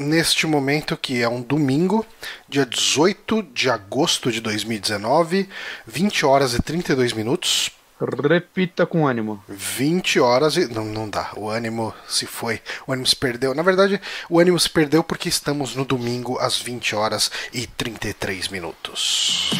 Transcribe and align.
neste 0.00 0.46
momento 0.46 0.96
que 0.96 1.22
é 1.22 1.28
um 1.28 1.42
domingo, 1.42 2.04
dia 2.48 2.66
18 2.66 3.42
de 3.54 3.70
agosto 3.70 4.32
de 4.32 4.40
2019, 4.40 5.48
20 5.86 6.26
horas 6.26 6.54
e 6.54 6.62
32 6.62 7.12
minutos. 7.12 7.70
Repita 8.28 8.86
com 8.86 9.06
ânimo. 9.06 9.44
20 9.46 10.20
horas 10.20 10.56
e. 10.56 10.66
Não, 10.72 10.86
não 10.86 11.08
dá. 11.08 11.32
O 11.36 11.50
ânimo 11.50 11.92
se 12.08 12.24
foi. 12.24 12.60
O 12.86 12.92
ânimo 12.92 13.06
se 13.06 13.14
perdeu. 13.14 13.54
Na 13.54 13.62
verdade, 13.62 14.00
o 14.30 14.40
ânimo 14.40 14.58
se 14.58 14.70
perdeu 14.70 15.04
porque 15.04 15.28
estamos 15.28 15.76
no 15.76 15.84
domingo 15.84 16.38
às 16.38 16.56
20 16.56 16.96
horas 16.96 17.30
e 17.52 17.66
33 17.66 18.48
minutos. 18.48 19.50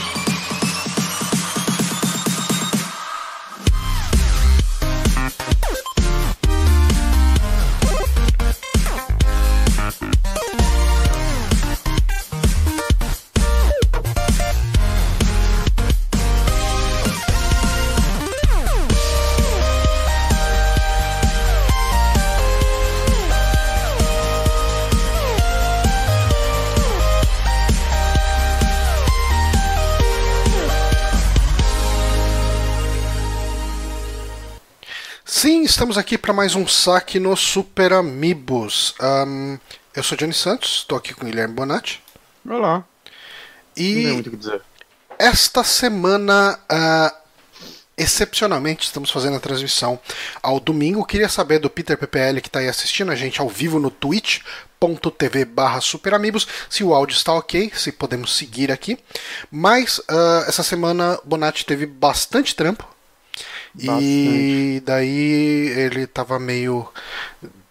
Estamos 35.70 35.96
aqui 35.96 36.18
para 36.18 36.32
mais 36.32 36.56
um 36.56 36.66
saque 36.66 37.20
no 37.20 37.36
Super 37.36 37.92
Amigos. 37.92 38.92
Um, 39.00 39.56
eu 39.94 40.02
sou 40.02 40.18
Johnny 40.18 40.34
Santos, 40.34 40.78
estou 40.78 40.98
aqui 40.98 41.14
com 41.14 41.22
o 41.22 41.26
Guilherme 41.26 41.54
Bonatti. 41.54 42.02
Olá. 42.44 42.84
E 43.76 43.94
Não 43.94 44.02
tem 44.02 44.12
muito 44.14 44.26
o 44.26 44.30
que 44.30 44.36
dizer. 44.36 44.60
esta 45.16 45.62
semana, 45.62 46.58
ah, 46.68 47.14
excepcionalmente, 47.96 48.84
estamos 48.84 49.12
fazendo 49.12 49.36
a 49.36 49.40
transmissão 49.40 49.98
ao 50.42 50.58
domingo. 50.58 51.04
Queria 51.06 51.28
saber 51.28 51.60
do 51.60 51.70
Peter 51.70 51.96
PPL 51.96 52.40
que 52.40 52.48
está 52.48 52.58
aí 52.58 52.68
assistindo 52.68 53.12
a 53.12 53.14
gente 53.14 53.40
ao 53.40 53.48
vivo 53.48 53.78
no 53.78 53.92
twitch.tv 53.92 55.44
barra 55.44 55.80
superamigos, 55.80 56.48
se 56.68 56.82
o 56.82 56.92
áudio 56.92 57.14
está 57.14 57.32
ok, 57.32 57.70
se 57.76 57.92
podemos 57.92 58.36
seguir 58.36 58.72
aqui. 58.72 58.98
Mas 59.52 60.02
ah, 60.08 60.44
essa 60.48 60.64
semana 60.64 61.20
Bonatti 61.24 61.64
teve 61.64 61.86
bastante 61.86 62.56
trampo. 62.56 62.99
E 63.78 63.86
Bastante. 63.86 64.84
daí 64.84 65.68
ele 65.76 66.06
tava 66.06 66.38
meio 66.38 66.88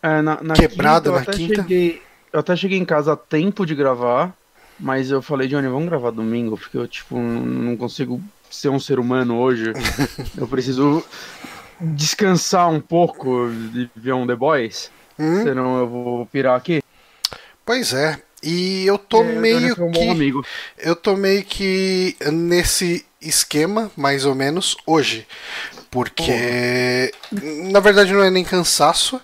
É, 0.02 0.22
na, 0.22 0.42
na 0.42 0.56
Quebrado 0.56 1.12
quinta, 1.12 1.12
na 1.12 1.26
quinta? 1.26 1.66
Cheguei, 1.66 2.02
eu 2.32 2.40
até 2.40 2.56
cheguei 2.56 2.78
em 2.78 2.86
casa 2.86 3.14
a 3.14 3.18
tempo 3.18 3.66
de 3.66 3.76
gravar, 3.76 4.34
mas 4.80 5.12
eu 5.12 5.22
falei, 5.22 5.48
Johnny, 5.48 5.68
vamos 5.68 5.90
gravar 5.90 6.12
domingo, 6.12 6.58
porque 6.58 6.78
eu, 6.78 6.88
tipo, 6.88 7.18
não 7.20 7.76
consigo 7.76 8.22
ser 8.50 8.70
um 8.70 8.80
ser 8.80 8.98
humano 9.00 9.38
hoje. 9.38 9.76
eu 10.38 10.48
preciso 10.48 11.04
descansar 11.80 12.70
um 12.70 12.80
pouco 12.82 13.50
de 13.72 13.92
ver 13.96 14.14
um 14.14 14.26
The 14.28 14.36
Boys, 14.36 14.92
Hum, 15.18 15.44
senão 15.44 15.80
eu 15.80 15.88
vou 15.90 16.26
pirar 16.28 16.58
aqui. 16.58 16.82
Pois 17.66 17.94
é. 17.94 18.22
E 18.42 18.86
eu 18.86 18.98
tô 18.98 19.22
É, 19.22 19.42
meio 19.42 19.76
que 19.92 20.34
eu 20.78 20.96
tô 20.96 21.16
meio 21.16 21.44
que 21.44 22.16
nesse 22.32 23.06
esquema, 23.22 23.92
mais 23.98 24.26
ou 24.26 24.34
menos, 24.34 24.78
hoje. 24.86 25.28
Porque 25.92 27.12
na 27.72 27.80
verdade 27.80 28.14
não 28.14 28.24
é 28.24 28.30
nem 28.30 28.44
cansaço, 28.44 29.20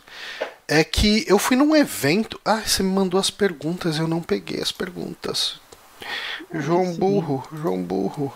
é 0.68 0.84
que 0.84 1.24
eu 1.28 1.38
fui 1.38 1.56
num 1.56 1.76
evento. 1.76 2.40
Ah, 2.44 2.62
você 2.66 2.82
me 2.82 2.90
mandou 2.90 3.20
as 3.20 3.30
perguntas, 3.30 4.00
eu 4.00 4.08
não 4.08 4.22
peguei 4.22 4.62
as 4.62 4.72
perguntas. 4.72 5.60
João 6.54 6.86
sim. 6.86 7.00
Burro, 7.00 7.48
João 7.52 7.82
Burro. 7.82 8.34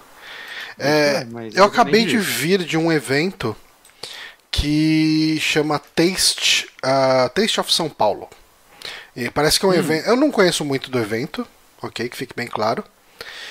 É, 0.77 1.27
eu 1.53 1.66
acabei 1.66 2.05
de 2.05 2.17
vi. 2.17 2.58
vir 2.58 2.63
de 2.63 2.77
um 2.77 2.91
evento 2.91 3.55
que 4.49 5.37
chama 5.42 5.80
Taste, 5.80 6.70
ah, 6.81 7.30
Taste 7.33 7.59
of 7.59 7.71
São 7.71 7.89
Paulo. 7.89 8.30
E 9.15 9.30
parece 9.30 9.59
que 9.59 9.65
é 9.65 9.70
um 9.70 9.73
evento. 9.73 10.08
Eu 10.08 10.15
não 10.15 10.31
conheço 10.31 10.64
muito 10.64 10.89
do 10.89 10.99
evento, 10.99 11.45
ok? 11.81 12.08
Que 12.08 12.15
fique 12.15 12.33
bem 12.36 12.48
claro. 12.48 12.83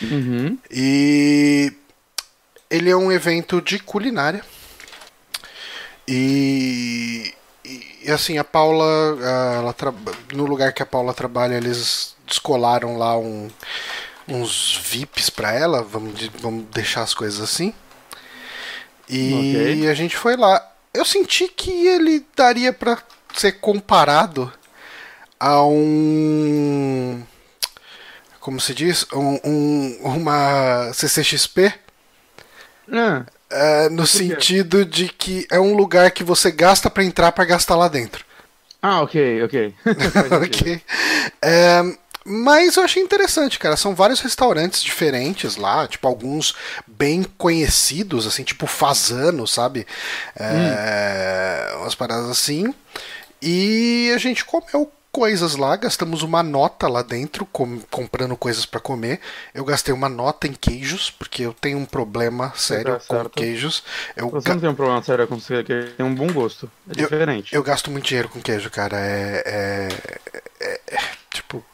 Uhum. 0.00 0.56
E 0.70 1.72
ele 2.70 2.90
é 2.90 2.96
um 2.96 3.12
evento 3.12 3.60
de 3.60 3.78
culinária. 3.78 4.42
E, 6.10 7.34
e, 7.64 8.10
assim, 8.10 8.38
a 8.38 8.44
Paula, 8.44 8.86
ela 9.58 9.74
no 10.32 10.46
lugar 10.46 10.72
que 10.72 10.82
a 10.82 10.86
Paula 10.86 11.12
trabalha, 11.12 11.54
eles 11.54 12.16
descolaram 12.26 12.96
lá 12.96 13.18
um- 13.18 13.50
uns 14.26 14.80
VIPs 14.84 15.28
pra 15.28 15.52
ela, 15.52 15.82
vamos, 15.82 16.18
vamos 16.40 16.64
deixar 16.72 17.02
as 17.02 17.12
coisas 17.12 17.40
assim. 17.42 17.74
E 19.08 19.34
Ok. 19.78 19.88
a 19.90 19.94
gente 19.94 20.16
foi 20.16 20.34
lá. 20.36 20.66
Eu 20.94 21.04
senti 21.04 21.46
que 21.48 21.70
ele 21.86 22.26
daria 22.34 22.72
pra 22.72 22.98
ser 23.34 23.52
comparado 23.52 24.50
a 25.38 25.62
um. 25.62 27.22
Como 28.40 28.58
se 28.60 28.72
diz? 28.74 29.06
Um, 29.12 29.38
um- 29.44 29.98
uma 30.04 30.90
CCXP. 30.94 31.72
Ah, 32.90 33.24
É, 33.50 33.88
no 33.88 34.06
sentido 34.06 34.84
de 34.84 35.08
que 35.08 35.46
é 35.50 35.58
um 35.58 35.74
lugar 35.74 36.10
que 36.10 36.22
você 36.22 36.50
gasta 36.50 36.90
pra 36.90 37.02
entrar 37.04 37.32
pra 37.32 37.44
gastar 37.44 37.76
lá 37.76 37.88
dentro. 37.88 38.24
ah, 38.82 39.00
ok, 39.02 39.42
ok. 39.42 39.74
Ok. 40.44 40.82
É, 41.42 41.82
mas 42.24 42.76
eu 42.76 42.82
achei 42.84 43.02
interessante, 43.02 43.58
cara. 43.58 43.74
São 43.76 43.94
vários 43.94 44.20
restaurantes 44.20 44.82
diferentes 44.82 45.56
lá, 45.56 45.88
tipo 45.88 46.06
alguns 46.06 46.54
bem 46.86 47.24
conhecidos, 47.38 48.26
assim, 48.26 48.44
tipo 48.44 48.66
Fazano, 48.66 49.46
sabe? 49.46 49.86
É, 50.38 51.72
Umas 51.78 51.94
paradas 51.94 52.28
assim. 52.28 52.74
E 53.40 54.12
a 54.14 54.18
gente 54.18 54.44
comeu 54.44 54.90
coisas 55.18 55.56
lá, 55.56 55.74
gastamos 55.74 56.22
uma 56.22 56.44
nota 56.44 56.86
lá 56.86 57.02
dentro, 57.02 57.44
com- 57.46 57.80
comprando 57.90 58.36
coisas 58.36 58.64
pra 58.64 58.78
comer. 58.78 59.18
Eu 59.52 59.64
gastei 59.64 59.92
uma 59.92 60.08
nota 60.08 60.46
em 60.46 60.52
queijos, 60.52 61.10
porque 61.10 61.42
eu 61.42 61.52
tenho 61.52 61.76
um 61.76 61.84
problema 61.84 62.52
sério 62.54 63.00
tá 63.00 63.24
com 63.24 63.28
queijos. 63.30 63.82
Eu, 64.16 64.30
Você 64.30 64.46
ga- 64.48 64.54
não 64.54 64.60
tem 64.60 64.70
um 64.70 64.74
problema 64.76 65.02
sério 65.02 65.26
com 65.26 65.40
você, 65.40 65.64
que 65.64 65.92
tem 65.96 66.06
um 66.06 66.14
bom 66.14 66.32
gosto. 66.32 66.70
É 66.88 66.92
Eu- 66.92 66.94
diferente. 67.08 67.52
eu 67.52 67.62
gasto 67.64 67.90
muito 67.90 68.04
dinheiro 68.06 68.28
com 68.28 68.40
queijo, 68.40 68.70
cara. 68.70 68.96
É, 68.96 69.42
é- 69.44 70.40
é- 70.60 70.80
é- 70.86 71.00
tipo, 71.30 71.64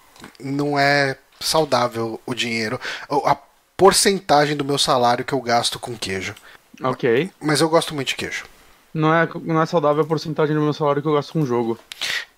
não 0.41 0.79
é 0.79 1.15
saudável 1.39 2.19
o 2.25 2.33
dinheiro. 2.35 2.81
A 3.27 3.37
porcentagem 3.77 4.57
do 4.57 4.65
meu 4.65 4.79
salário 4.79 5.23
que 5.23 5.35
eu 5.35 5.41
gasto 5.43 5.79
com 5.79 5.95
queijo. 5.95 6.35
Ok. 6.83 7.31
Mas 7.43 7.61
eu 7.61 7.69
gosto 7.69 7.95
muito 7.95 8.09
de 8.09 8.15
queijo. 8.17 8.47
Não 8.95 9.13
é, 9.13 9.29
não 9.43 9.61
é 9.61 9.67
saudável 9.67 10.05
a 10.05 10.07
porcentagem 10.07 10.55
do 10.55 10.63
meu 10.63 10.73
salário 10.73 11.03
que 11.03 11.09
eu 11.09 11.15
gasto 11.15 11.33
com 11.33 11.45
jogo. 11.45 11.77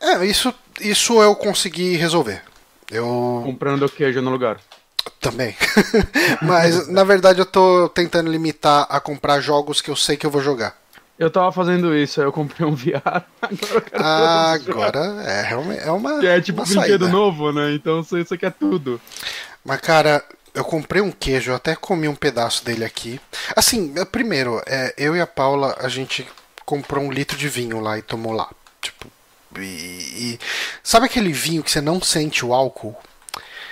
É, 0.01 0.25
isso, 0.25 0.53
isso 0.81 1.23
eu 1.23 1.37
consegui 1.37 1.97
resolver. 1.97 2.43
Eu 2.91 3.43
Comprando 3.45 3.89
queijo 3.91 4.23
no 4.23 4.31
lugar. 4.31 4.59
também. 5.21 5.55
Mas 6.41 6.89
na 6.89 7.05
verdade 7.05 7.41
eu 7.41 7.47
tô 7.47 7.89
tentando 7.91 8.31
limitar 8.31 8.87
a 8.89 8.99
comprar 9.01 9.41
jogos 9.41 9.81
que 9.83 9.91
eu 9.91 9.97
sei 9.97 10.17
que 10.17 10.25
eu 10.25 10.31
vou 10.31 10.41
jogar. 10.41 10.77
Eu 11.19 11.31
tava 11.31 11.51
fazendo 11.51 11.95
isso, 11.97 12.21
aí 12.21 12.27
eu 12.27 12.33
comprei 12.33 12.67
um 12.67 12.75
VR. 12.75 13.25
Agora 13.41 13.75
eu 13.75 13.81
quero 13.81 14.05
Ah, 14.05 14.53
agora 14.53 14.99
é 15.27 15.43
realmente 15.43 15.81
é 15.81 15.91
uma, 15.91 16.21
Que 16.21 16.27
é 16.27 16.41
tipo 16.41 16.63
uma 16.63 16.71
um 16.71 16.75
brinquedo 16.75 17.09
novo, 17.09 17.53
né? 17.53 17.73
Então 17.73 18.01
isso 18.01 18.19
isso 18.19 18.35
aqui 18.35 18.45
é 18.47 18.51
tudo. 18.51 19.01
Mas, 19.65 19.81
cara, 19.81 20.23
eu 20.55 20.63
comprei 20.65 21.01
um 21.03 21.11
queijo, 21.11 21.51
eu 21.51 21.57
até 21.57 21.75
comi 21.75 22.07
um 22.07 22.15
pedaço 22.15 22.65
dele 22.65 22.85
aqui. 22.85 23.19
Assim, 23.57 23.95
primeiro, 24.13 24.63
é, 24.67 24.95
eu 24.99 25.17
e 25.17 25.21
a 25.21 25.27
Paula, 25.27 25.75
a 25.81 25.89
gente 25.89 26.27
comprou 26.67 27.03
um 27.03 27.11
litro 27.11 27.39
de 27.39 27.49
vinho 27.49 27.81
lá 27.81 27.97
e 27.97 28.03
tomou 28.03 28.33
lá. 28.33 28.51
Tipo, 28.83 29.07
e, 29.57 30.35
e- 30.35 30.39
sabe 30.83 31.07
aquele 31.07 31.33
vinho 31.33 31.63
que 31.63 31.71
você 31.71 31.81
não 31.81 32.03
sente 32.03 32.45
o 32.45 32.53
álcool? 32.53 32.95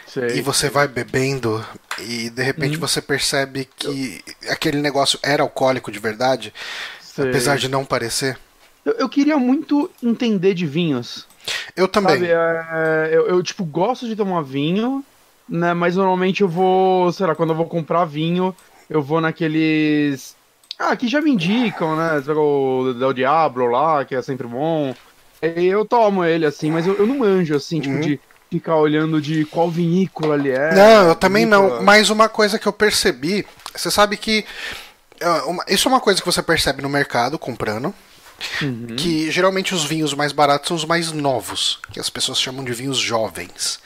Sei. 0.07 0.39
E 0.39 0.41
você 0.41 0.71
vai 0.71 0.87
bebendo 0.87 1.67
e 1.99 2.31
de 2.31 2.43
repente 2.43 2.77
você 2.77 3.03
percebe 3.03 3.69
que 3.77 4.23
aquele 4.49 4.81
negócio 4.81 5.19
era 5.23 5.43
alcoólico 5.43 5.91
de 5.91 5.99
verdade, 5.99 6.55
sei. 7.01 7.29
apesar 7.29 7.59
de 7.59 7.69
não 7.69 7.85
parecer? 7.85 8.39
Eu, 8.85 8.93
eu 8.93 9.09
queria 9.09 9.37
muito 9.37 9.91
entender 10.01 10.55
de 10.55 10.67
vinhos. 10.67 11.27
Eu 11.75 11.89
também. 11.89 12.15
Sabe, 12.15 12.29
é, 12.31 13.09
eu, 13.13 13.27
eu, 13.27 13.43
tipo, 13.43 13.65
gosto 13.65 14.07
de 14.07 14.15
tomar 14.15 14.43
vinho, 14.43 15.05
né? 15.49 15.75
Mas 15.75 15.97
normalmente 15.97 16.43
eu 16.43 16.49
vou, 16.49 17.13
sei 17.13 17.27
lá, 17.27 17.35
quando 17.35 17.51
eu 17.51 17.57
vou 17.57 17.67
comprar 17.67 18.05
vinho, 18.05 18.55
eu 18.89 19.03
vou 19.03 19.21
naqueles. 19.21 20.37
Ah, 20.91 20.97
que 20.97 21.09
já 21.09 21.21
me 21.21 21.31
indicam, 21.31 21.97
né? 21.97 22.23
O 22.29 22.93
Del 22.99 23.13
Diablo 23.13 23.67
lá, 23.67 24.05
que 24.05 24.15
é 24.15 24.23
sempre 24.23 24.47
bom. 24.47 24.95
E 25.43 25.67
eu 25.67 25.85
tomo 25.85 26.25
ele, 26.25 26.47
assim, 26.47 26.71
mas 26.71 26.87
eu, 26.87 26.95
eu 26.95 27.07
não 27.07 27.19
manjo, 27.19 27.55
assim, 27.55 27.81
tipo, 27.81 27.95
Uhum. 27.95 28.01
de 28.01 28.21
ficar 28.51 28.77
olhando 28.77 29.21
de 29.21 29.45
qual 29.47 29.71
vinícola 29.71 30.37
ele 30.37 30.51
é. 30.51 30.75
Não, 30.75 31.09
eu 31.09 31.15
também 31.15 31.45
não. 31.45 31.63
vinícola- 31.63 31.83
Mas 31.83 32.09
uma 32.11 32.29
coisa 32.29 32.59
que 32.59 32.67
eu 32.67 32.73
percebi, 32.73 33.47
você 33.75 33.91
sabe 33.91 34.17
que 34.17 34.45
ah, 35.23 35.43
isso 35.69 35.89
é 35.89 35.91
uma 35.91 36.01
coisa 36.01 36.21
que 36.21 36.27
você 36.27 36.43
percebe 36.43 36.83
no 36.83 36.89
mercado 36.89 37.39
comprando. 37.39 37.93
Uhum. 38.61 38.89
Que 38.97 39.31
geralmente 39.31 39.75
os 39.75 39.85
vinhos 39.85 40.13
mais 40.13 40.33
baratos 40.33 40.67
são 40.69 40.77
os 40.77 40.85
mais 40.85 41.13
novos, 41.13 41.79
que 41.93 42.01
as 42.01 42.11
pessoas 42.11 42.41
chamam 42.41 42.65
de 42.65 42.73
vinhos 42.75 42.99
jovens. 42.99 43.79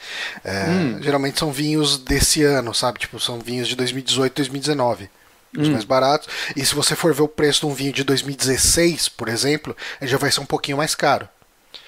É, 0.43 0.65
hum. 0.69 0.99
Geralmente 1.03 1.39
são 1.39 1.53
vinhos 1.53 1.99
desse 1.99 2.43
ano, 2.43 2.73
sabe? 2.75 2.99
Tipo, 2.99 3.21
são 3.21 3.39
vinhos 3.39 3.69
de 3.69 3.77
2018, 3.77 4.35
2019. 4.37 5.11
Os 5.57 5.69
hum. 5.69 5.73
mais 5.73 5.85
baratos. 5.85 6.29
E 6.55 6.65
se 6.65 6.75
você 6.75 6.95
for 6.95 7.15
ver 7.15 7.23
o 7.23 7.29
preço 7.29 7.61
de 7.61 7.67
um 7.67 7.75
vinho 7.75 7.93
de 7.93 8.05
2016, 8.05 9.09
por 9.09 9.29
exemplo, 9.29 9.77
ele 10.01 10.11
já 10.11 10.19
vai 10.19 10.31
ser 10.31 10.41
um 10.41 10.47
pouquinho 10.47 10.77
mais 10.77 10.95
caro. 10.95 11.29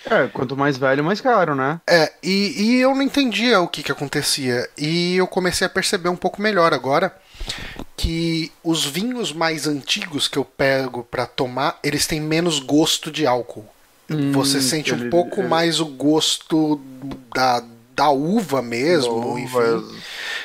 É, 0.08 0.28
quanto 0.28 0.56
mais 0.56 0.78
velho, 0.78 1.04
mais 1.04 1.20
caro, 1.20 1.54
né? 1.54 1.80
É, 1.86 2.12
e, 2.22 2.54
e 2.56 2.80
eu 2.80 2.94
não 2.94 3.02
entendia 3.02 3.60
o 3.60 3.68
que, 3.68 3.82
que 3.82 3.92
acontecia. 3.92 4.68
E 4.76 5.16
eu 5.16 5.26
comecei 5.26 5.66
a 5.66 5.70
perceber 5.70 6.08
um 6.08 6.16
pouco 6.16 6.40
melhor 6.40 6.72
agora 6.72 7.14
que 7.96 8.50
os 8.64 8.84
vinhos 8.84 9.32
mais 9.32 9.66
antigos 9.66 10.26
que 10.26 10.38
eu 10.38 10.44
pego 10.44 11.04
para 11.04 11.26
tomar, 11.26 11.78
eles 11.82 12.06
têm 12.06 12.20
menos 12.20 12.58
gosto 12.58 13.10
de 13.10 13.26
álcool. 13.26 13.66
Hum, 14.08 14.32
Você 14.32 14.60
sente 14.60 14.92
ele, 14.92 15.06
um 15.06 15.10
pouco 15.10 15.40
ele... 15.40 15.48
mais 15.48 15.80
o 15.80 15.86
gosto 15.86 16.80
da, 17.34 17.62
da 18.00 18.08
uva 18.08 18.62
mesmo, 18.62 19.20
da 19.20 19.26
uva. 19.26 19.76
enfim. 19.76 19.98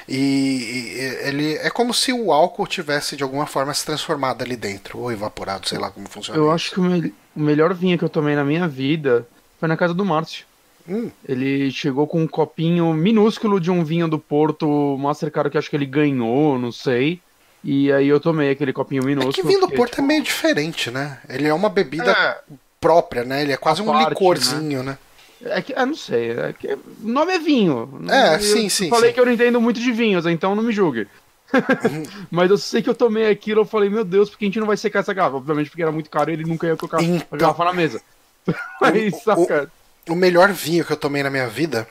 E, 0.10 0.16
e, 0.18 1.28
ele 1.28 1.54
é 1.54 1.69
como 1.69 1.94
se 1.94 2.12
o 2.12 2.34
álcool 2.34 2.68
tivesse 2.68 3.16
de 3.16 3.24
alguma 3.24 3.46
forma 3.46 3.74
se 3.74 3.86
transformado 3.86 4.44
ali 4.44 4.57
dentro, 4.57 5.00
ou 5.00 5.10
evaporado, 5.10 5.68
sei 5.68 5.78
lá 5.78 5.90
como 5.90 6.10
funciona. 6.10 6.38
Eu 6.38 6.52
acho 6.52 6.72
que 6.72 6.80
o, 6.81 6.84
me 6.84 7.13
o 7.34 7.40
melhor 7.40 7.74
vinho 7.74 7.98
que 7.98 8.04
eu 8.04 8.10
tomei 8.10 8.36
na 8.36 8.44
minha 8.44 8.68
vida 8.68 9.25
foi 9.57 9.69
na 9.69 9.78
casa 9.78 9.94
do 9.94 10.04
Márcio. 10.04 10.46
Hum. 10.88 11.10
Ele 11.28 11.72
chegou 11.72 12.06
com 12.06 12.22
um 12.22 12.28
copinho 12.28 12.94
minúsculo 12.94 13.60
de 13.60 13.72
um 13.72 13.86
vinho 13.86 14.07
do 14.07 14.19
Porto 14.19 14.98
Mastercard 15.00 15.50
que 15.50 15.57
acho 15.57 15.69
que 15.69 15.75
ele 15.78 15.86
ganhou, 15.86 16.60
não 16.60 16.74
sei. 16.74 17.22
E 17.63 17.92
aí 17.92 18.07
eu 18.07 18.19
tomei 18.19 18.52
aquele 18.52 18.74
copinho 18.74 19.04
minúsculo. 19.04 19.34
É 19.34 19.42
que 19.42 19.48
vinho 19.48 19.62
do 19.62 19.69
Porto 19.69 19.92
tipo... 19.92 20.04
é 20.04 20.06
meio 20.06 20.22
diferente, 20.22 20.92
né? 20.92 21.19
Ele 21.30 21.48
é 21.48 21.54
uma 21.54 21.69
bebida 21.69 22.12
é... 22.12 22.38
própria, 22.81 23.24
né? 23.24 23.42
Ele 23.42 23.54
é 23.54 23.57
quase 23.57 23.81
um 23.81 23.86
parte, 23.86 24.10
licorzinho, 24.10 24.84
né? 24.84 24.92
né? 24.92 24.98
É 25.45 25.62
que, 25.62 25.74
eu 25.74 25.86
não 25.86 25.95
sei, 25.95 26.31
é 26.31 26.53
que, 26.53 26.74
o 26.74 26.80
nome 27.01 27.33
é 27.33 27.39
vinho. 27.39 28.01
É, 28.09 28.36
eu, 28.36 28.39
sim, 28.39 28.68
sim. 28.68 28.89
Falei 28.89 29.09
sim. 29.09 29.13
que 29.13 29.19
eu 29.19 29.25
não 29.25 29.33
entendo 29.33 29.62
muito 29.62 29.80
de 29.80 29.92
vinhos, 29.92 30.25
então 30.25 30.56
não 30.56 30.63
me 30.63 30.74
julgue. 30.74 31.07
Mas 32.31 32.50
eu 32.50 32.57
sei 32.57 32.81
que 32.81 32.89
eu 32.89 32.95
tomei 32.95 33.30
aquilo, 33.30 33.62
eu 33.62 33.65
falei, 33.65 33.89
meu 33.89 34.03
Deus, 34.03 34.30
porque 34.30 34.45
a 34.45 34.47
gente 34.47 34.59
não 34.59 34.68
vai 34.68 34.77
secar 34.77 35.00
essa 35.00 35.13
garrafa? 35.13 35.38
Obviamente 35.38 35.69
porque 35.69 35.83
era 35.83 35.92
muito 35.92 36.09
caro 36.09 36.31
e 36.31 36.33
ele 36.33 36.44
nunca 36.44 36.65
ia 36.68 36.75
colocar 36.75 37.01
então, 37.03 37.27
a 37.31 37.38
garrafa 37.38 37.65
na 37.65 37.74
mesa. 37.74 38.01
Mas, 38.81 39.13
o, 39.13 39.19
saca 39.19 39.71
o 40.09 40.15
melhor 40.15 40.51
vinho 40.51 40.86
que 40.86 40.92
eu 40.92 40.97
tomei 40.97 41.24
na 41.24 41.30
minha 41.30 41.47
vida 41.47 41.88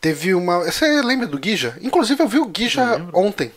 teve 0.00 0.34
uma. 0.34 0.64
Você 0.64 1.02
lembra 1.02 1.26
do 1.26 1.38
Guija? 1.38 1.76
Inclusive 1.80 2.22
eu 2.22 2.28
vi 2.28 2.38
o 2.38 2.46
Guija 2.46 3.06
ontem. 3.12 3.52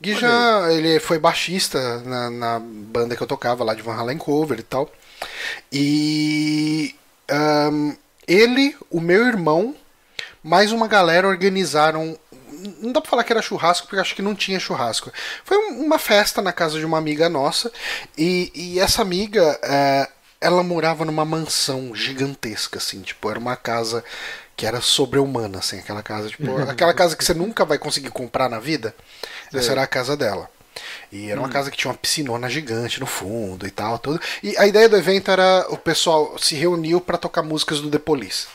Guija, 0.00 0.28
ele 0.70 0.98
foi 0.98 1.18
baixista 1.18 2.00
na, 2.00 2.30
na, 2.30 2.58
banda 2.58 3.14
que 3.14 3.22
eu 3.22 3.26
tocava 3.26 3.62
lá 3.62 3.74
de 3.74 3.82
Van 3.82 3.94
Halen 3.94 4.16
Cover 4.16 4.58
e 4.58 4.62
tal. 4.62 4.90
E 5.70 6.94
um, 7.70 7.96
ele, 8.30 8.76
o 8.88 9.00
meu 9.00 9.26
irmão, 9.26 9.74
mais 10.40 10.70
uma 10.70 10.86
galera 10.86 11.26
organizaram. 11.26 12.16
Não 12.80 12.92
dá 12.92 13.00
pra 13.00 13.10
falar 13.10 13.24
que 13.24 13.32
era 13.32 13.42
churrasco, 13.42 13.88
porque 13.88 14.00
acho 14.00 14.14
que 14.14 14.22
não 14.22 14.36
tinha 14.36 14.60
churrasco. 14.60 15.10
Foi 15.44 15.56
uma 15.72 15.98
festa 15.98 16.40
na 16.40 16.52
casa 16.52 16.78
de 16.78 16.84
uma 16.86 16.98
amiga 16.98 17.28
nossa. 17.28 17.72
E, 18.16 18.52
e 18.54 18.78
essa 18.78 19.02
amiga. 19.02 19.58
É, 19.62 20.08
ela 20.40 20.62
morava 20.62 21.04
numa 21.04 21.24
mansão 21.24 21.94
gigantesca, 21.94 22.78
assim, 22.78 23.02
tipo, 23.02 23.28
era 23.28 23.38
uma 23.38 23.56
casa 23.56 24.02
que 24.56 24.64
era 24.64 24.80
sobre-humana, 24.80 25.58
assim, 25.58 25.78
aquela 25.78 26.02
casa, 26.02 26.30
tipo, 26.30 26.56
aquela 26.66 26.94
casa 26.94 27.14
que 27.14 27.22
você 27.22 27.34
nunca 27.34 27.62
vai 27.62 27.76
conseguir 27.76 28.08
comprar 28.08 28.48
na 28.48 28.58
vida, 28.58 28.94
essa 29.52 29.72
era 29.72 29.82
a 29.82 29.86
casa 29.86 30.16
dela. 30.16 30.48
E 31.12 31.30
era 31.30 31.40
uma 31.40 31.48
hum. 31.48 31.52
casa 31.52 31.70
que 31.70 31.76
tinha 31.76 31.90
uma 31.90 31.96
piscinona 31.96 32.48
gigante 32.48 33.00
no 33.00 33.06
fundo 33.06 33.66
e 33.66 33.70
tal, 33.70 33.98
tudo. 33.98 34.20
E 34.42 34.56
a 34.56 34.66
ideia 34.66 34.88
do 34.88 34.96
evento 34.96 35.30
era 35.30 35.66
o 35.68 35.76
pessoal 35.76 36.38
se 36.38 36.54
reuniu 36.54 37.00
para 37.00 37.18
tocar 37.18 37.42
músicas 37.42 37.80
do 37.80 37.90
The 37.90 37.98
Police. 37.98 38.46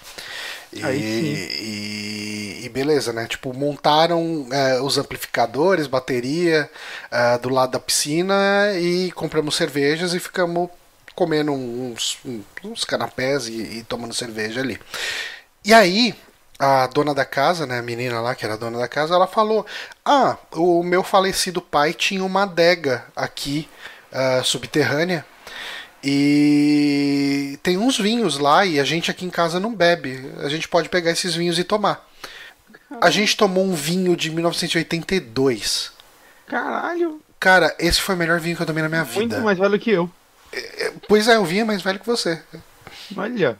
E, 0.75 0.81
e, 0.81 2.65
e, 2.65 2.69
beleza, 2.69 3.13
né? 3.13 3.27
Tipo, 3.27 3.53
montaram 3.53 4.47
é, 4.51 4.81
os 4.81 4.97
amplificadores, 4.97 5.87
bateria 5.87 6.69
é, 7.09 7.37
do 7.37 7.47
lado 7.47 7.71
da 7.71 7.79
piscina 7.79 8.73
e 8.77 9.09
compramos 9.11 9.55
cervejas 9.55 10.13
e 10.13 10.19
ficamos 10.19 10.69
comendo 11.15 11.53
uns, 11.53 12.17
uns 12.61 12.83
canapés 12.83 13.47
e, 13.47 13.53
e 13.53 13.83
tomando 13.83 14.13
cerveja 14.13 14.59
ali. 14.59 14.77
E 15.63 15.73
aí, 15.73 16.13
a 16.57 16.87
dona 16.87 17.13
da 17.13 17.25
casa, 17.25 17.65
né, 17.65 17.79
a 17.79 17.81
menina 17.81 18.21
lá 18.21 18.33
que 18.33 18.45
era 18.45 18.53
a 18.53 18.57
dona 18.57 18.79
da 18.79 18.87
casa, 18.87 19.13
ela 19.13 19.27
falou: 19.27 19.65
Ah, 20.03 20.37
o 20.53 20.83
meu 20.83 21.03
falecido 21.03 21.61
pai 21.61 21.93
tinha 21.93 22.23
uma 22.23 22.43
adega 22.43 23.05
aqui 23.15 23.67
uh, 24.11 24.43
subterrânea 24.43 25.25
e 26.03 27.57
tem 27.63 27.77
uns 27.77 27.97
vinhos 27.97 28.37
lá 28.37 28.63
e 28.63 28.79
a 28.79 28.83
gente 28.83 29.09
aqui 29.09 29.25
em 29.25 29.29
casa 29.29 29.59
não 29.59 29.73
bebe. 29.73 30.31
A 30.37 30.49
gente 30.49 30.67
pode 30.67 30.87
pegar 30.87 31.11
esses 31.11 31.33
vinhos 31.33 31.57
e 31.57 31.63
tomar. 31.63 32.07
A 33.01 33.09
gente 33.09 33.35
tomou 33.35 33.65
um 33.65 33.73
vinho 33.73 34.15
de 34.15 34.29
1982. 34.29 35.91
Caralho! 36.45 37.19
Cara, 37.39 37.75
esse 37.79 37.99
foi 37.99 38.13
o 38.13 38.17
melhor 38.17 38.39
vinho 38.39 38.55
que 38.55 38.61
eu 38.61 38.67
tomei 38.67 38.83
na 38.83 38.89
minha 38.89 39.03
Muito 39.03 39.13
vida. 39.13 39.35
Muito 39.35 39.45
mais 39.45 39.57
velho 39.57 39.79
que 39.79 39.91
eu. 39.91 40.09
Pois 41.07 41.27
é, 41.27 41.35
eu 41.35 41.45
vinha 41.45 41.65
mais 41.65 41.81
velho 41.81 41.99
que 41.99 42.05
você. 42.05 42.41
Olha. 43.17 43.57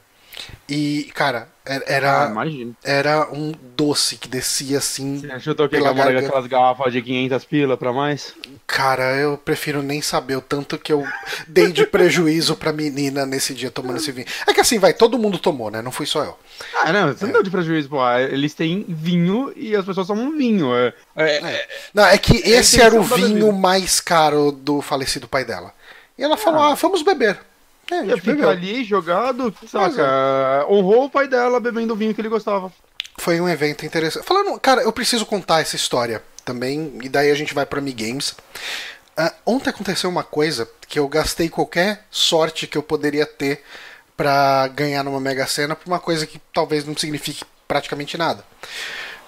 E, 0.68 1.10
cara, 1.14 1.48
era, 1.86 2.26
ah, 2.26 2.46
era 2.84 3.28
um 3.32 3.52
doce 3.76 4.16
que 4.16 4.28
descia 4.28 4.78
assim. 4.78 5.18
Você 5.18 5.32
achou 5.32 5.54
que 5.54 5.76
aquelas 5.76 6.46
garrafas 6.46 6.92
de 6.92 7.02
500 7.02 7.44
pila 7.44 7.76
pra 7.76 7.92
mais? 7.92 8.34
Cara, 8.66 9.16
eu 9.16 9.36
prefiro 9.36 9.82
nem 9.82 10.00
saber 10.00 10.36
o 10.36 10.40
tanto 10.40 10.78
que 10.78 10.92
eu 10.92 11.04
dei 11.46 11.72
de 11.72 11.86
prejuízo 11.86 12.56
pra 12.56 12.72
menina 12.72 13.26
nesse 13.26 13.54
dia 13.54 13.70
tomando 13.70 13.96
esse 13.96 14.12
vinho. 14.12 14.26
É 14.46 14.54
que 14.54 14.60
assim, 14.60 14.78
vai, 14.78 14.94
todo 14.94 15.18
mundo 15.18 15.38
tomou, 15.38 15.70
né? 15.70 15.82
Não 15.82 15.90
fui 15.90 16.06
só 16.06 16.24
eu. 16.24 16.38
Ah, 16.84 16.92
não, 16.92 17.08
você 17.08 17.24
é. 17.24 17.26
não 17.26 17.32
deu 17.34 17.42
de 17.42 17.50
prejuízo, 17.50 17.88
pô. 17.88 18.08
Eles 18.18 18.54
têm 18.54 18.84
vinho 18.88 19.52
e 19.56 19.74
as 19.74 19.84
pessoas 19.84 20.06
tomam 20.06 20.36
vinho. 20.36 20.74
É, 20.74 20.94
é, 21.16 21.36
é. 21.36 21.68
Não, 21.92 22.06
é 22.06 22.16
que 22.16 22.36
esse 22.48 22.80
era 22.80 22.94
o 22.94 23.02
vinho 23.02 23.52
mais 23.52 24.00
caro 24.00 24.52
do 24.52 24.80
falecido 24.80 25.26
pai 25.26 25.44
dela. 25.44 25.72
E 26.16 26.22
ela 26.22 26.36
falou: 26.36 26.62
ah, 26.62 26.72
ah 26.72 26.74
vamos 26.74 27.02
beber. 27.02 27.38
É, 27.90 28.12
a 28.12 28.16
fica 28.16 28.48
ali 28.48 28.84
jogado, 28.84 29.54
saca? 29.68 30.02
É. 30.02 30.72
Honrou 30.72 31.04
o 31.04 31.10
pai 31.10 31.28
dela 31.28 31.60
bebendo 31.60 31.92
o 31.92 31.96
vinho 31.96 32.14
que 32.14 32.20
ele 32.20 32.28
gostava. 32.28 32.72
Foi 33.18 33.40
um 33.40 33.48
evento 33.48 33.86
interessante. 33.86 34.26
Falando, 34.26 34.58
cara, 34.60 34.82
eu 34.82 34.92
preciso 34.92 35.24
contar 35.24 35.60
essa 35.60 35.76
história 35.76 36.22
também, 36.44 36.98
e 37.02 37.08
daí 37.08 37.30
a 37.30 37.34
gente 37.34 37.54
vai 37.54 37.64
para 37.64 37.80
Mi 37.80 37.92
Games. 37.92 38.30
Uh, 39.18 39.32
ontem 39.46 39.70
aconteceu 39.70 40.10
uma 40.10 40.22
coisa 40.22 40.68
que 40.88 40.98
eu 40.98 41.08
gastei 41.08 41.48
qualquer 41.48 42.04
sorte 42.10 42.66
que 42.66 42.76
eu 42.76 42.82
poderia 42.82 43.24
ter 43.24 43.62
para 44.16 44.66
ganhar 44.68 45.02
numa 45.02 45.20
Mega 45.20 45.46
Sena 45.46 45.74
por 45.74 45.86
uma 45.86 45.98
coisa 45.98 46.26
que 46.26 46.40
talvez 46.52 46.84
não 46.84 46.96
signifique 46.96 47.44
praticamente 47.66 48.18
nada. 48.18 48.44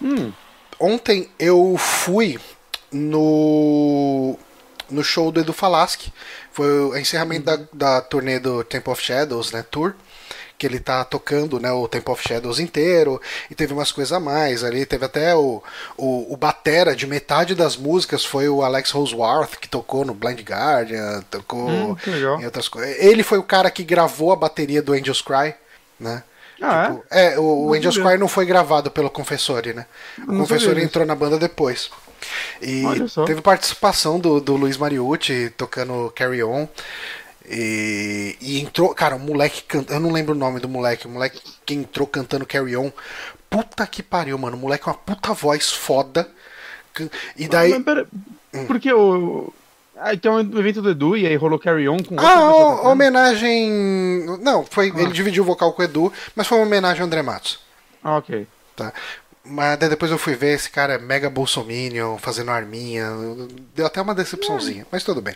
Hum. 0.01 0.33
Ontem 0.79 1.31
eu 1.39 1.77
fui 1.77 2.39
no 2.93 4.39
no 4.91 5.05
show 5.05 5.31
do 5.31 5.41
Edu 5.41 5.53
Falaschi. 5.53 6.13
Foi 6.59 6.81
o 6.81 6.97
encerramento 6.97 7.49
uhum. 7.49 7.67
da, 7.73 7.99
da 7.99 8.01
turnê 8.01 8.41
do 8.41 8.65
Temple 8.65 8.93
of 8.93 9.01
Shadows, 9.01 9.53
né? 9.53 9.65
Tour. 9.71 9.95
Que 10.59 10.67
ele 10.67 10.81
tá 10.81 11.05
tocando 11.05 11.61
né, 11.61 11.71
o 11.71 11.87
Temple 11.87 12.13
of 12.13 12.21
Shadows 12.21 12.59
inteiro. 12.59 13.23
E 13.49 13.55
teve 13.55 13.73
umas 13.73 13.93
coisas 13.93 14.13
a 14.13 14.19
mais 14.19 14.65
ali. 14.65 14.85
Teve 14.85 15.05
até 15.05 15.37
o, 15.37 15.63
o, 15.97 16.35
o 16.35 16.37
Batera 16.37 16.97
de 16.97 17.07
metade 17.07 17.55
das 17.55 17.77
músicas 17.77 18.25
foi 18.25 18.49
o 18.49 18.65
Alex 18.65 18.91
Roseworth, 18.91 19.55
que 19.61 19.69
tocou 19.69 20.05
no 20.05 20.15
Blind 20.15 20.41
Guardian, 20.41 21.23
tocou 21.31 21.69
hum, 21.69 21.97
em 22.41 22.45
outras 22.45 22.67
coisas. 22.67 22.97
Ele 22.99 23.23
foi 23.23 23.39
o 23.39 23.45
cara 23.45 23.71
que 23.71 23.85
gravou 23.85 24.33
a 24.33 24.37
bateria 24.37 24.83
do 24.83 24.95
Angels 24.95 25.23
Cry, 25.23 25.55
né? 26.01 26.25
Ah, 26.61 26.89
tipo, 26.89 27.05
é? 27.09 27.35
é? 27.35 27.39
o, 27.39 27.69
o 27.69 27.73
Angels 27.73 27.97
Cry 27.97 28.19
não 28.19 28.27
foi 28.27 28.45
gravado 28.45 28.91
pelo 28.91 29.09
Confessori, 29.11 29.75
né? 29.75 29.87
O 30.19 30.39
Confessori 30.39 30.83
entrou 30.83 31.07
na 31.07 31.15
banda 31.15 31.39
depois. 31.39 31.89
E 32.61 32.83
teve 33.27 33.41
participação 33.41 34.19
do, 34.19 34.41
do 34.41 34.57
Luiz 34.57 34.77
Mariucci 34.77 35.53
tocando 35.57 36.13
Carry 36.15 36.43
On. 36.43 36.67
E, 37.51 38.37
e, 38.41 38.61
entrou, 38.61 38.95
cara, 38.95 39.17
o 39.17 39.19
moleque 39.19 39.63
canta, 39.63 39.95
eu 39.95 40.01
não 40.01 40.13
lembro 40.13 40.35
o 40.35 40.39
nome 40.39 40.61
do 40.61 40.69
moleque, 40.69 41.07
o 41.07 41.11
moleque 41.11 41.41
que 41.65 41.75
entrou 41.75 42.07
cantando 42.07 42.45
Carry 42.45 42.77
On. 42.77 42.93
Puta 43.49 43.87
que 43.87 44.03
pariu, 44.03 44.37
mano. 44.37 44.57
O 44.57 44.61
moleque 44.61 44.87
é 44.87 44.93
uma 44.93 44.99
puta 44.99 45.33
voz 45.33 45.71
foda. 45.71 46.29
E 47.37 47.49
daí. 47.49 47.71
Mas, 47.71 47.83
pera, 47.83 48.07
hum. 48.53 48.67
Porque 48.67 48.93
o. 48.93 49.53
Ah, 49.97 50.15
então 50.15 50.37
o 50.37 50.59
evento 50.59 50.81
do 50.81 50.91
Edu 50.91 51.17
e 51.17 51.27
aí 51.27 51.35
rolou 51.35 51.59
Carry 51.59 51.89
On 51.89 51.97
com 51.99 52.21
Ah, 52.21 52.85
o, 52.85 52.89
homenagem. 52.89 53.71
Não, 54.41 54.65
foi. 54.65 54.93
Ah. 54.95 55.01
Ele 55.01 55.13
dividiu 55.13 55.43
o 55.43 55.47
vocal 55.47 55.73
com 55.73 55.83
o 55.83 55.85
Edu, 55.85 56.13
mas 56.37 56.47
foi 56.47 56.59
uma 56.59 56.67
homenagem 56.67 57.01
ao 57.01 57.07
André 57.07 57.23
Matos. 57.23 57.59
Ah, 58.03 58.19
ok. 58.19 58.47
Tá. 58.77 58.93
Mas 59.49 59.79
depois 59.79 60.11
eu 60.11 60.19
fui 60.19 60.35
ver 60.35 60.55
esse 60.55 60.71
cara 60.71 60.95
é 60.95 60.99
mega 60.99 61.31
bolsominion, 61.31 62.19
fazendo 62.19 62.51
arminha. 62.51 63.11
Deu 63.75 63.87
até 63.87 64.01
uma 64.01 64.15
decepçãozinha, 64.15 64.87
mas 64.91 65.03
tudo 65.05 65.21
bem. 65.23 65.35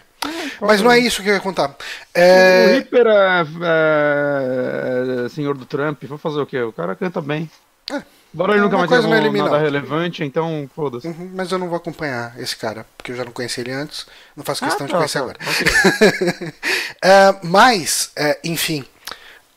Mas 0.60 0.80
não 0.80 0.90
é 0.90 0.98
isso 0.98 1.22
que 1.22 1.28
eu 1.28 1.34
ia 1.34 1.40
contar. 1.40 1.74
É... 2.14 2.66
O 2.66 2.74
Ripper 2.76 3.06
é, 3.06 3.46
é, 5.24 5.28
senhor 5.28 5.56
do 5.56 5.66
Trump, 5.66 6.02
vou 6.04 6.18
fazer 6.18 6.40
o 6.40 6.46
quê? 6.46 6.60
O 6.62 6.72
cara 6.72 6.94
canta 6.94 7.20
bem. 7.20 7.50
É, 7.90 8.02
Barulho 8.32 8.62
nunca 8.62 8.76
Uma 8.76 8.86
mais 8.86 8.90
coisa 8.90 9.08
não 9.08 9.32
nada 9.32 9.58
relevante, 9.58 10.24
então 10.24 10.68
foda-se. 10.74 11.06
Uhum, 11.06 11.32
mas 11.34 11.52
eu 11.52 11.58
não 11.58 11.68
vou 11.68 11.76
acompanhar 11.76 12.38
esse 12.40 12.56
cara, 12.56 12.86
porque 12.96 13.12
eu 13.12 13.16
já 13.16 13.24
não 13.24 13.32
conheci 13.32 13.60
ele 13.60 13.72
antes. 13.72 14.06
Não 14.34 14.42
faço 14.42 14.64
Ah, 14.64 14.68
questão 14.68 14.86
de 14.86 14.92
tá, 14.92 14.98
conhecer 14.98 15.18
tá, 15.18 15.24
agora. 15.24 15.38
ok. 15.46 16.52
É, 17.04 17.34
mas, 17.42 18.12
é, 18.16 18.38
enfim, 18.44 18.84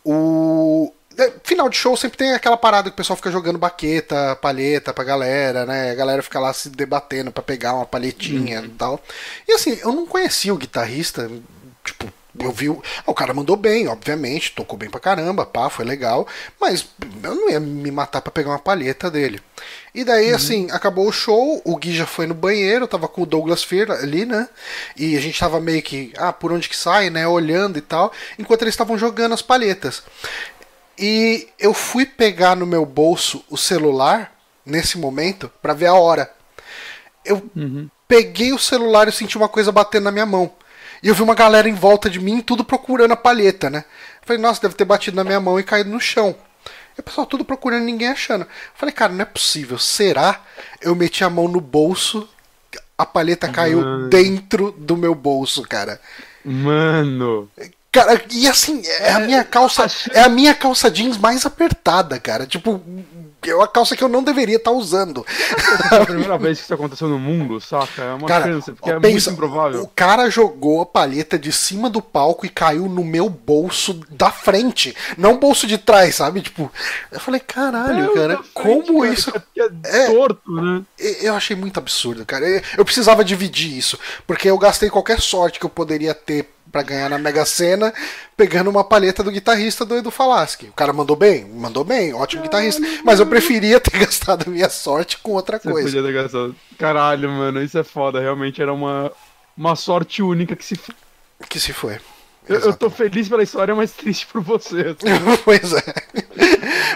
o. 0.04 0.92
é, 1.18 1.34
Final 1.44 1.70
de 1.70 1.78
show 1.78 1.96
sempre 1.98 2.18
tem 2.18 2.34
aquela 2.34 2.58
parada 2.58 2.90
que 2.90 2.94
o 2.94 2.98
pessoal 2.98 3.18
fica 3.18 3.32
jogando 3.32 3.58
baqueta, 3.58 4.36
palheta 4.42 4.94
pra 4.94 5.04
galera, 5.04 5.66
né? 5.66 5.92
A 5.92 5.96
galera 5.96 6.22
fica 6.24 6.40
lá 6.40 6.52
se 6.54 6.70
debatendo 6.70 7.32
pra 7.32 7.44
pegar 7.44 7.74
uma 7.74 7.86
palhetinha 7.86 8.62
e 8.66 8.70
tal. 8.70 9.00
E 9.48 9.54
assim, 9.54 9.78
eu 9.82 9.92
não 9.92 10.06
conhecia 10.06 10.54
o 10.54 10.58
guitarrista, 10.58 11.30
tipo, 11.84 12.12
eu 12.38 12.52
vi. 12.52 12.68
o- 12.70 12.82
ah, 13.00 13.04
o 13.12 13.14
cara 13.14 13.34
mandou 13.34 13.56
bem, 13.56 13.88
obviamente, 13.88 14.52
tocou 14.52 14.78
bem 14.78 14.90
pra 14.90 15.00
caramba, 15.00 15.46
pá, 15.46 15.70
foi 15.70 15.86
legal, 15.86 16.28
mas 16.60 16.86
eu 17.24 17.34
não 17.34 17.50
ia 17.50 17.60
me 17.62 17.90
matar 17.92 18.22
pra 18.22 18.30
pegar 18.32 18.50
uma 18.50 18.60
palheta 18.60 19.10
dele. 19.10 19.42
E 19.94 20.04
daí, 20.04 20.34
assim, 20.34 20.68
acabou 20.72 21.08
o 21.08 21.12
show, 21.14 21.62
o 21.64 21.78
Gui 21.78 21.96
já 21.96 22.06
foi 22.06 22.28
no 22.28 22.34
banheiro, 22.34 22.86
tava 22.86 23.08
com 23.08 23.22
o 23.22 23.26
Douglas 23.26 23.64
Fear 23.64 23.90
ali, 23.92 24.26
né? 24.26 24.50
E 24.98 25.16
a 25.16 25.22
gente 25.22 25.40
tava 25.40 25.62
meio 25.62 25.82
que, 25.82 26.12
ah, 26.18 26.34
por 26.34 26.52
onde 26.52 26.68
que 26.68 26.76
sai, 26.76 27.10
né? 27.10 27.26
Olhando 27.26 27.78
e 27.78 27.82
tal, 27.82 28.12
enquanto 28.38 28.64
eles 28.64 28.74
estavam 28.74 28.98
jogando 28.98 29.32
as 29.34 29.42
palhetas. 29.42 30.04
E 30.98 31.48
eu 31.60 31.74
fui 31.74 32.06
pegar 32.06 32.56
no 32.56 32.66
meu 32.66 32.86
bolso 32.86 33.44
o 33.50 33.58
celular 33.58 34.34
nesse 34.66 34.98
momento 34.98 35.52
pra 35.62 35.74
ver 35.74 35.88
a 35.88 35.94
hora. 35.94 36.32
Eu 37.24 37.44
peguei 38.08 38.54
o 38.54 38.60
celular 38.60 39.08
e 39.08 39.12
senti 39.12 39.38
uma 39.38 39.50
coisa 39.50 39.72
batendo 39.72 40.06
na 40.06 40.12
minha 40.12 40.26
mão. 40.26 40.52
E 41.04 41.08
eu 41.08 41.16
vi 41.16 41.22
uma 41.22 41.36
galera 41.36 41.68
em 41.68 41.74
volta 41.74 42.10
de 42.10 42.20
mim, 42.20 42.42
tudo 42.42 42.64
procurando 42.64 43.12
a 43.12 43.18
palheta, 43.18 43.70
né? 43.70 43.84
Falei, 44.22 44.42
nossa, 44.42 44.62
deve 44.62 44.76
ter 44.76 44.86
batido 44.86 45.18
na 45.18 45.24
minha 45.24 45.40
mão 45.40 45.60
e 45.60 45.64
caído 45.64 45.90
no 45.90 46.00
chão. 46.00 46.36
E 46.98 47.02
o 47.02 47.04
pessoal 47.04 47.28
tudo 47.28 47.44
procurando, 47.44 47.84
ninguém 47.84 48.08
achando. 48.08 48.48
Falei, 48.74 48.94
cara, 48.94 49.12
não 49.12 49.22
é 49.22 49.26
possível. 49.26 49.78
Será? 49.78 50.42
Eu 50.82 50.96
meti 50.96 51.24
a 51.24 51.30
mão 51.30 51.48
no 51.48 51.60
bolso, 51.60 52.28
a 52.98 53.06
palheta 53.06 53.50
caiu 53.50 53.82
Mano. 53.82 54.10
dentro 54.10 54.72
do 54.72 54.96
meu 54.96 55.14
bolso, 55.14 55.62
cara. 55.64 56.00
Mano. 56.44 57.50
Cara, 57.96 58.22
e 58.32 58.48
assim, 58.48 58.82
é 58.86 59.14
a 59.14 59.20
minha 59.20 59.44
calça. 59.44 59.88
É 60.12 60.22
a 60.22 60.30
minha 60.30 60.54
calça 60.54 60.92
jeans 60.92 61.18
mais 61.18 61.46
apertada, 61.46 62.20
cara. 62.20 62.46
Tipo, 62.46 62.82
é 63.48 63.56
uma 63.56 63.68
calça 63.68 63.96
que 63.96 64.04
eu 64.04 64.10
não 64.10 64.24
deveria 64.24 64.58
estar 64.58 64.72
usando. 64.72 65.26
É 65.92 65.98
a 65.98 66.06
primeira 66.06 66.38
vez 66.38 66.58
que 66.58 66.64
isso 66.64 66.74
aconteceu 66.74 67.08
no 67.08 67.20
mundo, 67.20 67.62
saca? 67.62 68.02
É 68.02 68.14
uma 68.14 68.28
Cara, 68.28 68.46
chance, 68.46 68.72
porque 68.72 68.90
é 68.90 69.00
pensa, 69.00 69.30
muito 69.30 69.44
improvável. 69.44 69.84
O 69.84 69.88
cara 69.88 70.30
jogou 70.30 70.82
a 70.82 70.86
palheta 70.86 71.38
de 71.38 71.52
cima 71.52 71.90
do 71.90 72.02
palco 72.02 72.46
e 72.46 72.50
caiu 72.50 72.88
no 72.90 73.04
meu 73.04 73.30
bolso 73.30 73.94
da 74.10 74.32
frente. 74.32 74.96
Não 75.18 75.38
bolso 75.38 75.68
de 75.68 75.78
trás, 75.78 76.16
sabe? 76.16 76.42
Tipo, 76.42 76.72
eu 77.12 77.20
falei, 77.20 77.40
caralho, 77.40 78.12
É, 78.12 78.14
cara, 78.16 78.38
frente, 78.38 78.50
como 78.54 79.02
cara, 79.02 79.14
isso. 79.14 79.32
É, 79.86 79.98
É. 80.06 80.12
torto, 80.12 80.52
né? 80.52 80.82
Eu 81.22 81.36
achei 81.36 81.56
muito 81.56 81.78
absurdo, 81.78 82.26
cara. 82.26 82.46
Eu 82.78 82.84
precisava 82.84 83.24
dividir 83.24 83.78
isso, 83.78 84.00
porque 84.26 84.50
eu 84.50 84.58
gastei 84.58 84.90
qualquer 84.90 85.22
sorte 85.22 85.60
que 85.60 85.66
eu 85.66 85.70
poderia 85.70 86.14
ter 86.16 86.50
pra 86.76 86.84
ganhar 86.84 87.10
na 87.10 87.18
Mega 87.18 87.46
Sena 87.46 87.94
pegando 88.36 88.70
uma 88.70 88.84
palheta 88.84 89.24
do 89.24 89.32
guitarrista 89.32 89.86
do 89.86 89.96
Edu 89.96 90.12
Falaschi. 90.12 90.66
O 90.66 90.74
cara 90.74 90.92
mandou 90.92 91.16
bem? 91.16 91.46
Mandou 91.46 91.86
bem, 91.86 92.14
ótimo 92.14 92.44
guitarrista. 92.44 92.82
Mas 93.02 93.22
eu 93.22 93.26
preferia 93.26 93.80
ter 93.80 93.96
gastado 93.98 94.44
a 94.46 94.52
minha 94.52 94.70
sorte 94.70 95.18
com 95.20 95.32
outra 95.32 95.58
Você 95.58 95.72
coisa. 95.72 95.88
podia 95.88 96.04
ter 96.04 96.14
gastado. 96.14 96.54
Caralho, 96.78 97.30
mano, 97.30 97.64
isso 97.64 97.78
é 97.78 97.84
foda. 97.84 98.20
Realmente 98.20 98.62
era 98.62 98.74
uma, 98.74 99.10
uma 99.58 99.74
sorte 99.78 100.22
única 100.22 100.54
que 100.54 100.66
se. 100.66 100.78
Que 101.48 101.62
se 101.62 101.72
foi. 101.72 101.98
Eu, 102.48 102.60
eu 102.60 102.74
tô 102.76 102.90
feliz 102.90 103.28
pela 103.28 103.44
história, 103.44 103.74
mas 103.74 103.92
triste 103.92 104.28
por 104.28 104.42
você. 104.42 104.96
pois 105.44 105.74
é. 105.74 105.84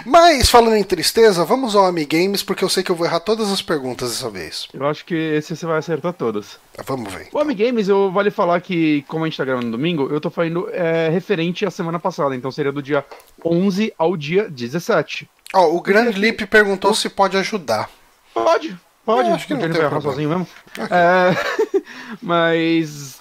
Mas, 0.04 0.48
falando 0.48 0.76
em 0.76 0.84
tristeza, 0.84 1.44
vamos 1.44 1.74
ao 1.74 1.86
Amigames, 1.86 2.42
porque 2.42 2.64
eu 2.64 2.68
sei 2.68 2.82
que 2.82 2.90
eu 2.90 2.96
vou 2.96 3.06
errar 3.06 3.20
todas 3.20 3.50
as 3.50 3.60
perguntas 3.60 4.10
dessa 4.10 4.30
vez. 4.30 4.68
Eu 4.72 4.86
acho 4.86 5.04
que 5.04 5.14
esse 5.14 5.56
você 5.56 5.66
vai 5.66 5.78
acertar 5.78 6.12
todas. 6.12 6.58
Vamos 6.86 7.12
ver. 7.12 7.28
O 7.32 7.38
Amigames, 7.38 7.88
eu 7.88 8.10
vale 8.10 8.30
falar 8.30 8.60
que, 8.60 9.02
como 9.08 9.24
a 9.24 9.28
gente 9.28 9.36
tá 9.36 9.44
gravando 9.44 9.66
no 9.66 9.72
domingo, 9.72 10.08
eu 10.10 10.20
tô 10.20 10.30
falando 10.30 10.68
é, 10.72 11.08
referente 11.08 11.66
à 11.66 11.70
semana 11.70 11.98
passada, 11.98 12.34
então 12.34 12.50
seria 12.50 12.72
do 12.72 12.82
dia 12.82 13.04
11 13.44 13.92
ao 13.98 14.16
dia 14.16 14.48
17. 14.48 15.28
Ó, 15.52 15.74
o 15.74 15.80
Grand 15.80 16.10
Leap 16.16 16.42
perguntou 16.46 16.94
se 16.94 17.08
pode 17.08 17.36
ajudar. 17.36 17.90
Pode, 18.32 18.76
pode. 19.04 19.28
Eu 19.28 19.34
acho 19.34 19.46
que 19.46 19.54
não 19.54 19.60
Ele 19.60 19.72
tem 19.72 19.82
vai 19.82 19.90
errar 19.90 20.00
sozinho 20.00 20.28
mesmo. 20.28 20.46
É, 20.90 21.82
mas. 22.22 23.19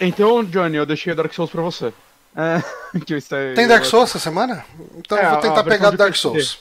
Então, 0.00 0.44
Johnny, 0.44 0.76
eu 0.76 0.86
deixei 0.86 1.12
o 1.12 1.16
Dark 1.16 1.32
Souls 1.32 1.50
pra 1.50 1.62
você. 1.62 1.92
É, 2.36 2.62
que 3.00 3.18
Tem 3.54 3.66
Dark 3.66 3.84
Souls 3.84 4.10
essa 4.10 4.18
semana? 4.18 4.64
Então 4.98 5.16
É, 5.16 5.24
eu 5.26 5.30
vou 5.30 5.40
tentar 5.40 5.64
pegar 5.64 5.90
Dark. 5.90 6.14
Souls. 6.14 6.58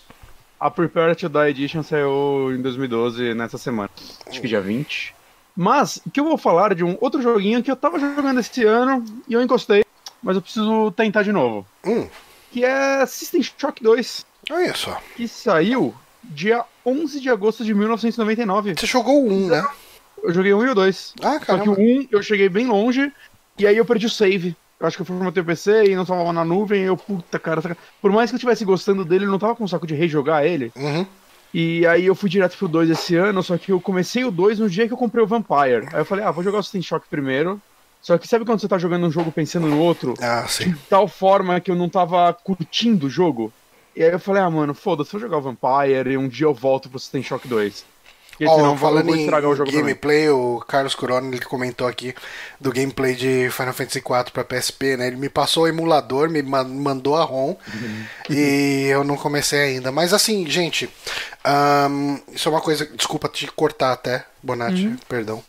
A 0.60 0.72
Prepare 0.72 1.15
to 1.15 1.27
Die 1.27 1.38
Edition 1.50 1.84
saiu 1.84 2.51
em 2.55 2.62
2012, 2.62 3.34
nessa 3.34 3.58
semana. 3.58 3.89
Acho 4.27 4.39
que 4.39 4.48
dia 4.48 4.62
20. 4.62 5.13
Mas, 5.55 6.01
o 6.05 6.10
que 6.10 6.20
eu 6.20 6.24
vou 6.24 6.38
falar 6.38 6.74
de 6.74 6.84
um 6.84 6.98
outro 7.01 7.22
joguinho 7.22 7.62
que 7.62 7.70
eu 7.70 7.75
tava 7.75 8.00
jogando 8.00 8.39
esse 8.39 8.63
ano 8.63 9.03
e 9.27 9.34
eu 9.34 9.41
encostei, 9.41 9.84
mas 10.24 10.36
eu 10.36 10.41
preciso 10.41 10.91
tentar 10.91 11.24
de 11.24 11.32
novo. 11.32 11.65
Hum, 11.86 12.08
Que 12.51 12.63
é 12.63 13.05
System 13.05 13.44
Shock 13.44 13.84
2, 13.84 14.25
olha 14.51 14.74
só. 14.75 15.00
que 15.15 15.27
saiu 15.27 15.94
dia 16.24 16.63
11 16.86 17.20
de 17.20 17.29
agosto 17.29 17.63
de 17.63 17.74
1999. 17.74 18.75
Você 18.77 18.86
jogou 18.88 19.27
um, 19.27 19.48
né? 19.48 19.65
Eu 20.25 20.34
joguei 20.34 20.53
1 20.53 20.65
e 20.65 20.70
o 20.70 20.75
2. 20.75 21.13
Ah, 21.22 21.39
Só 21.46 21.58
que 21.58 21.70
o 21.70 21.79
1 21.79 22.08
eu 22.12 22.24
cheguei 22.24 22.50
bem 22.50 22.67
longe 22.67 23.12
e 23.58 23.67
aí 23.67 23.77
eu 23.77 23.86
perdi 23.86 24.05
o 24.05 24.10
save. 24.10 24.55
Eu 24.79 24.88
acho 24.88 24.98
que 24.98 25.01
eu 25.01 25.05
fui 25.05 25.15
pro 25.15 25.32
meu 25.32 25.46
PC 25.46 25.86
e 25.86 25.96
não 25.96 26.05
tava 26.05 26.32
na 26.34 26.44
nuvem 26.44 26.82
e 26.82 26.86
eu, 26.86 26.98
puta 26.98 27.39
cara, 27.39 27.62
por 28.01 28.12
mais 28.12 28.29
que 28.29 28.36
eu 28.36 28.38
estivesse 28.38 28.65
gostando 28.65 29.05
dele, 29.05 29.25
eu 29.25 29.32
não 29.32 29.39
tava 29.39 29.55
com 29.55 29.67
saco 29.67 29.88
de 29.88 29.96
rejogar 29.96 30.46
ele. 30.46 30.72
Uhum. 30.75 31.05
E 31.53 31.88
aí 31.88 32.05
eu 32.05 32.15
fui 32.15 32.29
direto 32.29 32.58
pro 32.58 32.67
2 32.67 32.89
esse 32.89 33.15
ano, 33.15 33.41
só 33.41 33.58
que 33.58 33.72
eu 33.72 33.79
comecei 33.79 34.25
o 34.25 34.32
2 34.32 34.60
no 34.60 34.70
dia 34.70 34.88
que 34.88 34.94
eu 34.94 34.98
comprei 34.98 35.24
o 35.24 35.27
Vampire. 35.27 35.88
Aí 35.94 36.01
eu 36.01 36.05
falei, 36.05 36.25
ah, 36.25 36.32
vou 36.32 36.44
jogar 36.44 36.60
o 36.60 36.63
System 36.63 36.82
Shock 36.82 37.08
primeiro. 37.08 37.62
Só 38.01 38.17
que 38.17 38.27
sabe 38.27 38.44
quando 38.44 38.60
você 38.60 38.67
tá 38.67 38.77
jogando 38.77 39.08
um 39.08 39.12
jogo 39.12 39.32
pensando 39.32 39.65
no 39.65 39.79
outro? 39.79 40.13
Ah, 40.22 40.46
sim. 40.48 40.72
De 40.72 40.77
tal 40.89 41.08
forma 41.08 41.60
que 41.62 41.72
eu 41.72 41.75
não 41.75 41.88
tava 41.88 42.32
curtindo 42.34 43.08
o 43.08 43.10
jogo. 43.10 43.53
E 43.96 44.03
aí 44.03 44.12
eu 44.12 44.20
falei, 44.20 44.41
ah, 44.41 44.50
mano, 44.50 44.74
foda-se, 44.74 45.13
vou 45.13 45.22
jogar 45.22 45.38
o 45.38 45.41
Vampire 45.41 46.12
e 46.12 46.17
um 46.17 46.27
dia 46.27 46.46
eu 46.46 46.53
volto 46.53 46.89
pro 46.89 47.00
System 47.00 47.24
Shock 47.24 47.48
2. 47.48 47.86
Porque 48.37 48.45
Ó, 48.47 48.55
senão 48.57 48.77
falando 48.77 49.05
vou 49.05 49.15
em 49.15 49.21
estragar 49.21 49.49
o 49.49 49.55
jogo 49.55 49.69
também. 49.71 49.81
gameplay, 49.85 50.29
o 50.29 50.59
Carlos 50.67 50.93
Corona 50.93 51.33
ele 51.33 51.45
comentou 51.45 51.87
aqui 51.87 52.13
do 52.59 52.69
gameplay 52.69 53.15
de 53.15 53.49
Final 53.49 53.73
Fantasy 53.73 53.99
IV 53.99 54.31
pra 54.33 54.43
PSP, 54.43 54.97
né? 54.97 55.07
Ele 55.07 55.15
me 55.15 55.29
passou 55.29 55.63
o 55.63 55.67
emulador, 55.67 56.29
me 56.29 56.41
ma- 56.41 56.63
mandou 56.65 57.15
a 57.15 57.23
ROM 57.23 57.55
e 58.29 58.87
eu 58.89 59.05
não 59.05 59.15
comecei 59.15 59.59
ainda. 59.59 59.89
Mas 59.89 60.11
assim, 60.13 60.45
gente, 60.49 60.89
ahn, 61.45 62.17
isso 62.33 62.49
é 62.49 62.51
uma 62.51 62.61
coisa. 62.61 62.85
Desculpa 62.85 63.29
te 63.29 63.47
cortar 63.47 63.93
até, 63.93 64.25
Bonatti, 64.43 64.93
perdão. 65.07 65.41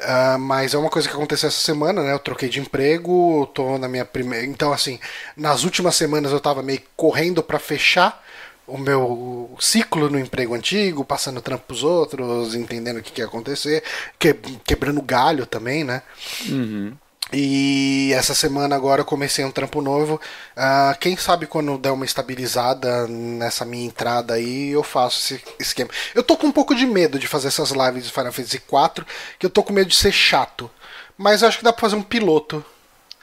Ah, 0.00 0.36
mas 0.38 0.74
é 0.74 0.78
uma 0.78 0.90
coisa 0.90 1.08
que 1.08 1.14
aconteceu 1.14 1.48
essa 1.48 1.60
semana, 1.60 2.02
né? 2.02 2.12
Eu 2.12 2.18
troquei 2.18 2.48
de 2.48 2.58
emprego, 2.58 3.46
tô 3.54 3.78
na 3.78 3.86
minha 3.88 4.04
primeira. 4.04 4.44
Então, 4.44 4.72
assim, 4.72 4.98
nas 5.36 5.62
últimas 5.62 5.94
semanas 5.94 6.32
eu 6.32 6.40
tava 6.40 6.62
meio 6.62 6.80
correndo 6.96 7.42
pra 7.42 7.58
fechar 7.58 8.23
o 8.66 8.78
meu 8.78 9.54
ciclo 9.60 10.08
no 10.10 10.18
emprego 10.18 10.54
antigo, 10.54 11.04
passando 11.04 11.40
trampo 11.42 11.64
pros 11.66 11.82
outros, 11.84 12.54
entendendo 12.54 12.98
o 12.98 13.02
que, 13.02 13.12
que 13.12 13.20
ia 13.20 13.26
acontecer, 13.26 13.82
que- 14.18 14.34
quebrando 14.64 15.02
galho 15.02 15.46
também, 15.46 15.84
né? 15.84 16.02
Uhum. 16.48 16.92
E 17.32 18.12
essa 18.14 18.34
semana 18.34 18.76
agora 18.76 19.00
eu 19.00 19.04
comecei 19.04 19.44
um 19.44 19.50
trampo 19.50 19.80
novo. 19.80 20.20
Ah, 20.56 20.96
quem 21.00 21.16
sabe 21.16 21.46
quando 21.46 21.76
der 21.78 21.90
uma 21.90 22.04
estabilizada 22.04 23.08
nessa 23.08 23.64
minha 23.64 23.86
entrada 23.86 24.34
aí, 24.34 24.68
eu 24.70 24.82
faço 24.82 25.18
esse 25.34 25.42
esquema. 25.58 25.90
Eu 26.14 26.22
tô 26.22 26.36
com 26.36 26.46
um 26.46 26.52
pouco 26.52 26.74
de 26.74 26.86
medo 26.86 27.18
de 27.18 27.26
fazer 27.26 27.48
essas 27.48 27.70
lives 27.70 28.04
de 28.04 28.12
Final 28.12 28.32
Fantasy 28.32 28.56
IV, 28.58 29.06
que 29.38 29.46
eu 29.46 29.50
tô 29.50 29.62
com 29.62 29.72
medo 29.72 29.88
de 29.88 29.96
ser 29.96 30.12
chato. 30.12 30.70
Mas 31.16 31.42
eu 31.42 31.48
acho 31.48 31.58
que 31.58 31.64
dá 31.64 31.72
pra 31.72 31.80
fazer 31.80 31.96
um 31.96 32.02
piloto. 32.02 32.64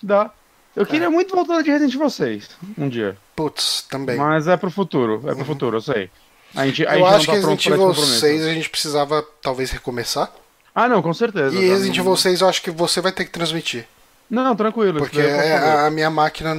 Dá. 0.02 0.32
Eu 0.76 0.86
queria 0.86 1.10
muito 1.10 1.36
voltar 1.36 1.62
de 1.62 1.70
Resident 1.70 1.94
Evil 1.94 2.10
6 2.10 2.50
um 2.78 2.90
dia. 2.90 3.18
Putz, 3.44 3.86
também. 3.90 4.16
Mas 4.18 4.48
é 4.48 4.56
pro 4.58 4.70
futuro, 4.72 5.22
é 5.28 5.34
pro 5.36 5.46
futuro, 5.46 5.78
eu 5.78 5.82
sei. 5.82 6.10
A 6.56 6.66
gente, 6.66 6.86
a 6.86 6.98
eu 6.98 7.06
gente 7.06 7.08
acho 7.16 7.16
não 7.16 7.20
que 7.20 7.26
tá 7.26 7.48
pronto 7.48 7.50
Resident 7.50 7.66
Evil 7.68 7.88
compromisso. 7.88 8.20
6 8.20 8.46
a 8.46 8.54
gente 8.54 8.70
precisava 8.70 9.26
talvez 9.42 9.72
recomeçar. 9.72 10.32
Ah, 10.76 10.88
não, 10.88 11.02
com 11.02 11.14
certeza. 11.14 11.56
E? 11.56 11.70
Resident 11.70 11.98
Evil 11.98 12.16
6 12.18 12.42
eu 12.42 12.50
acho 12.50 12.62
que 12.62 12.72
você 12.72 13.00
vai 13.02 13.12
ter 13.12 13.26
que 13.26 13.32
transmitir. 13.32 13.86
Não, 14.30 14.56
tranquilo. 14.56 15.00
Porque 15.00 15.20
é, 15.20 15.86
a 15.86 15.90
minha 15.92 16.10
máquina 16.10 16.56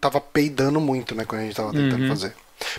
tava 0.00 0.20
peidando 0.20 0.80
muito, 0.80 1.14
né, 1.14 1.24
quando 1.26 1.42
a 1.42 1.44
gente 1.44 1.56
tava 1.56 1.72
tentando 1.72 2.02
Uhum. 2.02 2.08
fazer. 2.08 2.32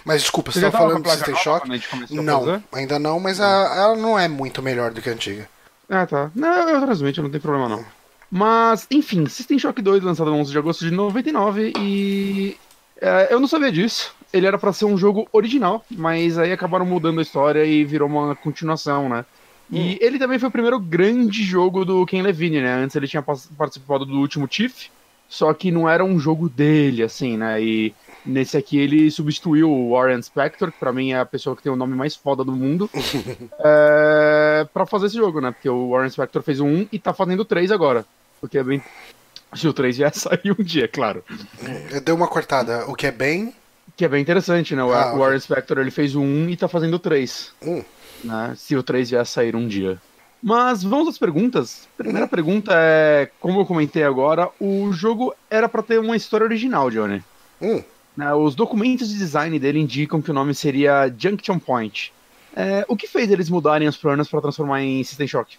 Mas 0.04 0.22
desculpa, 0.22 0.52
você 0.52 0.60
Você 0.62 0.72
tava 0.72 0.78
falando 0.88 1.04
placa 1.04 1.18
System 1.18 1.36
Shock? 1.36 1.70
Não, 2.12 2.62
ainda 2.74 2.98
não, 2.98 3.20
mas 3.20 3.40
a- 3.40 3.76
ela 3.78 3.96
não 3.96 4.18
é 4.18 4.28
muito 4.28 4.62
melhor 4.64 4.92
do 4.92 5.02
que 5.02 5.10
a 5.10 5.14
antiga. 5.14 5.48
Ah, 5.90 6.08
tá. 6.08 6.32
Não, 6.34 6.70
eu 6.70 6.82
transmito, 6.82 7.22
não 7.22 7.30
tem 7.30 7.40
problema 7.40 7.70
não. 7.70 7.86
Mas, 8.32 8.88
enfim, 8.90 9.28
System 9.28 9.60
Shock 9.60 9.80
2, 9.82 10.04
lançado 10.04 10.32
no 10.32 10.38
11 10.38 10.52
de 10.52 10.58
agosto 10.58 10.84
de 10.84 10.90
99, 10.92 11.72
e. 11.78 12.58
é, 13.02 13.28
eu 13.32 13.40
não 13.40 13.48
sabia 13.48 13.72
disso. 13.72 14.14
Ele 14.34 14.46
era 14.46 14.58
pra 14.58 14.74
ser 14.74 14.86
um 14.86 14.98
jogo 14.98 15.28
original, 15.32 15.86
mas 15.90 16.38
aí 16.38 16.52
acabaram 16.52 16.86
mudando 16.86 17.20
a 17.20 17.22
história 17.22 17.64
e 17.66 17.86
virou 17.86 18.08
uma 18.08 18.36
continuação, 18.36 19.08
né? 19.08 19.26
E 19.72 19.98
ele 20.00 20.20
também 20.20 20.38
foi 20.38 20.50
o 20.50 20.52
primeiro 20.52 20.80
grande 20.80 21.42
jogo 21.44 21.84
do 21.84 22.06
Ken 22.06 22.22
Levine, 22.22 22.62
né? 22.62 22.76
Antes 22.76 22.96
ele 22.96 23.08
tinha 23.08 23.24
participado 23.24 24.06
do 24.06 24.20
último 24.20 24.48
Tiff, 24.48 24.92
só 25.28 25.52
que 25.54 25.72
não 25.72 25.90
era 25.90 26.04
um 26.04 26.20
jogo 26.20 26.48
dele, 26.48 27.02
assim, 27.02 27.36
né? 27.36 27.62
E 27.62 27.94
Nesse 28.26 28.58
aqui 28.58 28.80
ele 28.80 29.12
substituiu 29.12 29.70
o 29.72 29.92
Warren 29.92 30.22
Spector, 30.22 30.72
que 30.72 30.80
pra 30.80 30.92
mim 30.92 31.12
é 31.12 31.20
a 31.20 31.26
pessoa 31.26 31.56
que 31.56 31.62
tem 31.62 31.72
o 31.72 31.76
nome 31.76 31.96
mais 31.96 32.16
foda 32.16 32.44
do 32.44 32.52
mundo, 32.52 32.90
é, 33.64 34.68
pra 34.74 34.88
fazer 34.88 35.06
esse 35.06 35.16
jogo, 35.16 35.40
né? 35.40 35.52
Porque 35.52 35.70
o 35.70 35.92
Warren 35.92 36.10
Spector 36.10 36.42
fez 36.42 36.60
1 36.60 36.88
e 36.92 36.98
tá 36.98 37.14
fazendo 37.14 37.46
3 37.46 37.72
agora. 37.72 38.04
Porque 38.42 38.58
é 38.58 38.64
bem. 38.64 38.82
Se 39.56 39.68
o 39.68 39.74
3 39.74 39.98
vier 39.98 40.14
sair 40.14 40.56
um 40.58 40.64
dia, 40.64 40.88
claro. 40.88 41.24
Eu 41.92 42.02
dei 42.02 42.14
uma 42.14 42.28
cortada. 42.28 42.86
O 42.88 42.96
que 42.96 43.08
é 43.08 43.12
bem. 43.12 43.54
Que 43.96 44.06
é 44.06 44.08
bem 44.08 44.22
interessante, 44.22 44.76
né? 44.76 44.84
O 44.84 44.92
Ah, 44.92 45.14
o 45.14 45.20
Warren 45.20 45.40
Spector 45.40 45.78
ele 45.80 45.92
fez 45.92 46.16
o 46.16 46.22
1 46.22 46.50
e 46.50 46.58
tá 46.58 46.68
fazendo 46.68 46.96
o 46.96 47.00
3. 47.00 47.52
Hum. 47.62 47.84
Né? 48.24 48.54
Se 48.58 48.76
o 48.76 48.84
3 48.84 49.10
vier 49.10 49.26
sair 49.26 49.56
um 49.56 49.68
dia. 49.68 49.98
Mas 50.44 50.84
vamos 50.84 51.08
às 51.08 51.18
perguntas. 51.18 51.88
Primeira 51.98 52.28
pergunta 52.28 52.72
é, 52.76 53.30
como 53.40 53.60
eu 53.62 53.66
comentei 53.66 54.04
agora, 54.04 54.50
o 54.60 54.92
jogo 54.92 55.34
era 55.50 55.68
pra 55.68 55.82
ter 55.82 56.00
uma 56.00 56.16
história 56.16 56.44
original, 56.44 56.90
Johnny. 56.92 57.24
Hum. 57.62 57.82
Né, 58.16 58.34
Os 58.34 58.56
documentos 58.56 59.10
de 59.10 59.18
design 59.18 59.58
dele 59.60 59.80
indicam 59.80 60.22
que 60.22 60.32
o 60.32 60.34
nome 60.34 60.54
seria 60.54 61.14
Junction 61.18 61.58
Point. 61.60 62.14
É, 62.56 62.86
o 62.88 62.96
que 62.96 63.08
fez 63.08 63.30
eles 63.32 63.50
mudarem 63.50 63.88
os 63.88 63.98
planos 63.98 64.30
para 64.30 64.42
transformar 64.42 64.82
em 64.82 65.04
System 65.04 65.28
Shock? 65.28 65.58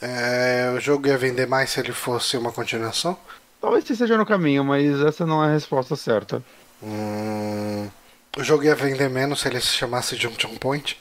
É, 0.00 0.72
o 0.74 0.80
jogo 0.80 1.06
ia 1.06 1.18
vender 1.18 1.46
mais 1.46 1.70
se 1.70 1.80
ele 1.80 1.92
fosse 1.92 2.36
uma 2.36 2.52
continuação? 2.52 3.18
Talvez 3.60 3.88
esteja 3.88 4.16
no 4.16 4.24
caminho, 4.24 4.64
mas 4.64 5.00
essa 5.00 5.26
não 5.26 5.44
é 5.44 5.48
a 5.48 5.52
resposta 5.52 5.94
certa. 5.94 6.42
Hum, 6.82 7.88
o 8.36 8.42
jogo 8.42 8.64
ia 8.64 8.74
vender 8.74 9.10
menos 9.10 9.40
se 9.40 9.48
ele 9.48 9.60
se 9.60 9.68
chamasse 9.68 10.16
Junction 10.16 10.56
Point? 10.56 10.98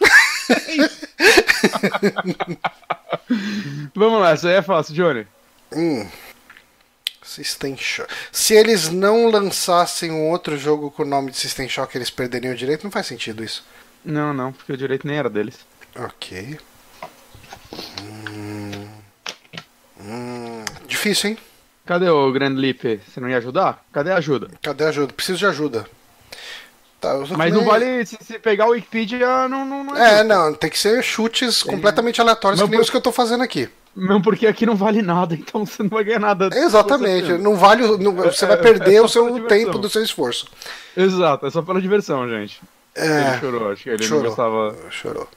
Vamos 3.94 4.20
lá, 4.20 4.32
essa 4.32 4.48
aí 4.48 4.54
é 4.54 4.62
fácil, 4.62 4.94
Johnny. 4.94 5.26
Hum. 5.72 6.08
System 7.22 7.76
Shock. 7.76 8.12
Se 8.32 8.54
eles 8.54 8.88
não 8.88 9.30
lançassem 9.30 10.10
um 10.10 10.30
outro 10.30 10.56
jogo 10.56 10.90
com 10.90 11.02
o 11.02 11.06
nome 11.06 11.30
de 11.30 11.36
System 11.36 11.68
Shock, 11.68 11.96
eles 11.96 12.10
perderiam 12.10 12.54
o 12.54 12.56
direito? 12.56 12.84
Não 12.84 12.90
faz 12.90 13.06
sentido 13.06 13.44
isso. 13.44 13.64
Não, 14.04 14.32
não, 14.32 14.52
porque 14.52 14.72
o 14.72 14.76
direito 14.76 15.06
nem 15.06 15.18
era 15.18 15.28
deles. 15.28 15.58
Ok. 15.94 16.58
Hum. 17.72 18.88
Hum. 20.00 20.64
Difícil, 20.86 21.30
hein? 21.30 21.38
Cadê 21.86 22.08
o 22.08 22.30
Grand 22.32 22.54
Leap? 22.54 23.00
Você 23.06 23.20
não 23.20 23.28
ia 23.28 23.38
ajudar? 23.38 23.82
Cadê 23.92 24.10
a 24.12 24.16
ajuda? 24.16 24.48
Cadê 24.62 24.84
a 24.84 24.88
ajuda? 24.88 25.12
Preciso 25.12 25.38
de 25.38 25.46
ajuda. 25.46 25.86
Tá, 27.00 27.14
Mas 27.36 27.52
não 27.52 27.60
nem- 27.60 27.68
vale, 27.68 28.04
se, 28.06 28.18
se 28.20 28.38
pegar 28.40 28.66
o 28.66 28.70
Wikipedia, 28.70 29.48
não, 29.48 29.64
não, 29.64 29.84
não 29.84 29.96
é. 29.96 30.20
É, 30.20 30.24
não, 30.24 30.52
tem 30.52 30.68
que 30.68 30.78
ser 30.78 31.00
chutes 31.02 31.62
completamente 31.62 32.20
aleatórios, 32.20 32.58
Mas 32.60 32.66
que 32.68 32.70
nem 32.72 32.78
por- 32.80 32.84
os 32.84 32.90
que 32.90 32.96
eu 32.96 33.00
tô 33.00 33.12
fazendo 33.12 33.44
aqui. 33.44 33.68
Não, 33.94 34.20
porque 34.20 34.46
aqui 34.48 34.66
não 34.66 34.74
vale 34.74 35.00
nada, 35.00 35.32
então 35.36 35.64
você 35.64 35.82
não 35.84 35.90
vai 35.90 36.02
ganhar 36.02 36.18
nada. 36.18 36.50
Exatamente. 36.52 37.26
Você- 37.28 37.38
Não 37.38 37.54
vale. 37.54 37.86
não- 37.98 38.12
você 38.14 38.46
vai 38.46 38.56
é- 38.56 38.60
perder 38.60 38.94
é 38.96 39.00
o 39.02 39.08
seu 39.08 39.46
tempo 39.46 39.78
do 39.78 39.88
seu 39.88 40.02
esforço. 40.02 40.48
Exato, 40.96 41.46
é 41.46 41.50
só 41.50 41.62
pela 41.62 41.80
diversão, 41.80 42.28
gente. 42.28 42.60
Ele 42.96 43.12
É. 43.12 43.38
chorou, 43.38 43.70
acho 43.70 43.84
que 43.84 43.90
ele 43.90 44.02
Chorou. 44.02 44.22
não 44.24 44.28
gostava. 44.30 44.76
Chorou. 44.90 45.28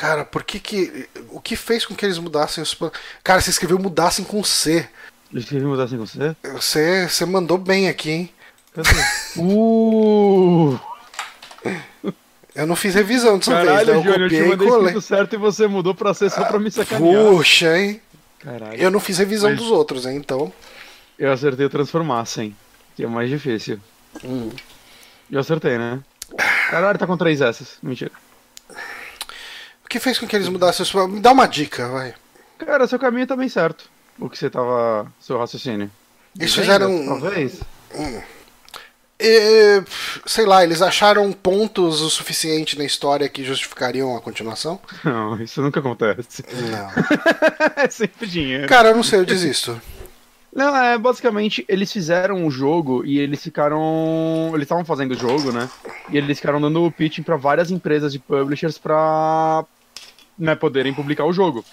Cara, 0.00 0.24
por 0.24 0.42
que 0.42 0.58
que. 0.58 1.06
O 1.28 1.38
que 1.42 1.54
fez 1.54 1.84
com 1.84 1.94
que 1.94 2.06
eles 2.06 2.16
mudassem 2.16 2.62
os. 2.62 2.74
Cara, 3.22 3.38
você 3.38 3.50
escreveu 3.50 3.78
mudassem 3.78 4.24
com 4.24 4.42
C. 4.42 4.88
Ele 5.30 5.40
escreveu 5.40 5.68
mudar 5.68 5.84
assim 5.84 5.98
com 5.98 6.06
você? 6.06 6.34
Você, 6.54 7.06
você 7.06 7.26
mandou 7.26 7.58
bem 7.58 7.86
aqui, 7.86 8.10
hein? 8.10 8.30
Cadê? 8.74 8.88
uh! 9.36 10.80
Eu 12.54 12.66
não 12.66 12.74
fiz 12.74 12.94
revisão 12.94 13.38
dessa 13.38 13.54
vez, 13.56 13.66
Caralho, 13.68 13.92
né? 13.92 13.98
Eu 13.98 14.02
Johnny, 14.02 14.22
eu 14.22 14.28
te 14.30 14.50
copiei 14.50 14.68
e 14.68 14.70
colei. 14.70 15.00
certo 15.02 15.34
e 15.34 15.36
você 15.36 15.66
mudou 15.66 15.94
pra 15.94 16.14
ser 16.14 16.30
só 16.30 16.46
pra 16.46 16.58
me 16.58 16.70
sacanear. 16.70 17.22
Puxa, 17.26 17.78
hein? 17.78 18.00
Caralho. 18.38 18.80
Eu 18.80 18.90
não 18.90 19.00
fiz 19.00 19.18
revisão 19.18 19.50
Mas- 19.50 19.58
dos 19.58 19.70
outros, 19.70 20.06
hein? 20.06 20.16
Então. 20.16 20.50
Eu 21.18 21.30
acertei 21.30 21.66
o 21.66 21.70
transformar, 21.70 22.24
sim. 22.24 22.56
Que 22.96 23.04
é 23.04 23.06
mais 23.06 23.28
difícil. 23.28 23.78
Hum. 24.24 24.48
Eu 25.30 25.40
acertei, 25.40 25.76
né? 25.76 26.00
Caralho, 26.70 26.98
tá 26.98 27.06
com 27.06 27.18
três 27.18 27.42
essas. 27.42 27.76
Mentira. 27.82 28.12
O 29.90 29.92
que 29.92 29.98
fez 29.98 30.20
com 30.20 30.26
que 30.28 30.36
eles 30.36 30.48
mudassem 30.48 30.84
os. 30.84 30.94
Me 31.08 31.18
dá 31.18 31.32
uma 31.32 31.48
dica, 31.48 31.88
vai. 31.88 32.14
Cara, 32.58 32.86
seu 32.86 32.96
caminho 32.96 33.26
tá 33.26 33.34
bem 33.34 33.48
certo. 33.48 33.90
O 34.20 34.30
que 34.30 34.38
você 34.38 34.48
tava. 34.48 35.12
Seu 35.18 35.36
raciocínio. 35.36 35.90
Eles 36.38 36.54
Vendas, 36.54 36.64
fizeram. 36.64 37.06
Talvez. 37.06 37.60
É, 39.18 39.82
sei 40.24 40.46
lá, 40.46 40.62
eles 40.62 40.80
acharam 40.80 41.32
pontos 41.32 42.02
o 42.02 42.08
suficiente 42.08 42.78
na 42.78 42.84
história 42.84 43.28
que 43.28 43.42
justificariam 43.42 44.16
a 44.16 44.20
continuação? 44.20 44.80
Não, 45.04 45.42
isso 45.42 45.60
nunca 45.60 45.80
acontece. 45.80 46.44
Não. 46.70 46.88
é 47.82 47.90
sempre 47.90 48.28
dinheiro. 48.28 48.68
Cara, 48.68 48.90
eu 48.90 48.94
não 48.94 49.02
sei, 49.02 49.18
eu 49.18 49.26
desisto. 49.26 49.82
Não, 50.54 50.76
é 50.76 50.96
basicamente 50.98 51.64
eles 51.68 51.92
fizeram 51.92 52.46
o 52.46 52.50
jogo 52.50 53.04
e 53.04 53.18
eles 53.18 53.42
ficaram. 53.42 54.52
Eles 54.54 54.62
estavam 54.62 54.84
fazendo 54.84 55.14
o 55.14 55.18
jogo, 55.18 55.50
né? 55.50 55.68
E 56.10 56.16
eles 56.16 56.38
ficaram 56.38 56.60
dando 56.60 56.84
o 56.84 56.92
pitching 56.92 57.24
pra 57.24 57.36
várias 57.36 57.72
empresas 57.72 58.12
de 58.12 58.20
publishers 58.20 58.78
pra 58.78 59.64
né, 60.40 60.54
poderem 60.56 60.92
publicar 60.94 61.24
o 61.24 61.32
jogo. 61.32 61.64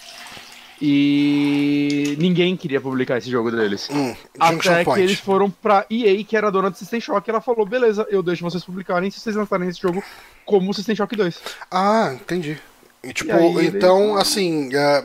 E 0.80 2.14
ninguém 2.20 2.56
queria 2.56 2.80
publicar 2.80 3.18
esse 3.18 3.28
jogo 3.28 3.50
deles. 3.50 3.88
Hum, 3.90 4.14
Até 4.38 4.52
Junction 4.52 4.74
que 4.78 4.84
Point. 4.84 5.02
eles 5.02 5.18
foram 5.18 5.50
pra 5.50 5.84
EA, 5.90 6.22
que 6.22 6.36
era 6.36 6.46
a 6.46 6.50
dona 6.50 6.70
do 6.70 6.76
System 6.76 7.00
Shock, 7.00 7.28
e 7.28 7.30
ela 7.30 7.40
falou: 7.40 7.66
beleza, 7.66 8.06
eu 8.10 8.22
deixo 8.22 8.44
vocês 8.44 8.64
publicarem 8.64 9.10
se 9.10 9.18
vocês 9.18 9.34
lançarem 9.34 9.68
esse 9.68 9.80
jogo 9.80 10.02
como 10.46 10.72
System 10.72 10.94
Shock 10.94 11.16
2. 11.16 11.40
Ah, 11.70 12.12
entendi. 12.14 12.58
E, 13.02 13.12
tipo, 13.12 13.30
E 13.30 13.34
aí 13.34 13.66
então, 13.66 14.16
assim, 14.16 14.70
é, 14.72 15.04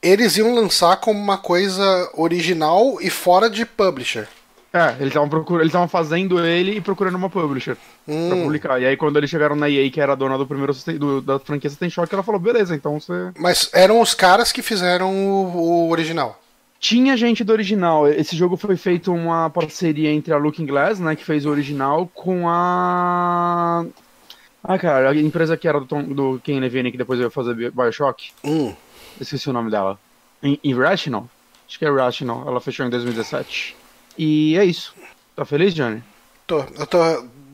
eles 0.00 0.36
iam 0.36 0.54
lançar 0.54 0.96
como 0.98 1.18
uma 1.20 1.38
coisa 1.38 2.10
original 2.14 2.98
e 3.00 3.10
fora 3.10 3.50
de 3.50 3.66
publisher. 3.66 4.28
É, 4.72 4.90
eles 4.96 5.08
estavam 5.08 5.28
procurando, 5.30 5.62
eles 5.62 5.70
estavam 5.70 5.88
fazendo 5.88 6.44
ele 6.44 6.76
e 6.76 6.80
procurando 6.80 7.14
uma 7.16 7.30
publisher 7.30 7.74
pra 8.04 8.14
Hum, 8.14 8.42
publicar. 8.44 8.78
E 8.80 8.84
aí 8.86 8.96
quando 8.98 9.16
eles 9.16 9.30
chegaram 9.30 9.56
na 9.56 9.68
EA, 9.70 9.90
que 9.90 9.98
era 10.00 10.12
a 10.12 10.16
dona 10.16 10.36
do 10.36 10.46
primeiro 10.46 10.74
do- 10.98 11.22
da 11.22 11.38
franquia 11.38 11.70
System 11.70 11.88
Shock, 11.88 12.12
ela 12.12 12.22
falou: 12.22 12.38
beleza, 12.38 12.74
então 12.74 13.00
você. 13.00 13.30
mas 13.38 13.70
eram 13.72 14.00
os 14.00 14.12
caras 14.12 14.52
que 14.52 14.60
fizeram 14.60 15.10
o, 15.14 15.86
o 15.86 15.90
original. 15.90 16.38
Tinha 16.80 17.16
gente 17.16 17.42
do 17.42 17.52
original. 17.52 18.06
Esse 18.06 18.36
jogo 18.36 18.56
foi 18.56 18.76
feito 18.76 19.12
uma 19.12 19.48
parceria 19.50 20.12
entre 20.12 20.32
a 20.32 20.36
Looking 20.36 20.66
Glass, 20.66 21.00
né, 21.00 21.16
que 21.16 21.24
fez 21.24 21.44
o 21.46 21.50
original, 21.50 22.06
com 22.14 22.46
a. 22.48 23.84
Ah, 24.62 24.78
cara, 24.78 25.10
a 25.10 25.16
empresa 25.16 25.56
que 25.56 25.66
era 25.66 25.80
do, 25.80 25.86
Tom, 25.86 26.02
do 26.02 26.40
Ken 26.44 26.60
Levine, 26.60 26.92
que 26.92 26.98
depois 26.98 27.18
veio 27.18 27.30
fazer 27.30 27.54
Bi- 27.54 27.70
Bioshock. 27.70 28.30
Hum, 28.44 28.74
Esqueci 29.20 29.48
o 29.48 29.52
nome 29.52 29.70
dela. 29.70 29.98
Irrational? 30.62 31.28
Acho 31.66 31.78
que 31.78 31.84
é 31.84 31.88
Irrational. 31.88 32.44
Ela 32.46 32.60
fechou 32.60 32.84
em 32.86 32.90
2017. 32.90 33.74
E 34.18 34.56
é 34.58 34.64
isso. 34.64 34.94
Tá 35.34 35.44
feliz, 35.44 35.72
Johnny? 35.72 36.02
tô, 36.46 36.60
eu 36.60 36.86
tô 36.86 36.98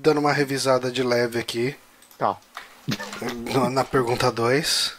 dando 0.02 0.20
uma 0.20 0.32
revisada 0.32 0.90
de 0.90 1.02
leve 1.02 1.38
aqui 1.38 1.76
Tá. 2.18 2.36
na 3.70 3.84
pergunta 3.84 4.30
2. 4.30 4.96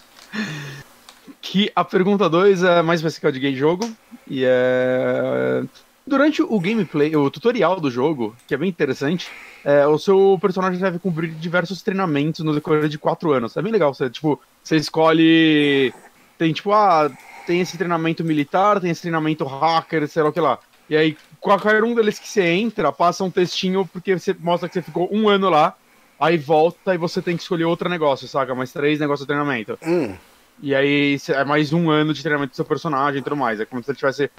Que 1.41 1.71
a 1.75 1.84
pergunta 1.84 2.30
2 2.30 2.63
é 2.63 2.82
mais 2.82 2.99
específica 2.99 3.32
de 3.32 3.39
game 3.39 3.56
jogo. 3.56 3.89
E 4.28 4.43
é. 4.45 5.63
Durante 6.08 6.43
o 6.43 6.60
gameplay, 6.60 7.15
o 7.15 7.32
tutorial 7.32 7.80
do 7.80 7.89
jogo, 7.89 8.36
que 8.47 8.54
é 8.54 8.58
bem 8.58 8.69
interessante, 8.69 9.28
é, 9.63 9.88
o 9.88 9.97
seu 9.97 10.38
personagem 10.39 10.80
deve 10.80 10.99
cumprir 10.99 11.32
diversos 11.32 11.82
treinamentos 11.82 12.45
no 12.45 12.54
decorrer 12.54 12.88
de 12.88 12.99
4 12.99 13.32
anos. 13.32 13.58
É 13.58 13.62
bem 13.62 13.71
legal. 13.71 13.93
Você, 13.93 14.10
tipo, 14.10 14.39
você 14.63 14.75
escolhe. 14.75 15.93
Tem 16.38 16.54
tipo, 16.54 16.73
ah, 16.73 17.10
tem 17.47 17.62
esse 17.62 17.78
treinamento 17.78 18.23
militar, 18.23 18.80
tem 18.80 18.91
esse 18.91 19.01
treinamento 19.01 19.45
hacker, 19.45 20.08
sei 20.08 20.21
lá 20.21 20.30
o 20.30 20.34
que 20.34 20.39
lá. 20.39 20.60
E 20.88 20.95
aí, 20.95 21.17
qualquer 21.45 21.84
um 21.84 21.93
deles 21.93 22.17
que 22.17 22.27
você 22.27 22.41
entra, 22.43 22.91
passa 22.91 23.23
um 23.23 23.29
textinho 23.29 23.88
porque 23.93 24.17
você 24.17 24.36
mostra 24.39 24.67
que 24.67 24.73
você 24.73 24.81
ficou 24.81 25.08
um 25.12 25.29
ano 25.29 25.47
lá, 25.49 25.75
aí 26.19 26.38
volta 26.38 26.95
e 26.95 26.97
você 26.97 27.21
tem 27.21 27.38
que 27.38 27.43
escolher 27.43 27.65
outro 27.65 27.88
negócio, 27.88 28.27
saca? 28.27 28.55
Mais 28.55 28.71
três 28.71 28.99
negócios 28.99 29.25
de 29.25 29.27
treinamento. 29.27 29.77
Hum, 29.86 30.15
E 30.62 30.73
aí 30.73 31.19
é 31.29 31.43
mais 31.43 31.71
um 31.71 31.89
ano 31.91 32.13
de 32.13 32.21
treinamento 32.23 32.53
do 32.53 32.55
seu 32.55 32.65
personagem 32.65 33.19
e 33.19 33.23
tudo 33.23 33.36
mais. 33.36 33.60
É 33.60 33.65
como 33.65 33.84
se 33.84 33.91
ele 33.91 33.95
estivesse 33.95 34.31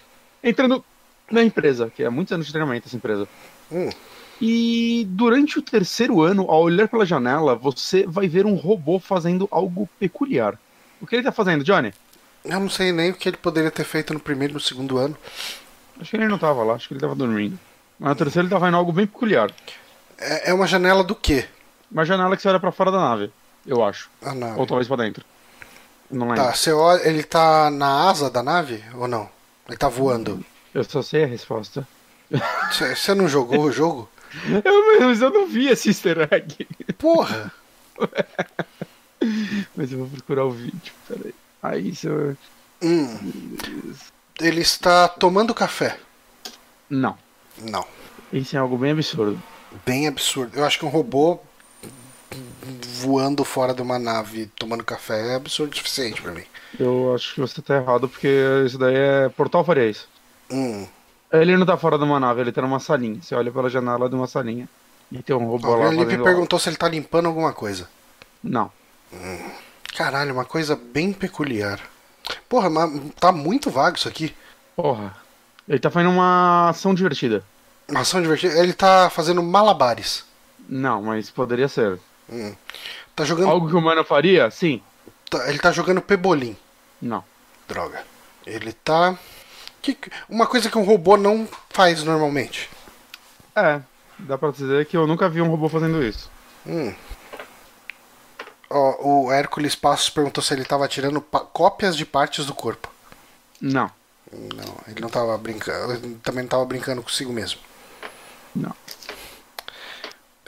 entrando 0.42 0.84
na 1.30 1.42
empresa, 1.42 1.90
que 1.94 2.02
é 2.02 2.10
muitos 2.10 2.32
anos 2.32 2.46
de 2.46 2.52
treinamento 2.52 2.88
essa 2.88 2.96
empresa. 2.96 3.28
hum. 3.70 3.88
E 4.40 5.06
durante 5.08 5.58
o 5.58 5.62
terceiro 5.62 6.20
ano, 6.20 6.50
ao 6.50 6.62
olhar 6.62 6.88
pela 6.88 7.06
janela, 7.06 7.54
você 7.54 8.04
vai 8.06 8.28
ver 8.28 8.44
um 8.44 8.54
robô 8.54 8.98
fazendo 8.98 9.48
algo 9.50 9.88
peculiar. 9.98 10.58
O 11.00 11.06
que 11.06 11.16
ele 11.16 11.22
tá 11.22 11.32
fazendo, 11.32 11.64
Johnny? 11.64 11.92
Eu 12.44 12.60
não 12.60 12.68
sei 12.68 12.92
nem 12.92 13.10
o 13.10 13.14
que 13.14 13.28
ele 13.30 13.38
poderia 13.38 13.70
ter 13.70 13.84
feito 13.84 14.12
no 14.12 14.20
primeiro 14.20 14.52
e 14.52 14.54
no 14.54 14.60
segundo 14.60 14.98
ano. 14.98 15.16
Acho 16.00 16.10
que 16.10 16.16
ele 16.16 16.28
não 16.28 16.38
tava 16.38 16.62
lá, 16.62 16.74
acho 16.74 16.88
que 16.88 16.94
ele 16.94 17.00
tava 17.00 17.14
dormindo. 17.14 17.58
Mas 17.98 18.10
no 18.10 18.16
terceiro 18.16 18.46
ele 18.46 18.50
tava 18.50 18.60
fazendo 18.60 18.76
algo 18.76 18.92
bem 18.92 19.06
peculiar. 19.06 19.50
É, 20.18 20.50
é 20.50 20.54
uma 20.54 20.66
janela 20.66 21.02
do 21.02 21.14
quê? 21.14 21.46
Uma 21.90 22.04
janela 22.04 22.36
que 22.36 22.42
você 22.42 22.48
olha 22.48 22.60
pra 22.60 22.72
fora 22.72 22.90
da 22.90 22.98
nave, 22.98 23.30
eu 23.66 23.84
acho. 23.84 24.10
A 24.22 24.34
nave. 24.34 24.58
Ou 24.58 24.66
talvez 24.66 24.88
pra 24.88 24.96
dentro. 24.96 25.24
Não 26.10 26.28
lembro. 26.28 26.44
Tá, 26.44 26.54
você 26.54 26.72
olha, 26.72 27.06
ele 27.08 27.22
tá 27.22 27.70
na 27.70 28.08
asa 28.08 28.30
da 28.30 28.42
nave 28.42 28.82
ou 28.94 29.08
não? 29.08 29.28
Ele 29.68 29.76
tá 29.76 29.88
voando. 29.88 30.44
Eu 30.74 30.84
só 30.84 31.02
sei 31.02 31.24
a 31.24 31.26
resposta. 31.26 31.86
Você 32.70 33.14
não 33.14 33.28
jogou 33.28 33.62
o 33.62 33.72
jogo? 33.72 34.08
Eu, 34.64 35.06
mas 35.06 35.22
eu 35.22 35.30
não 35.30 35.46
vi 35.46 35.68
esse 35.68 35.88
easter 35.88 36.28
egg. 36.30 36.66
Porra! 36.98 37.50
Mas 39.74 39.90
eu 39.90 40.00
vou 40.00 40.08
procurar 40.08 40.44
o 40.44 40.50
vídeo, 40.50 40.92
peraí. 41.08 41.34
Aí, 41.62 41.94
se 41.94 42.06
eu... 42.06 42.36
Hum. 42.82 43.56
Ele 44.40 44.60
está 44.60 45.08
tomando 45.08 45.54
café. 45.54 45.98
Não. 46.88 47.16
Não. 47.58 47.84
Isso 48.32 48.56
é 48.56 48.58
algo 48.58 48.76
bem 48.76 48.92
absurdo. 48.92 49.40
Bem 49.84 50.06
absurdo. 50.06 50.56
Eu 50.58 50.64
acho 50.64 50.78
que 50.78 50.84
um 50.84 50.90
robô 50.90 51.40
voando 53.00 53.44
fora 53.44 53.72
de 53.72 53.80
uma 53.80 53.98
nave 53.98 54.46
tomando 54.56 54.84
café 54.84 55.32
é 55.32 55.34
absurdo 55.36 55.72
o 55.72 55.76
suficiente 55.76 56.20
pra 56.20 56.32
mim. 56.32 56.44
Eu 56.78 57.14
acho 57.14 57.34
que 57.34 57.40
você 57.40 57.62
tá 57.62 57.76
errado, 57.76 58.08
porque 58.08 58.28
isso 58.66 58.78
daí 58.78 58.94
é. 58.94 59.28
Portal 59.30 59.64
faria 59.64 59.88
isso. 59.88 60.08
Hum. 60.50 60.86
Ele 61.32 61.56
não 61.56 61.66
tá 61.66 61.76
fora 61.76 61.98
de 61.98 62.04
uma 62.04 62.20
nave, 62.20 62.40
ele 62.40 62.52
tá 62.52 62.62
numa 62.62 62.80
salinha. 62.80 63.20
Você 63.22 63.34
olha 63.34 63.50
pela 63.50 63.68
janela 63.68 64.08
de 64.08 64.14
uma 64.14 64.26
salinha 64.26 64.68
e 65.10 65.22
tem 65.22 65.34
um 65.34 65.46
robô 65.46 65.74
lá 65.74 65.86
Alguém 65.86 66.00
me 66.00 66.04
fazendo 66.04 66.24
perguntou 66.24 66.58
se 66.58 66.68
ele 66.68 66.76
tá 66.76 66.88
limpando 66.88 67.26
alguma 67.26 67.52
coisa. 67.52 67.82
algo. 67.84 67.90
Não. 68.42 68.70
Caralho, 69.96 70.32
uma 70.34 70.44
coisa 70.44 70.76
bem 70.76 71.12
peculiar. 71.12 71.80
Porra, 72.48 72.68
mas 72.70 72.90
tá 73.18 73.30
muito 73.32 73.70
vago 73.70 73.96
isso 73.96 74.08
aqui. 74.08 74.34
Porra. 74.74 75.14
Ele 75.68 75.78
tá 75.78 75.90
fazendo 75.90 76.10
uma 76.12 76.68
ação 76.70 76.94
divertida. 76.94 77.44
Uma 77.88 78.00
ação 78.00 78.20
divertida. 78.22 78.54
Ele 78.58 78.72
tá 78.72 79.10
fazendo 79.10 79.42
malabares. 79.42 80.24
Não, 80.68 81.02
mas 81.02 81.30
poderia 81.30 81.68
ser. 81.68 81.98
Tá 83.14 83.24
jogando. 83.24 83.48
Algo 83.50 83.68
que 83.68 83.74
o 83.74 83.78
humano 83.78 84.04
faria? 84.04 84.50
Sim. 84.50 84.82
tá- 85.30 85.48
ele 85.48 85.58
tá 85.58 85.72
jogando 85.72 86.00
pebolim. 86.00 86.56
Não. 87.02 87.24
Droga. 87.68 88.04
Ele 88.46 88.72
tá. 88.72 89.16
que- 89.82 89.96
uma 90.28 90.46
coisa 90.46 90.68
que 90.70 90.78
um 90.78 90.84
robô 90.84 91.16
não 91.16 91.48
faz 91.70 92.02
normalmente. 92.02 92.68
É. 93.54 93.80
Dá 94.18 94.36
pra 94.38 94.50
dizer 94.50 94.86
que 94.86 94.96
eu 94.96 95.06
nunca 95.06 95.28
vi 95.28 95.40
um 95.42 95.48
robô 95.48 95.68
fazendo 95.68 96.02
isso. 96.02 96.30
Ó, 96.66 96.92
o 98.76 99.32
Hércules 99.32 99.74
Passos 99.74 100.10
perguntou 100.10 100.42
se 100.42 100.54
ele 100.54 100.64
tava 100.64 100.88
tirando 100.88 101.20
cópias 101.20 101.96
de 101.96 102.04
partes 102.04 102.46
do 102.46 102.54
corpo. 102.54 102.90
Não. 103.60 103.90
Não, 104.32 104.76
ele 104.88 105.00
não 105.00 105.08
tava 105.08 105.36
brincando. 105.38 105.94
Ele 105.94 106.18
também 106.22 106.42
não 106.42 106.48
tava 106.50 106.64
brincando 106.64 107.02
consigo 107.02 107.32
mesmo. 107.32 107.60
Não. 108.54 108.74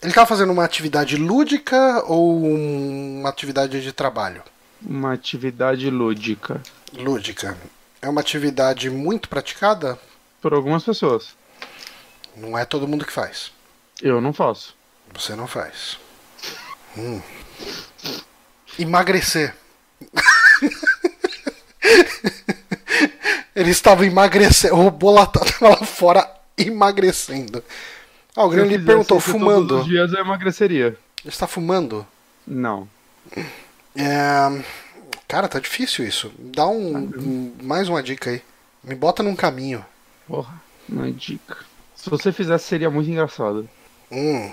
Ele 0.03 0.13
tava 0.13 0.27
fazendo 0.27 0.53
uma 0.53 0.65
atividade 0.65 1.17
lúdica 1.17 2.03
ou 2.07 2.45
uma 2.45 3.29
atividade 3.29 3.83
de 3.83 3.93
trabalho? 3.93 4.43
Uma 4.81 5.13
atividade 5.13 5.91
lúdica. 5.91 6.63
Lúdica. 6.93 7.57
É 8.01 8.09
uma 8.09 8.21
atividade 8.21 8.89
muito 8.91 9.29
praticada? 9.29 9.99
Por 10.41 10.55
algumas 10.55 10.85
pessoas. 10.85 11.37
Não 12.37 12.57
é 12.57 12.65
todo 12.65 12.87
mundo 12.87 13.05
que 13.05 13.13
faz. 13.13 13.51
Eu 14.01 14.21
não 14.21 14.33
faço. 14.33 14.77
Você 15.13 15.35
não 15.35 15.49
faz. 15.49 15.99
Hum. 16.97 17.21
Emagrecer. 18.79 19.55
Ele 23.55 23.71
estava 23.71 24.07
emagrecendo. 24.07 24.75
O 24.75 24.83
robô 24.85 25.11
lá 25.11 25.27
tava 25.27 25.71
lá 25.71 25.77
fora 25.85 26.29
emagrecendo. 26.57 27.63
Ah, 28.37 28.45
o 28.45 28.49
Grêmio 28.49 28.71
fizesse 28.71 28.87
perguntou, 28.87 29.21
fumando. 29.21 29.69
Todos 29.69 29.83
os 29.83 29.89
dias 29.89 30.13
eu 30.13 30.21
emagreceria. 30.21 30.87
Ele 30.87 30.97
está 31.29 31.47
fumando? 31.47 32.07
Não. 32.47 32.89
É... 33.97 34.63
Cara, 35.27 35.49
tá 35.49 35.59
difícil 35.59 36.07
isso. 36.07 36.31
Dá 36.39 36.67
um, 36.69 36.97
um- 36.97 37.55
mais 37.63 37.89
uma 37.89 38.03
dica 38.03 38.31
aí. 38.31 38.43
Me 38.83 38.95
bota 38.95 39.23
num 39.23 39.35
caminho. 39.35 39.85
Porra. 40.27 40.63
Uma 40.89 41.11
dica. 41.11 41.57
Se 41.97 42.09
você 42.09 42.31
fizesse, 42.33 42.65
seria 42.67 42.91
muito 42.91 43.11
engraçado. 43.11 43.69
Hum, 44.11 44.51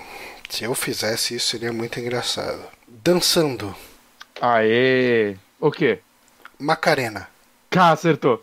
se 0.50 0.64
eu 0.64 0.74
fizesse 0.74 1.36
isso 1.36 1.48
seria 1.48 1.72
muito 1.72 1.98
engraçado. 2.00 2.60
Dançando. 3.06 3.72
Aê! 4.40 5.36
O 5.60 5.70
quê? 5.70 6.00
Macarena. 6.58 7.28
Cá, 7.70 7.92
acertou. 7.92 8.42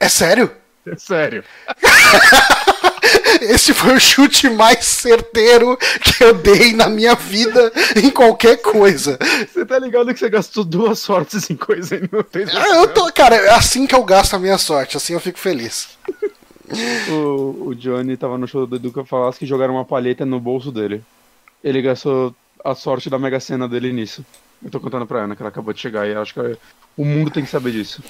É 0.00 0.08
sério? 0.08 0.50
É 0.86 0.96
sério. 0.96 1.44
Esse 3.42 3.74
foi 3.74 3.94
o 3.96 4.00
chute 4.00 4.48
mais 4.48 4.82
certeiro 4.86 5.76
que 6.02 6.24
eu 6.24 6.32
dei 6.32 6.72
na 6.72 6.88
minha 6.88 7.14
vida 7.14 7.70
em 8.02 8.08
qualquer 8.08 8.62
coisa. 8.62 9.18
Você 9.46 9.66
tá 9.66 9.78
ligado 9.78 10.10
que 10.14 10.18
você 10.20 10.30
gastou 10.30 10.64
duas 10.64 10.98
sortes 10.98 11.50
em 11.50 11.54
coisa 11.56 11.96
inúteis? 11.96 12.48
Ah, 12.56 12.76
Eu 12.76 12.94
tô, 12.94 13.12
cara, 13.12 13.36
é 13.36 13.50
assim 13.50 13.86
que 13.86 13.94
eu 13.94 14.02
gasto 14.04 14.32
a 14.32 14.38
minha 14.38 14.56
sorte, 14.56 14.96
assim 14.96 15.12
eu 15.12 15.20
fico 15.20 15.38
feliz. 15.38 15.90
O, 17.08 17.68
o 17.68 17.74
Johnny 17.76 18.16
tava 18.16 18.36
no 18.36 18.48
show 18.48 18.66
do 18.66 18.74
Educa 18.74 19.04
Falaschi 19.04 19.38
que 19.38 19.46
jogaram 19.46 19.74
uma 19.74 19.84
palheta 19.84 20.26
no 20.26 20.40
bolso 20.40 20.72
dele. 20.72 21.00
Ele 21.62 21.80
gastou 21.80 22.34
a 22.64 22.74
sorte 22.74 23.08
da 23.10 23.18
Mega 23.18 23.40
Sena 23.40 23.68
dele 23.68 23.92
nisso. 23.92 24.24
Eu 24.64 24.70
tô 24.70 24.80
contando 24.80 25.06
pra 25.06 25.20
Ana 25.20 25.36
que 25.36 25.42
ela 25.42 25.50
acabou 25.50 25.72
de 25.72 25.80
chegar 25.80 26.06
e 26.08 26.14
acho 26.14 26.32
que 26.34 26.58
o 26.96 27.04
mundo 27.04 27.30
tem 27.30 27.44
que 27.44 27.50
saber 27.50 27.72
disso. 27.72 28.02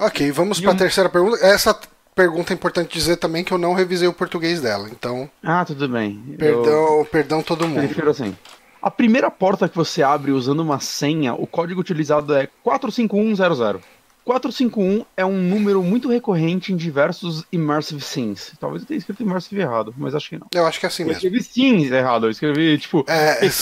Ok, 0.00 0.30
vamos 0.32 0.58
E 0.58 0.62
pra 0.62 0.72
um- 0.72 0.76
terceira 0.76 1.08
pergunta. 1.08 1.38
Essa 1.44 1.78
pergunta 2.14 2.52
é 2.52 2.54
importante 2.54 2.92
dizer 2.92 3.16
também 3.16 3.44
que 3.44 3.52
eu 3.52 3.58
não 3.58 3.72
revisei 3.72 4.08
o 4.08 4.12
português 4.12 4.60
dela, 4.60 4.88
então 4.90 5.30
Ah, 5.42 5.64
tudo 5.64 5.88
bem. 5.88 6.22
Eu 6.32 6.36
perdão, 6.38 7.06
perdão 7.10 7.42
todo 7.42 7.66
mundo. 7.68 7.78
prefiro 7.86 8.10
assim. 8.10 8.36
A 8.82 8.90
primeira 8.90 9.30
porta 9.30 9.68
que 9.68 9.76
você 9.76 10.02
abre 10.02 10.32
usando 10.32 10.58
uma 10.60 10.80
senha, 10.80 11.34
o 11.34 11.46
código 11.46 11.80
utilizado 11.80 12.34
é 12.34 12.48
45100. 12.64 13.80
451 14.24 15.04
é 15.16 15.24
um 15.24 15.36
número 15.36 15.82
muito 15.82 16.08
recorrente 16.08 16.72
em 16.72 16.76
diversos 16.76 17.44
immersive 17.52 18.00
scenes. 18.00 18.52
Talvez 18.60 18.82
eu 18.82 18.88
tenha 18.88 18.98
escrito 18.98 19.22
immersive 19.22 19.60
errado, 19.60 19.92
mas 19.96 20.14
acho 20.14 20.28
que 20.30 20.38
não. 20.38 20.46
Eu 20.54 20.64
acho 20.66 20.78
que 20.78 20.86
é 20.86 20.88
assim 20.88 21.02
Eu 21.02 21.08
mesmo. 21.08 21.18
escrevi 21.26 21.42
scenes 21.42 21.90
errado, 21.90 22.26
eu 22.26 22.30
escrevi, 22.30 22.78
tipo, 22.78 23.04
É, 23.08 23.34
pecados 23.40 23.56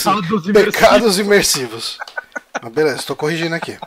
sim, 0.45 0.51
imersivos. 0.51 0.73
pecados 0.73 1.19
imersivos. 1.19 1.97
Mas 2.61 2.71
beleza, 2.73 3.03
tô 3.03 3.15
corrigindo 3.15 3.55
aqui. 3.55 3.77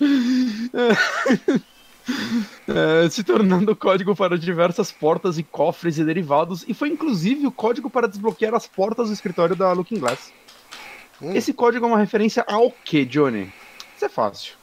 É, 2.66 3.08
se 3.10 3.22
tornando 3.22 3.76
código 3.76 4.16
para 4.16 4.38
diversas 4.38 4.90
portas 4.90 5.36
e 5.36 5.42
cofres 5.42 5.98
e 5.98 6.04
derivados, 6.04 6.64
e 6.66 6.72
foi 6.72 6.88
inclusive 6.88 7.46
o 7.46 7.52
código 7.52 7.90
para 7.90 8.08
desbloquear 8.08 8.54
as 8.54 8.66
portas 8.66 9.08
do 9.08 9.12
escritório 9.12 9.54
da 9.54 9.72
Looking 9.72 9.98
Glass. 9.98 10.32
Hum. 11.20 11.34
Esse 11.34 11.52
código 11.52 11.84
é 11.84 11.88
uma 11.88 11.98
referência 11.98 12.42
ao 12.48 12.70
que, 12.70 13.04
Johnny? 13.04 13.52
Isso 13.94 14.06
é 14.06 14.08
fácil. 14.08 14.54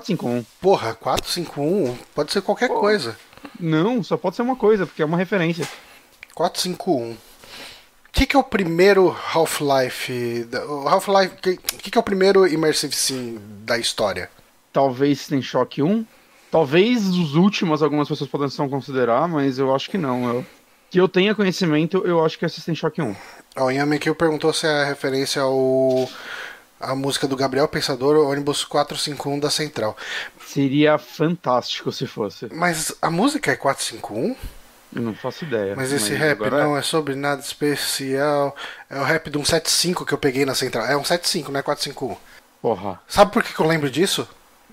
451. 0.00 0.44
Porra, 0.60 0.94
451 0.94 1.96
pode 2.14 2.32
ser 2.32 2.42
qualquer 2.42 2.68
coisa. 2.68 3.16
Não, 3.58 4.02
só 4.04 4.16
pode 4.16 4.36
ser 4.36 4.42
uma 4.42 4.54
coisa, 4.54 4.86
porque 4.86 5.02
é 5.02 5.04
uma 5.04 5.16
referência. 5.16 5.66
451. 6.34 7.12
O 7.12 7.16
que, 8.12 8.26
que 8.26 8.36
é 8.36 8.38
o 8.38 8.44
primeiro 8.44 9.08
Half-Life? 9.34 10.48
Half-Life. 10.86 11.34
O 11.34 11.36
que, 11.38 11.56
que, 11.56 11.90
que 11.90 11.98
é 11.98 12.00
o 12.00 12.04
primeiro 12.04 12.46
Immersive 12.46 12.94
Sim 12.94 13.40
da 13.64 13.78
história? 13.78 14.30
Talvez 14.72 15.18
System 15.18 15.42
Shock 15.42 15.82
1. 15.82 16.06
Talvez 16.52 17.06
os 17.08 17.34
últimos 17.34 17.82
algumas 17.82 18.08
pessoas 18.08 18.30
possam 18.30 18.68
considerar, 18.68 19.26
mas 19.28 19.58
eu 19.58 19.74
acho 19.74 19.90
que 19.90 19.98
não. 19.98 20.28
Eu- 20.28 20.46
que 20.90 21.00
eu 21.00 21.08
tenha 21.08 21.36
conhecimento, 21.36 22.02
eu 22.04 22.24
acho 22.24 22.36
que 22.36 22.44
é 22.44 22.48
System 22.48 22.74
Shock 22.74 23.00
1. 23.00 23.14
Ó, 23.58 23.66
o 23.66 23.70
Yamekil 23.70 24.12
perguntou 24.14 24.52
se 24.52 24.66
é 24.66 24.84
referência 24.84 25.40
ao. 25.42 26.08
A 26.80 26.94
música 26.94 27.28
do 27.28 27.36
Gabriel 27.36 27.68
Pensador, 27.68 28.16
ônibus 28.26 28.64
451 28.64 29.38
da 29.38 29.50
Central. 29.50 29.96
Seria 30.46 30.98
fantástico 30.98 31.92
se 31.92 32.06
fosse. 32.06 32.48
Mas 32.52 32.94
a 33.02 33.10
música 33.10 33.52
é 33.52 33.56
451? 33.56 34.34
Eu 34.92 35.02
não 35.02 35.14
faço 35.14 35.44
ideia. 35.44 35.76
Mas 35.76 35.92
esse 35.92 36.12
rap 36.14 36.38
agora 36.44 36.64
não 36.64 36.76
é 36.76 36.82
sobre 36.82 37.14
nada 37.14 37.40
especial. 37.40 38.56
É 38.88 38.98
o 38.98 39.04
rap 39.04 39.30
de 39.30 39.38
um 39.38 39.44
75 39.44 40.04
que 40.04 40.12
eu 40.12 40.18
peguei 40.18 40.44
na 40.44 40.54
Central. 40.54 40.86
É 40.86 40.96
um 40.96 41.04
75, 41.04 41.52
não 41.52 41.60
é 41.60 41.62
451. 41.62 42.16
Porra. 42.60 43.00
Sabe 43.06 43.32
por 43.32 43.44
que, 43.44 43.54
que 43.54 43.60
eu 43.60 43.66
lembro 43.66 43.88
disso? 43.88 44.26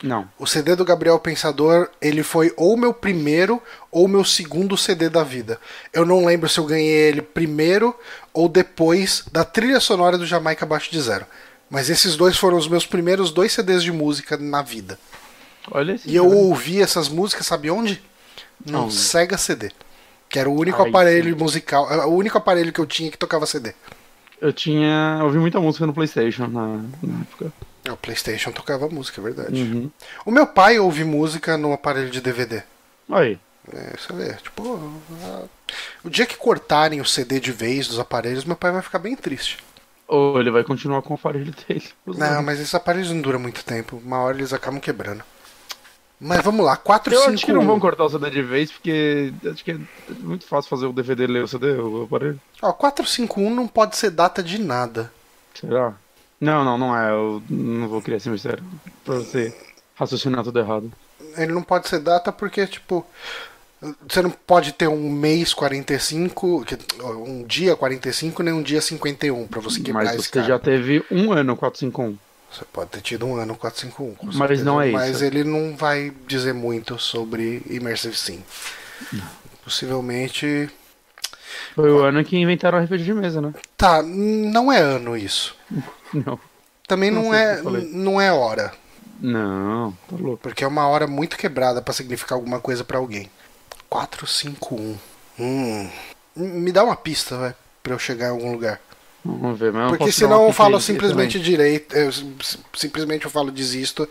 Não. 0.04 0.28
O 0.38 0.46
CD 0.46 0.76
do 0.76 0.86
Gabriel 0.86 1.20
Pensador, 1.20 1.90
ele 2.02 2.24
foi 2.24 2.54
ou 2.56 2.78
meu 2.78 2.94
primeiro 2.94 3.62
ou 3.92 4.08
meu 4.08 4.24
segundo 4.24 4.78
CD 4.78 5.10
da 5.10 5.24
vida. 5.24 5.60
Eu 5.94 6.06
não 6.06 6.26
lembro 6.26 6.50
se 6.50 6.60
eu 6.60 6.66
ganhei 6.66 7.10
ele 7.10 7.22
primeiro 7.22 7.96
ou 8.34 8.48
depois 8.48 9.24
da 9.32 9.44
trilha 9.44 9.80
sonora 9.80 10.18
do 10.18 10.26
Jamaica 10.26 10.66
Abaixo 10.66 10.92
de 10.92 11.02
Zero. 11.02 11.26
Mas 11.70 11.90
esses 11.90 12.16
dois 12.16 12.38
foram 12.38 12.58
os 12.58 12.68
meus 12.68 12.86
primeiros 12.86 13.32
dois 13.32 13.52
CDs 13.52 13.84
de 13.84 13.92
música 13.92 14.38
na 14.38 14.62
vida. 14.62 14.98
Olha 15.72 15.94
esse. 15.94 16.10
E 16.10 16.16
eu 16.16 16.30
cara. 16.30 16.36
ouvi 16.38 16.82
essas 16.82 17.10
músicas, 17.10 17.46
sabe 17.46 17.70
onde? 17.70 18.02
No 18.66 18.86
Onde? 18.86 18.94
Sega 18.94 19.38
CD. 19.38 19.72
Que 20.30 20.40
era 20.40 20.50
o 20.50 20.58
único 20.58 20.82
Ai, 20.82 20.90
aparelho 20.90 21.38
musical, 21.38 21.92
é, 21.92 22.06
o 22.06 22.12
único 22.12 22.38
aparelho 22.38 22.74
que 22.74 22.80
eu 22.80 22.86
tinha 22.86 23.12
que 23.12 23.18
tocava 23.18 23.46
CD. 23.46 23.74
Eu 24.42 24.54
tinha. 24.54 25.18
Eu 25.20 25.26
ouvi 25.26 25.38
muita 25.40 25.60
música 25.60 25.86
no 25.86 25.94
PlayStation 25.94 26.48
na, 26.48 26.68
na 27.02 27.22
época. 27.22 27.52
O 27.90 27.98
PlayStation 27.98 28.52
tocava 28.52 28.90
música, 28.90 29.22
é 29.22 29.24
verdade. 29.24 29.62
Uhum. 29.62 29.90
O 30.26 30.32
meu 30.32 30.46
pai 30.46 30.78
ouve 30.78 31.04
música 31.04 31.58
no 31.58 31.72
aparelho 31.72 32.10
de 32.10 32.20
DVD. 32.20 32.62
Aí. 33.10 33.40
É, 33.74 33.94
você 33.98 34.14
vê, 34.14 34.34
tipo, 34.36 34.80
ah, 35.24 35.44
o 36.04 36.10
dia 36.10 36.26
que 36.26 36.36
cortarem 36.36 37.02
o 37.02 37.06
CD 37.06 37.40
de 37.40 37.52
vez 37.52 37.88
dos 37.88 38.00
aparelhos, 38.00 38.46
meu 38.46 38.56
pai 38.56 38.72
vai 38.72 38.82
ficar 38.82 39.00
bem 39.00 39.16
triste. 39.16 39.58
Ou 40.08 40.40
ele 40.40 40.52
vai 40.52 40.64
continuar 40.64 41.02
com 41.02 41.14
o 41.14 41.18
aparelho 41.18 41.54
dele. 41.68 41.84
Não, 42.06 42.42
mas 42.42 42.60
esses 42.60 42.74
aparelhos 42.74 43.12
não 43.12 43.22
duram 43.22 43.40
muito 43.40 43.64
tempo. 43.64 44.02
Uma 44.04 44.20
hora 44.20 44.38
eles 44.38 44.54
acabam 44.54 44.80
quebrando. 44.80 45.24
Mas 46.20 46.42
vamos 46.42 46.66
lá, 46.66 46.76
4, 46.76 47.14
Eu 47.14 47.20
5, 47.20 47.34
acho 47.34 47.46
que 47.46 47.54
não 47.54 47.66
vão 47.66 47.80
cortar 47.80 48.06
o 48.06 48.10
CD 48.10 48.32
de 48.32 48.42
vez, 48.42 48.72
porque 48.72 49.32
acho 49.46 49.64
que 49.64 49.72
é 49.72 49.78
muito 50.20 50.48
fácil 50.48 50.68
fazer 50.68 50.88
o 50.88 50.94
DVD 50.94 51.28
ler 51.28 51.44
o 51.44 51.48
CD, 51.48 51.74
o 51.74 52.06
aparelho. 52.06 52.42
Ó, 52.60 52.74
451 52.74 53.54
não 53.54 53.68
pode 53.68 53.96
ser 53.96 54.10
data 54.10 54.42
de 54.42 54.60
nada. 54.60 55.12
Será? 55.54 55.94
Não, 56.42 56.64
não, 56.64 56.76
não 56.78 56.98
é. 56.98 57.12
Eu 57.12 57.44
não 57.48 57.88
vou 57.88 58.02
criar 58.02 58.18
esse 58.18 58.30
mistério. 58.30 58.64
Pra 59.06 59.16
você 59.16 59.56
raciocinar 59.96 60.44
tudo 60.44 60.60
errado. 60.60 60.92
Ele 61.36 61.52
não 61.52 61.62
pode 61.62 61.88
ser 61.88 62.00
data 62.00 62.32
porque, 62.32 62.66
tipo, 62.66 63.06
Você 64.08 64.22
não 64.22 64.30
pode 64.30 64.72
ter 64.74 64.88
um 64.88 65.10
mês 65.12 65.54
45, 65.54 66.64
que- 66.66 66.78
um 67.04 67.44
dia 67.44 67.76
45, 67.76 68.42
nem 68.44 68.54
um 68.54 68.62
dia 68.62 68.82
51 68.82 69.48
pra 69.48 69.60
você 69.62 69.80
quebrar 69.82 70.06
Mas 70.06 70.16
esse 70.16 70.24
você 70.28 70.32
cara. 70.32 70.48
já 70.48 70.60
teve 70.60 71.04
um 71.12 71.32
ano 71.32 71.56
451. 71.58 72.18
Você 72.52 72.64
pode 72.72 72.90
ter 72.92 73.02
tido 73.02 73.26
um 73.26 73.36
ano 73.36 73.56
451. 73.56 74.16
com 74.16 74.26
Mas 74.28 74.38
certeza, 74.38 74.64
não 74.64 74.82
é 74.82 74.88
isso. 74.88 74.98
Mas 74.98 75.22
ele 75.22 75.44
não 75.44 75.76
vai 75.76 76.12
dizer 76.28 76.54
muito 76.54 76.98
sobre 76.98 77.62
Immersive 77.70 78.16
Sim. 78.16 78.42
Possivelmente. 79.64 80.70
Foi 81.76 81.92
o 81.92 82.00
ano 82.04 82.24
que 82.24 82.38
inventaram 82.38 82.78
a 82.78 82.82
RPG 82.82 83.04
de 83.04 83.14
mesa, 83.14 83.42
né? 83.42 83.54
Tá, 83.76 84.02
não 84.02 84.72
é 84.72 84.80
ano 84.80 85.16
isso. 85.18 85.56
Não. 86.14 86.40
Também 86.88 87.12
Não 87.12 87.24
não, 87.24 87.30
o 87.32 87.34
é, 87.36 87.62
não 87.92 88.22
é 88.22 88.32
hora. 88.32 88.72
Não, 89.20 89.92
tá 90.10 90.16
louco. 90.18 90.38
Porque 90.42 90.64
é 90.64 90.68
uma 90.68 90.88
hora 90.88 91.06
muito 91.06 91.38
quebrada 91.38 91.82
pra 91.82 91.94
significar 91.94 92.38
alguma 92.38 92.62
coisa 92.62 92.84
pra 92.86 92.98
alguém. 92.98 93.30
451. 93.90 94.98
Hum. 95.40 95.90
Me 96.36 96.72
dá 96.72 96.84
uma 96.84 96.96
pista, 96.96 97.38
vai, 97.38 97.56
pra 97.82 97.94
eu 97.94 98.00
chegar 98.00 98.28
em 98.28 98.32
algum 98.32 98.52
lugar. 98.52 98.80
Vamos 99.26 99.60
ver, 99.60 99.74
mas 99.74 99.90
Porque 99.90 100.12
senão 100.12 100.46
eu 100.46 100.54
falo 100.54 100.80
simplesmente 100.80 101.40
direito. 101.40 101.94
eu 101.96 102.12
sim- 102.12 102.36
simplesmente 102.74 103.26
eu 103.26 103.32
falo 103.32 103.52
desisto 103.52 104.08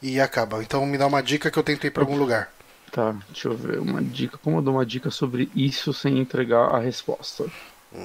e 0.00 0.20
acaba. 0.20 0.62
Então 0.62 0.84
me 0.86 0.96
dá 0.96 1.06
uma 1.06 1.22
dica 1.22 1.50
que 1.50 1.58
eu 1.58 1.62
tentei 1.62 1.90
pra 1.90 2.02
algum 2.02 2.16
lugar. 2.16 2.52
Tá, 2.92 3.14
deixa 3.30 3.48
eu 3.48 3.56
ver 3.56 3.78
uma 3.78 4.02
dica. 4.02 4.38
Como 4.38 4.58
eu 4.58 4.62
dou 4.62 4.74
uma 4.74 4.86
dica 4.86 5.10
sobre 5.10 5.50
isso 5.54 5.92
sem 5.92 6.18
entregar 6.18 6.74
a 6.74 6.78
resposta? 6.78 7.46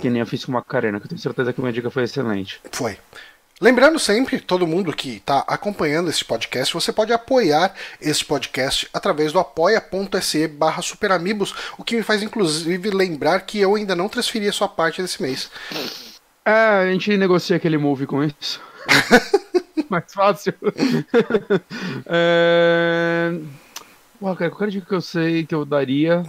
Que 0.02 0.10
nem 0.10 0.20
eu 0.22 0.26
fiz 0.26 0.44
com 0.44 0.52
uma 0.52 0.60
Macarena, 0.60 1.00
que 1.00 1.06
eu 1.06 1.10
tenho 1.10 1.22
certeza 1.22 1.54
que 1.54 1.62
minha 1.62 1.72
dica 1.74 1.92
foi 1.92 2.04
excelente. 2.04 2.60
Foi. 2.72 2.98
Lembrando 3.62 3.98
sempre, 3.98 4.42
todo 4.42 4.68
mundo 4.68 4.92
que 4.92 5.16
está 5.16 5.40
acompanhando 5.48 6.10
esse 6.10 6.26
podcast, 6.26 6.74
você 6.74 6.92
pode 6.92 7.14
apoiar 7.14 7.74
esse 8.02 8.24
podcast 8.24 8.86
através 8.94 9.32
do 9.32 9.40
apoia.se 9.40 10.48
barra 10.50 10.82
superamigos, 10.82 11.56
o 11.78 11.84
que 11.84 11.96
me 11.96 12.04
faz 12.04 12.22
inclusive 12.22 12.90
lembrar 12.90 13.40
que 13.42 13.62
eu 13.62 13.76
ainda 13.76 13.96
não 13.96 14.10
transferi 14.10 14.50
a 14.50 14.52
sua 14.52 14.68
parte 14.68 15.02
desse 15.02 15.22
mês. 15.22 15.50
É, 16.44 16.52
a 16.52 16.92
gente 16.92 17.16
negocia 17.16 17.56
aquele 17.56 17.78
move 17.78 18.06
com 18.06 18.22
isso. 18.22 18.60
Mais 19.90 20.12
fácil. 20.14 20.54
é... 22.06 23.40
Cara, 24.20 24.50
qualquer 24.50 24.70
dica 24.70 24.86
que 24.86 24.96
eu 24.96 25.02
sei 25.02 25.46
que 25.46 25.56
eu 25.56 25.64
daria, 25.64 26.26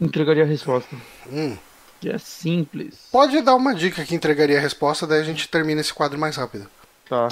entregaria 0.00 0.44
a 0.44 0.46
resposta. 0.46 0.94
Hum. 1.28 1.56
Que 2.00 2.10
é 2.10 2.18
simples. 2.18 2.94
Pode 3.10 3.40
dar 3.40 3.54
uma 3.54 3.74
dica 3.74 4.04
que 4.04 4.14
entregaria 4.14 4.58
a 4.58 4.60
resposta, 4.60 5.06
daí 5.06 5.20
a 5.20 5.24
gente 5.24 5.48
termina 5.48 5.80
esse 5.80 5.92
quadro 5.92 6.18
mais 6.18 6.36
rápido. 6.36 6.68
Tá. 7.08 7.28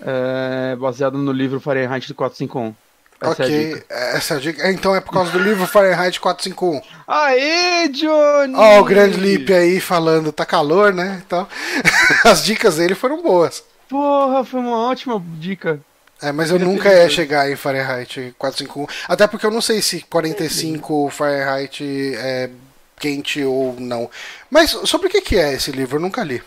É... 0.00 0.76
Baseado 0.76 1.18
no 1.18 1.32
livro 1.32 1.60
Fahrenheit 1.60 2.12
451. 2.12 2.74
Essa 3.20 3.42
é 3.42 3.46
ok, 3.46 3.74
dica. 3.74 3.86
essa 3.88 4.34
é 4.34 4.36
a 4.36 4.40
dica. 4.40 4.70
Então 4.70 4.94
é 4.94 5.00
por 5.00 5.12
causa 5.12 5.30
do 5.32 5.38
livro 5.38 5.66
Fahrenheit 5.66 6.20
451. 6.20 6.80
Aê, 7.06 7.88
Johnny! 7.88 8.54
Ó, 8.54 8.80
o 8.80 8.84
grande 8.84 9.18
Lipe 9.18 9.52
aí 9.52 9.80
falando, 9.80 10.30
tá 10.30 10.46
calor, 10.46 10.94
né? 10.94 11.20
Então, 11.26 11.46
as 12.24 12.44
dicas 12.44 12.76
dele 12.76 12.94
foram 12.94 13.20
boas. 13.20 13.64
Porra, 13.88 14.44
foi 14.44 14.60
uma 14.60 14.88
ótima 14.88 15.20
dica. 15.38 15.80
É, 16.20 16.32
mas 16.32 16.50
eu 16.50 16.58
nunca 16.58 16.92
ia 16.92 17.08
chegar 17.08 17.50
em 17.50 17.56
Fahrenheit 17.56 18.34
451. 18.38 18.86
Até 19.08 19.26
porque 19.26 19.46
eu 19.46 19.50
não 19.50 19.60
sei 19.60 19.80
se 19.80 20.00
45 20.02 21.10
Fahrenheit 21.10 21.84
é 22.16 22.50
quente 22.98 23.42
ou 23.42 23.74
não. 23.78 24.10
Mas 24.50 24.70
sobre 24.84 25.08
o 25.08 25.10
que 25.10 25.36
é 25.36 25.54
esse 25.54 25.70
livro? 25.72 25.96
Eu 25.96 26.00
nunca 26.00 26.22
li. 26.24 26.42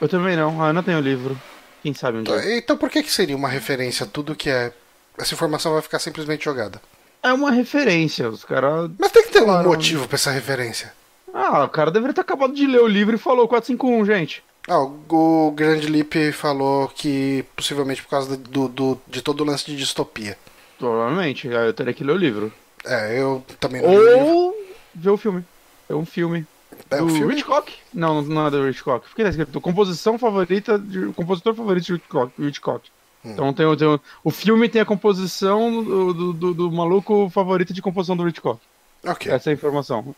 Eu 0.00 0.08
também 0.08 0.36
não, 0.36 0.60
a 0.62 0.66
Ana 0.68 0.82
tem 0.82 0.96
o 0.96 1.00
livro. 1.00 1.40
Quem 1.82 1.94
sabe 1.94 2.18
um 2.18 2.22
dia. 2.22 2.56
Então 2.58 2.76
por 2.76 2.90
que 2.90 3.02
que 3.02 3.10
seria 3.10 3.36
uma 3.36 3.48
referência 3.48 4.04
a 4.04 4.08
tudo 4.08 4.34
que 4.34 4.48
é... 4.50 4.72
Essa 5.18 5.34
informação 5.34 5.72
vai 5.72 5.82
ficar 5.82 5.98
simplesmente 5.98 6.44
jogada. 6.44 6.80
É 7.22 7.32
uma 7.32 7.50
referência, 7.50 8.28
os 8.28 8.44
caras. 8.44 8.90
Mas 8.98 9.12
tem 9.12 9.22
que 9.24 9.30
ter 9.30 9.42
um 9.42 9.44
Claro. 9.46 9.68
motivo 9.68 10.08
pra 10.08 10.16
essa 10.16 10.30
referência. 10.30 10.92
Ah, 11.32 11.64
o 11.64 11.68
cara 11.68 11.90
deveria 11.90 12.14
ter 12.14 12.20
acabado 12.20 12.52
de 12.52 12.66
ler 12.66 12.80
o 12.80 12.86
livro 12.86 13.14
e 13.14 13.18
falou 13.18 13.46
451, 13.46 14.04
gente. 14.06 14.42
Ah, 14.68 14.78
o, 14.80 15.52
Grande 15.54 15.86
Lipe 15.86 16.30
falou 16.32 16.88
que 16.88 17.44
possivelmente 17.56 18.02
por 18.02 18.10
causa 18.10 18.36
do, 18.36 18.68
do- 18.68 19.00
de 19.08 19.22
todo 19.22 19.40
o 19.42 19.44
lance 19.44 19.64
de 19.66 19.76
distopia. 19.76 20.36
Provavelmente, 20.78 21.46
eu 21.46 21.72
teria 21.74 21.92
que 21.94 22.04
ler 22.04 22.12
o 22.12 22.16
livro. 22.16 22.52
É, 22.84 23.18
eu 23.20 23.44
também 23.60 23.80
não 23.82 23.90
li 23.90 23.96
o 23.96 24.12
livro. 24.14 24.26
Ou 24.28 24.56
ver 24.94 25.10
o 25.10 25.16
filme. 25.16 25.44
É 25.92 25.96
um 25.96 26.06
filme. 26.06 26.46
É 26.90 26.96
do 26.96 27.04
um 27.04 27.08
filme? 27.10 27.34
Hitchcock? 27.34 27.72
Não, 27.92 28.22
não 28.22 28.46
é 28.46 28.50
do 28.50 28.68
Hitchcock. 28.68 29.06
Por 29.08 29.14
que 29.16 29.22
tá 29.22 29.28
escrito? 29.28 29.60
Composição 29.60 30.18
favorita 30.18 30.78
de. 30.78 31.12
Compositor 31.12 31.54
favorito 31.54 31.84
de 31.84 31.94
Hitchcock. 31.94 32.32
Hitchcock. 32.42 32.90
Hum. 33.24 33.30
Então 33.32 33.52
tem, 33.52 33.66
o- 33.66 33.76
tem 33.76 34.00
o, 34.24 34.30
filme 34.30 34.68
tem 34.68 34.80
a 34.82 34.84
composição 34.86 35.82
do, 35.84 36.12
do, 36.14 36.32
do- 36.32 36.54
do 36.54 36.72
maluco 36.72 37.28
favorito 37.30 37.72
de 37.72 37.82
composição 37.82 38.16
do 38.16 38.26
Hitchcock. 38.28 38.60
Ok. 39.06 39.30
Essa 39.32 39.50
é 39.50 39.52
a 39.52 39.54
informação. 39.54 40.14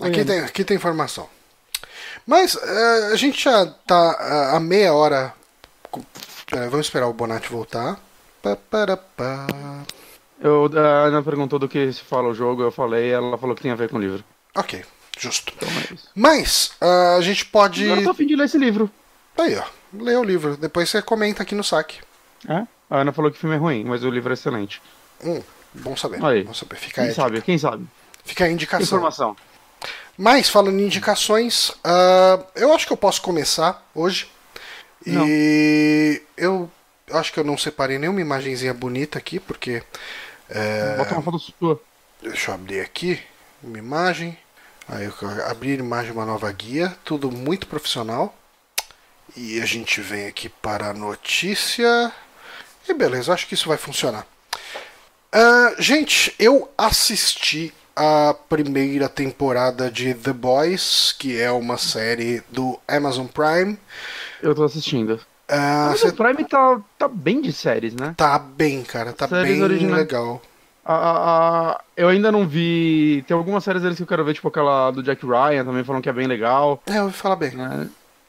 Aqui 0.00 0.24
tem, 0.24 0.40
aqui 0.40 0.64
tem 0.64 0.76
informação. 0.76 1.28
Mas 2.26 2.56
é, 2.56 3.12
a 3.12 3.16
gente 3.16 3.42
já 3.42 3.66
tá 3.86 4.16
é, 4.52 4.56
a 4.56 4.60
meia 4.60 4.92
hora. 4.92 5.32
Pera, 6.50 6.68
vamos 6.68 6.86
esperar 6.86 7.08
o 7.08 7.12
Bonatti 7.12 7.48
voltar. 7.50 7.98
Pá, 8.42 8.56
para, 8.56 8.96
pá. 8.96 9.46
Eu, 10.40 10.70
a 10.74 11.06
Ana 11.06 11.22
perguntou 11.22 11.58
do 11.58 11.68
que 11.68 11.92
se 11.92 12.00
fala 12.00 12.28
o 12.28 12.34
jogo, 12.34 12.62
eu 12.62 12.70
falei, 12.72 13.10
ela 13.10 13.36
falou 13.38 13.54
que 13.54 13.62
tem 13.62 13.70
a 13.70 13.74
ver 13.76 13.88
com 13.90 13.96
o 13.96 14.00
livro. 14.00 14.24
Ok, 14.54 14.84
justo. 15.18 15.52
Então 15.56 15.68
é. 15.68 15.96
Mas 16.14 16.72
é, 16.80 17.16
a 17.16 17.20
gente 17.20 17.44
pode. 17.46 17.84
Agora 17.84 18.00
eu 18.00 18.04
tô 18.04 18.10
a 18.10 18.14
fim 18.14 18.26
de 18.26 18.36
ler 18.36 18.44
esse 18.44 18.58
livro. 18.58 18.90
Aí, 19.38 19.56
ó. 19.56 19.64
Lê 19.92 20.14
o 20.16 20.22
livro. 20.24 20.56
Depois 20.56 20.88
você 20.88 21.02
comenta 21.02 21.42
aqui 21.42 21.54
no 21.54 21.64
saque. 21.64 21.98
É? 22.48 22.66
A 22.88 23.00
Ana 23.00 23.12
falou 23.12 23.30
que 23.30 23.36
o 23.36 23.40
filme 23.40 23.56
é 23.56 23.58
ruim, 23.58 23.84
mas 23.84 24.02
o 24.04 24.10
livro 24.10 24.30
é 24.30 24.34
excelente. 24.34 24.80
Hum, 25.24 25.42
bom 25.74 25.96
saber. 25.96 26.24
Aí. 26.24 26.44
Bom 26.44 26.54
saber. 26.54 26.76
Fica 26.76 27.02
Quem 27.02 27.12
sabe? 27.12 27.42
Quem 27.42 27.58
sabe? 27.58 27.86
fica 28.24 28.44
a 28.44 28.50
indicação. 28.50 28.98
Informação. 28.98 29.36
Mas, 30.16 30.48
falando 30.48 30.78
em 30.78 30.84
indicações, 30.84 31.72
ah, 31.82 32.38
eu 32.54 32.72
acho 32.74 32.86
que 32.86 32.92
eu 32.92 32.96
posso 32.96 33.22
começar 33.22 33.88
hoje. 33.94 34.30
Não. 35.06 35.26
E 35.26 36.22
eu 36.36 36.70
acho 37.12 37.32
que 37.32 37.40
eu 37.40 37.44
não 37.44 37.56
separei 37.56 37.98
nenhuma 37.98 38.20
imagenzinha 38.20 38.74
bonita 38.74 39.18
aqui, 39.18 39.40
porque. 39.40 39.82
é, 40.48 40.96
Bota 40.96 41.14
uma 41.14 41.22
foto 41.22 41.38
sua. 41.38 41.80
deixa 42.22 42.50
eu 42.50 42.54
abrir 42.54 42.80
aqui 42.80 43.20
uma 43.62 43.78
imagem. 43.78 44.36
Aí 44.88 45.04
eu 45.04 45.14
abrir 45.46 45.78
imagem 45.78 46.12
uma 46.12 46.26
nova 46.26 46.50
guia, 46.50 46.94
tudo 47.04 47.30
muito 47.30 47.66
profissional. 47.66 48.34
E 49.36 49.60
a 49.60 49.66
gente 49.66 50.00
vem 50.00 50.26
aqui 50.26 50.48
para 50.48 50.90
a 50.90 50.94
notícia. 50.94 52.12
E 52.88 52.94
beleza, 52.94 53.32
acho 53.32 53.46
que 53.46 53.54
isso 53.54 53.68
vai 53.68 53.78
funcionar. 53.78 54.26
Ah, 55.32 55.74
gente, 55.78 56.34
eu 56.38 56.68
assisti 56.76 57.72
a 57.94 58.34
primeira 58.48 59.08
temporada 59.08 59.90
de 59.90 60.14
The 60.14 60.32
Boys, 60.32 61.14
que 61.18 61.40
é 61.40 61.52
uma 61.52 61.78
série 61.78 62.42
do 62.50 62.78
Amazon 62.88 63.26
Prime. 63.26 63.78
Eu 64.42 64.54
tô 64.54 64.64
assistindo. 64.64 65.20
Ah, 65.48 65.88
Mas 65.90 66.00
cê 66.00 66.12
Prime 66.12 66.44
tá, 66.44 66.80
tá 66.98 67.08
bem 67.08 67.40
de 67.40 67.52
séries, 67.52 67.94
né? 67.94 68.14
tá 68.16 68.38
bem, 68.38 68.82
cara, 68.82 69.12
tá 69.12 69.28
Séries 69.28 69.52
bem 69.52 69.62
originais. 69.62 69.96
legal. 69.98 70.40
A, 70.92 71.70
a- 71.72 71.80
eu 71.96 72.08
ainda 72.08 72.32
não 72.32 72.46
vi. 72.48 73.24
Tem 73.26 73.36
algumas 73.36 73.62
séries 73.62 73.82
deles 73.82 73.96
que 73.96 74.02
eu 74.02 74.06
quero 74.06 74.24
ver, 74.24 74.34
tipo 74.34 74.48
aquela 74.48 74.90
do 74.90 75.02
Jack 75.02 75.24
Ryan, 75.24 75.64
também 75.64 75.84
falam 75.84 76.02
que 76.02 76.08
é 76.08 76.12
bem 76.12 76.26
legal. 76.26 76.82
É, 76.86 76.98
eu 76.98 77.04
ouvi 77.04 77.14
falar 77.16 77.36
bem. 77.36 77.52
Né? 77.52 77.88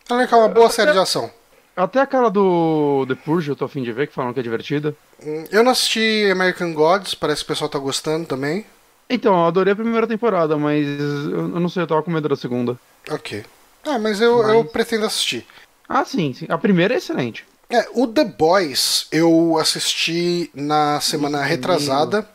Ela 0.10 0.24
é 0.24 0.36
uma 0.36 0.48
boa 0.50 0.70
série 0.70 0.92
de 0.92 1.00
ação. 1.00 1.32
Até 1.76 2.02
aquela 2.02 2.30
do 2.30 3.06
The 3.08 3.16
Purge 3.16 3.50
eu 3.50 3.56
tô 3.56 3.66
afim 3.66 3.82
de 3.82 3.92
ver, 3.92 4.08
que 4.08 4.14
falam 4.14 4.34
que 4.34 4.40
é 4.40 4.44
divertida. 4.44 4.94
Hum, 5.26 5.46
Eu 5.52 5.64
não 5.64 5.72
assisti 5.72 6.30
American 6.32 6.74
Gods, 6.74 7.16
parece 7.16 7.42
que 7.44 7.46
o 7.46 7.48
pessoal 7.54 7.70
tá 7.70 7.80
gostando 7.80 8.26
também. 8.28 8.66
Então, 9.10 9.34
eu 9.34 9.46
adorei 9.48 9.74
a 9.74 9.76
primeira 9.76 10.06
temporada, 10.06 10.56
mas 10.58 10.86
eu 10.86 11.40
eu 11.56 11.60
não 11.60 11.68
sei, 11.70 11.82
eu 11.84 11.88
tava 11.88 12.04
com 12.04 12.12
medo 12.12 12.30
da 12.30 12.36
segunda. 12.36 12.78
Ok. 13.10 13.44
Ah, 13.86 13.98
mas 13.98 14.22
eu, 14.22 14.38
Mas- 14.44 14.54
eu 14.54 14.66
pretendo 14.66 15.06
assistir. 15.06 15.46
Ah, 15.90 16.06
sim, 16.06 16.34
sim. 16.34 16.46
A 16.50 16.58
primeira 16.58 16.94
é 16.94 16.98
excelente. 16.98 17.44
É, 17.70 17.88
o 17.94 18.06
The 18.06 18.26
Boys 18.26 19.08
eu 19.12 19.58
assisti 19.60 20.52
na 20.54 21.00
semana 21.02 21.42
retrasada. 21.42 22.28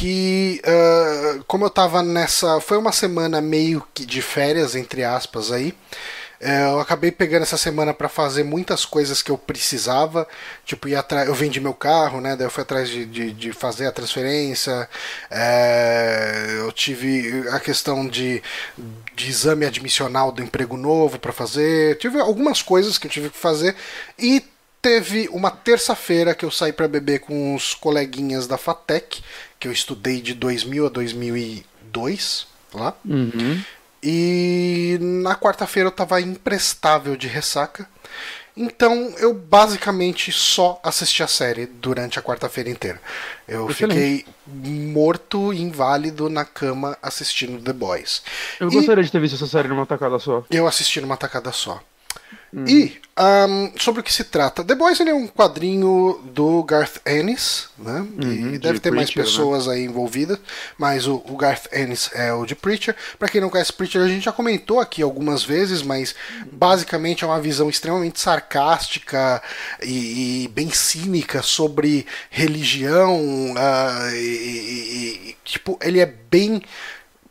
Que, 0.00 0.62
ah, 0.64 1.42
como 1.46 1.66
eu 1.66 1.70
tava 1.70 2.02
nessa. 2.02 2.58
Foi 2.60 2.78
uma 2.78 2.92
semana 2.92 3.40
meio 3.40 3.86
que 3.92 4.06
de 4.06 4.22
férias, 4.22 4.74
entre 4.74 5.04
aspas, 5.04 5.52
aí. 5.52 5.74
é, 6.40 6.64
eu 6.64 6.80
acabei 6.80 7.12
pegando 7.12 7.42
essa 7.42 7.58
semana 7.58 7.92
para 7.92 8.08
fazer 8.08 8.44
muitas 8.44 8.84
coisas 8.86 9.22
que 9.22 9.30
eu 9.30 9.36
precisava. 9.38 10.26
Tipo, 10.64 10.88
ir 10.88 10.96
atrás. 10.96 11.28
Eu 11.28 11.34
vendi 11.34 11.60
meu 11.60 11.74
carro, 11.74 12.20
né? 12.20 12.34
Daí 12.36 12.46
eu 12.46 12.50
fui 12.50 12.62
atrás 12.62 12.88
de, 12.88 13.04
de, 13.06 13.32
de 13.32 13.52
fazer 13.52 13.86
a 13.86 13.92
transferência. 13.92 14.88
é, 15.30 16.56
eu 16.60 16.72
tive 16.72 17.46
a 17.50 17.60
questão 17.60 18.06
de, 18.08 18.42
de 19.14 19.28
exame 19.30 19.66
admissional 19.66 20.32
do 20.32 20.42
emprego 20.42 20.76
novo 20.78 21.18
para 21.18 21.32
fazer. 21.32 21.98
Tive 21.98 22.20
algumas 22.20 22.62
coisas 22.62 22.96
que 22.98 23.06
eu 23.06 23.10
tive 23.10 23.30
que 23.30 23.38
fazer. 23.38 23.76
E 24.18 24.42
teve 24.82 25.28
uma 25.32 25.50
terça-feira 25.50 26.34
que 26.34 26.44
eu 26.44 26.50
saí 26.50 26.72
para 26.72 26.88
beber 26.88 27.20
com 27.20 27.54
os 27.54 27.74
coleguinhas 27.74 28.46
da 28.46 28.56
FATEC, 28.58 29.22
que 29.58 29.68
eu 29.68 29.72
estudei 29.72 30.20
de 30.20 30.34
2000 30.34 30.86
a 30.86 30.88
2002 30.88 32.46
lá. 32.74 32.94
Uhum. 33.04 33.62
E 34.02 34.96
na 35.00 35.34
quarta-feira 35.36 35.88
eu 35.88 35.92
tava 35.92 36.20
imprestável 36.20 37.16
de 37.16 37.26
ressaca. 37.28 37.86
Então 38.56 39.14
eu 39.18 39.32
basicamente 39.32 40.32
só 40.32 40.80
assisti 40.82 41.22
a 41.22 41.26
série 41.28 41.66
durante 41.66 42.18
a 42.18 42.22
quarta-feira 42.22 42.68
inteira. 42.68 43.00
Eu 43.46 43.70
Excelente. 43.70 44.24
fiquei 44.24 44.26
morto, 44.92 45.52
inválido 45.52 46.28
na 46.28 46.44
cama 46.44 46.96
assistindo 47.02 47.62
The 47.62 47.72
Boys. 47.72 48.22
Eu 48.58 48.68
E- 48.68 48.72
gostaria 48.74 49.04
de 49.04 49.10
ter 49.12 49.20
visto 49.20 49.36
essa 49.36 49.46
série 49.46 49.68
numa 49.68 49.86
tacada 49.86 50.18
só. 50.18 50.44
Eu 50.50 50.66
assisti 50.66 51.00
numa 51.00 51.16
tacada 51.16 51.52
só. 51.52 51.80
Hum. 52.52 52.64
E 52.66 53.00
ahm, 53.16 53.70
sobre 53.78 54.00
o 54.00 54.04
que 54.04 54.12
se 54.12 54.24
trata? 54.24 54.64
The 54.64 54.74
Boys 54.74 54.98
ele 54.98 55.10
é 55.10 55.14
um 55.14 55.28
quadrinho 55.28 56.20
do 56.32 56.62
Garth 56.64 56.96
Ennis, 57.06 57.68
né? 57.78 58.04
e 58.20 58.24
Uhum, 58.24 58.58
deve 58.58 58.74
de 58.74 58.80
ter 58.80 58.90
mais 58.90 59.10
Preacher, 59.10 59.16
né? 59.18 59.22
pessoas 59.24 59.68
aí 59.68 59.84
envolvidas, 59.84 60.38
mas 60.76 61.06
o, 61.06 61.22
o 61.28 61.36
Garth 61.36 61.66
Ennis 61.72 62.10
é 62.14 62.32
o 62.32 62.44
de 62.44 62.56
Preacher. 62.56 62.96
Pra 63.18 63.28
quem 63.28 63.40
não 63.40 63.50
conhece 63.50 63.72
Preacher, 63.72 64.02
a 64.02 64.08
gente 64.08 64.24
já 64.24 64.32
comentou 64.32 64.80
aqui 64.80 65.00
algumas 65.02 65.44
vezes, 65.44 65.80
mas 65.82 66.14
basicamente 66.50 67.22
é 67.22 67.26
uma 67.26 67.40
visão 67.40 67.68
extremamente 67.70 68.18
sarcástica 68.18 69.40
e, 69.82 70.44
e 70.44 70.48
bem 70.48 70.70
cínica 70.70 71.42
sobre 71.42 72.06
religião. 72.30 73.54
ah, 73.56 74.10
e- 74.12 74.16
e- 74.16 75.28
e- 75.30 75.36
tipo, 75.44 75.78
ele 75.82 76.00
é 76.00 76.06
bem 76.06 76.62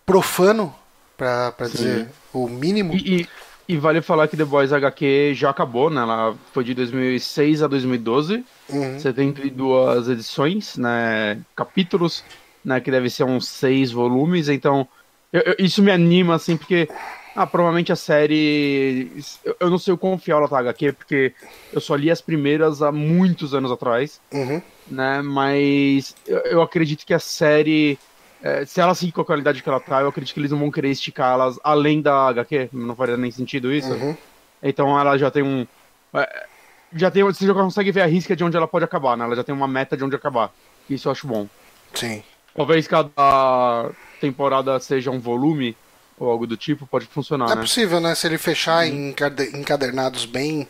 profano, 0.06 0.74
pra 1.18 1.54
dizer 1.72 2.08
o 2.34 2.48
mínimo. 2.48 2.94
E, 2.96 3.28
e- 3.70 3.78
vale 3.78 4.02
falar 4.02 4.28
que 4.28 4.36
The 4.36 4.44
Boys 4.46 4.74
HQ 4.74 5.34
já 5.36 5.50
acabou, 5.52 5.90
né? 5.90 6.02
Ela 6.02 6.36
foi 6.54 6.64
de 6.64 6.74
2006 6.74 7.62
a 7.64 7.68
2012. 7.68 8.44
Uhum. 8.70 9.00
72 9.00 10.10
edições, 10.10 10.76
né? 10.78 11.40
Capítulos, 11.56 12.24
né? 12.66 12.80
Que 12.82 12.92
deve 12.92 13.10
ser 13.10 13.24
uns 13.24 13.48
seis 13.48 13.92
volumes. 13.92 14.50
Então, 14.50 14.88
eu- 15.32 15.42
eu- 15.42 15.56
isso 15.60 15.82
me 15.82 15.92
anima, 15.92 16.36
assim, 16.36 16.58
porque. 16.58 16.88
Ah, 17.36 17.46
provavelmente 17.48 17.92
a 17.92 17.96
série. 17.96 19.12
Eu, 19.46 19.56
eu 19.62 19.70
não 19.70 19.78
sei 19.78 19.94
o 19.94 19.98
quão 19.98 20.18
fiel 20.18 20.40
ela 20.40 20.48
tá 20.48 20.60
HQ, 20.60 20.92
porque 20.94 21.32
eu 21.72 21.80
só 21.80 21.96
li 21.96 22.10
as 22.12 22.20
primeiras 22.22 22.82
há 22.82 22.92
muitos 22.92 23.54
anos 23.54 23.72
atrás, 23.72 24.20
Uhum. 24.34 24.62
né? 24.90 25.22
Mas 25.22 26.16
eu 26.28 26.62
acredito 26.62 27.06
que 27.06 27.14
a 27.14 27.20
série. 27.20 27.98
Eh, 28.44 28.66
se 28.66 28.80
ela 28.82 28.94
seguir 28.96 29.12
com 29.12 29.22
a 29.22 29.26
qualidade 29.26 29.62
que 29.62 29.70
ela 29.70 29.80
tá, 29.80 30.02
eu 30.02 30.08
acredito 30.10 30.34
que 30.34 30.40
eles 30.40 30.52
não 30.52 30.60
vão 30.60 30.72
querer 30.72 30.90
esticar 30.90 31.34
elas 31.34 31.60
além 31.64 32.02
da 32.02 32.28
HQ. 32.30 32.70
Não 32.74 32.96
faria 32.96 33.18
nem 33.18 33.32
sentido 33.32 33.72
isso. 33.74 33.92
Uhum. 33.92 34.16
Então 34.62 35.00
ela 35.00 35.18
já 35.18 35.30
tem 35.32 35.44
um. 35.44 35.66
é, 36.14 36.46
Já 36.94 37.12
tem, 37.12 37.24
você 37.24 37.46
já 37.46 37.54
consegue 37.54 37.92
ver 37.92 38.02
a 38.02 38.06
risca 38.08 38.36
de 38.36 38.44
onde 38.44 38.58
ela 38.58 38.68
pode 38.68 38.86
acabar, 38.86 39.16
né? 39.18 39.26
Ela 39.26 39.36
já 39.36 39.44
tem 39.44 39.54
uma 39.54 39.68
meta 39.68 39.96
de 39.96 40.04
onde 40.04 40.16
acabar. 40.16 40.52
Isso 40.90 41.08
eu 41.08 41.12
acho 41.12 41.28
bom. 41.28 41.48
Sim. 41.94 42.24
Talvez 42.56 42.88
cada 42.88 43.92
temporada 44.20 44.80
seja 44.80 45.12
um 45.12 45.20
volume 45.20 45.78
ou 46.18 46.30
algo 46.30 46.46
do 46.46 46.58
tipo, 46.58 46.86
pode 46.86 47.06
funcionar, 47.06 47.46
É 47.52 47.56
né? 47.56 47.62
possível, 47.62 48.00
né? 48.02 48.14
Se 48.16 48.28
ele 48.28 48.38
fechar 48.38 48.86
em 48.86 49.12
encade- 49.12 49.56
encadernados 49.58 50.26
bem. 50.26 50.68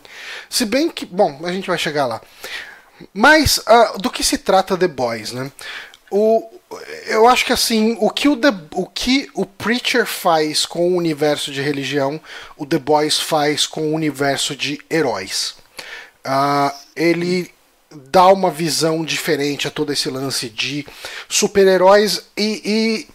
Se 0.48 0.64
bem 0.64 0.88
que. 0.88 1.04
Bom, 1.04 1.40
a 1.44 1.50
gente 1.52 1.66
vai 1.66 1.78
chegar 1.78 2.06
lá. 2.06 2.20
Mas 3.14 3.60
ah, 3.66 3.94
do 3.98 4.10
que 4.10 4.22
se 4.22 4.38
trata 4.38 4.76
The 4.76 4.86
Boys, 4.86 5.32
né? 5.32 5.50
O, 6.10 6.48
eu 7.20 7.28
acho 7.28 7.44
que 7.44 7.52
assim, 7.52 7.98
o 8.00 8.08
que 8.08 8.28
o, 8.28 8.36
The, 8.36 8.48
o 8.72 8.86
que 8.86 9.28
o 9.34 9.44
Preacher 9.44 10.06
faz 10.06 10.64
com 10.64 10.88
o 10.88 10.96
universo 10.96 11.52
de 11.52 11.60
religião, 11.60 12.18
o 12.56 12.64
The 12.64 12.78
Boys 12.78 13.20
faz 13.20 13.66
com 13.66 13.82
o 13.82 13.94
universo 13.94 14.56
de 14.56 14.80
heróis. 14.90 15.54
Ah, 16.24 16.74
ele 16.96 17.50
dá 18.10 18.28
uma 18.28 18.50
visão 18.50 19.04
diferente 19.04 19.68
a 19.68 19.70
todo 19.70 19.92
esse 19.92 20.08
lance 20.08 20.48
de 20.48 20.86
super-heróis 21.28 22.26
e, 22.36 23.06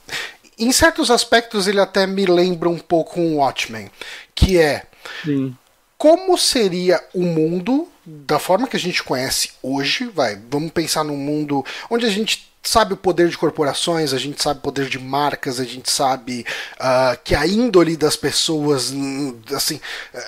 e 0.57 0.63
em 0.63 0.71
certos 0.71 1.09
aspectos 1.09 1.67
ele 1.67 1.79
até 1.79 2.05
me 2.05 2.27
lembra 2.27 2.69
um 2.69 2.77
pouco 2.77 3.19
um 3.19 3.37
Watchmen, 3.37 3.89
que 4.35 4.59
é 4.59 4.85
Sim. 5.23 5.55
como 5.97 6.37
seria 6.37 7.03
o 7.11 7.23
mundo 7.23 7.87
da 8.05 8.37
forma 8.37 8.67
que 8.67 8.77
a 8.77 8.79
gente 8.79 9.01
conhece 9.01 9.51
hoje, 9.63 10.05
vai, 10.05 10.39
vamos 10.49 10.71
pensar 10.71 11.03
num 11.03 11.17
mundo 11.17 11.65
onde 11.89 12.05
a 12.05 12.09
gente 12.09 12.53
sabe 12.67 12.93
o 12.93 12.97
poder 12.97 13.29
de 13.29 13.37
corporações, 13.37 14.13
a 14.13 14.17
gente 14.17 14.41
sabe 14.41 14.59
o 14.59 14.63
poder 14.63 14.89
de 14.89 14.99
marcas, 14.99 15.59
a 15.59 15.63
gente 15.63 15.89
sabe 15.89 16.45
ah, 16.79 17.17
que 17.23 17.35
a 17.35 17.45
índole 17.45 17.95
das 17.95 18.15
pessoas, 18.15 18.93
assim, 19.53 19.79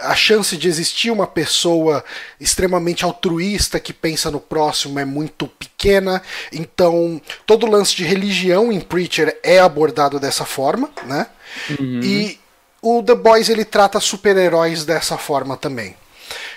a 0.01 0.15
chance 0.15 0.55
de 0.55 0.67
existir 0.67 1.11
uma 1.11 1.27
pessoa 1.27 2.03
extremamente 2.39 3.03
altruísta 3.03 3.79
que 3.79 3.91
pensa 3.91 4.29
no 4.29 4.39
próximo 4.39 4.99
é 4.99 5.05
muito 5.05 5.47
pequena, 5.47 6.21
então 6.51 7.21
todo 7.45 7.65
o 7.65 7.69
lance 7.69 7.95
de 7.95 8.03
religião 8.03 8.71
em 8.71 8.79
Preacher 8.79 9.37
é 9.43 9.59
abordado 9.59 10.19
dessa 10.19 10.45
forma, 10.45 10.89
né? 11.05 11.27
E 11.79 12.39
o 12.81 13.01
The 13.01 13.15
Boys 13.15 13.49
ele 13.49 13.65
trata 13.65 13.99
super-heróis 13.99 14.85
dessa 14.85 15.17
forma 15.17 15.57
também. 15.57 15.95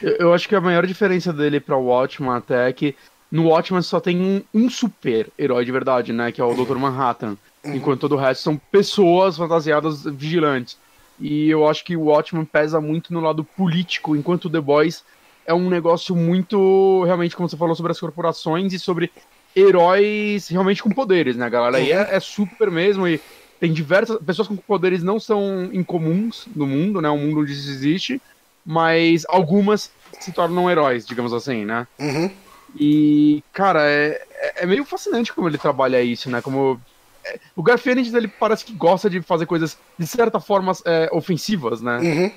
Eu, 0.03 0.17
eu 0.17 0.35
acho 0.35 0.49
que 0.49 0.55
a 0.55 0.61
maior 0.61 0.87
diferença 0.87 1.33
dele 1.33 1.61
pra 1.61 1.77
Watchman 1.77 2.37
até 2.37 2.69
é 2.69 2.73
que 2.73 2.95
no 3.31 3.49
Watchman 3.49 3.83
só 3.83 4.01
tem 4.01 4.21
um, 4.21 4.43
um 4.53 4.69
super-herói 4.69 5.65
de 5.65 5.73
verdade, 5.73 6.13
né? 6.13 6.33
Que 6.33 6.41
é 6.41 6.45
o 6.45 6.55
Dr. 6.55 6.77
Manhattan. 6.77 7.37
Enquanto 7.65 8.01
todo 8.01 8.15
o 8.15 8.19
resto 8.19 8.43
são 8.43 8.57
pessoas 8.57 9.37
fantasiadas 9.37 10.05
vigilantes. 10.05 10.79
E 11.21 11.49
eu 11.51 11.69
acho 11.69 11.85
que 11.85 11.97
o 11.97 12.05
Watchman 12.05 12.45
pesa 12.45 12.81
muito 12.81 13.13
no 13.13 13.21
lado 13.21 13.45
político, 13.45 14.17
enquanto 14.17 14.47
o 14.47 14.51
The 14.51 14.61
Boys 14.61 15.05
é 15.47 15.53
um 15.53 15.69
negócio 15.69 16.17
muito, 16.17 17.05
realmente, 17.05 17.37
como 17.37 17.49
você 17.49 17.57
falou, 17.57 17.75
sobre 17.75 17.93
as 17.93 18.01
corporações 18.01 18.73
e 18.73 18.79
sobre 18.79 19.11
heróis 19.55 20.49
realmente 20.49 20.83
com 20.83 20.91
poderes, 20.91 21.37
né, 21.37 21.51
galera? 21.51 21.77
Aí 21.77 21.93
é, 21.93 22.09
é 22.13 22.21
super 22.21 22.71
mesmo 22.71 23.07
e 23.07 23.21
tem 23.59 23.73
diversas 23.73 24.19
pessoas 24.23 24.49
com 24.49 24.57
poderes 24.57 25.03
não 25.03 25.21
são 25.21 25.69
incomuns 25.73 26.47
no 26.57 26.67
mundo, 26.67 27.03
né? 27.03 27.11
Um 27.11 27.19
mundo 27.19 27.41
onde 27.41 27.53
isso 27.53 27.69
existe, 27.69 28.23
mas 28.65 29.27
algumas 29.29 29.91
se 30.19 30.33
tornam 30.33 30.71
heróis, 30.71 31.07
digamos 31.07 31.33
assim, 31.33 31.65
né? 31.65 31.87
Uhum. 31.99 32.31
E, 32.79 33.43
cara, 33.53 33.83
é, 33.83 34.23
é- 34.33 34.53
é 34.63 34.67
meio 34.67 34.85
fascinante 34.85 35.33
como 35.33 35.49
ele 35.49 35.59
trabalha 35.59 36.03
isso, 36.03 36.31
né? 36.31 36.41
Como. 36.41 36.81
é, 37.25 37.39
o 37.57 37.63
Garfield, 37.63 38.17
ele 38.17 38.29
parece 38.29 38.65
que 38.65 38.73
gosta 38.73 39.11
de 39.11 39.21
fazer 39.23 39.47
coisas, 39.47 39.77
de 39.99 40.07
certa 40.07 40.41
forma, 40.41 40.73
é, 40.85 41.09
ofensivas, 41.13 41.81
né? 41.81 41.99
Uhum. 41.99 42.33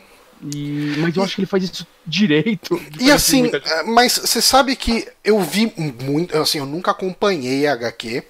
E, 0.53 0.95
mas 0.97 1.15
eu 1.15 1.23
acho 1.23 1.35
que 1.35 1.41
ele 1.41 1.47
faz 1.47 1.63
isso 1.63 1.87
direito. 2.05 2.81
E 2.99 3.09
assim, 3.11 3.41
muita 3.43 3.57
eh, 3.57 3.83
mas 3.83 4.13
você 4.17 4.41
sabe 4.41 4.75
que 4.75 5.07
eu 5.23 5.39
vi 5.39 5.71
muito, 5.77 6.37
assim, 6.37 6.57
eu 6.57 6.65
nunca 6.65 6.91
acompanhei 6.91 7.65
a 7.65 7.73
HQ, 7.73 8.23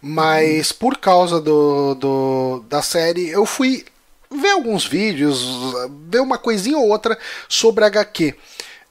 mas 0.00 0.72
por 0.72 0.96
causa 0.96 1.38
do, 1.40 1.94
do 1.96 2.64
da 2.68 2.80
série 2.80 3.28
eu 3.28 3.44
fui 3.44 3.84
ver 4.30 4.50
alguns 4.52 4.86
vídeos, 4.86 5.44
ver 6.08 6.20
uma 6.20 6.38
coisinha 6.38 6.78
ou 6.78 6.88
outra 6.88 7.18
sobre 7.48 7.84
a 7.84 7.88
HQ. 7.88 8.34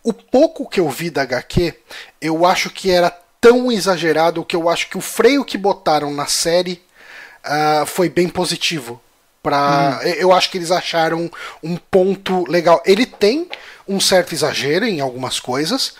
O 0.09 0.13
pouco 0.13 0.67
que 0.67 0.79
eu 0.79 0.89
vi 0.89 1.11
da 1.11 1.21
HQ, 1.21 1.73
eu 2.19 2.43
acho 2.43 2.71
que 2.71 2.89
era 2.89 3.11
tão 3.39 3.71
exagerado 3.71 4.43
que 4.43 4.55
eu 4.55 4.67
acho 4.67 4.89
que 4.89 4.97
o 4.97 5.01
freio 5.01 5.45
que 5.45 5.55
botaram 5.55 6.11
na 6.11 6.25
série 6.25 6.81
ah, 7.43 7.83
foi 7.85 8.09
bem 8.09 8.27
positivo. 8.27 8.99
Pra, 9.43 10.01
Eu 10.17 10.33
acho 10.33 10.49
que 10.49 10.57
eles 10.57 10.71
acharam 10.71 11.29
um 11.63 11.77
ponto 11.77 12.43
legal. 12.49 12.81
Ele 12.85 13.05
tem 13.05 13.47
um 13.87 13.99
certo 13.99 14.33
exagero 14.33 14.85
em 14.85 14.99
algumas 14.99 15.39
coisas, 15.39 15.93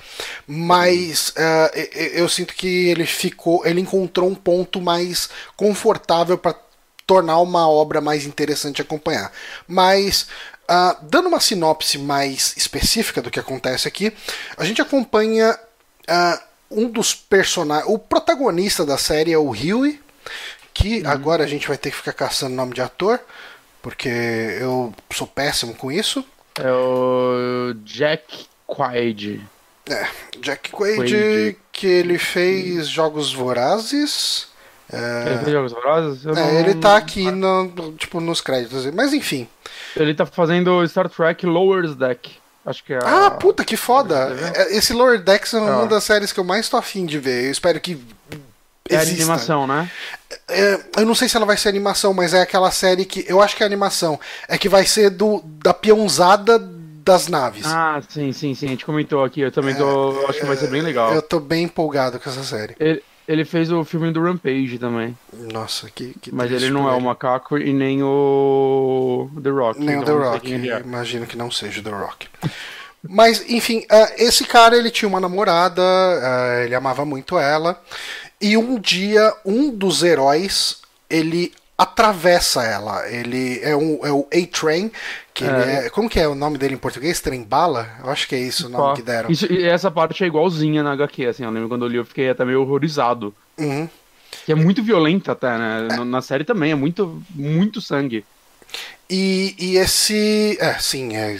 mas 0.47 1.31
ah, 1.37 1.71
e- 1.75 1.89
e- 1.95 2.19
eu 2.19 2.27
sinto 2.27 2.55
que 2.55 2.89
ele 2.89 3.05
ficou, 3.05 3.63
ele 3.65 3.79
encontrou 3.79 4.27
um 4.27 4.35
ponto 4.35 4.81
mais 4.81 5.29
confortável 5.55 6.35
para 6.37 6.55
tornar 7.05 7.39
uma 7.39 7.69
obra 7.69 8.01
mais 8.01 8.25
interessante 8.25 8.77
de 8.77 8.81
acompanhar. 8.81 9.31
Mas 9.67 10.27
ah, 10.71 10.95
dando 11.01 11.27
uma 11.27 11.39
sinopse 11.39 11.97
mais 11.97 12.53
específica 12.55 13.21
do 13.23 13.31
que 13.31 13.39
acontece 13.39 13.87
aqui, 13.87 14.13
a 14.55 14.63
gente 14.63 14.81
acompanha 14.81 15.57
ah, 16.07 16.39
um 16.69 16.87
dos 16.87 17.15
personagens, 17.15 17.91
o 17.91 17.97
protagonista 17.97 18.85
da 18.85 18.97
série 18.97 19.33
é 19.33 19.37
o 19.37 19.49
Huey, 19.49 19.99
que 20.73 21.03
agora 21.05 21.43
a 21.43 21.47
gente 21.47 21.67
vai 21.67 21.75
ter 21.77 21.89
que 21.89 21.97
ficar 21.97 22.13
caçando 22.13 22.55
nome 22.55 22.73
de 22.75 22.81
ator, 22.81 23.19
porque 23.81 24.07
eu 24.07 24.93
sou 25.11 25.25
péssimo 25.25 25.73
com 25.73 25.91
isso. 25.91 26.23
É 26.59 26.71
o 26.71 27.73
Jack 27.83 28.45
Quaid. 28.67 29.41
É, 29.89 30.07
Jack 30.39 30.69
Quaid, 30.69 30.97
Quaid. 30.97 31.57
que 31.71 31.87
ele 31.87 32.19
fez 32.19 32.87
Jogos 32.87 33.33
Vorazes. 33.33 34.47
Ele 34.91 35.37
fez 35.39 35.51
Jogos 35.51 35.71
Vorazes? 35.71 36.25
É, 36.25 36.31
não- 36.31 36.59
ele 36.59 36.75
tá 36.75 36.95
aqui 36.97 37.31
no, 37.31 37.93
tipo, 37.97 38.19
nos 38.19 38.41
créditos. 38.41 38.85
Mas 38.87 39.13
enfim. 39.13 39.47
Ele 40.03 40.13
tá 40.13 40.25
fazendo 40.25 40.85
Star 40.87 41.09
Trek 41.09 41.45
Lower's 41.45 41.95
Deck. 41.95 42.31
Acho 42.65 42.83
que 42.83 42.93
é. 42.93 42.99
Ah, 43.03 43.27
a- 43.27 43.31
puta, 43.31 43.63
que 43.63 43.75
foda! 43.77 44.35
É, 44.55 44.75
Esse 44.77 44.93
Lower 44.93 45.19
Decks 45.19 45.53
é 45.53 45.59
uma 45.59 45.83
Ah. 45.83 45.85
das 45.85 46.03
séries 46.03 46.31
que 46.31 46.39
eu 46.39 46.43
mais 46.43 46.67
tô 46.69 46.77
afim 46.77 47.05
de 47.05 47.17
ver. 47.17 47.45
Eu 47.45 47.51
espero 47.51 47.79
que. 47.79 47.97
É 48.89 48.95
exista. 48.95 49.15
animação, 49.23 49.67
né? 49.67 49.89
É, 50.47 50.79
eu 50.97 51.05
não 51.05 51.13
sei 51.13 51.29
se 51.29 51.37
ela 51.37 51.45
vai 51.45 51.55
ser 51.55 51.69
animação, 51.69 52.11
mas 52.13 52.33
é 52.33 52.41
aquela 52.41 52.71
série 52.71 53.05
que. 53.05 53.23
Eu 53.27 53.41
acho 53.41 53.55
que 53.55 53.63
é 53.63 53.65
animação. 53.65 54.19
É 54.47 54.57
que 54.57 54.67
vai 54.67 54.85
ser 54.85 55.09
do 55.11 55.41
da 55.63 55.73
peãozada 55.73 56.59
das 56.59 57.27
naves. 57.27 57.65
Ah, 57.65 58.01
sim, 58.09 58.31
sim, 58.33 58.53
sim. 58.53 58.65
A 58.65 58.69
gente 58.69 58.85
comentou 58.85 59.23
aqui. 59.23 59.41
Eu 59.41 59.51
também 59.51 59.73
tô. 59.75 60.11
eu 60.13 60.27
acho 60.27 60.39
que 60.39 60.45
vai 60.45 60.57
ser 60.57 60.69
bem 60.69 60.81
legal. 60.81 61.13
Eu 61.13 61.21
tô 61.21 61.39
bem 61.39 61.63
empolgado 61.63 62.19
com 62.19 62.29
essa 62.29 62.43
série. 62.43 62.75
Ele, 62.79 63.01
ele 63.29 63.45
fez 63.45 63.71
o 63.71 63.85
filme 63.85 64.11
do 64.11 64.23
Rampage 64.23 64.79
também. 64.79 65.15
Nossa, 65.53 65.87
que. 65.87 66.15
que 66.19 66.33
Mas 66.33 66.51
ele 66.51 66.71
não 66.71 66.89
é 66.89 66.93
o 66.93 66.99
macaco 66.99 67.59
e 67.59 67.71
nem 67.71 68.01
o 68.01 69.29
The 69.43 69.49
Rock. 69.51 69.79
Nem 69.79 69.97
o 69.97 70.01
então 70.01 70.17
The 70.17 70.25
não 70.25 70.41
sei 70.41 70.57
Rock. 70.57 70.69
é. 70.71 70.79
Imagino 70.79 71.27
que 71.27 71.37
não 71.37 71.51
seja 71.51 71.79
o 71.79 71.83
The 71.83 71.91
Rock. 71.91 72.27
Mas, 73.07 73.47
enfim, 73.47 73.81
uh, 73.81 74.13
esse 74.17 74.45
cara 74.45 74.75
ele 74.75 74.89
tinha 74.89 75.07
uma 75.07 75.19
namorada, 75.19 75.79
uh, 75.83 76.63
ele 76.65 76.73
amava 76.73 77.05
muito 77.05 77.37
ela. 77.37 77.79
E 78.41 78.57
um 78.57 78.79
dia, 78.79 79.31
um 79.45 79.69
dos 79.69 80.01
heróis, 80.01 80.81
ele 81.07 81.53
atravessa 81.79 82.61
ela. 82.63 83.09
Ele 83.09 83.61
é, 83.63 83.73
um, 83.73 84.05
é 84.05 84.11
o 84.11 84.27
A-Train, 84.33 84.91
que 85.33 85.45
é. 85.45 85.85
é. 85.85 85.89
Como 85.89 86.09
que 86.09 86.19
é 86.19 86.27
o 86.27 86.35
nome 86.35 86.57
dele 86.57 86.73
em 86.73 86.77
português? 86.77 87.21
Trem 87.21 87.41
bala? 87.41 87.89
Eu 88.03 88.09
acho 88.09 88.27
que 88.27 88.35
é 88.35 88.39
isso 88.39 88.67
o 88.67 88.69
nome 88.69 88.97
que 88.97 89.01
deram. 89.01 89.31
Isso, 89.31 89.51
e 89.51 89.65
essa 89.65 89.89
parte 89.89 90.21
é 90.21 90.27
igualzinha 90.27 90.83
na 90.83 90.91
HQ, 90.91 91.25
assim, 91.25 91.45
eu 91.45 91.49
lembro 91.49 91.69
quando 91.69 91.85
eu 91.85 91.89
li, 91.89 91.95
eu 91.95 92.05
fiquei 92.05 92.29
até 92.29 92.43
meio 92.43 92.61
horrorizado. 92.61 93.33
Uhum. 93.57 93.87
Que 94.45 94.51
é 94.51 94.55
muito 94.55 94.83
violenta 94.83 95.31
até, 95.31 95.57
né? 95.57 95.87
É. 95.91 96.03
Na 96.03 96.21
série 96.21 96.43
também, 96.43 96.71
é 96.71 96.75
muito, 96.75 97.23
muito 97.33 97.79
sangue. 97.81 98.25
E, 99.09 99.55
e 99.57 99.77
esse. 99.77 100.57
É, 100.59 100.75
sim, 100.75 101.15
é 101.15 101.37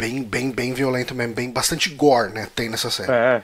bem, 0.00 0.22
bem, 0.22 0.50
bem 0.50 0.72
violento 0.72 1.14
mesmo, 1.14 1.34
bem, 1.34 1.50
bastante 1.50 1.90
gore, 1.90 2.32
né? 2.32 2.48
Tem 2.54 2.68
nessa 2.70 2.90
série. 2.90 3.12
É. 3.12 3.42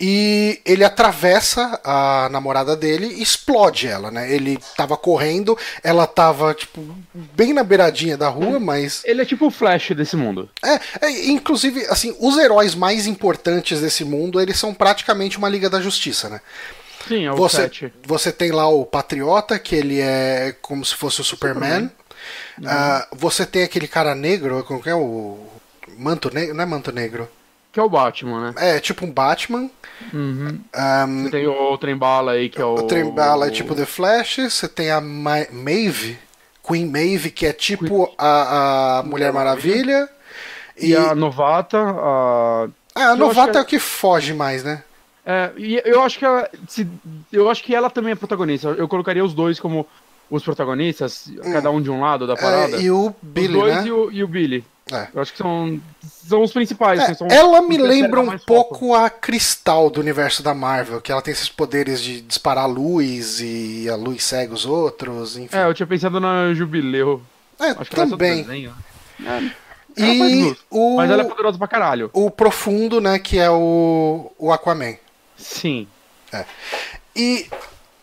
E 0.00 0.60
ele 0.64 0.84
atravessa 0.84 1.80
a 1.84 2.28
namorada 2.30 2.74
dele 2.74 3.06
e 3.06 3.22
explode 3.22 3.86
ela, 3.86 4.10
né? 4.10 4.32
Ele 4.32 4.58
tava 4.76 4.96
correndo, 4.96 5.58
ela 5.82 6.06
tava, 6.06 6.54
tipo, 6.54 6.80
bem 7.12 7.52
na 7.52 7.62
beiradinha 7.62 8.16
da 8.16 8.28
rua, 8.28 8.58
mas. 8.58 9.02
Ele 9.04 9.20
é 9.20 9.24
tipo 9.24 9.46
o 9.46 9.50
Flash 9.50 9.90
desse 9.90 10.16
mundo. 10.16 10.48
É, 10.64 11.06
é, 11.06 11.26
inclusive, 11.26 11.84
assim, 11.86 12.16
os 12.18 12.38
heróis 12.38 12.74
mais 12.74 13.06
importantes 13.06 13.80
desse 13.80 14.04
mundo, 14.04 14.40
eles 14.40 14.58
são 14.58 14.72
praticamente 14.72 15.36
uma 15.36 15.48
Liga 15.48 15.68
da 15.68 15.80
Justiça, 15.80 16.28
né? 16.28 16.40
Sim, 17.06 17.26
é 17.26 17.32
o 17.32 17.36
você, 17.36 17.68
você 18.04 18.30
tem 18.30 18.52
lá 18.52 18.68
o 18.68 18.86
Patriota, 18.86 19.58
que 19.58 19.74
ele 19.74 20.00
é 20.00 20.54
como 20.62 20.84
se 20.84 20.94
fosse 20.94 21.20
o 21.20 21.24
Superman. 21.24 21.88
Superman. 21.88 22.01
Uh, 22.58 23.16
você 23.16 23.44
tem 23.46 23.62
aquele 23.62 23.88
cara 23.88 24.14
negro, 24.14 24.64
como 24.64 24.82
que 24.82 24.90
é 24.90 24.94
o. 24.94 25.38
Manto 25.98 26.32
negro? 26.32 26.54
Não 26.54 26.62
é 26.62 26.66
manto 26.66 26.92
negro. 26.92 27.28
Que 27.72 27.80
é 27.80 27.82
o 27.82 27.88
Batman, 27.88 28.50
né? 28.50 28.76
É, 28.76 28.80
tipo 28.80 29.06
um 29.06 29.10
Batman. 29.10 29.70
Uhum. 30.12 30.60
Um, 30.74 31.22
você 31.24 31.30
tem 31.30 31.46
o, 31.46 31.72
o 31.72 31.78
Trembala 31.78 32.32
aí, 32.32 32.50
que 32.50 32.60
é 32.60 32.64
o. 32.64 32.74
O 32.74 32.82
Trembala 32.82 33.46
é 33.46 33.50
tipo 33.50 33.74
The 33.74 33.86
Flash. 33.86 34.36
Você 34.50 34.68
tem 34.68 34.90
a 34.90 35.00
Ma 35.00 35.46
Maeve, 35.50 36.18
Queen 36.66 36.86
Maeve, 36.86 37.30
que 37.30 37.46
é 37.46 37.52
tipo 37.52 38.06
Queen... 38.06 38.14
a, 38.18 38.98
a 38.98 39.02
Mulher 39.04 39.32
Maravilha. 39.32 40.06
E, 40.76 40.90
e 40.90 40.96
a 40.96 41.14
Novata. 41.14 41.78
A, 41.78 42.68
ah, 42.94 43.10
a 43.10 43.16
Novata 43.16 43.52
que... 43.52 43.58
é 43.58 43.60
o 43.62 43.64
que 43.64 43.78
foge 43.78 44.34
mais, 44.34 44.62
né? 44.62 44.82
É, 45.24 45.52
e 45.56 45.80
eu 45.84 46.02
acho 46.02 46.18
que 46.18 46.24
ela, 46.24 46.50
se, 46.68 46.86
eu 47.32 47.48
acho 47.48 47.62
que 47.62 47.74
ela 47.74 47.88
também 47.88 48.12
é 48.12 48.16
protagonista. 48.16 48.68
Eu 48.68 48.88
colocaria 48.88 49.24
os 49.24 49.32
dois 49.32 49.58
como 49.58 49.86
os 50.36 50.42
protagonistas, 50.42 51.28
hum. 51.28 51.52
cada 51.52 51.70
um 51.70 51.80
de 51.80 51.90
um 51.90 52.00
lado 52.00 52.26
da 52.26 52.32
é, 52.32 52.36
parada. 52.36 52.76
É, 52.78 52.80
e 52.80 52.90
o 52.90 53.14
Billy, 53.20 53.48
os 53.48 53.60
dois 53.60 53.76
né? 53.76 53.86
e, 53.86 53.92
o, 53.92 54.10
e 54.10 54.24
o 54.24 54.28
Billy. 54.28 54.64
É. 54.90 55.08
Eu 55.14 55.22
acho 55.22 55.32
que 55.32 55.38
são, 55.38 55.80
são 56.26 56.42
os 56.42 56.52
principais. 56.52 57.00
É, 57.00 57.04
assim, 57.04 57.14
são 57.14 57.28
ela 57.28 57.62
me 57.62 57.76
lembra 57.76 58.20
um 58.20 58.38
pouco 58.38 58.94
a 58.94 59.08
Cristal 59.08 59.90
do 59.90 60.00
universo 60.00 60.42
da 60.42 60.54
Marvel, 60.54 61.00
que 61.00 61.12
ela 61.12 61.22
tem 61.22 61.32
esses 61.32 61.48
poderes 61.48 62.00
de 62.02 62.20
disparar 62.20 62.68
luz 62.68 63.40
e 63.40 63.88
a 63.88 63.94
luz 63.94 64.24
cega 64.24 64.52
os 64.52 64.64
outros, 64.66 65.36
enfim. 65.36 65.56
É, 65.56 65.66
eu 65.66 65.74
tinha 65.74 65.86
pensado 65.86 66.18
na 66.18 66.52
Jubileu. 66.54 67.22
É, 67.60 67.70
acho 67.70 67.90
que 67.90 67.96
também. 67.96 68.70
É, 69.24 70.02
e 70.02 70.56
o... 70.70 70.96
Mas 70.96 71.10
ela 71.10 71.22
é 71.22 71.26
poderosa 71.26 71.58
pra 71.58 71.68
caralho. 71.68 72.10
O 72.12 72.30
Profundo, 72.30 73.00
né, 73.00 73.18
que 73.18 73.38
é 73.38 73.50
o, 73.50 74.32
o 74.38 74.50
Aquaman. 74.50 74.94
Sim. 75.36 75.86
É. 76.32 76.44
E 77.14 77.46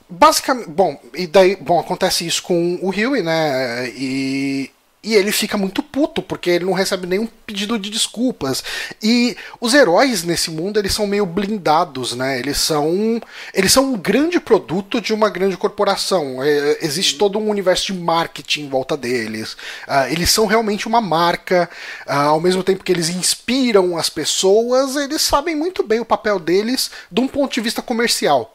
basicamente, 0.09 0.69
bom, 0.69 0.99
e 1.13 1.27
daí, 1.27 1.55
bom, 1.55 1.79
acontece 1.79 2.25
isso 2.25 2.43
com 2.43 2.79
o 2.81 2.89
Huey, 2.89 3.21
né? 3.21 3.89
E 3.89 4.71
e 5.01 5.15
ele 5.15 5.31
fica 5.31 5.57
muito 5.57 5.81
puto, 5.81 6.21
porque 6.21 6.49
ele 6.49 6.65
não 6.65 6.73
recebe 6.73 7.07
nenhum 7.07 7.25
pedido 7.45 7.79
de 7.79 7.89
desculpas. 7.89 8.61
E 9.01 9.37
os 9.61 9.73
heróis 9.73 10.23
nesse 10.23 10.51
mundo, 10.51 10.77
eles 10.77 10.93
são 10.93 11.07
meio 11.07 11.25
blindados, 11.25 12.13
né? 12.13 12.37
Eles 12.37 12.57
são 12.57 13.21
eles 13.53 13.71
são 13.71 13.93
um 13.93 13.97
grande 13.97 14.41
produto 14.41 14.99
de 14.99 15.13
uma 15.13 15.29
grande 15.29 15.55
corporação. 15.55 16.43
É, 16.43 16.79
existe 16.81 17.17
todo 17.17 17.39
um 17.39 17.49
universo 17.49 17.93
de 17.93 17.93
marketing 17.93 18.63
em 18.63 18.69
volta 18.69 18.97
deles. 18.97 19.53
Uh, 19.87 20.11
eles 20.11 20.29
são 20.31 20.45
realmente 20.45 20.85
uma 20.85 20.99
marca. 20.99 21.69
Uh, 22.05 22.11
ao 22.11 22.41
mesmo 22.41 22.61
tempo 22.61 22.83
que 22.83 22.91
eles 22.91 23.07
inspiram 23.07 23.97
as 23.97 24.09
pessoas, 24.09 24.97
eles 24.97 25.21
sabem 25.21 25.55
muito 25.55 25.81
bem 25.81 26.01
o 26.01 26.05
papel 26.05 26.39
deles 26.39 26.91
de 27.09 27.21
um 27.21 27.27
ponto 27.27 27.53
de 27.53 27.61
vista 27.61 27.81
comercial. 27.81 28.53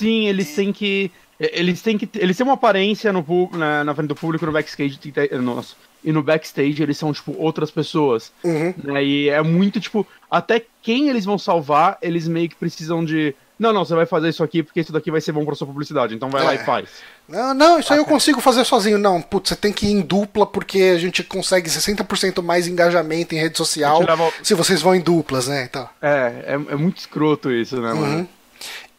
Sim, 0.00 0.26
eles 0.26 0.54
têm 0.54 0.72
que. 0.72 1.10
Eles 1.38 1.82
têm 1.82 1.98
que. 1.98 2.08
Eles 2.18 2.36
têm 2.36 2.44
uma 2.44 2.54
aparência 2.54 3.12
no, 3.12 3.24
na, 3.52 3.84
na 3.84 3.94
frente 3.94 4.08
do 4.08 4.14
público 4.14 4.46
no 4.46 4.52
backstage. 4.52 4.98
Nossa, 5.42 5.74
e 6.02 6.12
no 6.12 6.22
backstage 6.22 6.82
eles 6.82 6.96
são, 6.96 7.12
tipo, 7.12 7.34
outras 7.38 7.70
pessoas. 7.70 8.32
Uhum. 8.42 8.74
Né, 8.82 9.04
e 9.04 9.28
é 9.28 9.42
muito, 9.42 9.78
tipo, 9.80 10.06
até 10.30 10.64
quem 10.82 11.08
eles 11.08 11.24
vão 11.24 11.38
salvar, 11.38 11.98
eles 12.00 12.26
meio 12.26 12.48
que 12.48 12.56
precisam 12.56 13.04
de. 13.04 13.34
Não, 13.58 13.74
não, 13.74 13.84
você 13.84 13.94
vai 13.94 14.06
fazer 14.06 14.30
isso 14.30 14.42
aqui 14.42 14.62
porque 14.62 14.80
isso 14.80 14.90
daqui 14.90 15.10
vai 15.10 15.20
ser 15.20 15.32
bom 15.32 15.44
pra 15.44 15.54
sua 15.54 15.66
publicidade, 15.66 16.14
então 16.14 16.30
vai 16.30 16.40
é. 16.40 16.44
lá 16.46 16.54
e 16.54 16.58
faz. 16.58 16.88
Não, 17.28 17.52
não, 17.52 17.78
isso 17.78 17.92
aí 17.92 17.98
eu 17.98 18.06
consigo 18.06 18.40
fazer 18.40 18.64
sozinho. 18.64 18.96
Não, 18.96 19.20
putz, 19.20 19.50
você 19.50 19.56
tem 19.56 19.70
que 19.70 19.86
ir 19.86 19.92
em 19.92 20.00
dupla 20.00 20.46
porque 20.46 20.94
a 20.94 20.98
gente 20.98 21.22
consegue 21.22 21.68
60% 21.68 22.42
mais 22.42 22.66
engajamento 22.66 23.34
em 23.34 23.38
rede 23.38 23.58
social 23.58 24.00
leva... 24.00 24.32
se 24.42 24.54
vocês 24.54 24.80
vão 24.80 24.94
em 24.94 25.00
duplas, 25.00 25.46
né? 25.46 25.64
Então. 25.68 25.86
É, 26.00 26.32
é, 26.46 26.52
é 26.54 26.76
muito 26.76 26.98
escroto 26.98 27.52
isso, 27.52 27.78
né, 27.82 27.92
mano? 27.92 28.16
Uhum. 28.20 28.28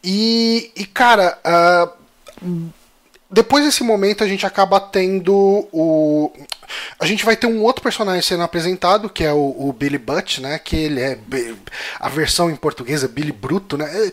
E, 0.04 0.72
e 0.74 0.84
cara, 0.84 1.38
uh, 1.46 2.72
depois 3.30 3.64
desse 3.64 3.82
momento 3.82 4.22
a 4.22 4.26
gente 4.26 4.44
acaba 4.44 4.78
tendo 4.78 5.32
o. 5.72 6.30
A 7.00 7.06
gente 7.06 7.24
vai 7.24 7.36
ter 7.36 7.46
um 7.46 7.62
outro 7.62 7.82
personagem 7.82 8.22
sendo 8.22 8.42
apresentado, 8.42 9.08
que 9.08 9.24
é 9.24 9.32
o, 9.32 9.68
o 9.68 9.72
Billy 9.72 9.98
Butt, 9.98 10.40
né? 10.40 10.58
Que 10.58 10.76
ele 10.76 11.00
é. 11.00 11.18
A 11.98 12.08
versão 12.08 12.50
em 12.50 12.56
português 12.56 13.02
é 13.02 13.08
Billy 13.08 13.32
Bruto, 13.32 13.78
né? 13.78 14.12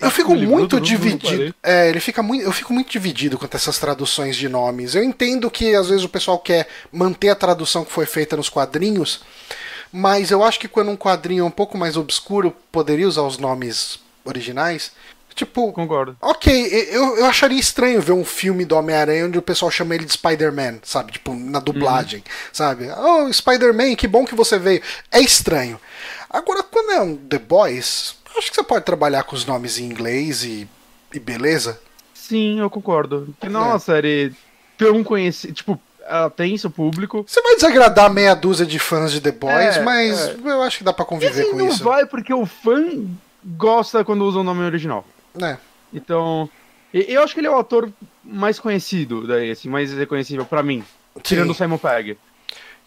Eu 0.00 0.10
fico 0.10 0.32
Billy 0.32 0.46
muito 0.46 0.76
Bruto, 0.76 0.80
dividido. 0.80 1.54
É, 1.62 1.88
ele 1.88 2.00
fica 2.00 2.22
muito, 2.22 2.44
eu 2.44 2.52
fico 2.52 2.72
muito 2.72 2.90
dividido 2.90 3.38
quanto 3.38 3.54
a 3.54 3.56
essas 3.56 3.78
traduções 3.78 4.36
de 4.36 4.48
nomes. 4.48 4.94
Eu 4.94 5.02
entendo 5.02 5.50
que 5.50 5.74
às 5.74 5.88
vezes 5.88 6.04
o 6.04 6.08
pessoal 6.08 6.38
quer 6.38 6.68
manter 6.92 7.28
a 7.28 7.36
tradução 7.36 7.84
que 7.84 7.92
foi 7.92 8.06
feita 8.06 8.36
nos 8.36 8.48
quadrinhos, 8.48 9.22
mas 9.92 10.30
eu 10.30 10.42
acho 10.42 10.58
que 10.58 10.68
quando 10.68 10.90
um 10.90 10.96
quadrinho 10.96 11.42
é 11.42 11.46
um 11.46 11.50
pouco 11.50 11.78
mais 11.78 11.96
obscuro, 11.96 12.54
poderia 12.70 13.06
usar 13.06 13.22
os 13.22 13.38
nomes 13.38 14.01
originais. 14.24 14.92
Tipo, 15.34 15.72
concordo. 15.72 16.16
Ok, 16.20 16.52
eu, 16.90 17.16
eu 17.16 17.26
acharia 17.26 17.58
estranho 17.58 18.02
ver 18.02 18.12
um 18.12 18.24
filme 18.24 18.64
do 18.64 18.76
Homem-Aranha 18.76 19.26
onde 19.26 19.38
o 19.38 19.42
pessoal 19.42 19.70
chama 19.70 19.94
ele 19.94 20.04
de 20.04 20.12
Spider-Man, 20.12 20.80
sabe? 20.82 21.12
Tipo, 21.12 21.34
na 21.34 21.58
dublagem, 21.58 22.20
uhum. 22.20 22.50
sabe? 22.52 22.88
Oh, 22.90 23.32
Spider-Man, 23.32 23.94
que 23.94 24.06
bom 24.06 24.26
que 24.26 24.34
você 24.34 24.58
veio. 24.58 24.82
É 25.10 25.20
estranho. 25.20 25.80
Agora, 26.28 26.62
quando 26.62 26.92
é 26.92 27.00
um 27.00 27.16
The 27.16 27.38
Boys, 27.38 28.14
acho 28.36 28.50
que 28.50 28.56
você 28.56 28.62
pode 28.62 28.84
trabalhar 28.84 29.22
com 29.24 29.34
os 29.34 29.46
nomes 29.46 29.78
em 29.78 29.84
inglês 29.84 30.44
e, 30.44 30.68
e 31.12 31.18
beleza. 31.18 31.80
Sim, 32.12 32.60
eu 32.60 32.70
concordo. 32.70 33.34
Que 33.40 33.48
não 33.48 33.64
é 33.64 33.68
uma 33.68 33.78
série 33.78 34.34
tão 34.76 35.02
conhecida. 35.02 35.52
Tipo, 35.52 35.80
ela 36.06 36.30
tem 36.30 36.56
seu 36.58 36.70
público. 36.70 37.24
Você 37.26 37.40
vai 37.40 37.54
desagradar 37.54 38.12
meia 38.12 38.34
dúzia 38.34 38.66
de 38.66 38.78
fãs 38.78 39.12
de 39.12 39.20
The 39.20 39.32
Boys, 39.32 39.76
é, 39.76 39.82
mas 39.82 40.28
é. 40.28 40.36
eu 40.44 40.62
acho 40.62 40.78
que 40.78 40.84
dá 40.84 40.92
para 40.92 41.04
conviver 41.04 41.42
assim, 41.42 41.50
com 41.50 41.56
não 41.56 41.68
isso. 41.68 41.84
Não 41.84 41.90
vai 41.90 42.06
porque 42.06 42.32
o 42.34 42.44
fã 42.44 43.06
gosta 43.44 44.04
quando 44.04 44.24
usa 44.24 44.40
o 44.40 44.44
nome 44.44 44.62
original. 44.62 45.04
É. 45.40 45.56
Então, 45.92 46.48
eu 46.92 47.22
acho 47.22 47.34
que 47.34 47.40
ele 47.40 47.46
é 47.46 47.50
o 47.50 47.58
ator 47.58 47.90
mais 48.22 48.58
conhecido 48.58 49.26
daí, 49.26 49.50
assim, 49.50 49.68
mais 49.68 49.92
reconhecível 49.92 50.44
para 50.44 50.62
mim, 50.62 50.84
tirando 51.22 51.50
o 51.50 51.54
Simon 51.54 51.78
Pegg. 51.78 52.16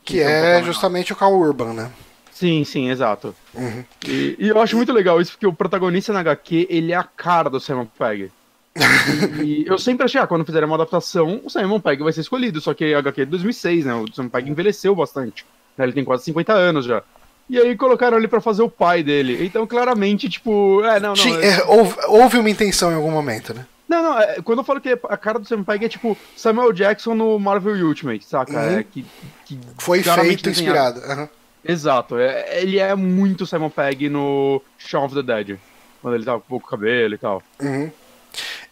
Que 0.04 0.22
é 0.22 0.62
justamente 0.64 1.12
o 1.12 1.16
Cal 1.16 1.34
Urban, 1.34 1.74
né? 1.74 1.92
Sim, 2.32 2.64
sim, 2.64 2.90
exato. 2.90 3.34
Uhum. 3.54 3.84
E, 4.06 4.36
e, 4.38 4.50
eu 4.50 4.62
acho 4.62 4.76
muito 4.76 4.92
legal 4.92 5.22
isso, 5.22 5.32
porque 5.32 5.48
o 5.48 5.54
protagonista 5.54 6.12
na 6.12 6.20
HQ, 6.20 6.68
ele 6.70 6.92
é 6.92 6.96
a 6.96 7.04
cara 7.04 7.50
do 7.50 7.62
Simon 7.62 7.88
Pegg. 7.98 8.30
e, 9.42 9.64
e 9.64 9.66
eu 9.66 9.80
sempre 9.80 10.06
achei, 10.06 10.20
ah, 10.20 10.28
quando 10.28 10.46
fizerem 10.46 10.68
uma 10.68 10.76
adaptação, 10.76 11.42
o 11.44 11.50
Simon 11.50 11.80
Pegg 11.80 12.04
vai 12.04 12.12
ser 12.12 12.22
escolhido, 12.22 12.60
só 12.60 12.74
que 12.74 12.94
a 12.94 13.00
HQ 13.00 13.22
é 13.22 13.26
de 13.26 13.32
2006, 13.32 13.86
né? 13.86 13.96
O 13.96 14.14
Simon 14.14 14.30
Pegg 14.30 14.50
envelheceu 14.50 14.94
bastante. 14.94 15.46
Né? 15.78 15.86
Ele 15.86 15.94
tem 15.94 16.04
quase 16.04 16.26
50 16.26 16.54
anos 16.54 16.86
já. 16.86 17.02
E 17.50 17.60
aí 17.60 17.76
colocaram 17.76 18.18
ele 18.18 18.28
para 18.28 18.42
fazer 18.42 18.64
o 18.64 18.70
pai 18.70 19.04
dele. 19.04 19.46
Então, 19.46 19.68
claramente, 19.68 20.28
tipo, 20.28 20.84
é, 20.84 21.00
não, 21.00 21.10
não. 21.10 21.14
Tinha, 21.14 21.38
é... 21.38 21.64
houve, 21.66 21.96
houve, 22.08 22.38
uma 22.38 22.50
intenção 22.50 22.92
em 22.92 22.96
algum 22.96 23.12
momento, 23.12 23.54
né? 23.54 23.66
Não, 23.88 24.02
não, 24.02 24.20
é, 24.20 24.42
quando 24.44 24.60
eu 24.60 24.64
falo 24.64 24.82
que 24.82 24.90
a 24.90 25.18
cara 25.18 25.38
do 25.38 25.48
Sam 25.48 25.64
Pegg 25.64 25.86
é 25.86 25.90
tipo 25.90 26.18
Samuel 26.36 26.74
Jackson 26.74 27.14
no 27.14 27.38
Marvel 27.38 27.76
Ultimate, 27.86 28.26
saca? 28.26 28.52
Uhum. 28.52 28.80
É, 28.80 28.84
que, 28.84 29.06
que 29.46 29.60
Foi 29.78 30.02
feito 30.02 30.50
inspirado. 30.50 31.00
Uhum. 31.02 31.30
Exato, 31.64 32.18
é, 32.18 32.62
ele 32.62 32.80
é 32.80 32.96
muito 32.96 33.46
Simon 33.46 33.70
Pegg 33.70 34.10
no 34.10 34.62
Shaun 34.78 35.06
of 35.06 35.16
the 35.16 35.22
Dead. 35.22 35.60
Quando 36.02 36.16
ele 36.16 36.26
tá 36.26 36.34
com 36.34 36.42
pouco 36.42 36.70
cabelo 36.70 37.16
e 37.16 37.18
tal. 37.18 37.42
Uhum. 37.60 37.92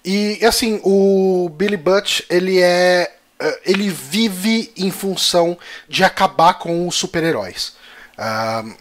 E 0.05 0.39
assim, 0.45 0.79
o 0.83 1.49
Billy 1.49 1.77
Butch, 1.77 2.21
ele 2.29 2.59
é. 2.59 3.11
Eh, 3.39 3.61
ele 3.65 3.89
vive 3.89 4.71
em 4.77 4.91
função 4.91 5.57
de 5.87 6.03
acabar 6.03 6.55
com 6.55 6.87
os 6.87 6.95
super-heróis. 6.95 7.75
Uh, 8.17 8.75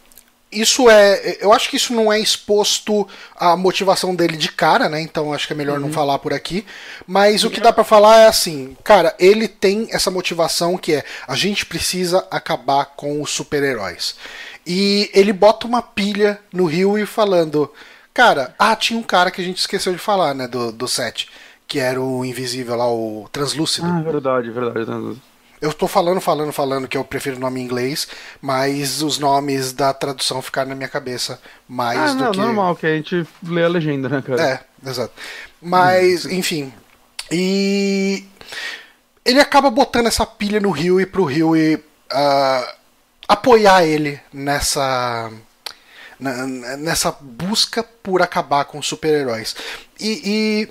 isso 0.52 0.90
é. 0.90 1.38
Eu 1.40 1.52
acho 1.52 1.70
que 1.70 1.76
isso 1.76 1.94
não 1.94 2.12
é 2.12 2.20
exposto 2.20 3.08
à 3.34 3.56
motivação 3.56 4.14
dele 4.14 4.36
de 4.36 4.52
cara, 4.52 4.88
né? 4.88 5.00
Então 5.00 5.32
acho 5.32 5.46
que 5.46 5.54
é 5.54 5.56
melhor 5.56 5.78
uhum. 5.78 5.86
não 5.86 5.92
falar 5.92 6.18
por 6.18 6.34
aqui. 6.34 6.66
Mas 7.06 7.42
o 7.42 7.50
que 7.50 7.60
dá 7.60 7.72
para 7.72 7.82
falar 7.82 8.18
é 8.18 8.26
assim, 8.26 8.76
cara, 8.84 9.14
ele 9.18 9.48
tem 9.48 9.88
essa 9.90 10.10
motivação 10.10 10.76
que 10.76 10.92
é 10.92 11.04
a 11.26 11.34
gente 11.34 11.64
precisa 11.64 12.26
acabar 12.30 12.84
com 12.84 13.22
os 13.22 13.30
super-heróis. 13.30 14.14
E 14.66 15.10
ele 15.14 15.32
bota 15.32 15.66
uma 15.66 15.80
pilha 15.80 16.38
no 16.52 16.66
rio 16.66 16.98
e 16.98 17.06
falando. 17.06 17.72
Cara, 18.12 18.54
ah, 18.58 18.76
tinha 18.76 19.00
um 19.00 19.02
cara 19.02 19.30
que 19.30 19.40
a 19.40 19.44
gente 19.44 19.56
esqueceu 19.56 19.90
de 19.90 19.98
falar, 19.98 20.34
né, 20.34 20.46
do, 20.46 20.70
do 20.70 20.86
set. 20.86 21.30
Que 21.66 21.78
era 21.78 21.98
o 21.98 22.22
invisível 22.22 22.76
lá, 22.76 22.86
o 22.86 23.26
translúcido. 23.32 23.86
Ah, 23.86 24.02
verdade, 24.02 24.50
verdade. 24.50 25.18
Eu 25.62 25.72
tô 25.72 25.86
falando, 25.86 26.20
falando, 26.20 26.52
falando 26.52 26.88
que 26.88 26.96
eu 26.96 27.04
prefiro 27.04 27.36
o 27.36 27.40
nome 27.40 27.60
em 27.60 27.64
inglês, 27.64 28.08
mas 28.40 29.00
os 29.00 29.16
nomes 29.16 29.72
da 29.72 29.94
tradução 29.94 30.42
ficaram 30.42 30.70
na 30.70 30.74
minha 30.74 30.88
cabeça 30.88 31.40
mais 31.68 31.98
ah, 32.00 32.14
do 32.14 32.24
não, 32.24 32.32
que. 32.32 32.38
normal, 32.38 32.74
que 32.74 32.84
a 32.84 32.96
gente 32.96 33.24
lê 33.44 33.62
a 33.62 33.68
legenda, 33.68 34.08
né, 34.08 34.20
cara? 34.26 34.42
É, 34.42 34.88
exato. 34.90 35.14
Mas, 35.62 36.26
enfim. 36.26 36.74
E. 37.30 38.24
Ele 39.24 39.38
acaba 39.38 39.70
botando 39.70 40.08
essa 40.08 40.26
pilha 40.26 40.58
no 40.58 40.72
Rio 40.72 41.00
e 41.00 41.06
pro 41.06 41.24
Rio 41.24 41.56
e. 41.56 41.76
Uh, 41.76 42.82
apoiar 43.28 43.84
ele 43.84 44.20
nessa 44.32 45.30
nessa 46.78 47.16
busca 47.20 47.82
por 47.82 48.22
acabar 48.22 48.64
com 48.64 48.80
super-heróis. 48.82 49.56
E, 49.98 50.20
e, 50.24 50.68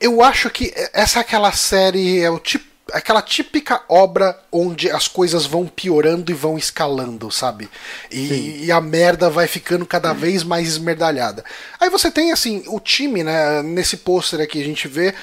eu 0.00 0.22
acho 0.22 0.50
que 0.50 0.72
essa 0.92 1.18
é 1.18 1.22
aquela 1.22 1.52
série, 1.52 2.20
é 2.20 2.30
o 2.30 2.38
tipo, 2.38 2.66
aquela 2.92 3.22
típica 3.22 3.82
obra 3.88 4.38
onde 4.50 4.90
as 4.90 5.08
coisas 5.08 5.46
vão 5.46 5.66
piorando 5.66 6.30
e 6.30 6.34
vão 6.34 6.56
escalando, 6.56 7.30
sabe? 7.30 7.68
E, 8.10 8.64
e, 8.64 8.72
a 8.72 8.80
merda 8.80 9.28
vai 9.28 9.46
ficando 9.46 9.84
cada 9.86 10.12
vez 10.12 10.42
mais 10.42 10.68
esmerdalhada. 10.68 11.44
Aí 11.78 11.90
você 11.90 12.10
tem, 12.10 12.32
assim, 12.32 12.64
o 12.68 12.80
time, 12.80 13.22
né? 13.22 13.62
Nesse 13.62 13.98
pôster 13.98 14.40
aqui 14.40 14.60
a 14.60 14.64
gente 14.64 14.88
vê. 14.88 15.14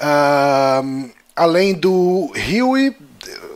Uh, 0.00 1.10
além 1.34 1.74
do 1.74 2.32
Huey, 2.34 2.96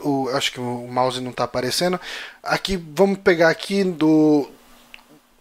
o, 0.03 0.29
acho 0.29 0.51
que 0.51 0.59
o 0.59 0.87
mouse 0.87 1.21
não 1.21 1.31
está 1.31 1.43
aparecendo. 1.43 1.99
Aqui, 2.43 2.77
vamos 2.77 3.19
pegar 3.19 3.49
aqui 3.49 3.83
do. 3.83 4.49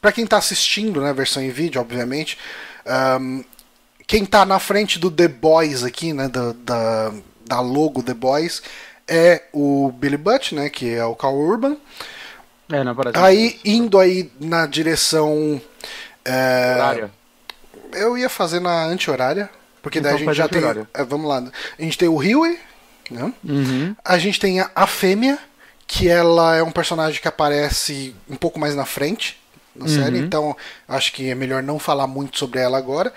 Para 0.00 0.12
quem 0.12 0.24
está 0.24 0.36
assistindo, 0.36 1.00
né, 1.00 1.12
versão 1.12 1.42
em 1.42 1.50
vídeo, 1.50 1.80
obviamente. 1.80 2.38
Um, 3.20 3.44
quem 4.06 4.22
está 4.22 4.46
na 4.46 4.58
frente 4.58 4.98
do 4.98 5.10
The 5.10 5.28
Boys 5.28 5.82
aqui, 5.82 6.12
né, 6.12 6.28
da, 6.28 6.52
da, 6.52 7.12
da, 7.48 7.60
logo 7.60 8.02
The 8.02 8.14
Boys, 8.14 8.62
é 9.06 9.42
o 9.52 9.90
Billy 9.92 10.16
Butt, 10.16 10.54
né, 10.54 10.68
que 10.68 10.92
é 10.94 11.04
o 11.04 11.14
Carl 11.16 11.34
Urban. 11.36 11.76
É, 12.70 12.84
não 12.84 12.92
aparece. 12.92 13.18
Aí, 13.18 13.58
indo 13.64 13.98
aí 13.98 14.30
na 14.38 14.66
direção. 14.66 15.60
É, 16.24 16.74
Horária. 16.74 17.10
Eu 17.94 18.18
ia 18.18 18.28
fazer 18.28 18.60
na 18.60 18.84
anti-horária, 18.84 19.48
porque 19.82 19.98
daí 20.00 20.10
Então 20.12 20.16
a 20.16 20.18
gente 20.18 20.26
faz 20.26 20.36
já 20.36 20.48
tem. 20.48 20.86
é, 20.92 21.04
vamos 21.04 21.26
lá. 21.26 21.42
A 21.78 21.82
gente 21.82 21.96
tem 21.96 22.08
o 22.08 22.16
Huey, 22.16 22.58
né? 23.10 23.32
Uhum. 23.42 23.96
A 24.04 24.18
gente 24.18 24.38
tem 24.38 24.60
a, 24.60 24.70
a 24.74 24.86
fêmea, 24.86 25.38
que 25.86 26.06
ela 26.06 26.54
é 26.56 26.62
um 26.62 26.70
personagem 26.70 27.18
que 27.20 27.26
aparece 27.28 28.14
um 28.28 28.36
pouco 28.36 28.58
mais 28.60 28.74
na 28.76 28.84
frente 28.84 29.40
na 29.74 29.86
Uhum. 29.86 29.90
série, 29.94 30.18
então 30.18 30.56
acho 30.88 31.12
que 31.12 31.30
é 31.30 31.34
melhor 31.36 31.62
não 31.62 31.78
falar 31.78 32.06
muito 32.08 32.36
sobre 32.36 32.58
ela 32.60 32.76
agora. 32.76 33.12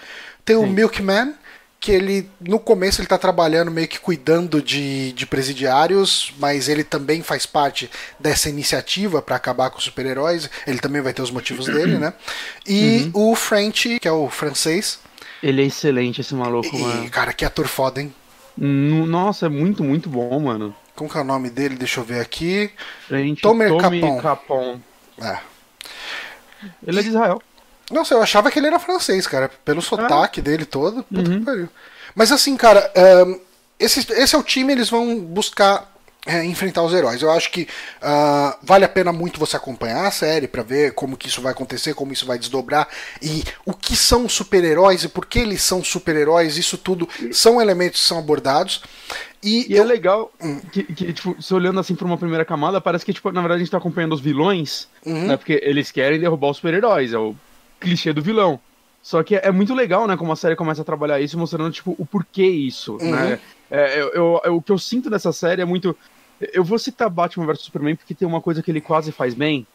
Tem 0.45 0.55
o 0.55 0.61
Sim. 0.61 0.69
Milkman, 0.69 1.33
que 1.81 1.91
ele 1.91 2.29
no 2.39 2.59
começo 2.59 3.01
ele 3.01 3.07
tá 3.07 3.17
trabalhando 3.17 3.71
meio 3.71 3.87
que 3.87 3.99
cuidando 3.99 4.61
de, 4.61 5.11
de 5.13 5.25
presidiários, 5.25 6.31
mas 6.37 6.69
ele 6.69 6.83
também 6.83 7.23
faz 7.23 7.47
parte 7.47 7.89
dessa 8.19 8.47
iniciativa 8.49 9.19
para 9.19 9.35
acabar 9.35 9.71
com 9.71 9.79
os 9.79 9.83
super-heróis. 9.83 10.47
Ele 10.67 10.77
também 10.77 11.01
vai 11.01 11.11
ter 11.11 11.23
os 11.23 11.31
motivos 11.31 11.65
dele, 11.65 11.97
né? 11.97 12.13
E 12.67 13.11
Uhum. 13.15 13.31
o 13.31 13.35
French, 13.35 13.99
que 13.99 14.07
é 14.07 14.11
o 14.11 14.29
francês. 14.29 14.99
Ele 15.41 15.63
é 15.63 15.65
excelente, 15.65 16.21
esse 16.21 16.35
maluco, 16.35 16.69
E, 16.73 16.79
mano. 16.79 17.09
cara, 17.09 17.33
que 17.33 17.43
ator 17.43 17.67
foda, 17.67 17.99
hein? 17.99 18.13
Nossa, 18.55 19.47
é 19.47 19.49
muito, 19.49 19.83
muito 19.83 20.07
bom, 20.07 20.39
mano. 20.39 20.75
Como 20.95 21.09
que 21.09 21.17
é 21.17 21.21
o 21.21 21.23
nome 21.23 21.49
dele? 21.49 21.75
Deixa 21.75 21.99
eu 21.99 22.03
ver 22.03 22.19
aqui. 22.19 22.69
Gente, 23.09 23.41
Tomer 23.41 23.75
Capon. 23.77 24.21
Capon. 24.21 24.79
É. 25.19 25.39
Ele 26.85 26.99
é 26.99 27.01
de 27.01 27.09
Israel. 27.09 27.41
Nossa, 27.91 28.13
eu 28.13 28.21
achava 28.21 28.49
que 28.51 28.59
ele 28.59 28.67
era 28.67 28.79
francês, 28.79 29.27
cara. 29.27 29.49
Pelo 29.65 29.81
sotaque 29.81 30.41
dele 30.41 30.65
todo. 30.65 31.03
Puta 31.03 31.29
Uhum. 31.29 31.39
que 31.39 31.45
pariu. 31.45 31.69
Mas 32.15 32.31
assim, 32.31 32.55
cara, 32.57 32.91
ahn, 32.95 33.35
esse, 33.79 33.99
esse 34.13 34.35
é 34.35 34.37
o 34.37 34.43
time, 34.43 34.73
eles 34.73 34.89
vão 34.89 35.19
buscar 35.19 35.89
é, 36.25 36.43
enfrentar 36.45 36.83
os 36.83 36.93
heróis. 36.93 37.21
Eu 37.21 37.31
acho 37.31 37.49
que 37.51 37.67
ah, 38.01 38.55
vale 38.61 38.85
a 38.85 38.89
pena 38.89 39.11
muito 39.11 39.39
você 39.39 39.57
acompanhar 39.57 40.05
a 40.05 40.11
série 40.11 40.47
pra 40.47 40.61
ver 40.61 40.93
como 40.93 41.17
que 41.17 41.27
isso 41.27 41.41
vai 41.41 41.51
acontecer, 41.51 41.95
como 41.95 42.13
isso 42.13 42.25
vai 42.27 42.37
desdobrar 42.37 42.87
e 43.21 43.43
o 43.65 43.73
que 43.73 43.95
são 43.95 44.29
super-heróis 44.29 45.03
e 45.03 45.09
por 45.09 45.25
que 45.25 45.39
eles 45.39 45.63
são 45.63 45.83
super-heróis. 45.83 46.57
Isso 46.57 46.77
tudo 46.77 47.09
são 47.31 47.59
elementos 47.59 48.01
que 48.01 48.07
são 48.07 48.19
abordados. 48.19 48.83
E, 49.41 49.73
E 49.73 49.75
é 49.75 49.79
eu- 49.79 49.83
legal 49.83 50.31
que, 50.71 50.83
que, 50.83 51.11
tipo, 51.13 51.41
se 51.41 51.51
olhando 51.55 51.79
assim 51.79 51.95
por 51.95 52.05
uma 52.05 52.17
primeira 52.19 52.45
camada, 52.45 52.79
parece 52.79 53.03
que, 53.03 53.13
tipo, 53.13 53.31
na 53.31 53.41
verdade 53.41 53.61
a 53.61 53.63
gente 53.63 53.71
tá 53.71 53.77
acompanhando 53.79 54.13
os 54.13 54.21
vilões, 54.21 54.87
né? 55.03 55.35
Porque 55.37 55.59
eles 55.63 55.89
querem 55.91 56.19
derrubar 56.19 56.49
os 56.51 56.57
super-heróis, 56.57 57.13
é 57.13 57.17
o 57.17 57.35
clichê 57.81 58.13
do 58.13 58.21
vilão. 58.21 58.59
Só 59.03 59.23
que 59.23 59.35
é, 59.35 59.51
muito 59.51 59.73
legal, 59.73 60.05
né, 60.07 60.15
como 60.15 60.31
a 60.31 60.35
série 60.35 60.55
começa 60.55 60.83
a 60.83 60.85
trabalhar 60.85 61.19
isso, 61.19 61.37
mostrando, 61.37 61.71
tipo, 61.71 61.95
o 61.97 62.05
porquê 62.05 62.45
isso, 62.45 62.97
né? 63.01 63.39
É, 63.69 63.99
eu, 63.99 64.09
eu- 64.09 64.41
eu- 64.45 64.55
o 64.57 64.61
que 64.61 64.71
eu 64.71 64.77
sinto 64.77 65.09
dessa 65.09 65.31
série 65.33 65.61
é 65.61 65.65
muito... 65.65 65.97
Eu 66.53 66.63
vou 66.63 66.77
citar 66.77 67.09
Batman 67.09 67.45
vs 67.47 67.61
Superman 67.61 67.95
porque 67.95 68.13
tem 68.13 68.27
uma 68.27 68.41
coisa 68.41 68.61
que 68.61 68.69
ele 68.71 68.79
quase 68.81 69.11
faz 69.11 69.33
bem, 69.33 69.65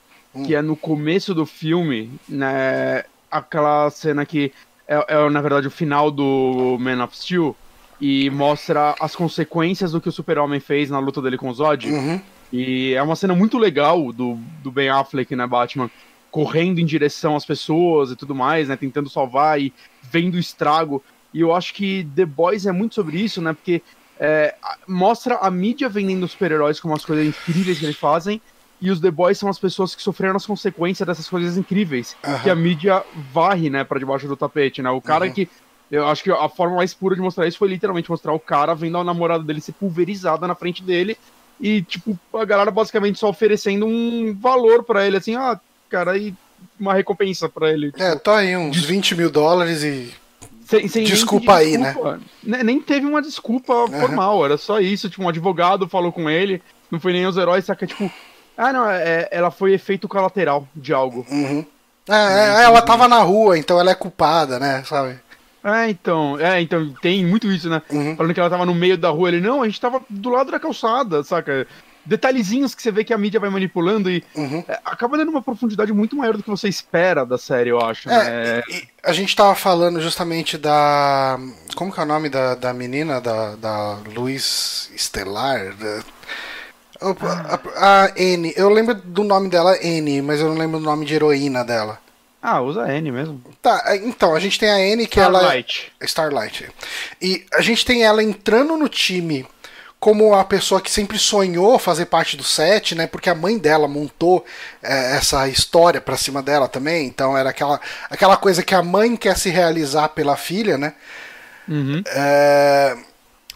que 0.45 0.55
é 0.55 0.63
no 0.63 0.77
começo 0.77 1.35
do 1.35 1.45
filme, 1.47 2.11
né, 2.29 3.05
aquela 3.31 3.89
cena 3.91 4.25
que 4.25 4.53
é, 4.87 5.05
é, 5.09 5.31
na 5.31 5.41
verdade, 5.41 5.67
o 5.67 5.71
final 5.71 6.11
do 6.11 6.77
Man 6.79 7.03
of 7.03 7.17
Steel, 7.17 7.57
e 8.01 8.29
mostra 8.31 8.95
as 9.01 9.17
consequências 9.17 9.93
do 9.93 10.01
que 10.01 10.09
o 10.09 10.13
Super-Homem 10.13 10.61
fez 10.61 10.91
na 10.91 10.99
luta 10.99 11.23
dele 11.23 11.39
com 11.39 11.49
o 11.49 11.55
Zod. 11.55 11.91
Uhum. 11.91 12.21
E 12.53 12.93
é 12.95 13.03
uma 13.03 13.17
cena 13.17 13.35
muito 13.35 13.59
legal 13.59 14.13
do, 14.13 14.39
do 14.63 14.71
Ben 14.71 14.89
Affleck, 14.91 15.35
né, 15.35 15.47
Batman, 15.47 15.91
correndo 16.31 16.79
em 16.79 16.85
direção 16.85 17.37
às 17.37 17.47
pessoas 17.47 18.11
e 18.11 18.17
tudo 18.17 18.35
mais, 18.35 18.69
né, 18.69 18.77
tentando 18.77 19.09
salvar 19.11 19.61
e 19.61 19.73
vendo 20.03 20.35
o 20.35 20.39
estrago. 20.39 21.03
E 21.33 21.41
eu 21.41 21.55
acho 21.55 21.73
que 21.75 22.05
The 22.15 22.27
Boys 22.27 22.67
é 22.67 22.73
muito 22.73 22.95
sobre 22.95 23.21
isso, 23.21 23.41
né, 23.41 23.53
porque 23.53 23.83
é, 24.21 24.55
mostra 24.89 25.37
a 25.37 25.51
mídia 25.51 25.89
vendendo 25.89 26.27
super-heróis 26.29 26.81
como 26.81 26.95
as 26.95 27.05
coisas 27.05 27.27
incríveis 27.27 27.79
que 27.79 27.85
eles 27.85 27.99
fazem, 27.99 28.41
e 28.81 28.91
os 28.91 29.01
The 29.01 29.11
Boys 29.11 29.39
são 29.39 29.49
as 29.49 29.59
pessoas 29.59 29.95
que 29.95 30.03
sofreram 30.03 30.37
as 30.37 30.47
consequências 30.47 31.07
dessas 31.07 31.29
coisas 31.29 31.57
incríveis, 31.57 32.17
Aham. 32.25 32.43
que 32.43 32.51
a 32.51 32.55
mídia 32.55 33.03
varre, 33.33 33.71
né, 33.71 33.85
pra 33.85 33.99
debaixo 33.99 34.29
do 34.29 34.37
tapete, 34.37 34.83
né, 34.83 34.91
o 34.91 35.01
cara 35.01 35.27
Uhum. 35.27 35.33
que... 35.33 35.49
Eu 35.89 36.05
acho 36.09 36.25
que 36.25 36.33
a 36.33 36.49
forma 36.49 36.75
mais 36.75 36.93
pura 36.93 37.15
de 37.15 37.21
mostrar 37.23 37.47
isso 37.47 37.59
foi 37.59 37.69
literalmente 37.69 38.11
mostrar 38.11 38.33
o 38.33 38.41
cara 38.41 38.75
vendo 38.75 38.99
a 38.99 39.05
namorada 39.05 39.45
dele 39.45 39.61
ser 39.61 39.73
pulverizada 39.75 40.45
na 40.49 40.57
frente 40.57 40.85
dele 40.85 41.17
e, 41.61 41.81
tipo, 41.85 42.19
a 42.35 42.45
galera 42.45 42.73
basicamente 42.73 43.21
só 43.21 43.29
oferecendo 43.29 43.87
um 43.87 44.37
valor 44.37 44.85
pra 44.85 45.07
ele, 45.07 45.17
assim, 45.17 45.37
ah, 45.37 45.61
cara, 45.89 46.13
aí 46.13 46.35
uma 46.79 46.95
recompensa 46.95 47.49
pra 47.49 47.71
ele. 47.71 47.91
tipo, 47.93 48.03
É, 48.03 48.15
tá 48.17 48.39
aí 48.39 48.57
uns 48.57 48.83
20 48.85 49.15
mil 49.15 49.31
dólares 49.31 49.83
e. 49.83 50.13
sem- 50.67 50.89
sem 50.89 51.05
desculpa 51.05 51.57
aí, 51.57 51.77
né? 51.79 51.87
desculpa. 51.87 52.21
Ne- 52.43 52.63
Nem 52.63 52.81
teve 52.81 53.07
uma 53.07 53.23
desculpa 53.23 53.87
formal, 53.89 54.45
era 54.45 54.57
só 54.57 54.81
isso, 54.81 55.09
tipo, 55.11 55.23
um 55.23 55.29
advogado 55.29 55.89
falou 55.89 56.11
com 56.13 56.29
ele, 56.31 56.63
não 56.91 56.99
foi 57.01 57.13
nem 57.13 57.27
os 57.27 57.37
heróis, 57.37 57.65
saca, 57.65 57.87
tipo, 57.87 58.11
ah, 58.57 58.73
não, 58.73 58.89
é, 58.91 59.29
ela 59.31 59.51
foi 59.51 59.73
efeito 59.75 60.09
colateral 60.09 60.67
de 60.75 60.93
algo. 60.93 61.27
Uhum. 61.31 61.65
É, 62.09 62.15
é, 62.15 62.63
ela 62.65 62.81
tava 62.83 63.09
na 63.09 63.19
rua, 63.19 63.59
então 63.59 63.79
ela 63.81 63.91
é 63.91 63.95
culpada, 63.95 64.59
né? 64.61 64.83
Sabe? 64.87 65.19
É, 65.65 65.91
então, 65.91 66.39
é, 66.39 66.61
então, 66.61 66.95
tem 67.03 67.27
muito 67.27 67.51
isso, 67.51 67.69
né? 67.69 67.83
Uhum. 67.91 68.15
Falando 68.17 68.33
que 68.33 68.39
ela 68.39 68.49
tava 68.51 68.65
no 68.65 68.73
meio 68.75 68.97
da 68.97 69.11
rua, 69.11 69.29
ele, 69.29 69.41
não, 69.41 69.63
a 69.63 69.67
gente 69.67 69.81
tava 69.81 70.01
do 70.09 70.29
lado 70.31 70.53
da 70.53 70.61
calçada, 70.61 71.25
saca? 71.25 71.67
Detalhezinhos 72.07 72.75
que 72.75 72.83
você 72.83 72.91
vê 72.91 73.03
que 73.05 73.13
a 73.13 73.19
mídia 73.19 73.41
vai 73.41 73.51
manipulando 73.51 74.09
e 74.11 74.23
Uhum. 74.35 74.65
é, 74.69 74.79
acaba 74.85 75.17
dando 75.19 75.29
uma 75.31 75.43
profundidade 75.43 75.93
muito 75.93 76.15
maior 76.17 76.37
do 76.37 76.43
que 76.43 76.49
você 76.51 76.69
espera 76.69 77.27
da 77.27 77.37
série, 77.37 77.71
eu 77.71 77.81
acho. 77.81 78.09
né? 78.09 78.17
É, 78.27 78.63
e- 78.69 78.77
e 78.77 78.89
a 79.03 79.13
gente 79.13 79.35
tava 79.35 79.55
falando 79.55 80.01
justamente 80.01 80.57
da. 80.57 81.39
Como 81.75 81.93
que 81.93 81.99
é 82.01 82.03
o 82.03 82.07
nome 82.07 82.29
da, 82.29 82.55
da 82.55 82.73
menina? 82.73 83.21
Da, 83.21 83.57
da 83.57 83.99
Luz 84.15 84.91
Estelar? 84.95 85.75
Da- 85.75 86.03
Opa, 87.01 87.61
a, 87.77 88.05
a 88.05 88.13
N. 88.17 88.53
Eu 88.57 88.71
lembro 88.71 88.95
do 88.95 89.23
nome 89.23 89.51
dela, 89.51 89.77
N, 89.85 90.23
mas 90.23 90.41
eu 90.41 90.49
não 90.49 90.57
lembro 90.57 90.79
do 90.79 90.85
nome 90.85 91.05
de 91.05 91.15
heroína 91.15 91.63
dela. 91.65 91.99
Ah, 92.41 92.61
usa 92.61 92.89
N 92.91 93.11
mesmo. 93.13 93.43
Tá, 93.61 93.83
é, 93.87 93.97
então, 93.97 94.35
a 94.35 94.39
gente 94.41 94.59
tem 94.59 94.71
a 94.71 94.79
N 94.81 95.07
que 95.07 95.19
ela. 95.21 95.41
Starlight. 95.41 95.93
Starlight. 96.03 96.69
E 97.21 97.45
a 97.53 97.61
gente 97.61 97.85
tem 97.85 98.05
ela 98.05 98.23
entrando 98.23 98.77
no 98.77 98.89
time 98.89 99.45
como 100.07 100.35
a 100.35 100.45
pessoa 100.45 100.81
que 100.81 100.89
sempre 100.89 101.19
sonhou 101.19 101.81
fazer 101.81 102.07
parte 102.07 102.37
do 102.37 102.45
set, 102.45 102.95
né? 102.95 103.09
Porque 103.09 103.29
a 103.29 103.35
mãe 103.35 103.59
dela 103.59 103.89
montou 103.89 104.47
é, 104.81 105.17
essa 105.17 105.49
história 105.49 106.01
pra 106.01 106.17
cima 106.17 106.41
dela 106.41 106.69
também. 106.69 107.09
Então 107.09 107.37
era 107.37 107.51
aquela, 107.51 107.81
aquela 108.09 108.37
coisa 108.37 108.63
que 108.63 108.73
a 108.73 108.85
mãe 108.85 109.17
quer 109.17 109.37
se 109.37 109.51
realizar 109.51 110.11
pela 110.11 110.37
filha, 110.37 110.79
né? 110.79 110.95
Uhum. 111.67 112.05
É, 112.07 112.97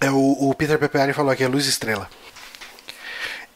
é, 0.01 0.11
o, 0.11 0.49
o 0.51 0.55
Peter 0.57 0.77
Pepeari 0.77 1.13
falou 1.13 1.31
aqui, 1.31 1.45
é 1.45 1.47
Luz 1.47 1.67
Estrela. 1.69 2.11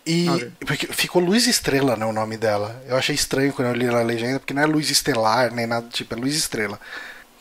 E 0.06 0.28
Ok. 0.28 0.52
porque 0.64 0.86
ficou 0.86 1.20
Luz 1.20 1.48
Estrela, 1.48 1.96
né, 1.96 2.06
o 2.06 2.12
nome 2.12 2.36
dela. 2.36 2.80
Eu 2.86 2.96
achei 2.96 3.16
estranho 3.16 3.52
quando 3.52 3.70
eu 3.70 3.74
li 3.74 3.86
na 3.86 4.02
legenda, 4.02 4.38
porque 4.38 4.54
não 4.54 4.62
é 4.62 4.66
Luz 4.66 4.88
Estelar, 4.88 5.52
nem 5.52 5.66
nada 5.66 5.86
do 5.86 5.92
tipo, 5.92 6.14
é 6.14 6.16
Luz 6.16 6.36
Estrela. 6.36 6.78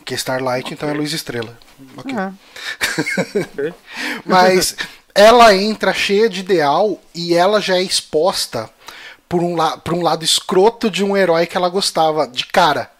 Que 0.04 0.16
é 0.16 0.18
Starlight, 0.18 0.74
então 0.74 0.90
é 0.90 0.94
Luz 0.94 1.14
Estrela. 1.14 1.56
Ok. 1.96 2.12
É. 2.18 3.74
Mas 4.26 4.76
ela 5.16 5.56
entra 5.56 5.94
cheia 5.94 6.30
de 6.30 6.40
ideal 6.40 7.00
e 7.14 7.34
ela 7.34 7.62
já 7.62 7.78
é 7.78 7.84
exposta 7.84 8.70
por 9.30 9.42
um, 9.42 9.56
la 9.56 9.78
por 9.78 9.94
um 9.94 10.02
lado 10.02 10.24
escroto 10.24 10.90
de 10.90 11.04
um 11.04 11.16
herói 11.16 11.46
que 11.46 11.58
ela 11.58 11.70
gostava, 11.70 12.28
de 12.28 12.46
cara. 12.46 12.92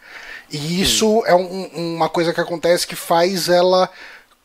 E 0.52 0.82
isso 0.82 1.06
Sim. 1.06 1.32
é 1.32 1.36
um, 1.36 1.96
uma 1.96 2.10
coisa 2.10 2.34
que 2.34 2.40
acontece 2.40 2.86
que 2.86 2.96
faz 2.96 3.50
ela 3.50 3.90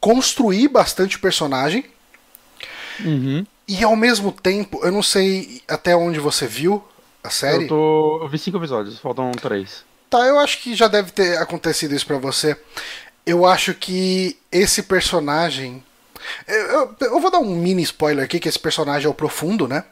construir 0.00 0.68
bastante 0.68 1.16
o 1.16 1.20
personagem. 1.20 1.84
Uhum. 3.00 3.46
E 3.66 3.84
ao 3.84 3.94
mesmo 3.94 4.32
tempo, 4.32 4.80
eu 4.82 4.90
não 4.90 5.02
sei 5.02 5.62
até 5.68 5.94
onde 5.94 6.18
você 6.18 6.46
viu 6.46 6.82
a 7.22 7.30
série. 7.30 7.64
Eu, 7.64 7.68
tô... 7.68 8.18
eu 8.22 8.28
vi 8.28 8.38
cinco 8.38 8.56
episódios, 8.56 8.98
faltam 8.98 9.30
três. 9.32 9.84
Tá, 10.08 10.20
eu 10.20 10.38
acho 10.38 10.62
que 10.62 10.74
já 10.74 10.88
deve 10.88 11.10
ter 11.12 11.36
acontecido 11.36 11.94
isso 11.94 12.06
para 12.06 12.16
você. 12.16 12.58
Eu 13.26 13.44
acho 13.44 13.74
que 13.74 14.38
esse 14.50 14.82
personagem. 14.82 15.84
Eu, 16.46 16.94
eu, 17.00 17.20
vou 17.20 17.30
dar 17.30 17.38
um 17.38 17.54
mini 17.54 17.82
spoiler 17.82 18.24
aqui, 18.24 18.40
que 18.40 18.48
esse 18.48 18.58
personagem 18.58 19.06
é 19.06 19.10
o 19.10 19.14
profundo, 19.14 19.66
né? 19.68 19.84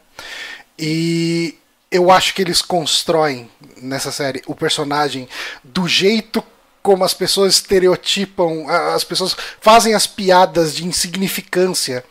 E 0.78 1.56
eu 1.90 2.10
acho 2.10 2.34
que 2.34 2.42
eles 2.42 2.60
constroem 2.60 3.50
nessa 3.80 4.10
série 4.10 4.42
o 4.46 4.54
personagem 4.54 5.28
do 5.62 5.86
jeito 5.86 6.42
como 6.82 7.04
as 7.04 7.12
pessoas 7.12 7.54
estereotipam, 7.54 8.68
as 8.94 9.02
pessoas 9.02 9.36
fazem 9.60 9.92
as 9.92 10.06
piadas 10.06 10.74
de 10.74 10.86
insignificância 10.86 12.04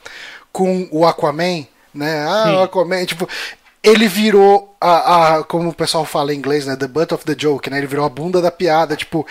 com 0.51 0.87
o 0.91 1.05
Aquaman, 1.05 1.65
né? 1.93 2.25
Ah, 2.27 2.43
Sim. 2.45 2.55
o 2.55 2.63
Aquaman, 2.63 3.05
tipo, 3.05 3.27
ele 3.81 4.07
virou 4.07 4.75
a, 4.81 5.35
a, 5.37 5.43
como 5.43 5.69
o 5.69 5.73
pessoal 5.73 6.03
fala 6.03 6.33
em 6.33 6.37
inglês, 6.37 6.65
né? 6.65 6.75
The 6.75 6.87
butt 6.87 7.13
of 7.13 7.23
the 7.23 7.35
joke, 7.37 7.69
né? 7.69 7.77
Ele 7.77 7.87
virou 7.87 8.05
a 8.05 8.09
bunda 8.09 8.41
da 8.41 8.51
piada, 8.51 8.97
tipo, 8.97 9.25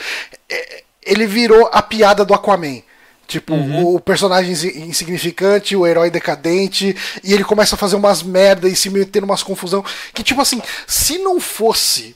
é, 0.48 0.82
ele 1.02 1.26
virou 1.26 1.68
a 1.72 1.82
piada 1.82 2.24
do 2.24 2.32
Aquaman. 2.32 2.82
Tipo, 3.26 3.54
uhum. 3.54 3.94
o 3.94 4.00
personagem 4.00 4.52
insignificante, 4.52 5.74
o 5.74 5.86
herói 5.86 6.10
decadente, 6.10 6.94
e 7.22 7.32
ele 7.32 7.44
começa 7.44 7.74
a 7.74 7.78
fazer 7.78 7.96
umas 7.96 8.22
merda 8.22 8.68
e 8.68 8.76
se 8.76 8.90
meter 8.90 9.24
umas 9.24 9.42
confusão. 9.42 9.84
Que, 10.12 10.22
tipo 10.22 10.40
assim, 10.40 10.60
se 10.86 11.18
não 11.18 11.40
fosse 11.40 12.14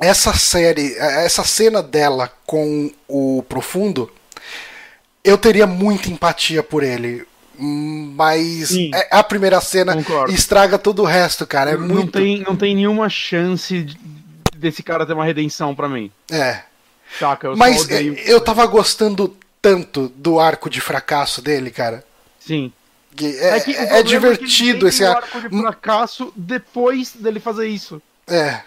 essa 0.00 0.32
série, 0.32 0.94
essa 0.96 1.44
cena 1.44 1.82
dela 1.82 2.32
com 2.46 2.90
o 3.06 3.42
Profundo, 3.48 4.10
eu 5.24 5.36
teria 5.36 5.66
muita 5.66 6.08
empatia 6.08 6.62
por 6.62 6.82
ele. 6.82 7.26
Mas 7.60 8.68
Sim. 8.68 8.90
É, 8.94 9.08
a 9.10 9.22
primeira 9.22 9.60
cena 9.60 9.92
Concordo. 9.92 10.32
estraga 10.32 10.78
todo 10.78 11.02
o 11.02 11.04
resto, 11.04 11.44
cara. 11.44 11.72
É 11.72 11.76
não, 11.76 11.88
muito... 11.88 12.12
tem, 12.12 12.40
não 12.40 12.54
tem 12.54 12.74
nenhuma 12.74 13.08
chance 13.08 13.86
desse 14.56 14.82
cara 14.82 15.04
ter 15.04 15.12
uma 15.12 15.24
redenção 15.24 15.74
para 15.74 15.88
mim. 15.88 16.10
É. 16.30 16.60
Saca, 17.18 17.48
eu 17.48 17.56
Mas 17.56 17.88
eu 18.26 18.40
tava 18.40 18.64
gostando 18.66 19.36
tanto 19.68 20.08
do 20.16 20.40
arco 20.40 20.70
de 20.70 20.80
fracasso 20.80 21.42
dele, 21.42 21.70
cara. 21.70 22.02
Sim. 22.40 22.72
É, 23.20 23.56
é, 23.56 23.60
que 23.60 23.76
é 23.76 24.02
divertido 24.02 24.86
é 24.86 24.88
esse 24.88 25.04
arco 25.04 25.40
de 25.40 25.48
fracasso 25.48 26.32
depois 26.36 27.12
dele 27.12 27.40
fazer 27.40 27.66
isso. 27.66 28.00
É. 28.26 28.60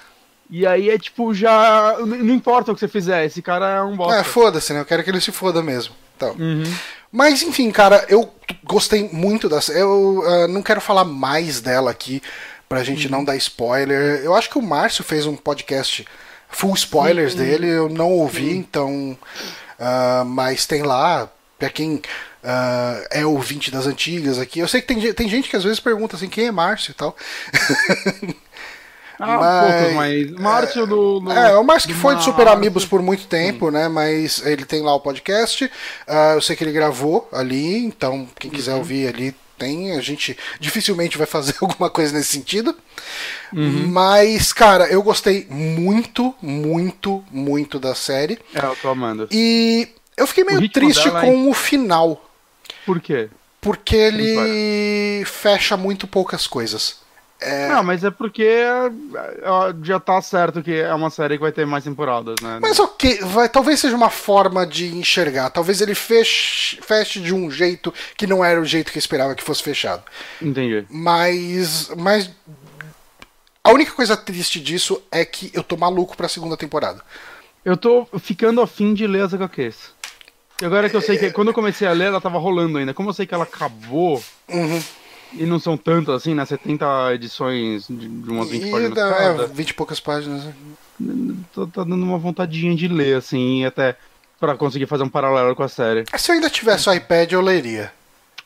E 0.49 0.67
aí 0.67 0.89
é 0.89 0.97
tipo, 0.99 1.33
já. 1.33 1.97
Não 1.99 2.35
importa 2.35 2.71
o 2.71 2.73
que 2.75 2.81
você 2.81 2.87
fizer, 2.87 3.25
esse 3.25 3.41
cara 3.41 3.77
é 3.77 3.81
um 3.81 3.95
bosta. 3.95 4.19
É, 4.19 4.23
foda-se, 4.23 4.73
né? 4.73 4.81
Eu 4.81 4.85
quero 4.85 5.03
que 5.03 5.09
ele 5.09 5.21
se 5.21 5.31
foda 5.31 5.61
mesmo. 5.61 5.95
Então. 6.17 6.35
Uhum. 6.37 6.63
Mas 7.11 7.41
enfim, 7.41 7.71
cara, 7.71 8.05
eu 8.09 8.31
gostei 8.63 9.09
muito 9.11 9.47
dessa. 9.47 9.71
Eu 9.71 10.19
uh, 10.19 10.47
não 10.49 10.61
quero 10.61 10.81
falar 10.81 11.05
mais 11.05 11.61
dela 11.61 11.89
aqui 11.89 12.21
pra 12.67 12.83
gente 12.83 13.05
uhum. 13.05 13.11
não 13.11 13.23
dar 13.23 13.37
spoiler. 13.37 14.21
Eu 14.21 14.35
acho 14.35 14.49
que 14.49 14.57
o 14.57 14.61
Márcio 14.61 15.03
fez 15.03 15.25
um 15.25 15.35
podcast 15.35 16.05
full 16.49 16.73
spoilers 16.75 17.33
dele, 17.33 17.67
eu 17.67 17.89
não 17.89 18.11
ouvi, 18.11 18.51
então. 18.55 19.17
Uh, 19.81 20.23
mas 20.25 20.67
tem 20.67 20.83
lá, 20.83 21.27
pra 21.57 21.69
quem 21.71 21.95
uh, 21.95 23.07
é 23.09 23.25
ouvinte 23.25 23.71
das 23.71 23.87
antigas 23.87 24.37
aqui. 24.37 24.59
Eu 24.59 24.67
sei 24.67 24.79
que 24.79 24.87
tem, 24.93 25.13
tem 25.13 25.27
gente 25.27 25.49
que 25.49 25.55
às 25.55 25.63
vezes 25.63 25.79
pergunta 25.79 26.15
assim, 26.15 26.29
quem 26.29 26.45
é 26.45 26.51
Márcio 26.51 26.91
e 26.91 26.93
tal. 26.93 27.15
Ah, 29.23 29.37
mas, 29.93 29.93
mas 29.93 30.31
Márcio 30.31 30.87
do, 30.87 31.19
do, 31.19 31.31
É, 31.31 31.55
o 31.55 31.63
Márcio 31.63 31.89
que 31.89 31.93
foi 31.93 32.15
de 32.15 32.23
Super 32.23 32.47
Amigos 32.47 32.85
por 32.85 33.03
muito 33.03 33.27
tempo, 33.27 33.67
Sim. 33.67 33.73
né? 33.73 33.87
Mas 33.87 34.43
ele 34.43 34.65
tem 34.65 34.81
lá 34.81 34.95
o 34.95 34.99
podcast. 34.99 35.65
Uh, 35.65 36.33
eu 36.33 36.41
sei 36.41 36.55
que 36.55 36.63
ele 36.63 36.71
gravou 36.71 37.29
ali, 37.31 37.85
então 37.85 38.27
quem 38.39 38.49
quiser 38.49 38.71
uhum. 38.71 38.79
ouvir 38.79 39.07
ali 39.07 39.35
tem. 39.61 39.91
A 39.95 40.01
gente 40.01 40.35
dificilmente 40.59 41.17
vai 41.17 41.27
fazer 41.27 41.55
alguma 41.61 41.89
coisa 41.89 42.13
nesse 42.13 42.29
sentido. 42.29 42.75
Uhum. 43.53 43.87
Mas, 43.87 44.51
cara, 44.51 44.87
eu 44.87 45.03
gostei 45.03 45.45
muito, 45.49 46.33
muito, 46.41 47.23
muito 47.31 47.79
da 47.79 47.93
série. 47.93 48.39
É, 48.53 48.65
eu 48.65 48.75
tô 48.75 48.89
amando. 48.89 49.27
E 49.31 49.87
eu 50.17 50.25
fiquei 50.25 50.43
meio 50.43 50.67
triste 50.69 51.09
com 51.11 51.47
é... 51.47 51.49
o 51.49 51.53
final. 51.53 52.29
Por 52.85 52.99
quê? 52.99 53.29
Porque 53.59 53.95
ele 53.95 55.23
fecha 55.25 55.77
muito 55.77 56.07
poucas 56.07 56.47
coisas. 56.47 57.00
É... 57.41 57.67
Não, 57.69 57.83
mas 57.83 58.03
é 58.03 58.11
porque 58.11 58.43
é, 58.43 58.91
já 59.81 59.99
tá 59.99 60.21
certo 60.21 60.61
que 60.61 60.75
é 60.75 60.93
uma 60.93 61.09
série 61.09 61.37
que 61.37 61.41
vai 61.41 61.51
ter 61.51 61.65
mais 61.65 61.83
temporadas, 61.83 62.35
né? 62.39 62.59
Mas 62.61 62.79
ok, 62.79 63.19
vai, 63.23 63.49
talvez 63.49 63.79
seja 63.79 63.95
uma 63.95 64.11
forma 64.11 64.65
de 64.65 64.95
enxergar. 64.95 65.49
Talvez 65.49 65.81
ele 65.81 65.95
feche, 65.95 66.79
feche 66.83 67.19
de 67.19 67.33
um 67.33 67.49
jeito 67.49 67.91
que 68.15 68.27
não 68.27 68.45
era 68.45 68.61
o 68.61 68.65
jeito 68.65 68.91
que 68.91 68.99
eu 68.99 69.01
esperava 69.01 69.33
que 69.33 69.43
fosse 69.43 69.63
fechado. 69.63 70.03
Entendi. 70.39 70.85
Mas, 70.87 71.91
mas 71.97 72.29
a 73.63 73.71
única 73.71 73.91
coisa 73.93 74.15
triste 74.15 74.59
disso 74.59 75.01
é 75.11 75.25
que 75.25 75.49
eu 75.51 75.63
tô 75.63 75.75
maluco 75.75 76.15
pra 76.15 76.29
segunda 76.29 76.55
temporada. 76.55 77.01
Eu 77.65 77.75
tô 77.75 78.07
ficando 78.19 78.61
afim 78.61 78.93
de 78.93 79.07
ler 79.07 79.23
as 79.23 79.33
HQs. 79.33 79.93
E 80.61 80.65
agora 80.65 80.87
que 80.87 80.95
eu 80.95 81.01
sei 81.01 81.17
que 81.17 81.31
quando 81.31 81.47
eu 81.47 81.53
comecei 81.55 81.87
a 81.87 81.91
ler, 81.91 82.09
ela 82.09 82.21
tava 82.21 82.37
rolando 82.37 82.77
ainda. 82.77 82.93
Como 82.93 83.09
eu 83.09 83.13
sei 83.13 83.25
que 83.25 83.33
ela 83.33 83.45
acabou. 83.45 84.23
Uhum 84.47 84.79
e 85.33 85.45
não 85.45 85.59
são 85.59 85.77
tantas 85.77 86.15
assim, 86.15 86.33
né? 86.33 86.45
70 86.45 87.13
edições 87.13 87.87
de, 87.87 88.07
de 88.07 88.29
umas 88.29 88.49
20 88.49 88.67
e 88.67 88.71
páginas. 88.71 88.93
Dá, 88.95 89.13
cada. 89.13 89.43
É, 89.43 89.47
20 89.47 89.69
e 89.69 89.73
poucas 89.73 89.99
páginas. 89.99 90.43
Tá, 91.53 91.65
tá 91.73 91.83
dando 91.83 92.03
uma 92.03 92.17
vontadinha 92.17 92.75
de 92.75 92.87
ler, 92.87 93.17
assim, 93.17 93.65
até 93.65 93.95
para 94.39 94.55
conseguir 94.55 94.87
fazer 94.87 95.03
um 95.03 95.09
paralelo 95.09 95.55
com 95.55 95.63
a 95.63 95.67
série. 95.67 96.03
É, 96.11 96.17
se 96.17 96.31
eu 96.31 96.35
ainda 96.35 96.49
tivesse 96.49 96.89
o 96.89 96.93
iPad, 96.93 97.31
eu 97.31 97.41
leria. 97.41 97.91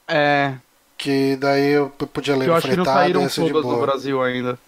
É. 0.08 0.54
Que 0.98 1.36
daí 1.36 1.72
eu 1.72 1.90
podia 1.90 2.36
ler 2.36 2.46
eu 2.46 2.52
no 2.52 2.56
acho 2.56 2.68
fretado. 2.68 3.08
Que 3.08 3.14
não 3.14 3.30
saíram 3.30 3.54
todas 3.54 3.72
no 3.72 3.82
Brasil 3.82 4.22
ainda. 4.22 4.60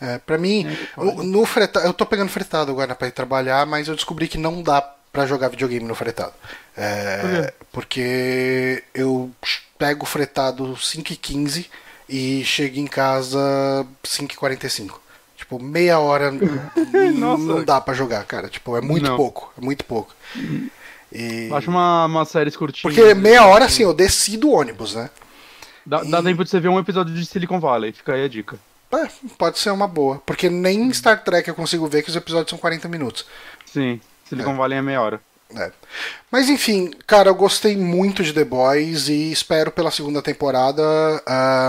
É, 0.00 0.18
pra 0.18 0.38
mim, 0.38 0.66
é, 0.66 1.24
no 1.24 1.44
fretado, 1.44 1.86
eu 1.86 1.92
tô 1.92 2.06
pegando 2.06 2.30
fretado 2.30 2.70
agora 2.70 2.94
pra 2.94 3.08
ir 3.08 3.12
trabalhar, 3.12 3.66
mas 3.66 3.86
eu 3.86 3.94
descobri 3.94 4.28
que 4.28 4.38
não 4.38 4.62
dá 4.62 4.80
para 5.12 5.26
jogar 5.26 5.48
videogame 5.48 5.86
no 5.86 5.94
fretado. 5.94 6.32
É, 6.76 7.52
Por 7.72 7.82
porque 7.82 8.82
eu 8.94 9.30
pego 9.78 10.06
fretado 10.06 10.74
5h15 10.74 11.66
e 12.08 12.44
chego 12.44 12.78
em 12.78 12.86
casa 12.86 13.86
5h45. 14.04 14.94
Tipo, 15.36 15.62
meia 15.62 15.98
hora 15.98 16.30
não 17.16 17.64
dá 17.64 17.80
para 17.80 17.94
jogar, 17.94 18.24
cara. 18.24 18.48
Tipo, 18.48 18.76
é 18.76 18.80
muito 18.80 19.08
não. 19.08 19.16
pouco. 19.16 19.52
É 19.56 19.64
muito 19.64 19.84
pouco. 19.84 20.14
E... 21.12 21.48
Acho 21.52 21.70
uma, 21.70 22.04
uma 22.06 22.24
série 22.24 22.50
curtinha. 22.52 22.92
Porque 22.92 23.14
meia 23.14 23.46
hora, 23.46 23.64
assim, 23.64 23.82
eu 23.82 23.94
desci 23.94 24.36
do 24.36 24.50
ônibus, 24.50 24.94
né? 24.94 25.10
Dá, 25.84 26.04
e... 26.04 26.10
dá 26.10 26.22
tempo 26.22 26.44
de 26.44 26.50
você 26.50 26.60
ver 26.60 26.68
um 26.68 26.78
episódio 26.78 27.14
de 27.14 27.24
Silicon 27.24 27.58
Valley, 27.58 27.92
fica 27.92 28.12
aí 28.12 28.24
a 28.24 28.28
dica. 28.28 28.58
É, 28.92 29.08
pode 29.38 29.58
ser 29.58 29.70
uma 29.70 29.86
boa. 29.86 30.20
Porque 30.26 30.50
nem 30.50 30.92
Star 30.92 31.22
Trek 31.22 31.48
eu 31.48 31.54
consigo 31.54 31.86
ver 31.86 32.02
que 32.02 32.10
os 32.10 32.16
episódios 32.16 32.50
são 32.50 32.58
40 32.58 32.88
minutos. 32.88 33.24
Sim, 33.64 34.00
Silicon 34.30 34.52
é. 34.52 34.56
Valley 34.56 34.78
é 34.78 34.82
meia 34.82 35.02
hora. 35.02 35.20
É. 35.54 35.70
Mas 36.30 36.48
enfim, 36.48 36.92
cara, 37.06 37.28
eu 37.28 37.34
gostei 37.34 37.76
muito 37.76 38.22
de 38.22 38.32
The 38.32 38.44
Boys 38.44 39.08
e 39.08 39.32
espero 39.32 39.70
pela 39.70 39.90
segunda 39.90 40.22
temporada. 40.22 40.82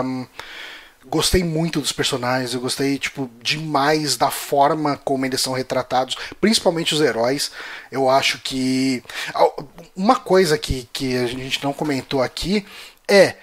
Um, 0.06 0.28
gostei 1.08 1.44
muito 1.44 1.82
dos 1.82 1.92
personagens, 1.92 2.54
eu 2.54 2.62
gostei 2.62 3.00
tipo 3.00 3.30
demais 3.42 4.16
da 4.16 4.30
forma 4.30 4.98
como 5.04 5.26
eles 5.26 5.42
são 5.42 5.54
retratados, 5.54 6.16
principalmente 6.40 6.94
os 6.94 7.02
heróis. 7.02 7.52
Eu 7.92 8.08
acho 8.08 8.40
que 8.40 9.04
uma 9.96 10.16
coisa 10.16 10.58
que, 10.58 10.88
que 10.94 11.18
a 11.18 11.26
gente 11.26 11.64
não 11.64 11.74
comentou 11.74 12.22
aqui 12.22 12.66
é 13.08 13.36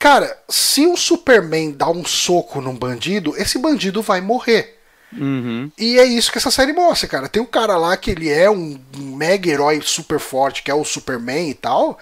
Cara, 0.00 0.34
se 0.48 0.86
o 0.86 0.96
Superman 0.96 1.72
dá 1.72 1.90
um 1.90 2.06
soco 2.06 2.62
num 2.62 2.74
bandido, 2.74 3.36
esse 3.36 3.58
bandido 3.58 4.00
vai 4.00 4.22
morrer. 4.22 4.79
Uhum. 5.12 5.70
E 5.76 5.98
é 5.98 6.04
isso 6.04 6.30
que 6.30 6.38
essa 6.38 6.50
série 6.50 6.72
mostra, 6.72 7.08
cara. 7.08 7.28
Tem 7.28 7.42
um 7.42 7.46
cara 7.46 7.76
lá 7.76 7.96
que 7.96 8.10
ele 8.10 8.28
é 8.28 8.50
um 8.50 8.78
mega 8.94 9.50
herói 9.50 9.80
super 9.82 10.18
forte, 10.18 10.62
que 10.62 10.70
é 10.70 10.74
o 10.74 10.84
Superman 10.84 11.50
e 11.50 11.54
tal. 11.54 11.98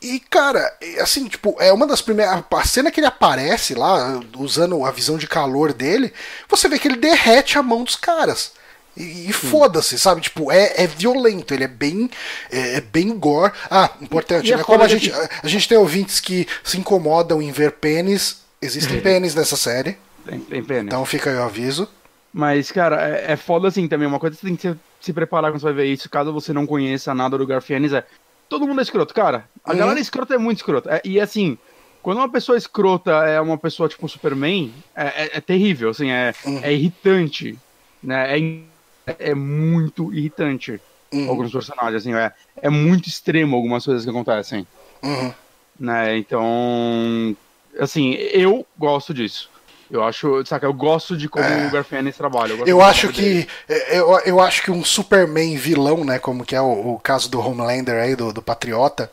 E, 0.00 0.20
cara, 0.20 0.72
assim, 1.00 1.26
tipo, 1.26 1.56
é 1.58 1.72
uma 1.72 1.86
das 1.86 2.00
primeiras. 2.00 2.44
A 2.50 2.64
cena 2.64 2.90
que 2.90 3.00
ele 3.00 3.06
aparece 3.06 3.74
lá, 3.74 4.20
usando 4.36 4.84
a 4.84 4.90
visão 4.90 5.18
de 5.18 5.26
calor 5.26 5.72
dele, 5.72 6.12
você 6.48 6.68
vê 6.68 6.78
que 6.78 6.86
ele 6.86 6.96
derrete 6.96 7.58
a 7.58 7.62
mão 7.62 7.82
dos 7.82 7.96
caras. 7.96 8.52
E, 8.96 9.28
e 9.28 9.32
foda-se, 9.32 9.98
sabe? 9.98 10.20
Tipo, 10.20 10.52
é, 10.52 10.72
é 10.76 10.86
violento, 10.86 11.52
ele 11.52 11.64
é 11.64 11.68
bem, 11.68 12.08
é, 12.50 12.76
é 12.76 12.80
bem 12.80 13.16
gore. 13.18 13.52
Ah, 13.68 13.90
importante, 14.00 14.54
né? 14.54 14.62
Como 14.62 14.82
a 14.82 14.88
gente, 14.88 15.12
a, 15.12 15.28
a 15.42 15.48
gente 15.48 15.68
tem 15.68 15.78
ouvintes 15.78 16.20
que 16.20 16.46
se 16.62 16.78
incomodam 16.78 17.42
em 17.42 17.50
ver 17.50 17.72
pênis, 17.72 18.38
existem 18.62 19.00
pênis 19.02 19.34
nessa 19.34 19.56
série. 19.56 19.98
Tem, 20.24 20.38
tem 20.40 20.62
pênis. 20.62 20.84
Então 20.84 21.04
fica 21.04 21.30
aí 21.30 21.36
o 21.36 21.42
aviso. 21.42 21.88
Mas, 22.32 22.70
cara, 22.70 23.08
é, 23.08 23.32
é 23.32 23.36
foda 23.36 23.68
assim 23.68 23.88
também. 23.88 24.06
Uma 24.06 24.18
coisa 24.20 24.36
que 24.36 24.40
você 24.42 24.46
tem 24.46 24.56
que 24.56 24.62
se, 24.62 24.76
se, 25.00 25.12
preparar 25.12 25.50
quando 25.50 25.60
você 25.60 25.66
vai 25.66 25.74
ver 25.74 25.86
isso, 25.86 26.08
caso 26.10 26.32
você 26.32 26.52
não 26.52 26.66
conheça 26.66 27.14
nada 27.14 27.36
do 27.38 27.46
Garfienes, 27.46 27.92
é. 27.92 28.04
Todo 28.48 28.66
mundo 28.66 28.78
é 28.80 28.82
escroto, 28.82 29.12
cara. 29.14 29.48
A 29.64 29.72
uhum. 29.72 29.78
galera 29.78 30.00
escrota 30.00 30.34
é 30.34 30.38
muito 30.38 30.58
escroto. 30.58 30.88
É, 30.88 31.00
e 31.04 31.20
assim, 31.20 31.58
Quando 32.02 32.18
uma 32.18 32.28
pessoa 32.30 32.56
escrota 32.56 33.10
é 33.10 33.40
uma 33.40 33.58
pessoa 33.58 33.88
tipo 33.88 34.08
Superman, 34.08 34.72
é, 34.94 35.24
é, 35.24 35.30
é 35.38 35.40
terrível, 35.40 35.90
assim, 35.90 36.10
é, 36.10 36.32
Uhum. 36.46 36.60
é 36.62 36.72
irritante, 36.72 37.58
né? 38.02 38.38
É, 38.38 39.30
é 39.30 39.34
muito 39.34 40.12
irritante 40.14 40.80
Uhum. 41.12 41.28
alguns 41.28 41.50
personagens, 41.52 41.96
assim, 42.02 42.14
é, 42.14 42.32
é 42.62 42.70
muito 42.70 43.08
extremo 43.08 43.56
algumas 43.56 43.84
coisas 43.84 44.04
que 44.04 44.10
acontecem, 44.10 44.66
Uhum. 45.02 45.32
né? 45.78 46.16
Então, 46.18 47.36
assim, 47.78 48.12
eu 48.14 48.64
gosto 48.78 49.12
disso. 49.12 49.50
Eu 49.90 50.04
acho, 50.04 50.44
saca, 50.44 50.66
eu 50.66 50.72
gosto 50.74 51.16
de 51.16 51.28
como 51.28 51.44
o 51.44 51.70
Garfiennes 51.70 52.16
trabalha. 52.16 52.52
É. 52.52 52.60
Eu 52.66 52.76
do 52.78 52.82
acho 52.82 53.08
que. 53.08 53.46
Eu, 53.90 54.18
eu 54.26 54.40
acho 54.40 54.62
que 54.62 54.70
um 54.70 54.84
Superman 54.84 55.56
vilão, 55.56 56.04
né? 56.04 56.18
Como 56.18 56.44
que 56.44 56.54
é 56.54 56.60
o, 56.60 56.94
o 56.94 57.00
caso 57.00 57.30
do 57.30 57.40
Homelander 57.40 58.02
aí, 58.02 58.14
do, 58.14 58.32
do 58.32 58.42
Patriota, 58.42 59.10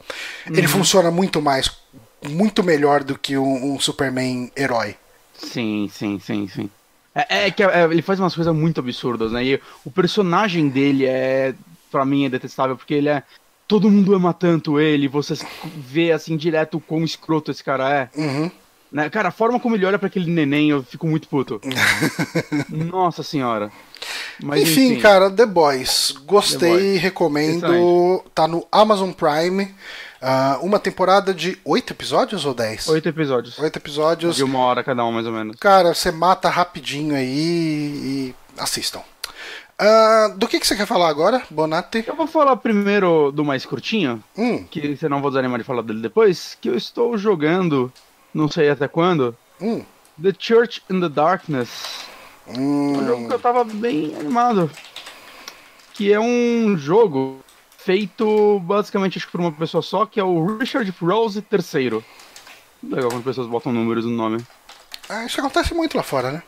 Uhum. 0.48 0.58
ele 0.58 0.68
funciona 0.68 1.10
muito 1.10 1.42
mais, 1.42 1.72
muito 2.30 2.64
melhor 2.64 3.04
do 3.04 3.18
que 3.18 3.38
um, 3.38 3.74
um 3.74 3.80
Superman 3.80 4.52
herói. 4.56 4.96
Sim, 5.38 5.90
sim, 5.92 6.20
sim, 6.20 6.48
sim. 6.48 6.70
É, 7.14 7.46
é 7.48 7.52
que 7.52 7.64
é, 7.64 7.84
ele 7.86 8.02
faz 8.02 8.20
umas 8.20 8.36
coisas 8.36 8.54
muito 8.54 8.80
absurdas, 8.82 9.32
né? 9.32 9.44
E 9.44 9.62
o 9.86 9.90
personagem 9.92 10.68
dele 10.68 11.06
é, 11.06 11.54
pra 11.90 12.04
mim, 12.06 12.26
é 12.26 12.30
detestável, 12.30 12.76
porque 12.76 12.94
ele 12.94 13.10
é. 13.10 13.24
Todo 13.68 13.90
mundo 13.90 14.14
ama 14.14 14.32
tanto 14.34 14.80
ele, 14.80 15.08
você 15.08 15.34
vê 15.76 16.12
assim 16.12 16.38
direto 16.38 16.78
o 16.78 16.82
quão 16.82 17.04
escroto 17.04 17.50
esse 17.50 17.64
cara 17.64 17.90
é. 17.92 18.10
Uhum. 18.20 18.52
Né? 18.96 19.10
Cara, 19.10 19.28
a 19.28 19.32
forma 19.32 19.60
como 19.60 19.76
ele 19.76 19.86
olha 19.86 20.00
pra 20.00 20.08
aquele 20.08 20.32
neném, 20.32 20.70
eu 20.70 20.82
fico 20.82 21.06
muito 21.06 21.28
puto. 21.28 21.60
Nossa 22.72 23.24
senhora. 23.24 23.70
Mas, 24.42 24.62
enfim, 24.62 25.02
cara, 25.02 25.30
The 25.30 25.46
Boys. 25.46 26.16
Gostei, 26.26 26.60
The 26.72 26.78
Boys. 26.78 27.02
recomendo. 27.02 27.66
Excelente. 27.66 28.24
Tá 28.34 28.48
no 28.48 28.66
Amazon 28.72 29.12
Prime. 29.12 29.76
Ah, 30.22 30.60
uma 30.62 30.80
temporada 30.80 31.34
de 31.34 31.60
oito 31.66 31.92
episódios 31.92 32.46
ou 32.46 32.54
dez? 32.54 32.88
Oito 32.88 33.10
episódios. 33.10 33.60
Oito 33.60 33.76
episódios. 33.76 34.38
De 34.38 34.46
uma 34.46 34.60
hora 34.60 34.82
cada 34.82 35.04
um, 35.04 35.12
mais 35.12 35.28
ou 35.28 35.34
menos. 35.34 35.58
Cara, 35.60 35.94
você 35.94 36.10
mata 36.10 36.48
rapidinho 36.48 37.14
aí 37.18 37.28
e 37.28 38.36
assistam. 38.58 39.02
Ah, 39.78 40.34
do 40.38 40.48
que, 40.48 40.58
que 40.58 40.66
você 40.66 40.74
quer 40.74 40.88
falar 40.88 41.10
agora, 41.10 41.44
Bonatti? 41.50 42.06
Eu 42.08 42.16
vou 42.16 42.28
falar 42.28 42.56
primeiro 42.56 43.30
do 43.34 43.44
mais 43.44 43.66
curtinho, 43.66 44.24
Hum, 44.38 44.64
que 44.64 44.96
você 44.96 45.10
não 45.10 45.22
vou 45.22 45.30
desanimar 45.30 45.60
de 45.60 45.66
falar 45.66 45.82
dele 45.82 46.02
depois, 46.02 46.58
que 46.62 46.70
eu 46.70 46.76
estou 46.78 47.18
jogando, 47.18 47.92
não 48.36 48.50
sei 48.50 48.70
até 48.70 48.88
quando, 48.88 49.36
hum, 49.62 49.84
The 50.22 50.34
Church 50.38 50.84
in 50.90 51.00
the 51.00 51.10
Darkness. 51.10 52.06
Um 52.48 53.04
jogo 53.06 53.24
hum. 53.24 53.28
que 53.28 53.34
eu 53.34 53.40
tava 53.40 53.64
bem 53.64 54.14
animado. 54.20 54.70
Que 55.94 56.12
é 56.14 56.20
um 56.20 56.78
jogo 56.78 57.40
feito 57.78 58.60
basicamente 58.60 59.18
acho 59.18 59.26
que 59.26 59.32
por 59.32 59.40
uma 59.42 59.52
pessoa 59.52 59.82
só, 59.82 60.06
que 60.06 60.20
é 60.20 60.24
o 60.24 60.58
Richard 60.58 60.94
Rose 61.02 61.44
III. 61.52 62.04
Legal 62.84 63.10
quando 63.10 63.24
pessoas 63.24 63.48
botam 63.48 63.72
números 63.72 64.06
no 64.06 64.12
nome. 64.12 64.46
Ah, 65.10 65.26
isso 65.26 65.40
acontece 65.40 65.74
muito 65.74 65.96
lá 65.96 66.04
fora, 66.04 66.32
né? 66.32 66.44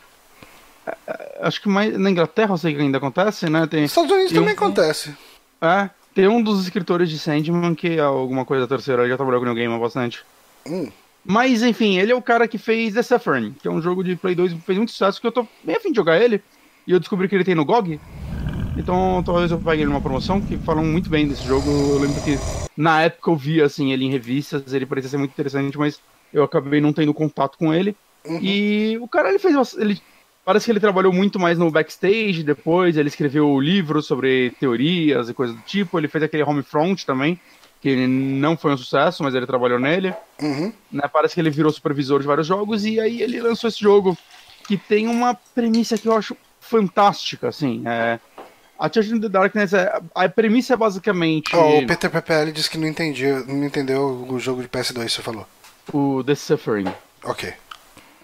Acho 1.40 1.60
que 1.62 1.68
mais 1.68 1.96
na 1.98 2.10
Inglaterra 2.10 2.52
eu 2.52 2.58
sei 2.58 2.74
que 2.74 2.80
ainda 2.80 2.98
acontece, 2.98 3.48
né? 3.48 3.66
Tem, 3.66 3.82
Nos 3.82 3.90
Estados 3.90 4.10
Unidos 4.10 4.32
E 4.32 4.36
um- 4.36 4.40
também 4.40 4.54
acontece. 4.54 5.14
é, 5.60 5.90
tem 6.14 6.28
um 6.28 6.42
dos 6.42 6.62
escritores 6.64 7.08
de 7.10 7.18
Sandman 7.18 7.74
que 7.74 7.98
é 7.98 8.00
alguma 8.00 8.44
coisa 8.44 8.66
terceira, 8.66 9.02
ele 9.02 9.10
já 9.10 9.16
trabalhou 9.16 9.40
com 9.40 9.46
New 9.46 9.54
Game 9.54 9.72
há 9.74 9.78
bastante. 9.78 10.24
Hum, 10.66 10.90
Mas 11.24 11.62
enfim, 11.62 11.98
ele 11.98 12.12
é 12.12 12.14
o 12.14 12.22
cara 12.22 12.48
que 12.48 12.58
fez 12.58 12.94
The 12.94 13.02
Suffering, 13.02 13.54
que 13.60 13.68
é 13.68 13.70
um 13.70 13.82
jogo 13.82 14.02
de 14.02 14.16
Play 14.16 14.34
2 14.34 14.54
que 14.54 14.60
fez 14.60 14.78
muito 14.78 14.92
sucesso, 14.92 15.20
que 15.20 15.26
eu 15.26 15.32
tô 15.32 15.46
bem 15.62 15.76
afim 15.76 15.90
de 15.90 15.96
jogar 15.96 16.20
ele. 16.20 16.42
E 16.86 16.92
eu 16.92 16.98
descobri 16.98 17.28
que 17.28 17.34
ele 17.34 17.44
tem 17.44 17.54
no 17.54 17.64
GOG. 17.64 18.00
Então 18.76 19.22
talvez 19.24 19.50
eu 19.50 19.58
pegue 19.58 19.82
ele 19.82 19.90
numa 19.90 20.00
promoção, 20.00 20.40
que 20.40 20.56
falam 20.58 20.84
muito 20.84 21.10
bem 21.10 21.26
desse 21.26 21.44
jogo. 21.46 21.68
Eu 21.68 21.98
lembro 21.98 22.22
que 22.22 22.38
na 22.76 23.02
época 23.02 23.30
eu 23.30 23.36
vi 23.36 23.60
assim, 23.60 23.92
ele 23.92 24.04
em 24.04 24.10
revistas, 24.10 24.72
ele 24.72 24.86
parecia 24.86 25.10
ser 25.10 25.18
muito 25.18 25.32
interessante, 25.32 25.76
mas 25.76 26.00
eu 26.32 26.42
acabei 26.42 26.80
não 26.80 26.92
tendo 26.92 27.12
contato 27.12 27.58
com 27.58 27.74
ele. 27.74 27.96
Uhum. 28.24 28.38
E 28.40 28.98
o 29.00 29.08
cara 29.08 29.28
ele 29.28 29.38
fez. 29.38 29.74
Ele, 29.76 30.00
parece 30.44 30.64
que 30.64 30.72
ele 30.72 30.80
trabalhou 30.80 31.12
muito 31.12 31.38
mais 31.38 31.58
no 31.58 31.70
backstage 31.70 32.42
depois, 32.42 32.96
ele 32.96 33.08
escreveu 33.08 33.60
livros 33.60 34.06
sobre 34.06 34.50
teorias 34.58 35.28
e 35.28 35.34
coisas 35.34 35.56
do 35.56 35.62
tipo. 35.62 35.98
Ele 35.98 36.08
fez 36.08 36.24
aquele 36.24 36.42
Homefront 36.42 37.04
também, 37.04 37.38
que 37.80 37.88
ele 37.88 38.06
não 38.06 38.56
foi 38.56 38.72
um 38.72 38.76
sucesso, 38.76 39.22
mas 39.22 39.34
ele 39.34 39.46
trabalhou 39.46 39.78
nele 39.78 40.14
uhum. 40.40 40.72
né? 40.90 41.08
Parece 41.12 41.34
que 41.34 41.40
ele 41.40 41.50
virou 41.50 41.72
supervisor 41.72 42.20
de 42.20 42.26
vários 42.26 42.46
jogos 42.46 42.84
e 42.84 42.98
aí 42.98 43.22
ele 43.22 43.40
lançou 43.40 43.68
esse 43.68 43.80
jogo 43.80 44.16
que 44.66 44.76
tem 44.76 45.06
uma 45.06 45.34
premissa 45.54 45.96
que 45.96 46.08
eu 46.08 46.16
acho 46.16 46.36
fantástica, 46.60 47.48
assim. 47.48 47.82
É... 47.86 48.18
A 48.78 48.88
Church 48.92 49.12
in 49.12 49.20
the 49.20 49.28
Darkness, 49.28 49.72
é... 49.72 50.00
a 50.14 50.28
premissa 50.28 50.74
é 50.74 50.76
basicamente 50.76 51.54
Ó, 51.54 51.78
o 51.78 51.86
Peter 51.86 52.10
PPL 52.10 52.52
disse 52.52 52.70
que 52.70 52.78
não 52.78 52.88
não 53.46 53.64
entendeu 53.64 54.26
o 54.28 54.38
jogo 54.38 54.62
de 54.62 54.68
PS2 54.68 55.04
que 55.04 55.10
você 55.12 55.22
falou. 55.22 55.46
o 55.92 56.22
The 56.24 56.34
Suffering. 56.34 56.92
Ok. 57.24 57.52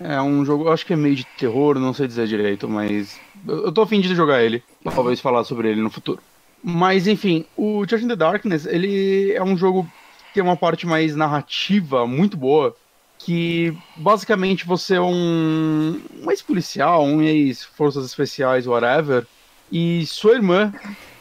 É 0.00 0.20
um 0.20 0.44
jogo, 0.44 0.64
eu 0.64 0.72
acho 0.72 0.84
que 0.84 0.92
é 0.92 0.96
meio 0.96 1.14
de 1.14 1.24
terror, 1.38 1.78
não 1.78 1.94
sei 1.94 2.06
dizer 2.06 2.26
direito, 2.26 2.68
mas 2.68 3.18
eu 3.46 3.66
eu 3.66 3.72
tô 3.72 3.82
afim 3.82 4.00
de 4.00 4.14
jogar 4.14 4.42
ele, 4.42 4.62
talvez 4.84 5.20
falar 5.20 5.44
sobre 5.44 5.70
ele 5.70 5.80
no 5.80 5.90
futuro. 5.90 6.20
Mas 6.66 7.06
enfim, 7.06 7.44
o 7.54 7.86
Church 7.86 8.06
in 8.06 8.08
the 8.08 8.16
Darkness, 8.16 8.64
ele 8.64 9.32
é 9.32 9.42
um 9.44 9.54
jogo 9.54 9.86
que 10.28 10.32
tem 10.32 10.42
uma 10.42 10.56
parte 10.56 10.86
mais 10.86 11.14
narrativa 11.14 12.06
muito 12.06 12.38
boa, 12.38 12.74
que 13.18 13.76
basicamente 13.96 14.64
você 14.64 14.94
é 14.94 15.00
um, 15.00 16.00
um 16.22 16.30
ex-policial, 16.30 17.04
um 17.04 17.20
ex-forças 17.20 18.06
especiais, 18.06 18.66
whatever, 18.66 19.26
e 19.70 20.06
sua 20.06 20.36
irmã 20.36 20.72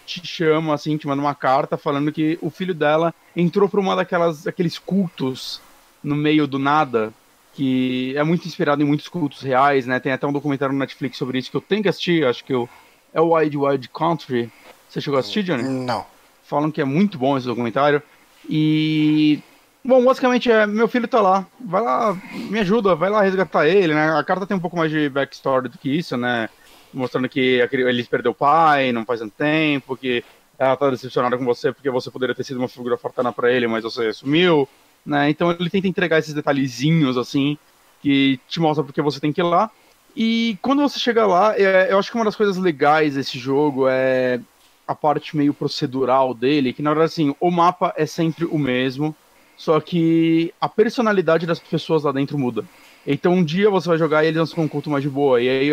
te 0.05 0.25
chama, 0.25 0.73
assim, 0.73 0.95
te 0.95 1.07
manda 1.07 1.21
uma 1.21 1.35
carta 1.35 1.75
falando 1.75 2.11
que 2.13 2.39
o 2.41 2.49
filho 2.49 2.73
dela 2.73 3.13
entrou 3.35 3.67
pra 3.67 3.81
uma 3.81 3.97
daquelas, 3.97 4.47
aqueles 4.47 4.79
cultos 4.79 5.59
no 6.01 6.15
meio 6.15 6.47
do 6.47 6.57
nada, 6.57 7.13
que 7.53 8.13
é 8.15 8.23
muito 8.23 8.47
inspirado 8.47 8.81
em 8.81 8.85
muitos 8.85 9.09
cultos 9.09 9.41
reais, 9.41 9.85
né? 9.85 9.99
Tem 9.99 10.13
até 10.13 10.25
um 10.25 10.31
documentário 10.33 10.71
no 10.71 10.79
Netflix 10.79 11.17
sobre 11.17 11.37
isso 11.37 11.51
que 11.51 11.57
eu 11.57 11.61
tenho 11.61 11.83
que 11.83 11.89
assistir, 11.89 12.25
acho 12.25 12.45
que 12.45 12.53
eu, 12.53 12.69
é 13.13 13.19
o 13.19 13.33
Wild 13.33 13.57
Wild 13.57 13.89
Country. 13.89 14.49
Você 14.93 15.01
chegou 15.01 15.17
a 15.17 15.21
assistir, 15.21 15.41
Johnny? 15.41 15.63
Não. 15.63 16.05
Falam 16.43 16.69
que 16.69 16.79
é 16.79 16.85
muito 16.85 17.17
bom 17.17 17.35
esse 17.35 17.47
documentário. 17.47 17.99
E. 18.47 19.39
Bom, 19.83 20.05
basicamente 20.05 20.51
é, 20.51 20.67
meu 20.67 20.87
filho 20.87 21.07
tá 21.07 21.19
lá, 21.19 21.45
vai 21.59 21.81
lá, 21.81 22.15
me 22.31 22.59
ajuda, 22.59 22.95
vai 22.95 23.09
lá 23.09 23.21
resgatar 23.21 23.67
ele, 23.67 23.93
né? 23.93 24.15
A 24.15 24.23
carta 24.23 24.45
tem 24.45 24.55
um 24.55 24.59
pouco 24.59 24.77
mais 24.77 24.91
de 24.91 25.09
backstory 25.09 25.67
do 25.67 25.79
que 25.79 25.89
isso, 25.89 26.15
né? 26.15 26.47
Mostrando 26.93 27.27
que 27.27 27.67
ele 27.71 28.03
perdeu 28.03 28.31
o 28.31 28.35
pai, 28.35 28.91
não 28.91 29.03
faz 29.03 29.19
tanto 29.19 29.33
tempo, 29.35 29.97
que 29.97 30.23
ela 30.59 30.77
tá 30.77 30.89
decepcionada 30.91 31.37
com 31.37 31.43
você 31.43 31.73
porque 31.73 31.89
você 31.89 32.11
poderia 32.11 32.35
ter 32.35 32.43
sido 32.43 32.59
uma 32.59 32.69
figura 32.69 32.95
fortana 32.95 33.33
pra 33.33 33.51
ele, 33.51 33.67
mas 33.67 33.83
você 33.83 34.13
sumiu, 34.13 34.69
né? 35.03 35.27
Então 35.29 35.51
ele 35.51 35.71
tenta 35.71 35.87
entregar 35.87 36.19
esses 36.19 36.35
detalhezinhos, 36.35 37.17
assim, 37.17 37.57
que 37.99 38.39
te 38.47 38.61
mostra 38.61 38.83
porque 38.83 39.01
você 39.01 39.19
tem 39.19 39.33
que 39.33 39.41
ir 39.41 39.43
lá. 39.43 39.69
E 40.15 40.57
quando 40.61 40.83
você 40.83 40.99
chega 40.99 41.25
lá, 41.25 41.57
é, 41.57 41.91
eu 41.91 41.97
acho 41.97 42.11
que 42.11 42.15
uma 42.15 42.25
das 42.25 42.35
coisas 42.35 42.57
legais 42.57 43.15
desse 43.15 43.39
jogo 43.39 43.87
é 43.89 44.39
a 44.87 44.93
parte 44.93 45.35
meio 45.35 45.53
procedural 45.53 46.33
dele, 46.33 46.73
que 46.73 46.81
na 46.81 46.91
verdade 46.91 47.11
assim, 47.11 47.35
o 47.39 47.49
mapa 47.49 47.93
é 47.97 48.05
sempre 48.05 48.45
o 48.45 48.57
mesmo, 48.57 49.15
só 49.55 49.79
que 49.79 50.53
a 50.59 50.67
personalidade 50.67 51.45
das 51.45 51.59
pessoas 51.59 52.03
lá 52.03 52.11
dentro 52.11 52.37
muda. 52.37 52.65
Então 53.05 53.33
um 53.33 53.43
dia 53.43 53.69
você 53.69 53.87
vai 53.87 53.97
jogar 53.97 54.23
e 54.23 54.27
eles 54.27 54.37
vão 54.37 54.45
ser 54.45 54.59
um 54.59 54.67
culto 54.67 54.89
mais 54.89 55.03
de 55.03 55.09
boa, 55.09 55.41
e 55.41 55.49
aí 55.49 55.69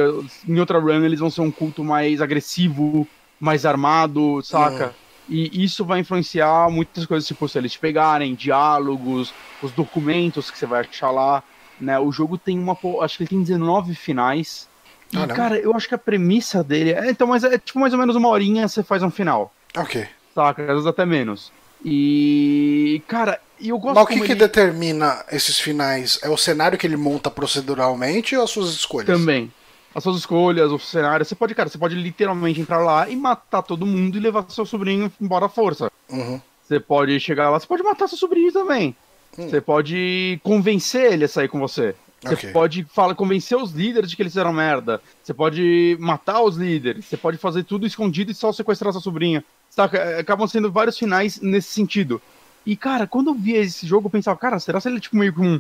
em 0.47 0.61
outra 0.61 0.79
run 0.79 1.05
eles 1.05 1.21
vão 1.21 1.31
ser 1.31 1.41
um 1.41 1.51
culto 1.51 1.83
mais 1.83 2.21
agressivo, 2.21 3.07
mais 3.39 3.65
armado, 3.67 4.43
saca? 4.43 4.95
E 5.29 5.63
isso 5.63 5.85
vai 5.85 6.01
influenciar 6.01 6.69
muitas 6.71 7.07
coisas, 7.07 7.27
tipo, 7.27 7.49
se 7.49 7.57
eles 7.57 7.73
te 7.73 7.79
pegarem, 7.79 8.35
diálogos, 8.35 9.33
os 9.63 9.71
documentos 9.71 10.51
que 10.51 10.59
você 10.59 10.67
vai 10.67 10.81
achar 10.81 11.13
lá, 11.13 11.43
né? 11.81 11.99
O 12.01 12.11
jogo 12.11 12.37
tem 12.37 12.59
uma, 12.59 12.77
acho 13.03 13.17
que 13.17 13.23
ele 13.23 13.31
tem 13.31 13.43
19 13.43 13.95
finais. 13.95 14.69
Caramba. 15.13 15.35
cara, 15.35 15.59
eu 15.59 15.75
acho 15.75 15.89
que 15.89 15.95
a 15.95 15.99
premissa 15.99 16.63
dele 16.63 16.93
é, 16.93 17.11
então, 17.11 17.27
mas 17.27 17.43
é 17.45 17.59
tipo 17.59 17.79
mais 17.81 17.93
ou 17.93 17.99
menos 17.99 18.15
uma 18.17 18.29
horinha 18.29 18.69
você 18.69 18.83
faz 18.83 19.03
um 19.03 19.11
final, 19.11 19.53
Ok. 19.77 20.07
saca? 20.35 20.63
Às 20.63 20.69
vezes 20.69 20.87
até 20.87 21.05
menos. 21.05 21.51
E, 21.85 23.03
cara, 23.09 23.41
eu 23.61 23.79
gosto 23.79 23.95
Mas 23.97 24.05
o 24.05 24.07
que, 24.07 24.15
que 24.21 24.33
ele- 24.33 24.35
determina 24.41 25.25
esses 25.33 25.59
finais? 25.59 26.19
É 26.23 26.29
o 26.29 26.37
cenário 26.37 26.79
que 26.79 26.87
ele 26.87 26.97
monta 26.97 27.31
proceduralmente 27.31 28.37
ou 28.37 28.45
as 28.45 28.51
suas 28.51 28.71
escolhas? 28.71 29.07
Também. 29.19 29.51
As 29.95 30.03
suas 30.05 30.19
escolhas, 30.19 30.71
o 30.71 30.79
cenário. 30.79 31.25
Você 31.27 31.35
pode, 31.35 31.55
cara, 31.55 31.69
você 31.69 31.77
pode 31.79 31.95
literalmente 31.97 32.61
entrar 32.61 32.79
lá 32.79 33.09
e 33.09 33.17
matar 33.17 33.63
todo 33.63 33.85
mundo 33.87 34.17
e 34.17 34.21
levar 34.21 34.45
seu 34.49 34.65
sobrinho 34.65 35.11
embora 35.21 35.47
à 35.47 35.49
força. 35.49 35.91
Uhum. 36.09 36.41
Você 36.63 36.79
pode 36.79 37.19
chegar 37.19 37.51
lá, 37.51 37.59
você 37.59 37.67
pode 37.67 37.83
matar 37.83 38.07
seu 38.09 38.17
sobrinho 38.17 38.53
também. 38.53 38.95
Você 39.37 39.61
pode 39.61 40.39
convencer 40.45 41.13
ele 41.13 41.25
a 41.25 41.29
sair 41.29 41.49
com 41.49 41.59
você. 41.59 41.95
Você 42.23 42.35
Ok. 42.35 42.53
pode 42.53 42.85
fala, 42.93 43.15
convencer 43.15 43.57
os 43.57 43.73
líderes 43.73 44.11
de 44.11 44.17
que 44.17 44.23
eles 44.23 44.33
fizeram 44.33 44.53
merda. 44.53 45.01
Você 45.23 45.33
pode 45.33 45.97
matar 45.99 46.43
os 46.43 46.57
líderes. 46.57 47.07
Você 47.07 47.17
pode 47.17 47.39
fazer 47.39 47.65
tudo 47.65 47.87
escondido 47.87 48.31
e 48.31 48.35
só 48.35 48.53
sequestrar 48.53 48.93
sua 48.93 49.01
sobrinha. 49.01 49.43
Saca? 49.71 49.97
É, 49.97 50.21
Acabam 50.21 50.47
sendo 50.47 50.71
vários 50.71 50.99
finais 50.99 51.41
nesse 51.41 51.69
sentido. 51.69 52.21
E, 52.67 52.77
cara, 52.77 53.07
quando 53.07 53.29
eu 53.31 53.35
via 53.35 53.59
esse 53.59 53.87
jogo, 53.87 54.07
eu 54.07 54.11
pensava, 54.11 54.39
cara, 54.39 54.59
será 54.59 54.79
que 54.81 54.87
ele 54.89 54.99
é 54.99 55.01
tipo 55.01 55.17
meio 55.17 55.33
que 55.33 55.41
um. 55.41 55.59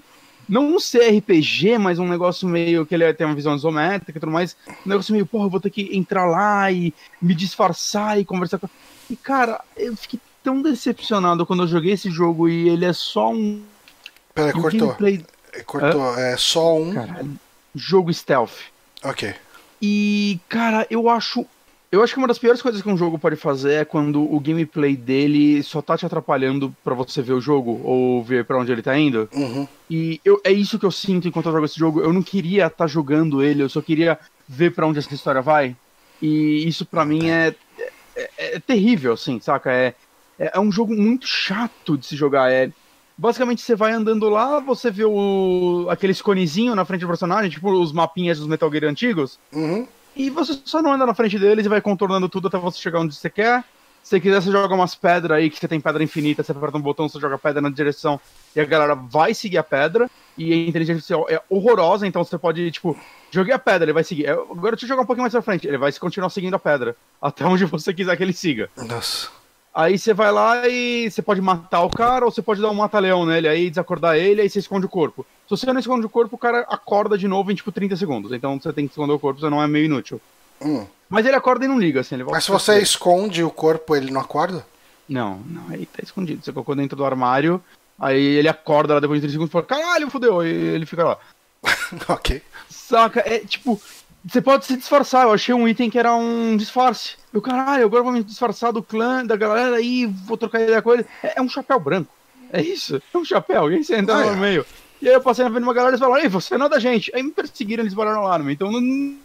Não 0.48 0.74
um 0.74 0.78
CRPG, 0.78 1.78
mas 1.78 1.98
um 1.98 2.08
negócio 2.08 2.46
meio 2.48 2.84
que 2.84 2.94
ele 2.94 3.11
tem 3.14 3.26
uma 3.26 3.36
visão 3.36 3.54
isométrica 3.54 4.18
e 4.18 4.20
tudo 4.20 4.32
mais. 4.32 4.56
Um 4.84 4.88
negócio 4.88 5.12
meio, 5.12 5.24
porra, 5.24 5.46
eu 5.46 5.50
vou 5.50 5.61
ter 5.61 5.70
que 5.70 5.96
entrar 5.96 6.26
lá 6.26 6.70
e 6.70 6.92
me 7.22 7.34
disfarçar 7.34 8.18
e 8.20 8.24
conversar 8.24 8.58
com. 8.58 8.68
E, 9.08 9.16
cara, 9.16 9.61
eu 9.76 9.96
fiquei 9.96 10.18
tão 10.42 10.61
decepcionado 10.61 11.46
quando 11.46 11.62
eu 11.62 11.68
joguei 11.68 11.92
esse 11.92 12.11
jogo 12.11 12.48
e 12.48 12.68
ele 12.68 12.84
é 12.84 12.92
só 12.92 13.30
um 13.32 13.62
Peraí, 14.34 14.50
o 14.52 14.61
cortou. 14.61 14.80
gameplay- 14.88 15.24
Cortou, 15.66 16.16
é 16.18 16.36
só 16.36 16.76
um. 16.76 16.94
Caralho. 16.94 17.38
Jogo 17.74 18.12
stealth. 18.12 18.59
Ok. 19.03 19.34
E, 19.80 20.38
cara, 20.48 20.86
eu 20.90 21.09
acho. 21.09 21.46
Eu 21.92 22.05
acho 22.05 22.12
que 22.12 22.18
uma 22.18 22.28
das 22.28 22.38
piores 22.38 22.62
coisas 22.62 22.80
que 22.80 22.88
um 22.88 22.96
jogo 22.96 23.18
pode 23.18 23.34
fazer 23.34 23.72
é 23.72 23.84
quando 23.84 24.22
o 24.22 24.38
gameplay 24.38 24.96
dele 24.96 25.61
só 25.64 25.82
tá 25.82 25.96
te 25.98 26.07
atrapalhando 26.07 26.72
para 26.84 26.94
você 26.94 27.20
ver 27.20 27.32
o 27.32 27.40
jogo 27.40 27.80
ou 27.82 28.22
ver 28.22 28.44
para 28.44 28.59
onde 28.59 28.70
ele 28.70 28.82
tá 28.82 28.96
indo. 28.96 29.28
Uhum. 29.32 29.66
E 29.90 30.20
eu, 30.24 30.40
é 30.44 30.53
isso 30.53 30.78
que 30.78 30.86
eu 30.86 30.92
sinto 30.92 31.26
enquanto 31.26 31.46
eu 31.46 31.53
jogo 31.53 31.64
esse 31.64 31.78
jogo. 31.78 32.01
Eu 32.01 32.12
não 32.12 32.22
queria 32.22 32.66
estar 32.66 32.76
tá 32.76 32.86
jogando 32.86 33.42
ele, 33.42 33.64
eu 33.64 33.68
só 33.68 33.80
queria 33.80 34.16
ver 34.48 34.72
para 34.72 34.86
onde 34.86 35.01
essa 35.01 35.12
história 35.12 35.42
vai. 35.42 35.74
E 36.22 36.68
isso 36.68 36.86
para 36.86 37.05
mim 37.05 37.28
é, 37.28 37.55
é, 38.14 38.30
é, 38.38 38.61
terrível, 38.61 39.14
assim, 39.14 39.40
saca? 39.40 39.72
É, 39.72 39.94
é, 40.38 40.53
é 40.55 40.61
um 40.61 40.70
jogo 40.70 40.94
muito 40.94 41.26
chato 41.26 41.98
de 41.98 42.07
se 42.07 42.14
jogar. 42.14 42.53
É, 42.53 42.70
basicamente 43.20 43.60
você 43.60 43.76
vai 43.76 43.92
andando 43.92 44.30
lá, 44.30 44.58
você 44.60 44.90
vê 44.90 45.04
o, 45.04 45.86
aquele 45.90 46.14
conezinho 46.14 46.74
na 46.74 46.86
frente 46.86 47.02
do 47.02 47.06
personagem, 47.06 47.50
tipo 47.50 47.70
os 47.70 47.92
mapinhas 47.92 48.38
dos 48.38 48.48
Metal 48.48 48.70
Gear 48.72 48.84
antigos. 48.84 49.38
Uhum. 49.52 49.86
E 50.16 50.30
você 50.30 50.58
só 50.64 50.80
não 50.80 50.94
anda 50.94 51.04
na 51.04 51.14
frente 51.14 51.38
deles 51.38 51.66
e 51.66 51.68
vai 51.68 51.82
contornando 51.82 52.28
tudo 52.30 52.48
até 52.48 52.58
você 52.58 52.78
chegar 52.78 53.00
onde 53.00 53.14
você 53.14 53.28
quer. 53.28 53.62
Se 54.02 54.10
você 54.10 54.20
quiser, 54.20 54.40
você 54.40 54.50
joga 54.50 54.74
umas 54.74 54.94
pedras 54.94 55.36
aí, 55.36 55.50
que 55.50 55.58
você 55.58 55.68
tem 55.68 55.78
pedra 55.78 56.02
infinita, 56.02 56.42
você 56.42 56.52
aperta 56.52 56.78
um 56.78 56.80
botão, 56.80 57.06
você 57.06 57.20
joga 57.20 57.36
pedra 57.36 57.60
na 57.60 57.68
direção 57.68 58.18
e 58.56 58.60
a 58.60 58.64
galera 58.64 58.94
vai 58.94 59.34
seguir 59.34 59.58
a 59.58 59.62
pedra. 59.62 60.10
E 60.38 60.54
a 60.54 60.56
inteligência 60.56 60.94
artificial 60.94 61.26
é 61.28 61.42
horrorosa, 61.50 62.06
então 62.06 62.24
você 62.24 62.38
pode, 62.38 62.70
tipo, 62.70 62.96
joguei 63.30 63.52
a 63.52 63.58
pedra, 63.58 63.84
ele 63.84 63.92
vai 63.92 64.02
seguir. 64.02 64.26
Agora 64.30 64.70
deixa 64.70 64.86
eu 64.86 64.88
jogar 64.88 65.02
um 65.02 65.06
pouquinho 65.06 65.24
mais 65.24 65.32
pra 65.32 65.42
frente, 65.42 65.68
ele 65.68 65.76
vai 65.76 65.92
continuar 65.92 66.30
seguindo 66.30 66.54
a 66.54 66.58
pedra. 66.58 66.96
Até 67.20 67.44
onde 67.44 67.66
você 67.66 67.92
quiser 67.92 68.16
que 68.16 68.22
ele 68.22 68.32
siga. 68.32 68.70
Nossa. 68.78 69.39
Aí 69.72 69.98
você 69.98 70.12
vai 70.12 70.32
lá 70.32 70.66
e 70.66 71.08
você 71.08 71.22
pode 71.22 71.40
matar 71.40 71.82
o 71.82 71.90
cara 71.90 72.24
ou 72.24 72.30
você 72.30 72.42
pode 72.42 72.60
dar 72.60 72.70
um 72.70 72.74
mata-leão 72.74 73.24
nele, 73.24 73.46
aí 73.46 73.70
desacordar 73.70 74.16
ele, 74.16 74.40
aí 74.40 74.50
você 74.50 74.58
esconde 74.58 74.86
o 74.86 74.88
corpo. 74.88 75.24
Se 75.44 75.50
você 75.50 75.72
não 75.72 75.78
esconde 75.78 76.04
o 76.04 76.10
corpo, 76.10 76.34
o 76.34 76.38
cara 76.38 76.66
acorda 76.68 77.16
de 77.16 77.28
novo 77.28 77.52
em 77.52 77.54
tipo 77.54 77.70
30 77.70 77.96
segundos. 77.96 78.32
Então 78.32 78.58
você 78.60 78.72
tem 78.72 78.86
que 78.86 78.92
esconder 78.92 79.12
o 79.12 79.18
corpo, 79.18 79.40
senão 79.40 79.62
é 79.62 79.68
meio 79.68 79.84
inútil. 79.84 80.20
Hum. 80.60 80.84
Mas 81.08 81.24
ele 81.24 81.36
acorda 81.36 81.64
e 81.64 81.68
não 81.68 81.78
liga, 81.78 82.00
assim. 82.00 82.16
Mas 82.24 82.44
se 82.44 82.50
você 82.50 82.80
esconde 82.80 83.42
o 83.42 83.50
corpo, 83.50 83.94
ele 83.94 84.10
não 84.10 84.20
acorda? 84.20 84.66
Não, 85.08 85.38
não, 85.46 85.68
aí 85.70 85.86
tá 85.86 86.02
escondido. 86.02 86.44
Você 86.44 86.52
colocou 86.52 86.74
dentro 86.74 86.96
do 86.96 87.04
armário, 87.04 87.62
aí 87.98 88.22
ele 88.22 88.48
acorda 88.48 88.94
lá 88.94 89.00
depois 89.00 89.20
de 89.20 89.26
30 89.26 89.32
segundos 89.32 89.50
e 89.50 89.52
fala, 89.52 89.64
caralho, 89.64 90.10
fodeu, 90.10 90.44
e 90.44 90.48
ele 90.48 90.86
fica 90.86 91.04
lá. 91.04 91.18
ok. 92.08 92.42
Saca? 92.68 93.20
É 93.20 93.40
tipo, 93.40 93.80
você 94.24 94.40
pode 94.40 94.66
se 94.66 94.76
disfarçar. 94.76 95.24
Eu 95.24 95.32
achei 95.32 95.54
um 95.54 95.66
item 95.68 95.90
que 95.90 95.98
era 95.98 96.14
um 96.14 96.56
disfarce. 96.56 97.16
Eu, 97.32 97.40
caralho, 97.40 97.84
agora 97.84 98.02
vou 98.02 98.12
me 98.12 98.22
disfarçar 98.22 98.72
do 98.72 98.82
clã, 98.82 99.24
da 99.24 99.36
galera 99.36 99.76
aí, 99.76 100.06
vou 100.06 100.36
trocar 100.36 100.60
ideia 100.60 100.82
com 100.82 100.92
ele. 100.92 101.06
É, 101.22 101.38
é 101.38 101.42
um 101.42 101.48
chapéu 101.48 101.78
branco. 101.80 102.12
É 102.52 102.60
isso? 102.60 103.00
É 103.12 103.18
um 103.18 103.24
chapéu. 103.24 103.70
E 103.70 103.76
aí 103.76 103.84
você 103.84 103.96
entra 103.96 104.16
ah, 104.16 104.24
no 104.24 104.32
é. 104.32 104.36
meio. 104.36 104.66
E 105.00 105.08
aí 105.08 105.14
eu 105.14 105.20
passei 105.20 105.44
na 105.44 105.50
frente 105.50 105.62
de 105.62 105.68
uma 105.68 105.74
galera 105.74 105.96
e 105.96 105.98
falaram, 105.98 106.22
ei, 106.22 106.28
você 106.28 106.58
não 106.58 106.66
é 106.66 106.68
da 106.68 106.78
gente. 106.78 107.10
Aí 107.14 107.22
me 107.22 107.30
perseguiram, 107.30 107.82
eles 107.82 107.94
pararam 107.94 108.22
lá 108.22 108.38
no 108.38 108.50
Então, 108.50 108.70
não... 108.70 109.16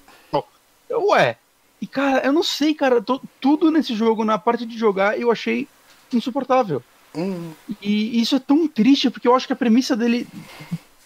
eu, 0.89 1.07
ué. 1.09 1.37
E, 1.81 1.87
cara, 1.87 2.25
eu 2.25 2.31
não 2.31 2.43
sei, 2.43 2.73
cara, 2.73 3.01
tô, 3.01 3.21
tudo 3.41 3.69
nesse 3.69 3.93
jogo, 3.93 4.23
na 4.23 4.37
parte 4.37 4.65
de 4.65 4.77
jogar, 4.77 5.19
eu 5.19 5.29
achei 5.29 5.67
insuportável. 6.13 6.81
Hum. 7.13 7.51
E 7.81 8.21
isso 8.21 8.35
é 8.35 8.39
tão 8.39 8.67
triste, 8.67 9.09
porque 9.09 9.27
eu 9.27 9.35
acho 9.35 9.47
que 9.47 9.53
a 9.53 9.57
premissa 9.57 9.95
dele 9.95 10.27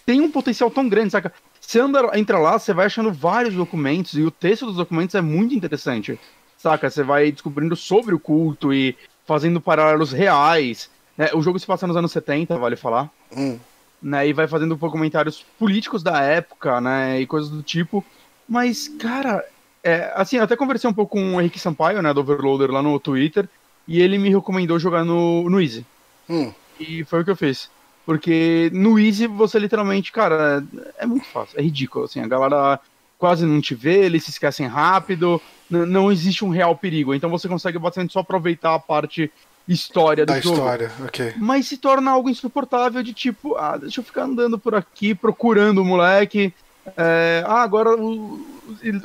tem 0.09 0.21
um 0.21 0.31
potencial 0.31 0.71
tão 0.71 0.89
grande, 0.89 1.11
saca? 1.11 1.31
Você 1.61 1.79
anda, 1.79 2.17
entra 2.17 2.39
lá, 2.39 2.57
você 2.57 2.73
vai 2.73 2.87
achando 2.87 3.13
vários 3.13 3.53
documentos, 3.53 4.13
e 4.13 4.23
o 4.23 4.31
texto 4.31 4.65
dos 4.65 4.75
documentos 4.75 5.13
é 5.13 5.21
muito 5.21 5.53
interessante, 5.53 6.19
saca? 6.57 6.89
Você 6.89 7.03
vai 7.03 7.31
descobrindo 7.31 7.75
sobre 7.75 8.15
o 8.15 8.19
culto 8.19 8.73
e 8.73 8.97
fazendo 9.27 9.61
paralelos 9.61 10.11
reais. 10.11 10.89
Né? 11.15 11.29
O 11.35 11.43
jogo 11.43 11.59
se 11.59 11.67
passa 11.67 11.85
nos 11.85 11.95
anos 11.95 12.11
70, 12.11 12.57
vale 12.57 12.75
falar. 12.75 13.07
Hum. 13.37 13.59
Né? 14.01 14.29
E 14.29 14.33
vai 14.33 14.47
fazendo 14.47 14.75
comentários 14.79 15.45
políticos 15.59 16.01
da 16.01 16.19
época, 16.19 16.81
né? 16.81 17.21
E 17.21 17.27
coisas 17.27 17.51
do 17.51 17.61
tipo. 17.61 18.03
Mas, 18.47 18.87
cara, 18.87 19.45
é, 19.83 20.11
assim, 20.15 20.37
eu 20.37 20.43
até 20.43 20.55
conversei 20.55 20.89
um 20.89 20.93
pouco 20.93 21.19
com 21.19 21.35
o 21.35 21.39
Henrique 21.39 21.59
Sampaio, 21.59 22.01
né, 22.01 22.11
do 22.11 22.21
Overloader, 22.21 22.71
lá 22.71 22.81
no 22.81 22.99
Twitter, 22.99 23.47
e 23.87 24.01
ele 24.01 24.17
me 24.17 24.29
recomendou 24.29 24.79
jogar 24.79 25.05
no, 25.05 25.47
no 25.47 25.61
Easy. 25.61 25.85
Hum. 26.27 26.51
E 26.79 27.03
foi 27.03 27.21
o 27.21 27.23
que 27.23 27.29
eu 27.29 27.35
fiz. 27.35 27.69
Porque 28.05 28.71
no 28.73 28.97
Easy 28.99 29.27
você 29.27 29.59
literalmente, 29.59 30.11
cara, 30.11 30.63
é 30.97 31.05
muito 31.05 31.25
fácil, 31.27 31.59
é 31.59 31.61
ridículo, 31.61 32.05
assim, 32.05 32.19
a 32.21 32.27
galera 32.27 32.79
quase 33.19 33.45
não 33.45 33.61
te 33.61 33.75
vê, 33.75 34.05
eles 34.05 34.23
se 34.23 34.31
esquecem 34.31 34.65
rápido, 34.65 35.41
não 35.69 36.11
existe 36.11 36.43
um 36.43 36.49
real 36.49 36.75
perigo, 36.75 37.13
então 37.13 37.29
você 37.29 37.47
consegue 37.47 37.77
bastante 37.77 38.13
só 38.13 38.19
aproveitar 38.19 38.73
a 38.75 38.79
parte 38.79 39.29
história 39.67 40.25
do 40.25 40.33
da 40.33 40.39
jogo. 40.39 40.55
história, 40.57 40.91
ok. 41.05 41.33
Mas 41.37 41.67
se 41.67 41.77
torna 41.77 42.11
algo 42.11 42.29
insuportável 42.29 43.03
de 43.03 43.13
tipo, 43.13 43.55
ah, 43.55 43.77
deixa 43.77 43.99
eu 43.99 44.03
ficar 44.03 44.23
andando 44.23 44.57
por 44.57 44.73
aqui, 44.73 45.13
procurando 45.13 45.81
o 45.81 45.85
moleque, 45.85 46.53
é, 46.97 47.43
ah, 47.45 47.61
agora 47.61 47.95
o, 47.95 48.39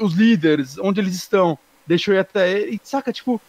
os 0.01 0.15
líderes, 0.15 0.79
onde 0.79 1.01
eles 1.01 1.15
estão, 1.15 1.59
deixa 1.87 2.11
eu 2.11 2.15
ir 2.15 2.21
até 2.21 2.51
ele, 2.51 2.81
saca, 2.83 3.13
tipo, 3.13 3.41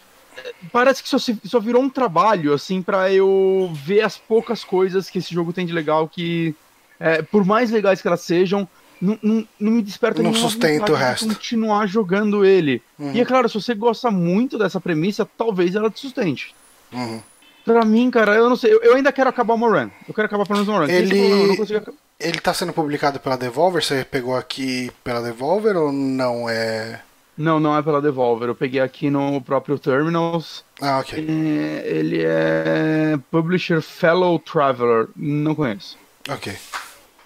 parece 0.72 1.02
que 1.02 1.10
só, 1.10 1.18
só 1.20 1.60
virou 1.60 1.82
um 1.82 1.90
trabalho, 1.90 2.54
assim, 2.54 2.82
para 2.82 3.12
eu 3.12 3.72
ver 3.74 4.02
as 4.02 4.18
poucas 4.18 4.64
coisas 4.64 5.10
que 5.10 5.20
esse 5.20 5.34
jogo 5.34 5.54
tem 5.54 5.66
de 5.66 5.74
legal 5.74 6.08
que, 6.08 6.56
é, 7.00 7.22
por 7.22 7.46
mais 7.46 7.72
legais 7.72 8.02
que 8.02 8.08
elas 8.08 8.22
sejam, 8.22 8.68
não, 9.02 9.20
não, 9.22 9.48
não 9.60 9.72
me 9.74 9.82
desperta 9.82 10.24
não 10.24 10.34
sustenta 10.34 10.92
o 10.92 10.96
resto. 10.96 11.28
continuar 11.28 11.86
jogando 11.88 12.46
ele. 12.46 12.82
Uhum. 12.98 13.12
E 13.14 13.22
é 13.22 13.26
claro, 13.26 13.50
se 13.50 13.56
você 13.56 13.74
gosta 13.74 14.10
muito 14.10 14.58
dessa 14.58 14.80
premissa, 14.80 15.28
talvez 15.38 15.76
ela 15.76 15.90
te 15.90 16.00
sustente. 16.00 16.56
Uhum. 16.94 17.22
Pra 17.66 17.84
mim, 17.84 18.12
cara, 18.12 18.36
eu 18.36 18.48
não 18.48 18.56
sei. 18.56 18.72
Eu, 18.72 18.82
eu 18.84 18.96
ainda 18.96 19.12
quero 19.12 19.30
acabar 19.30 19.56
o 19.56 19.58
Moran. 19.58 19.90
Eu 20.08 20.14
quero 20.14 20.28
acabar 20.28 20.46
pelo 20.46 20.60
menos 20.60 20.70
o 20.70 20.72
Moran. 20.72 20.92
Ele... 20.92 21.58
Consigo... 21.58 21.94
Ele 22.20 22.40
tá 22.40 22.54
sendo 22.54 22.72
publicado 22.72 23.20
pela 23.20 23.36
Devolver? 23.36 23.84
Você 23.84 24.06
pegou 24.06 24.36
aqui 24.36 24.92
pela 25.04 25.22
Devolver 25.22 25.76
ou 25.76 25.92
não 25.92 26.48
é. 26.48 27.02
Não, 27.38 27.60
não 27.60 27.78
é 27.78 27.82
pela 27.82 28.02
Devolver. 28.02 28.48
Eu 28.48 28.56
peguei 28.56 28.80
aqui 28.80 29.10
no 29.10 29.42
próprio 29.42 29.78
Terminals. 29.78 30.64
Ah, 30.82 31.00
ok. 31.00 31.20
ele 31.20 32.24
é 32.24 33.18
Publisher 33.30 33.82
Fellow 33.82 34.40
Traveler. 34.40 35.08
Não 35.16 35.54
conheço. 35.54 35.98
Ok. 36.30 36.56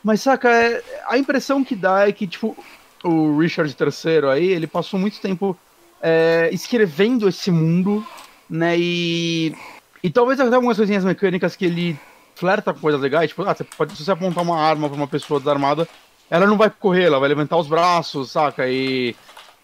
Mas 0.04 0.22
saca, 0.22 0.50
é, 0.50 0.82
a 1.08 1.18
impressão 1.18 1.64
que 1.64 1.76
dá 1.76 2.08
é 2.08 2.12
que, 2.12 2.26
tipo, 2.26 2.58
o 3.04 3.38
Richard 3.38 3.76
III 3.80 4.30
aí, 4.32 4.48
ele 4.48 4.66
passou 4.66 5.00
muito 5.00 5.20
tempo 5.20 5.58
é, 6.02 6.50
escrevendo 6.52 7.28
esse 7.28 7.52
mundo, 7.52 8.06
né? 8.50 8.76
E. 8.78 9.56
E 10.02 10.10
talvez 10.10 10.40
até 10.40 10.56
algumas 10.56 10.78
coisinhas 10.78 11.04
mecânicas 11.04 11.58
que 11.58 11.66
ele 11.66 12.00
flerta 12.34 12.74
com 12.74 12.80
coisas 12.80 13.02
legais. 13.02 13.30
Tipo, 13.30 13.44
ah, 13.44 13.54
você 13.54 13.66
pode, 13.66 13.96
se 13.96 14.04
você 14.04 14.12
apontar 14.12 14.44
uma 14.44 14.58
arma 14.58 14.88
pra 14.88 14.96
uma 14.96 15.08
pessoa 15.08 15.40
desarmada, 15.40 15.88
ela 16.30 16.48
não 16.48 16.58
vai 16.58 16.70
correr, 16.70 17.04
ela 17.04 17.20
vai 17.20 17.28
levantar 17.28 17.58
os 17.58 17.68
braços, 17.68 18.32
saca? 18.32 18.70
E 18.70 19.14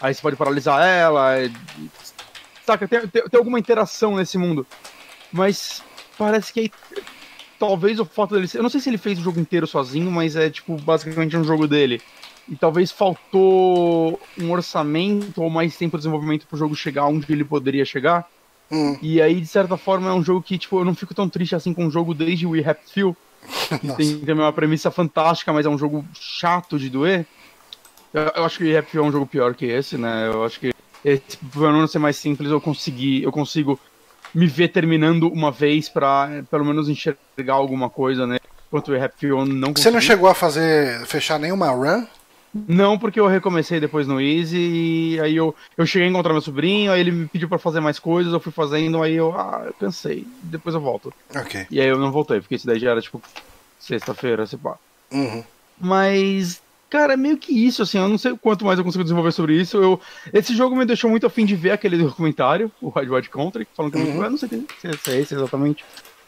aí 0.05 0.13
você 0.13 0.21
pode 0.21 0.35
paralisar 0.35 0.85
ela. 0.85 1.43
E, 1.43 1.51
saca? 2.65 2.87
Tem, 2.87 3.07
tem, 3.07 3.23
tem, 3.23 3.37
alguma 3.37 3.59
interação 3.59 4.15
nesse 4.15 4.37
mundo. 4.37 4.65
Mas 5.31 5.83
parece 6.17 6.53
que 6.53 6.59
aí. 6.61 6.71
Talvez 7.57 7.99
o 7.99 8.05
fato 8.05 8.35
dele. 8.35 8.49
Eu 8.53 8.63
não 8.63 8.69
sei 8.69 8.81
se 8.81 8.89
ele 8.89 8.97
fez 8.97 9.17
o 9.17 9.23
jogo 9.23 9.39
inteiro 9.39 9.65
sozinho, 9.65 10.11
mas 10.11 10.35
é 10.35 10.49
tipo 10.49 10.75
basicamente 10.77 11.37
um 11.37 11.43
jogo 11.43 11.67
dele. 11.67 12.01
E 12.47 12.55
talvez 12.55 12.91
faltou 12.91 14.19
um 14.37 14.51
orçamento 14.51 15.41
ou 15.41 15.49
mais 15.49 15.75
tempo 15.75 15.97
de 15.97 16.01
desenvolvimento 16.01 16.45
pro 16.45 16.57
jogo 16.57 16.75
chegar 16.75 17.07
onde 17.07 17.31
ele 17.31 17.43
poderia 17.43 17.85
chegar. 17.85 18.27
Hum. 18.69 18.97
E 19.01 19.21
aí, 19.21 19.39
de 19.39 19.47
certa 19.47 19.77
forma, 19.77 20.09
é 20.09 20.13
um 20.13 20.23
jogo 20.23 20.41
que, 20.41 20.57
tipo, 20.57 20.79
eu 20.79 20.85
não 20.85 20.93
fico 20.93 21.13
tão 21.13 21.29
triste 21.29 21.55
assim 21.55 21.73
com 21.73 21.87
o 21.87 21.91
jogo 21.91 22.13
desde 22.13 22.45
o 22.45 22.51
We 22.51 22.63
Happy 22.67 22.91
Feel. 22.91 23.15
tem 23.97 24.19
também 24.19 24.43
uma 24.43 24.53
premissa 24.53 24.91
fantástica, 24.91 25.53
mas 25.53 25.65
é 25.65 25.69
um 25.69 25.77
jogo 25.77 26.05
chato 26.13 26.77
de 26.77 26.89
doer. 26.89 27.25
Eu, 28.16 28.32
eu 28.34 28.45
acho 28.45 28.59
que 28.59 28.82
Feel 28.84 29.03
é 29.03 29.07
um 29.07 29.11
jogo 29.11 29.26
pior 29.26 29.53
que 29.53 29.66
esse, 29.66 29.97
né? 29.97 30.28
Eu 30.28 30.45
acho 30.45 30.57
que 30.57 30.74
esse, 31.03 31.38
por 31.51 31.70
não 31.74 31.86
ser 31.86 31.99
mais 31.99 32.16
simples, 32.16 32.49
eu 32.49 32.61
consegui, 32.61 33.22
eu 33.22 33.32
consigo 33.32 33.78
me 34.34 34.47
ver 34.47 34.70
terminando 34.70 35.28
uma 35.28 35.51
vez 35.51 35.89
pra 35.89 36.30
pelo 36.49 36.63
menos 36.63 36.88
enxergar 36.88 37.53
alguma 37.53 37.89
coisa, 37.89 38.26
né? 38.26 38.38
Enquanto 38.68 38.93
o 38.93 39.09
Feel 39.18 39.45
não 39.45 39.74
consegui. 39.74 39.82
Você 39.82 39.91
não 39.91 39.99
chegou 39.99 40.30
a 40.30 40.34
fazer, 40.34 41.05
fechar 41.05 41.38
nenhuma 41.38 41.70
run? 41.72 42.05
Não, 42.53 42.97
porque 42.97 43.20
eu 43.20 43.28
recomecei 43.28 43.82
depois 43.82 44.07
no 44.07 44.22
Easy 44.22 44.57
e 44.57 45.20
aí 45.20 45.36
eu, 45.36 45.53
eu 45.78 45.86
cheguei 45.86 46.07
a 46.07 46.09
encontrar 46.09 46.32
meu 46.32 46.41
sobrinho, 46.41 46.93
aí 46.93 47.01
ele 47.01 47.11
me 47.11 47.28
pediu 47.28 47.49
para 47.49 47.59
fazer 47.59 47.82
mais 47.82 47.99
coisas, 47.99 48.32
eu 48.32 48.39
fui 48.39 48.53
fazendo, 48.53 49.03
aí 49.03 49.16
eu, 49.16 49.38
ah, 49.38 49.63
eu 49.66 49.74
cansei, 49.74 50.26
depois 50.41 50.74
eu 50.74 50.80
volto. 50.80 51.13
Ok. 51.36 51.68
E 51.70 51.82
aí 51.82 51.88
eu 51.88 51.99
não 51.99 52.13
voltei, 52.13 52.39
porque 52.39 52.55
isso 52.55 52.66
daí 52.66 52.80
já 52.80 52.91
era 52.91 53.01
tipo 53.01 53.22
sexta-feira, 53.78 54.47
se 54.47 54.55
pá. 54.55 54.78
Uhum. 55.11 55.43
Mas, 55.78 56.61
cara, 56.95 57.13
é 57.13 57.17
meio 57.17 57.37
que 57.37 57.51
isso, 57.51 57.81
assim, 57.83 57.97
eu 57.97 58.07
não 58.07 58.17
sei 58.17 58.31
o 58.31 58.37
quanto 58.37 58.63
mais 58.63 58.79
eu 58.79 58.85
consigo 58.85 59.03
desenvolver 59.03 59.33
sobre 59.33 59.59
isso. 59.59 59.75
Eu, 59.75 59.99
esse 60.31 60.55
jogo 60.55 60.77
me 60.77 60.85
deixou 60.85 61.09
muito 61.09 61.27
afim 61.27 61.45
de 61.45 61.53
ver 61.53 61.71
aquele 61.71 61.97
documentário, 61.97 62.71
o 62.81 62.87
Red 62.87 63.09
White 63.09 63.29
Country, 63.29 63.67
falando 63.75 63.91
que 63.91 63.97
uhum. 63.97 64.23
eu 64.23 64.29
não 64.29 64.37
sei 64.37 64.47
se 64.47 65.11
é 65.11 65.19
esse 65.19 65.35
exatamente. 65.35 65.83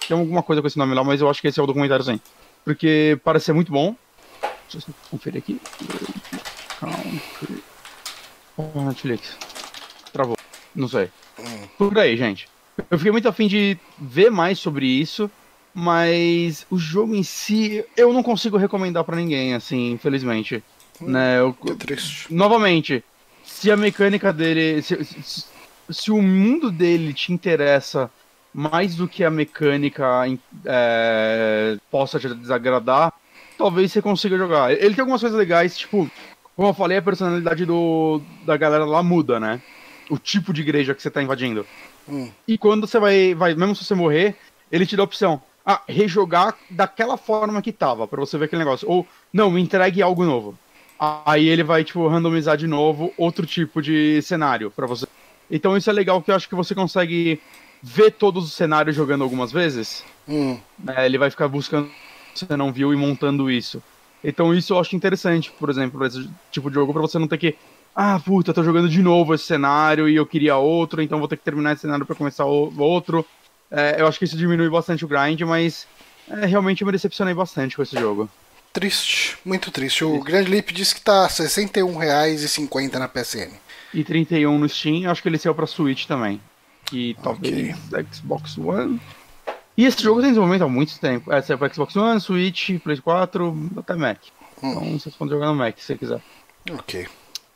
Tem 0.06 0.18
alguma 0.18 0.44
coisa 0.44 0.62
com 0.62 0.68
esse 0.68 0.78
nome 0.78 0.94
lá, 0.94 1.06
mas 1.06 1.22
eu 1.22 1.30
acho 1.30 1.42
que 1.42 1.48
esse 1.48 1.58
é 1.58 1.64
o 1.64 1.66
documentário 1.66 2.04
sim. 2.04 2.20
Porque 2.66 3.18
parece 3.24 3.46
ser 3.46 3.54
muito 3.54 3.72
bom. 3.72 3.96
Deixa 4.70 4.90
eu 4.90 4.94
conferir 5.10 5.42
aqui. 5.42 5.58
Country. 6.82 7.64
Oh, 8.58 8.82
Netflix. 8.82 9.38
Travou. 10.12 10.36
Não 10.76 10.90
sei. 10.90 11.10
Hum. 11.40 11.68
Por 11.78 11.98
aí, 11.98 12.18
gente. 12.18 12.50
Eu 12.92 12.98
fiquei 12.98 13.12
muito 13.12 13.30
afim 13.30 13.48
de 13.48 13.78
ver 13.98 14.30
mais 14.30 14.60
sobre 14.60 14.86
isso. 14.86 15.32
Mas 15.80 16.66
o 16.72 16.78
jogo 16.80 17.14
em 17.14 17.22
si, 17.22 17.86
eu 17.96 18.12
não 18.12 18.24
consigo 18.24 18.58
recomendar 18.58 19.04
para 19.04 19.16
ninguém, 19.16 19.54
assim, 19.54 19.92
infelizmente. 19.92 20.64
Hum, 21.00 21.12
né? 21.12 21.38
Eu, 21.38 21.56
é 21.70 21.76
triste. 21.76 22.34
Novamente, 22.34 23.04
se 23.44 23.70
a 23.70 23.78
mecânica 23.78 24.34
dele. 24.34 24.82
Se, 24.82 25.06
se, 25.06 25.46
se, 25.88 26.12
o 26.12 26.20
mundo 26.20 26.72
dele 26.72 27.14
te 27.14 27.32
interessa 27.32 28.10
mais 28.52 28.96
do 28.96 29.08
que 29.08 29.24
a 29.24 29.30
mecânica 29.30 30.24
é, 30.66 31.78
possa 31.92 32.20
te 32.20 32.28
desagradar, 32.34 33.14
talvez 33.56 33.92
você 33.92 34.02
consiga 34.02 34.36
jogar. 34.36 34.72
Ele 34.72 34.96
tem 34.96 35.02
algumas 35.02 35.22
coisas 35.22 35.38
legais, 35.38 35.78
tipo, 35.78 36.10
como 36.56 36.70
eu 36.70 36.74
falei, 36.74 36.98
a 36.98 37.04
personalidade 37.04 37.68
do, 37.68 38.20
da 38.48 38.58
galera 38.58 38.84
lá 38.84 39.04
muda, 39.04 39.40
né? 39.40 39.62
O 40.10 40.18
tipo 40.18 40.52
de 40.52 40.62
igreja 40.62 40.96
que 40.96 41.04
você 41.04 41.12
tá 41.12 41.22
invadindo. 41.22 41.68
Hum. 42.10 42.32
E 42.48 42.58
quando 42.58 42.88
você 42.88 43.00
vai, 43.00 43.36
vai, 43.36 43.54
mesmo 43.54 43.76
se 43.76 43.86
você 43.86 43.94
morrer, 43.94 44.36
ele 44.72 44.84
te 44.84 44.96
dá 44.96 45.04
a 45.04 45.06
opção 45.06 45.40
ah, 45.70 45.82
rejogar 45.88 46.56
daquela 46.70 47.18
forma 47.18 47.62
que 47.62 47.74
tava, 47.74 48.08
para 48.08 48.22
você 48.22 48.38
ver 48.38 48.46
aquele 48.46 48.64
negócio. 48.64 48.90
Ou, 48.90 49.06
não, 49.34 49.52
me 49.52 49.62
entregue 49.62 50.02
algo 50.02 50.24
novo. 50.24 50.58
Aí 50.98 51.48
ele 51.48 51.62
vai, 51.62 51.84
tipo, 51.84 52.08
randomizar 52.08 52.56
de 52.56 52.66
novo 52.66 53.14
outro 53.18 53.46
tipo 53.46 53.82
de 53.82 54.22
cenário 54.22 54.72
para 54.72 54.88
você. 54.88 55.06
Então 55.52 55.76
isso 55.76 55.90
é 55.90 55.94
legal 55.94 56.22
que 56.22 56.32
eu 56.32 56.36
acho 56.36 56.48
que 56.48 56.56
você 56.56 56.74
consegue 56.74 57.40
ver 57.84 58.12
todos 58.12 58.46
os 58.46 58.54
cenários 58.54 58.96
jogando 58.96 59.24
algumas 59.24 59.52
vezes. 59.52 60.04
Hum. 60.28 60.58
É, 60.96 61.06
ele 61.06 61.18
vai 61.18 61.30
ficar 61.30 61.48
buscando 61.50 61.90
você 62.46 62.56
não 62.56 62.72
viu 62.72 62.94
e 62.94 62.96
montando 62.96 63.50
isso. 63.50 63.82
Então 64.24 64.54
isso 64.54 64.74
eu 64.74 64.80
acho 64.80 64.96
interessante, 64.96 65.52
por 65.52 65.70
exemplo, 65.70 65.98
pra 65.98 66.08
esse 66.08 66.30
tipo 66.52 66.70
de 66.70 66.76
jogo, 66.76 66.94
pra 66.94 67.02
você 67.02 67.18
não 67.20 67.28
ter 67.28 67.38
que. 67.38 67.56
Ah, 67.96 68.20
puta, 68.24 68.54
tô 68.54 68.64
jogando 68.64 68.88
de 68.88 69.02
novo 69.02 69.34
esse 69.34 69.46
cenário 69.46 70.08
e 70.08 70.16
eu 70.16 70.26
queria 70.26 70.56
outro, 70.56 71.02
então 71.02 71.20
vou 71.20 71.28
ter 71.28 71.38
que 71.38 71.44
terminar 71.44 71.74
esse 71.74 71.82
cenário 71.82 72.06
para 72.06 72.16
começar 72.16 72.46
outro. 72.46 73.26
É, 73.72 73.98
eu 74.00 74.08
acho 74.08 74.18
que 74.18 74.26
isso 74.26 74.38
diminui 74.38 74.70
bastante 74.70 75.04
o 75.04 75.08
grind, 75.08 75.42
mas 75.42 75.88
é, 76.30 76.46
realmente 76.46 76.82
eu 76.82 76.86
me 76.86 76.92
decepcionei 76.92 77.34
bastante 77.34 77.76
com 77.76 77.84
esse 77.84 77.98
jogo. 77.98 78.30
Triste, 78.72 79.38
muito 79.44 79.72
triste. 79.72 80.04
O 80.04 80.20
Grande 80.20 80.52
Leap 80.52 80.70
disse 80.72 80.94
que 80.94 81.02
tá 81.02 81.24
R$ 81.24 81.34
61,50 81.34 82.94
na 82.94 83.08
PSN. 83.08 83.52
E 83.94 84.04
31 84.04 84.58
no 84.58 84.70
Steam, 84.70 85.10
acho 85.10 85.22
que 85.22 85.30
ele 85.30 85.38
saiu 85.38 85.56
pra 85.56 85.66
Switch 85.66 86.06
também. 86.06 86.40
E 86.92 87.16
talvez 87.24 87.76
okay. 87.90 88.06
Xbox 88.14 88.58
One. 88.58 89.02
E 89.76 89.86
esse 89.86 90.02
jogo 90.02 90.22
tem 90.22 90.30
desenvolvimento 90.30 90.64
há 90.64 90.68
muito 90.68 91.00
tempo. 91.00 91.32
É, 91.32 91.42
saiu 91.42 91.58
pra 91.58 91.72
Xbox 91.72 91.96
One, 91.96 92.20
Switch, 92.20 92.80
Play 92.84 92.98
4, 92.98 93.72
até 93.78 93.96
Mac. 93.96 94.18
Hum. 94.62 94.72
Então 94.72 95.00
vocês 95.00 95.16
podem 95.16 95.34
jogar 95.34 95.48
no 95.48 95.56
Mac 95.56 95.78
se 95.78 95.86
você 95.86 95.98
quiser. 95.98 96.22
Ok. 96.72 97.08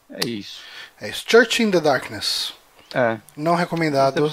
É 0.09 0.27
isso. 0.27 0.61
É 0.99 1.09
isso. 1.09 1.25
Church 1.27 1.63
in 1.63 1.71
the 1.71 1.79
Darkness. 1.79 2.53
É. 2.93 3.17
Não 3.35 3.55
recomendado. 3.55 4.31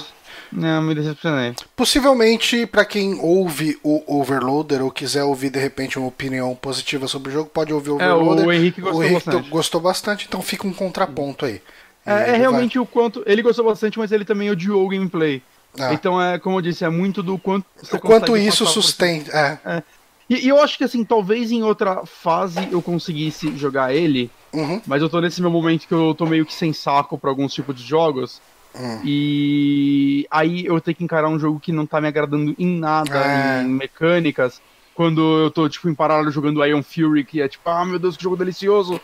Não, 0.52 0.82
me 0.82 0.94
decepcionei. 0.94 1.54
Possivelmente, 1.76 2.66
para 2.66 2.84
quem 2.84 3.18
ouve 3.20 3.78
o 3.82 4.02
Overloader 4.20 4.82
ou 4.82 4.90
quiser 4.90 5.24
ouvir 5.24 5.50
de 5.50 5.58
repente 5.58 5.98
uma 5.98 6.08
opinião 6.08 6.54
positiva 6.54 7.06
sobre 7.06 7.30
o 7.30 7.32
jogo, 7.32 7.50
pode 7.50 7.72
ouvir 7.72 7.90
o 7.90 7.94
Overloader. 7.96 8.44
É, 8.44 8.46
o 8.48 8.52
Henrique 8.52 8.80
gostou 8.80 9.00
o 9.00 9.04
Henrique 9.04 9.26
bastante. 9.26 9.50
gostou 9.50 9.80
bastante, 9.80 10.26
então 10.28 10.42
fica 10.42 10.66
um 10.66 10.72
contraponto 10.72 11.44
aí. 11.44 11.60
É, 12.04 12.30
é 12.30 12.36
realmente 12.36 12.78
vai... 12.78 12.82
o 12.82 12.86
quanto. 12.86 13.22
Ele 13.26 13.42
gostou 13.42 13.64
bastante, 13.64 13.98
mas 13.98 14.10
ele 14.10 14.24
também 14.24 14.50
odiou 14.50 14.84
o 14.84 14.88
gameplay. 14.88 15.42
Ah. 15.78 15.92
Então 15.92 16.20
é, 16.20 16.38
como 16.38 16.56
eu 16.56 16.62
disse, 16.62 16.84
é 16.84 16.88
muito 16.88 17.22
do 17.22 17.38
quanto 17.38 17.66
O 17.92 17.98
quanto 17.98 18.36
isso 18.36 18.66
sustenta. 18.66 19.30
É. 19.36 19.58
é. 19.64 19.82
E, 20.30 20.46
e, 20.46 20.48
eu 20.48 20.60
acho 20.60 20.76
que 20.76 20.84
assim, 20.84 21.04
talvez 21.04 21.50
em 21.50 21.62
outra 21.62 22.04
fase 22.04 22.68
eu 22.70 22.82
conseguisse 22.82 23.56
jogar 23.56 23.94
ele. 23.94 24.30
Uhum. 24.52 24.80
Mas 24.86 25.00
eu 25.02 25.08
tô 25.08 25.20
nesse 25.20 25.40
meu 25.40 25.50
momento 25.50 25.86
que 25.86 25.94
eu 25.94 26.14
tô 26.14 26.26
meio 26.26 26.44
que 26.44 26.54
sem 26.54 26.72
saco 26.72 27.18
pra 27.18 27.30
alguns 27.30 27.54
tipos 27.54 27.74
de 27.74 27.82
jogos. 27.82 28.40
Hum. 28.78 29.00
E 29.04 30.26
aí 30.30 30.64
eu 30.64 30.80
tenho 30.80 30.96
que 30.96 31.04
encarar 31.04 31.28
um 31.28 31.38
jogo 31.38 31.58
que 31.58 31.72
não 31.72 31.84
tá 31.84 32.00
me 32.00 32.08
agradando 32.08 32.54
em 32.58 32.78
nada, 32.78 33.18
é. 33.18 33.62
em 33.62 33.68
mecânicas. 33.68 34.60
Quando 34.94 35.20
eu 35.44 35.50
tô, 35.50 35.68
tipo, 35.68 35.88
em 35.88 35.94
paralelo 35.94 36.30
jogando 36.30 36.64
Iron 36.64 36.82
Fury, 36.82 37.24
que 37.24 37.40
é 37.40 37.48
tipo, 37.48 37.68
ah, 37.68 37.84
meu 37.84 37.98
Deus, 37.98 38.16
que 38.16 38.22
jogo 38.22 38.36
delicioso. 38.36 39.00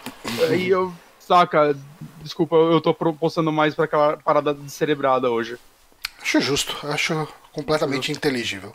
aí 0.49 0.69
eu, 0.69 0.93
saca, 1.21 1.77
desculpa, 2.23 2.57
eu 2.57 2.81
tô 2.81 2.95
postando 2.95 3.53
mais 3.53 3.75
pra 3.75 3.85
aquela 3.85 4.17
parada 4.17 4.55
descerebrada 4.55 5.31
hoje. 5.31 5.57
Acho 6.21 6.41
justo, 6.41 6.77
acho 6.87 7.29
completamente 7.53 8.09
justo. 8.09 8.19
inteligível. 8.19 8.75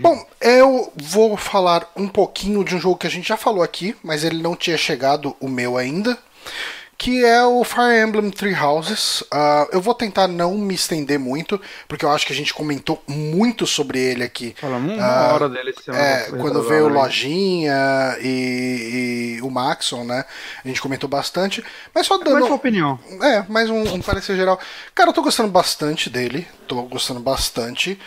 Bom, 0.00 0.26
eu 0.40 0.92
vou 0.96 1.36
falar 1.36 1.90
um 1.96 2.08
pouquinho 2.08 2.64
de 2.64 2.74
um 2.74 2.80
jogo 2.80 2.96
que 2.98 3.06
a 3.06 3.10
gente 3.10 3.28
já 3.28 3.36
falou 3.36 3.62
aqui, 3.62 3.94
mas 4.02 4.24
ele 4.24 4.42
não 4.42 4.56
tinha 4.56 4.76
chegado 4.76 5.36
o 5.38 5.48
meu 5.48 5.76
ainda 5.76 6.18
que 6.98 7.24
é 7.24 7.44
o 7.44 7.62
Fire 7.62 8.00
Emblem 8.02 8.30
Three 8.30 8.54
Houses. 8.54 9.20
Uh, 9.22 9.68
eu 9.72 9.80
vou 9.80 9.94
tentar 9.94 10.26
não 10.26 10.56
me 10.56 10.74
estender 10.74 11.18
muito, 11.18 11.60
porque 11.86 12.04
eu 12.04 12.10
acho 12.10 12.26
que 12.26 12.32
a 12.32 12.36
gente 12.36 12.54
comentou 12.54 13.02
muito 13.06 13.66
sobre 13.66 13.98
ele 13.98 14.24
aqui. 14.24 14.54
Falamos 14.58 14.94
uma 14.94 15.30
uh, 15.30 15.34
hora 15.34 15.48
dele 15.48 15.74
É, 15.88 16.30
quando 16.30 16.62
veio 16.62 16.86
o 16.86 16.88
Lojinha 16.88 18.16
e, 18.20 19.38
e, 19.38 19.42
o 19.42 19.50
Maxon, 19.50 20.04
né? 20.04 20.24
A 20.64 20.68
gente 20.68 20.80
comentou 20.80 21.08
bastante. 21.08 21.62
Mas 21.94 22.06
só 22.06 22.16
dando. 22.16 22.32
Mais 22.32 22.46
sua 22.46 22.56
opinião. 22.56 22.98
É, 23.22 23.44
mais 23.48 23.68
um, 23.68 23.82
um 23.94 24.00
parecer 24.00 24.36
geral. 24.36 24.58
Cara, 24.94 25.10
eu 25.10 25.14
tô 25.14 25.22
gostando 25.22 25.50
bastante 25.50 26.08
dele. 26.08 26.46
Tô 26.66 26.82
gostando 26.82 27.20
bastante. 27.20 27.98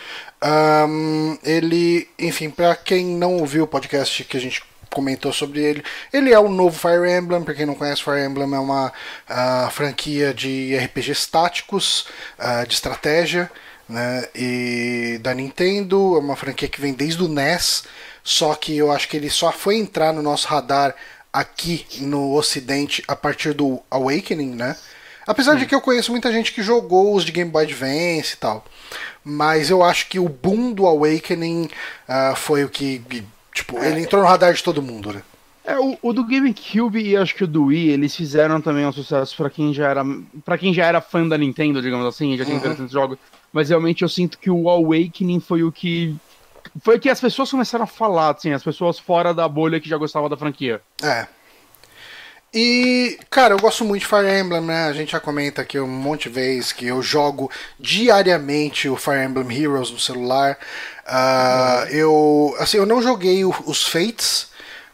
Um, 0.43 1.37
ele, 1.43 2.07
enfim, 2.17 2.49
para 2.49 2.75
quem 2.75 3.05
não 3.05 3.37
ouviu 3.37 3.65
o 3.65 3.67
podcast 3.67 4.23
que 4.23 4.37
a 4.37 4.39
gente 4.39 4.63
comentou 4.89 5.31
sobre 5.31 5.61
ele. 5.61 5.83
Ele 6.11 6.33
é 6.33 6.39
o 6.39 6.49
novo 6.49 6.77
Fire 6.77 7.09
Emblem, 7.09 7.43
para 7.43 7.53
quem 7.53 7.65
não 7.65 7.75
conhece, 7.75 8.03
Fire 8.03 8.23
Emblem 8.23 8.53
é 8.53 8.59
uma 8.59 8.87
uh, 8.87 9.71
franquia 9.71 10.33
de 10.33 10.75
RPGs 10.77 11.29
táticos, 11.29 12.07
uh, 12.37 12.67
de 12.67 12.73
estratégia, 12.73 13.51
né, 13.87 14.27
e 14.35 15.19
da 15.21 15.33
Nintendo, 15.33 16.15
é 16.15 16.19
uma 16.19 16.35
franquia 16.35 16.67
que 16.67 16.79
vem 16.79 16.93
desde 16.93 17.23
o 17.23 17.27
NES, 17.27 17.83
só 18.23 18.53
que 18.53 18.77
eu 18.77 18.91
acho 18.91 19.07
que 19.07 19.17
ele 19.17 19.29
só 19.29 19.51
foi 19.51 19.77
entrar 19.77 20.13
no 20.13 20.21
nosso 20.21 20.47
radar 20.47 20.95
aqui 21.31 21.85
no 22.01 22.35
ocidente 22.35 23.03
a 23.07 23.15
partir 23.15 23.53
do 23.53 23.81
Awakening, 23.89 24.55
né? 24.55 24.75
Apesar 25.25 25.55
de 25.55 25.65
que 25.67 25.75
eu 25.75 25.81
conheço 25.81 26.11
muita 26.11 26.31
gente 26.31 26.51
que 26.51 26.63
jogou 26.63 27.13
os 27.13 27.23
de 27.23 27.31
Game 27.31 27.51
Boy 27.51 27.63
Advance 27.63 28.33
e 28.33 28.37
tal. 28.37 28.65
Mas 29.23 29.69
eu 29.69 29.83
acho 29.83 30.07
que 30.07 30.17
o 30.17 30.27
boom 30.27 30.73
do 30.73 30.87
Awakening 30.87 31.69
uh, 32.07 32.35
foi 32.35 32.63
o 32.63 32.69
que 32.69 32.99
Tipo, 33.59 33.77
é. 33.77 33.91
ele 33.91 34.01
entrou 34.01 34.21
no 34.21 34.27
radar 34.27 34.53
de 34.53 34.63
todo 34.63 34.81
mundo, 34.81 35.11
né? 35.11 35.21
É, 35.65 35.77
o, 35.77 35.97
o, 36.01 36.13
do 36.13 36.23
GameCube 36.23 36.97
e 36.97 37.17
acho 37.17 37.35
que 37.35 37.43
o 37.43 37.47
do 37.47 37.65
Wii, 37.65 37.89
eles 37.89 38.15
fizeram 38.15 38.61
também 38.61 38.85
um 38.85 38.91
sucesso 38.91 39.35
para 39.35 39.49
quem 39.49 39.73
já 39.73 39.89
era 39.89 40.03
para 40.45 40.57
quem 40.57 40.73
já 40.73 40.85
era 40.85 41.01
fã 41.01 41.27
da 41.27 41.37
Nintendo, 41.37 41.81
digamos 41.81 42.07
assim, 42.07 42.37
já 42.37 42.45
tinha 42.45 42.55
uhum. 42.55 42.63
tantos 42.63 42.91
jogos. 42.91 43.19
Mas 43.51 43.67
realmente 43.67 44.01
eu 44.01 44.09
sinto 44.09 44.39
que 44.39 44.49
o 44.49 44.69
Awakening 44.69 45.41
foi 45.41 45.63
o 45.63 45.71
que 45.71 46.15
foi 46.81 46.95
o 46.95 46.99
que 46.99 47.09
as 47.09 47.19
pessoas 47.19 47.51
começaram 47.51 47.83
a 47.83 47.87
falar, 47.87 48.33
assim, 48.33 48.53
as 48.53 48.63
pessoas 48.63 48.97
fora 48.97 49.33
da 49.33 49.47
bolha 49.47 49.79
que 49.79 49.89
já 49.89 49.97
gostavam 49.97 50.29
da 50.29 50.37
franquia. 50.37 50.81
É. 51.03 51.27
E, 52.53 53.19
cara, 53.29 53.53
eu 53.53 53.59
gosto 53.59 53.85
muito 53.85 54.01
de 54.01 54.07
Fire 54.07 54.27
Emblem, 54.27 54.61
né? 54.61 54.85
A 54.85 54.93
gente 54.93 55.11
já 55.11 55.19
comenta 55.19 55.61
aqui 55.61 55.79
um 55.79 55.87
monte 55.87 56.23
de 56.23 56.35
vezes 56.35 56.71
que 56.71 56.87
eu 56.87 56.99
jogo 56.99 57.51
diariamente 57.79 58.89
o 58.89 58.95
Fire 58.95 59.23
Emblem 59.23 59.55
Heroes 59.55 59.91
no 59.91 59.99
celular. 59.99 60.57
Uh, 61.09 61.89
eu, 61.89 62.55
assim, 62.59 62.77
eu 62.77 62.85
não 62.85 63.01
joguei 63.01 63.43
o, 63.43 63.53
os 63.65 63.83
Fates, 63.87 64.47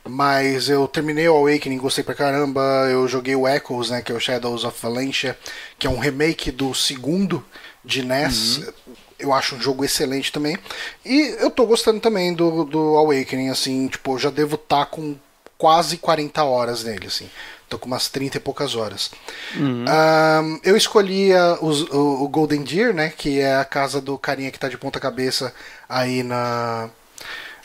mas 0.08 0.70
eu 0.70 0.88
terminei 0.88 1.28
o 1.28 1.36
Awakening, 1.36 1.78
gostei 1.78 2.04
pra 2.04 2.16
caramba. 2.16 2.62
Eu 2.90 3.08
joguei 3.08 3.36
o 3.36 3.48
Echoes, 3.48 3.90
né? 3.90 4.02
Que 4.02 4.12
é 4.12 4.16
o 4.16 4.20
Shadows 4.20 4.64
of 4.64 4.80
Valencia, 4.82 5.38
que 5.78 5.86
é 5.86 5.90
um 5.90 6.00
remake 6.00 6.52
do 6.52 6.74
segundo 6.74 7.44
de 7.84 8.02
NES. 8.02 8.58
Uhum. 8.58 8.74
Eu 9.20 9.34
acho 9.34 9.56
um 9.56 9.62
jogo 9.62 9.84
excelente 9.84 10.32
também. 10.32 10.58
E 11.04 11.36
eu 11.40 11.52
tô 11.52 11.66
gostando 11.66 12.00
também 12.00 12.34
do, 12.34 12.64
do 12.64 12.98
Awakening, 12.98 13.50
assim, 13.50 13.88
tipo, 13.88 14.14
eu 14.14 14.20
já 14.20 14.30
devo 14.30 14.56
estar 14.56 14.86
tá 14.86 14.86
com 14.86 15.16
quase 15.58 15.98
40 15.98 16.44
horas 16.44 16.84
nele, 16.84 17.08
assim. 17.08 17.30
Tô 17.68 17.80
com 17.80 17.88
umas 17.88 18.10
30 18.10 18.38
e 18.38 18.40
poucas 18.40 18.76
horas. 18.76 19.12
Uhum. 19.56 19.86
Um, 19.86 20.60
eu 20.64 20.78
escolhi 20.78 21.34
a, 21.34 21.58
o, 21.62 22.24
o, 22.24 22.28
Golden 22.28 22.64
Deer, 22.64 22.94
né? 22.94 23.12
Que 23.16 23.40
é 23.40 23.56
a 23.56 23.66
casa 23.66 24.00
do 24.00 24.18
carinha 24.18 24.52
que 24.52 24.60
tá 24.60 24.70
de 24.70 24.78
ponta 24.78 25.00
cabeça 25.00 25.54
aí 25.90 26.22
na, 26.22 26.90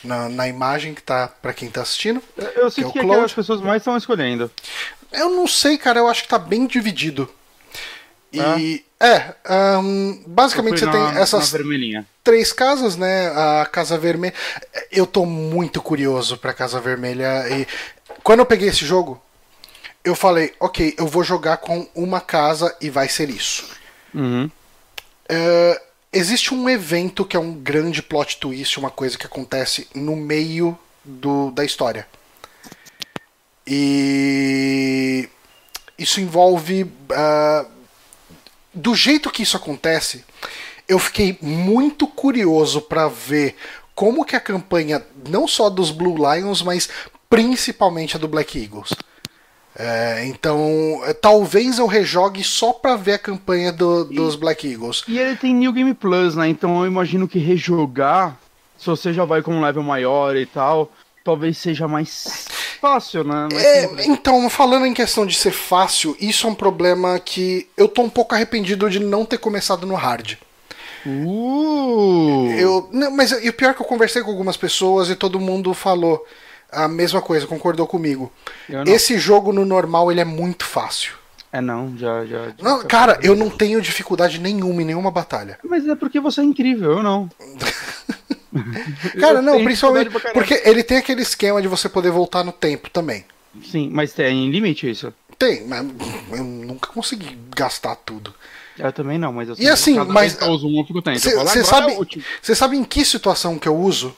na, 0.03 0.29
na 0.29 0.49
imagem 0.49 0.95
que 0.95 1.03
tá 1.03 1.29
para 1.29 1.53
quem 1.53 1.69
tá 1.69 1.83
assistindo. 1.83 2.23
Eu 2.57 2.71
sinto 2.71 2.93
que, 2.93 2.99
é 2.99 3.03
que, 3.03 3.11
é 3.11 3.15
que 3.15 3.25
as 3.25 3.33
pessoas 3.33 3.61
mais 3.61 3.83
estão 3.83 3.97
escolhendo. 3.97 4.51
Eu 5.13 5.31
não 5.31 5.47
sei, 5.47 5.77
cara. 5.77 6.01
Eu 6.01 6.09
acho 6.09 6.23
que 6.23 6.29
tá 6.29 6.39
bem 6.39 6.67
dividido. 6.67 7.29
E 8.33 8.85
é, 9.01 9.35
é 9.45 9.77
um, 9.79 10.23
basicamente 10.27 10.79
você 10.79 10.87
na, 10.87 10.93
tem 10.93 11.21
essas 11.21 11.53
três 12.23 12.53
casas, 12.53 12.97
né? 12.97 13.29
A 13.29 13.67
Casa 13.67 13.99
Vermelha. 13.99 14.35
Eu 14.91 15.07
tô 15.07 15.27
muito 15.27 15.83
curioso 15.83 16.37
pra 16.37 16.53
Casa 16.53 16.81
Vermelha. 16.81 17.49
E 17.49 17.67
quando 18.23 18.41
eu 18.41 18.47
peguei 18.47 18.69
esse 18.69 18.85
jogo, 18.85 19.21
eu 20.05 20.15
falei, 20.15 20.55
ok, 20.59 20.95
eu 20.99 21.07
vou 21.07 21.23
jogar 21.23 21.59
com 21.59 21.87
uma 21.95 22.21
casa 22.21 22.75
e 22.81 22.89
vai 22.89 23.09
ser 23.09 23.31
isso. 23.31 23.69
Uhum. 24.15 24.51
Uh, 25.31 25.81
existe 26.13 26.55
um 26.55 26.69
evento 26.69 27.25
que 27.25 27.37
é 27.37 27.41
um 27.41 27.53
grande 27.53 28.03
plot 28.03 28.39
twist, 28.39 28.79
uma 28.79 28.91
coisa 28.91 29.19
que 29.19 29.27
acontece 29.27 29.89
no 29.95 30.17
meio 30.17 30.79
do, 31.05 31.51
da 31.51 31.65
história. 31.65 32.07
E 33.67 35.29
isso 35.99 36.21
envolve. 36.21 36.85
Uh, 36.85 37.81
do 38.73 38.95
jeito 38.95 39.31
que 39.31 39.43
isso 39.43 39.57
acontece, 39.57 40.25
eu 40.89 40.99
fiquei 40.99 41.39
muito 41.41 42.07
curioso 42.07 42.81
para 42.81 43.09
ver 43.09 43.57
como 43.95 44.25
que 44.25 44.35
a 44.35 44.41
campanha, 44.41 45.05
não 45.29 45.47
só 45.47 45.69
dos 45.69 45.91
Blue 45.91 46.17
Lions, 46.17 46.63
mas 46.63 46.89
principalmente 47.29 48.17
a 48.17 48.19
do 48.19 48.27
Black 48.27 48.61
Eagles. 48.61 48.95
É, 49.83 50.27
então, 50.27 51.01
é, 51.05 51.15
talvez 51.15 51.79
eu 51.79 51.87
rejogue 51.87 52.45
só 52.45 52.71
pra 52.71 52.97
ver 52.97 53.15
a 53.15 53.19
campanha 53.19 53.73
do, 53.73 54.05
dos 54.05 54.37
Black 54.37 54.71
Eagles. 54.71 55.03
E 55.09 55.19
ele 55.19 55.37
tem 55.37 55.55
New 55.55 55.73
Game 55.73 55.95
Plus, 55.95 56.37
né? 56.37 56.49
Então 56.49 56.81
eu 56.81 56.87
imagino 56.87 57.27
que 57.27 57.39
rejogar, 57.39 58.39
se 58.77 58.87
você 58.87 59.11
já 59.11 59.25
vai 59.25 59.41
com 59.41 59.55
um 59.55 59.63
level 59.63 59.83
maior 59.83 60.37
e 60.37 60.45
tal, 60.45 60.93
talvez 61.25 61.57
seja 61.57 61.89
mais 61.89 62.47
fácil, 62.79 63.25
né? 63.25 63.49
É, 63.55 64.07
então, 64.07 64.51
falando 64.51 64.85
em 64.85 64.93
questão 64.93 65.25
de 65.25 65.35
ser 65.35 65.53
fácil, 65.53 66.15
isso 66.21 66.47
é 66.47 66.51
um 66.51 66.55
problema 66.55 67.19
que 67.19 67.67
eu 67.75 67.89
tô 67.89 68.03
um 68.03 68.11
pouco 68.11 68.35
arrependido 68.35 68.91
de 68.91 69.01
não 69.01 69.25
ter 69.25 69.39
começado 69.39 69.87
no 69.87 69.95
hard. 69.95 70.35
Uh. 71.07 72.51
Eu, 72.59 72.87
não, 72.93 73.11
mas 73.11 73.33
e 73.33 73.49
o 73.49 73.53
pior 73.55 73.71
é 73.71 73.75
que 73.75 73.81
eu 73.81 73.87
conversei 73.87 74.23
com 74.23 74.31
algumas 74.31 74.59
pessoas 74.59 75.09
e 75.09 75.17
todo 75.17 75.41
mundo 75.41 75.73
falou 75.73 76.23
a 76.73 76.89
mesma 76.89 77.21
coisa, 77.21 77.47
concordou 77.47 77.87
comigo. 77.87 78.33
Esse 78.87 79.19
jogo 79.19 79.53
no 79.53 79.65
normal 79.65 80.11
ele 80.11 80.21
é 80.21 80.25
muito 80.25 80.65
fácil. 80.65 81.15
É 81.53 81.61
não, 81.61 81.97
já, 81.99 82.25
já. 82.27 82.49
já 82.49 82.55
não, 82.63 82.85
cara, 82.85 83.19
eu 83.23 83.35
não 83.35 83.51
tenho 83.51 83.81
dificuldade 83.81 84.39
nenhuma 84.39 84.83
em 84.83 84.85
nenhuma 84.85 85.11
batalha. 85.11 85.59
Mas 85.65 85.87
é 85.87 85.97
porque 85.97 86.21
você 86.21 86.41
é 86.41 86.45
incrível, 86.45 86.93
eu 86.93 87.03
não. 87.03 87.29
cara, 89.19 89.39
eu 89.39 89.43
não, 89.43 89.65
principalmente 89.65 90.11
porque 90.33 90.63
ele 90.65 90.85
tem 90.85 90.99
aquele 90.99 91.23
esquema 91.23 91.61
de 91.61 91.67
você 91.67 91.89
poder 91.89 92.13
voltar 92.13 92.45
no 92.45 92.53
tempo 92.53 92.89
também. 92.89 93.25
Sim, 93.65 93.91
mas 93.93 94.13
tem 94.13 94.49
limite 94.49 94.89
isso. 94.89 95.13
Tem, 95.37 95.67
mas 95.67 95.85
eu 96.31 96.45
nunca 96.45 96.93
consegui 96.93 97.37
gastar 97.57 97.97
tudo. 97.97 98.33
Eu 98.79 98.93
também 98.93 99.19
não, 99.19 99.33
mas 99.33 99.49
eu 99.49 99.57
E 99.59 99.69
assim, 99.69 99.99
mas 100.05 100.39
Você 101.19 101.65
sabe, 101.65 101.97
você 102.41 102.55
sabe 102.55 102.77
em 102.77 102.85
que 102.85 103.05
situação 103.05 103.59
que 103.59 103.69
eu 103.69 103.77
uso? 103.77 104.15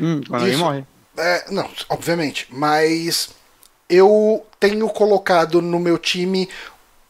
Hum, 0.00 0.20
quando 0.26 0.48
Isso, 0.48 0.58
morre. 0.58 0.84
É, 1.16 1.50
não, 1.50 1.68
obviamente. 1.88 2.46
Mas 2.50 3.30
eu 3.88 4.44
tenho 4.58 4.88
colocado 4.88 5.62
no 5.62 5.78
meu 5.78 5.98
time 5.98 6.48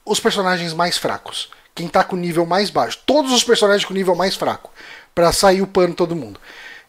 os 0.04 0.20
personagens 0.20 0.72
mais 0.72 0.96
fracos. 0.96 1.50
Quem 1.74 1.88
tá 1.88 2.02
com 2.02 2.16
nível 2.16 2.46
mais 2.46 2.70
baixo. 2.70 3.00
Todos 3.04 3.32
os 3.32 3.44
personagens 3.44 3.84
com 3.84 3.92
nível 3.92 4.14
mais 4.14 4.34
fraco. 4.34 4.70
para 5.14 5.32
sair 5.32 5.62
o 5.62 5.66
pano 5.66 5.94
todo 5.94 6.14
mundo. 6.14 6.38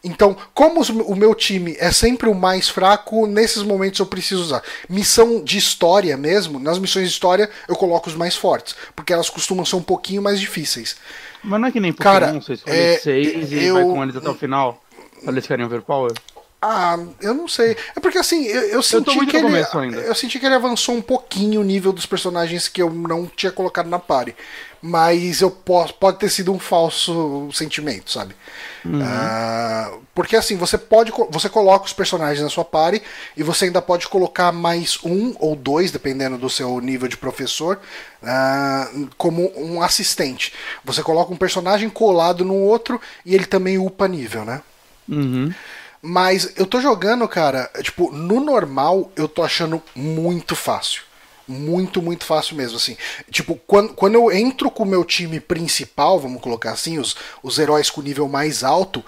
Então, 0.02 0.36
como 0.54 0.80
o 0.82 1.16
meu 1.16 1.34
time 1.34 1.74
é 1.78 1.90
sempre 1.90 2.28
o 2.28 2.34
mais 2.34 2.68
fraco, 2.68 3.26
nesses 3.26 3.62
momentos 3.62 3.98
eu 3.98 4.06
preciso 4.06 4.42
usar. 4.42 4.62
Missão 4.88 5.42
de 5.42 5.58
história 5.58 6.16
mesmo, 6.16 6.58
nas 6.60 6.78
missões 6.78 7.08
de 7.08 7.14
história 7.14 7.50
eu 7.66 7.74
coloco 7.74 8.08
os 8.08 8.14
mais 8.14 8.36
fortes, 8.36 8.76
porque 8.94 9.12
elas 9.12 9.28
costumam 9.28 9.64
ser 9.64 9.76
um 9.76 9.82
pouquinho 9.82 10.22
mais 10.22 10.38
difíceis. 10.38 10.96
Mas 11.42 11.60
não 11.60 11.68
é 11.68 11.72
que 11.72 11.80
nem 11.80 11.92
Pokémon, 11.92 12.12
Cara, 12.12 12.32
você 12.32 12.52
escolhe 12.52 12.76
é, 12.76 12.98
seis 12.98 13.50
e 13.50 13.64
eu, 13.64 13.74
vai 13.74 13.84
com 13.84 14.02
eles 14.02 14.16
até 14.16 14.28
o 14.28 14.34
final, 14.34 14.82
pra 15.22 15.32
eles 15.32 15.44
ficarem 15.44 15.66
overpower? 15.66 16.12
Ah, 16.60 16.98
eu 17.20 17.34
não 17.34 17.46
sei. 17.46 17.76
É 17.94 18.00
porque 18.00 18.18
assim, 18.18 18.44
eu, 18.46 18.62
eu 18.62 18.82
senti 18.82 19.16
eu 19.16 19.26
que 19.26 19.36
ele. 19.36 19.48
Eu 20.04 20.14
senti 20.14 20.40
que 20.40 20.46
ele 20.46 20.56
avançou 20.56 20.96
um 20.96 21.00
pouquinho 21.00 21.60
o 21.60 21.64
nível 21.64 21.92
dos 21.92 22.04
personagens 22.04 22.66
que 22.66 22.82
eu 22.82 22.90
não 22.90 23.26
tinha 23.26 23.52
colocado 23.52 23.88
na 23.88 23.98
party. 23.98 24.34
Mas 24.82 25.40
eu 25.40 25.50
posso, 25.50 25.94
pode 25.94 26.18
ter 26.18 26.28
sido 26.28 26.52
um 26.52 26.58
falso 26.58 27.48
sentimento, 27.52 28.10
sabe? 28.10 28.34
Uhum. 28.84 29.00
Uh, 29.00 30.00
porque 30.12 30.36
assim, 30.36 30.56
você 30.56 30.76
pode. 30.76 31.12
Você 31.30 31.48
coloca 31.48 31.86
os 31.86 31.92
personagens 31.92 32.42
na 32.42 32.50
sua 32.50 32.64
party 32.64 33.02
e 33.36 33.42
você 33.44 33.66
ainda 33.66 33.80
pode 33.80 34.08
colocar 34.08 34.50
mais 34.50 34.98
um 35.04 35.36
ou 35.38 35.54
dois, 35.54 35.92
dependendo 35.92 36.36
do 36.36 36.50
seu 36.50 36.80
nível 36.80 37.06
de 37.06 37.16
professor, 37.16 37.78
uh, 38.20 39.08
como 39.16 39.52
um 39.56 39.80
assistente. 39.80 40.52
Você 40.84 41.04
coloca 41.04 41.32
um 41.32 41.36
personagem 41.36 41.88
colado 41.88 42.44
no 42.44 42.54
outro 42.54 43.00
e 43.24 43.32
ele 43.32 43.46
também 43.46 43.78
upa 43.78 44.08
nível, 44.08 44.44
né? 44.44 44.60
Uhum. 45.08 45.52
Mas 46.00 46.52
eu 46.56 46.66
tô 46.66 46.80
jogando, 46.80 47.26
cara, 47.28 47.70
tipo, 47.82 48.10
no 48.12 48.40
normal 48.40 49.10
eu 49.16 49.28
tô 49.28 49.42
achando 49.42 49.82
muito 49.94 50.54
fácil. 50.54 51.02
Muito, 51.46 52.02
muito 52.02 52.26
fácil 52.26 52.56
mesmo, 52.56 52.76
assim. 52.76 52.94
Tipo, 53.30 53.56
quando, 53.66 53.94
quando 53.94 54.16
eu 54.16 54.30
entro 54.30 54.70
com 54.70 54.82
o 54.82 54.86
meu 54.86 55.02
time 55.02 55.40
principal, 55.40 56.20
vamos 56.20 56.42
colocar 56.42 56.72
assim, 56.72 56.98
os, 56.98 57.16
os 57.42 57.58
heróis 57.58 57.88
com 57.88 58.02
nível 58.02 58.28
mais 58.28 58.62
alto, 58.62 59.02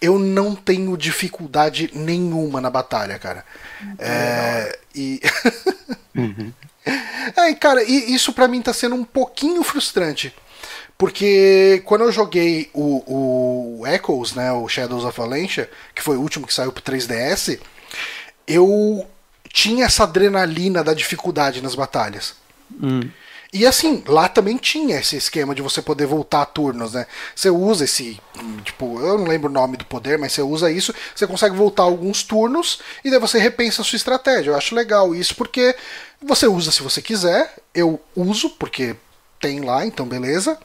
eu 0.00 0.18
não 0.18 0.54
tenho 0.54 0.94
dificuldade 0.94 1.90
nenhuma 1.94 2.60
na 2.60 2.68
batalha, 2.68 3.18
cara. 3.18 3.44
É, 3.98 4.78
e. 4.94 5.22
uhum. 6.14 6.52
é, 7.34 7.54
cara, 7.54 7.82
e 7.82 8.14
isso 8.14 8.32
para 8.32 8.46
mim 8.46 8.60
tá 8.60 8.74
sendo 8.74 8.94
um 8.94 9.04
pouquinho 9.04 9.62
frustrante. 9.62 10.34
Porque 10.98 11.82
quando 11.84 12.04
eu 12.04 12.12
joguei 12.12 12.70
o, 12.72 13.80
o 13.80 13.86
Echoes, 13.86 14.34
né, 14.34 14.50
o 14.52 14.66
Shadows 14.68 15.04
of 15.04 15.18
Valencia, 15.18 15.70
que 15.94 16.02
foi 16.02 16.16
o 16.16 16.20
último 16.20 16.46
que 16.46 16.54
saiu 16.54 16.72
pro 16.72 16.82
3DS, 16.82 17.60
eu 18.46 19.06
tinha 19.52 19.86
essa 19.86 20.04
adrenalina 20.04 20.82
da 20.82 20.94
dificuldade 20.94 21.62
nas 21.62 21.74
batalhas. 21.74 22.34
Hum. 22.82 23.08
E 23.52 23.66
assim, 23.66 24.02
lá 24.06 24.28
também 24.28 24.56
tinha 24.56 24.98
esse 24.98 25.16
esquema 25.16 25.54
de 25.54 25.62
você 25.62 25.80
poder 25.80 26.06
voltar 26.06 26.42
a 26.42 26.46
turnos, 26.46 26.92
né? 26.92 27.06
Você 27.34 27.48
usa 27.48 27.84
esse, 27.84 28.20
tipo, 28.64 29.00
eu 29.00 29.16
não 29.16 29.24
lembro 29.26 29.48
o 29.48 29.52
nome 29.52 29.76
do 29.76 29.86
poder, 29.86 30.18
mas 30.18 30.32
você 30.32 30.42
usa 30.42 30.70
isso, 30.70 30.94
você 31.14 31.26
consegue 31.26 31.56
voltar 31.56 31.84
alguns 31.84 32.22
turnos 32.22 32.80
e 33.04 33.10
daí 33.10 33.18
você 33.20 33.38
repensa 33.38 33.82
a 33.82 33.84
sua 33.84 33.96
estratégia. 33.96 34.50
Eu 34.50 34.56
acho 34.56 34.74
legal 34.74 35.14
isso 35.14 35.34
porque 35.34 35.74
você 36.20 36.46
usa 36.46 36.72
se 36.72 36.82
você 36.82 37.00
quiser, 37.00 37.54
eu 37.74 38.00
uso 38.14 38.50
porque 38.50 38.96
tem 39.40 39.60
lá, 39.60 39.86
então 39.86 40.06
beleza. 40.06 40.58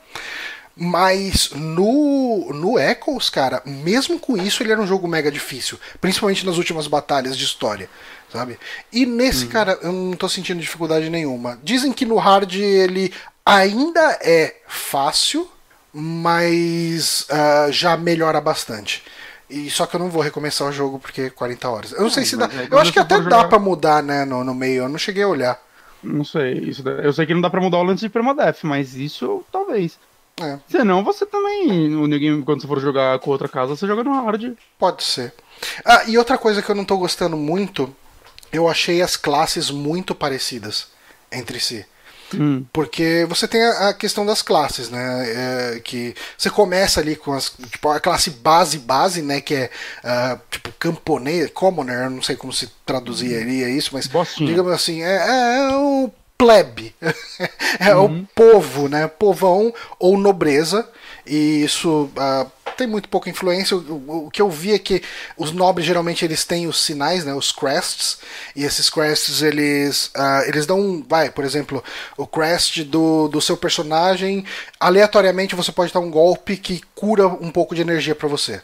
Mas 0.76 1.52
no, 1.52 2.52
no 2.54 2.80
Echoes, 2.80 3.30
cara, 3.30 3.62
mesmo 3.66 4.18
com 4.18 4.38
isso, 4.38 4.64
ele 4.64 4.72
era 4.72 4.82
um 4.82 4.88
jogo 4.88 5.08
mega 5.08 5.32
difícil. 5.32 5.80
Principalmente 6.00 6.46
nas 6.46 6.58
últimas 6.58 6.88
batalhas 6.88 7.38
de 7.38 7.44
história, 7.44 7.90
sabe? 8.32 8.58
E 8.92 9.06
nesse, 9.06 9.46
uhum. 9.46 9.52
cara, 9.52 9.78
eu 9.82 9.92
não 9.92 10.14
tô 10.16 10.30
sentindo 10.30 10.62
dificuldade 10.62 11.10
nenhuma. 11.10 11.60
Dizem 11.62 11.92
que 11.92 12.06
no 12.06 12.18
hard 12.18 12.54
ele 12.56 13.14
ainda 13.46 14.18
é 14.22 14.56
fácil, 14.68 15.50
mas 15.94 17.28
uh, 17.30 17.72
já 17.72 17.98
melhora 17.98 18.40
bastante. 18.40 19.04
E 19.50 19.70
só 19.70 19.86
que 19.86 19.98
eu 19.98 20.00
não 20.00 20.10
vou 20.10 20.22
recomeçar 20.22 20.66
o 20.66 20.72
jogo 20.72 20.98
porque 20.98 21.30
40 21.30 21.70
horas. 21.70 21.92
Eu 21.92 22.04
não 22.04 22.10
sei 22.10 22.24
se 22.24 22.38
dá. 22.38 22.46
É 22.46 22.70
eu 22.72 22.80
acho 22.80 22.94
que 22.94 23.00
até 23.00 23.20
dá 23.20 23.44
para 23.44 23.60
mudar, 23.60 24.02
né, 24.02 24.24
no, 24.24 24.46
no 24.46 24.56
meio. 24.56 24.84
Eu 24.84 24.90
não 24.90 24.98
cheguei 24.98 25.24
a 25.24 25.28
olhar. 25.28 25.62
Não 26.04 26.24
sei. 26.24 26.54
Isso, 26.54 26.88
eu 26.88 27.14
sei 27.14 27.26
que 27.26 27.34
não 27.34 27.42
dá 27.42 27.50
pra 27.50 27.62
mudar 27.62 27.78
o 27.78 27.84
lance 27.84 28.02
de 28.02 28.10
permadeath, 28.10 28.64
mas 28.64 28.96
isso 28.96 29.44
talvez. 29.52 30.00
É. 30.42 30.60
Senão 30.68 31.04
você 31.04 31.26
também, 31.26 31.90
no 31.90 32.08
New 32.08 32.20
Game, 32.20 32.44
quando 32.44 32.62
você 32.62 32.68
for 32.68 32.80
jogar 32.80 33.20
com 33.20 33.30
outra 33.30 33.48
casa, 33.48 33.76
você 33.76 33.86
joga 33.86 34.04
no 34.04 34.14
hard. 34.14 34.54
Pode 34.80 35.04
ser. 35.04 35.34
Ah, 35.86 36.04
e 36.08 36.18
outra 36.18 36.38
coisa 36.38 36.62
que 36.62 36.70
eu 36.70 36.76
não 36.76 36.86
tô 36.86 36.98
gostando 36.98 37.38
muito, 37.38 37.94
eu 38.52 38.68
achei 38.68 39.02
as 39.02 39.16
classes 39.16 39.70
muito 39.70 40.16
parecidas 40.16 40.88
entre 41.32 41.60
si. 41.60 41.86
Hum. 42.34 42.66
Porque 42.72 43.26
você 43.28 43.48
tem 43.48 43.64
a, 43.64 43.94
questão 43.94 44.26
das 44.26 44.42
classes, 44.42 44.90
né? 44.90 45.76
É, 45.76 45.80
que 45.80 46.16
você 46.38 46.50
começa 46.50 47.00
ali 47.00 47.16
com 47.16 47.34
as, 47.34 47.50
tipo, 47.50 47.90
a 47.90 48.00
classe 48.00 48.30
base 48.30 48.80
base, 48.80 49.22
né? 49.22 49.42
Que 49.42 49.56
é 49.56 49.70
uh, 50.04 50.40
tipo 50.50 50.72
camponês, 50.80 51.50
commoner, 51.52 52.10
não 52.10 52.22
sei 52.22 52.36
como 52.36 52.54
se 52.54 52.70
traduziria 52.86 53.70
isso, 53.70 53.92
mas 53.94 54.08
Bostinha. 54.08 54.50
digamos 54.50 54.72
assim, 54.72 55.02
é, 55.02 55.16
é, 55.16 55.72
é 55.72 55.76
o 55.76 56.12
plebe, 56.38 56.96
é 57.80 57.96
uhum. 57.96 58.22
o 58.22 58.28
povo, 58.34 58.88
né? 58.88 59.08
Povão 59.08 59.74
ou 60.00 60.18
nobreza. 60.18 60.88
E 61.26 61.64
isso 61.64 62.10
uh, 62.18 62.52
tem 62.78 62.88
muito 62.88 63.10
pouca 63.10 63.30
influência. 63.30 63.76
O, 63.78 64.26
o, 64.28 64.32
que 64.32 64.42
eu 64.42 64.50
vi 64.50 64.74
é 64.74 64.80
que 64.80 65.02
os 65.38 65.52
nobres 65.52 65.86
geralmente 65.86 66.26
eles 66.26 66.46
têm 66.46 66.68
os 66.68 66.80
sinais, 66.80 67.26
né, 67.26 67.34
os 67.34 67.52
crests, 67.52 68.20
e 68.56 68.64
esses 68.64 68.90
crests 68.90 69.42
eles, 69.42 70.12
uh, 70.16 70.48
eles 70.48 70.66
dão, 70.66 71.04
vai, 71.08 71.30
por 71.30 71.46
exemplo, 71.46 71.84
o 72.18 72.26
crest 72.26 72.84
do, 72.84 73.28
do 73.28 73.42
seu 73.42 73.58
personagem, 73.58 74.46
aleatoriamente 74.80 75.56
você 75.56 75.72
pode 75.72 75.94
dar 75.94 76.00
um 76.00 76.12
golpe 76.12 76.58
que 76.58 76.82
cura 76.96 77.28
um 77.28 77.52
pouco 77.52 77.76
de 77.76 77.82
energia 77.82 78.16
para 78.16 78.28
você. 78.28 78.62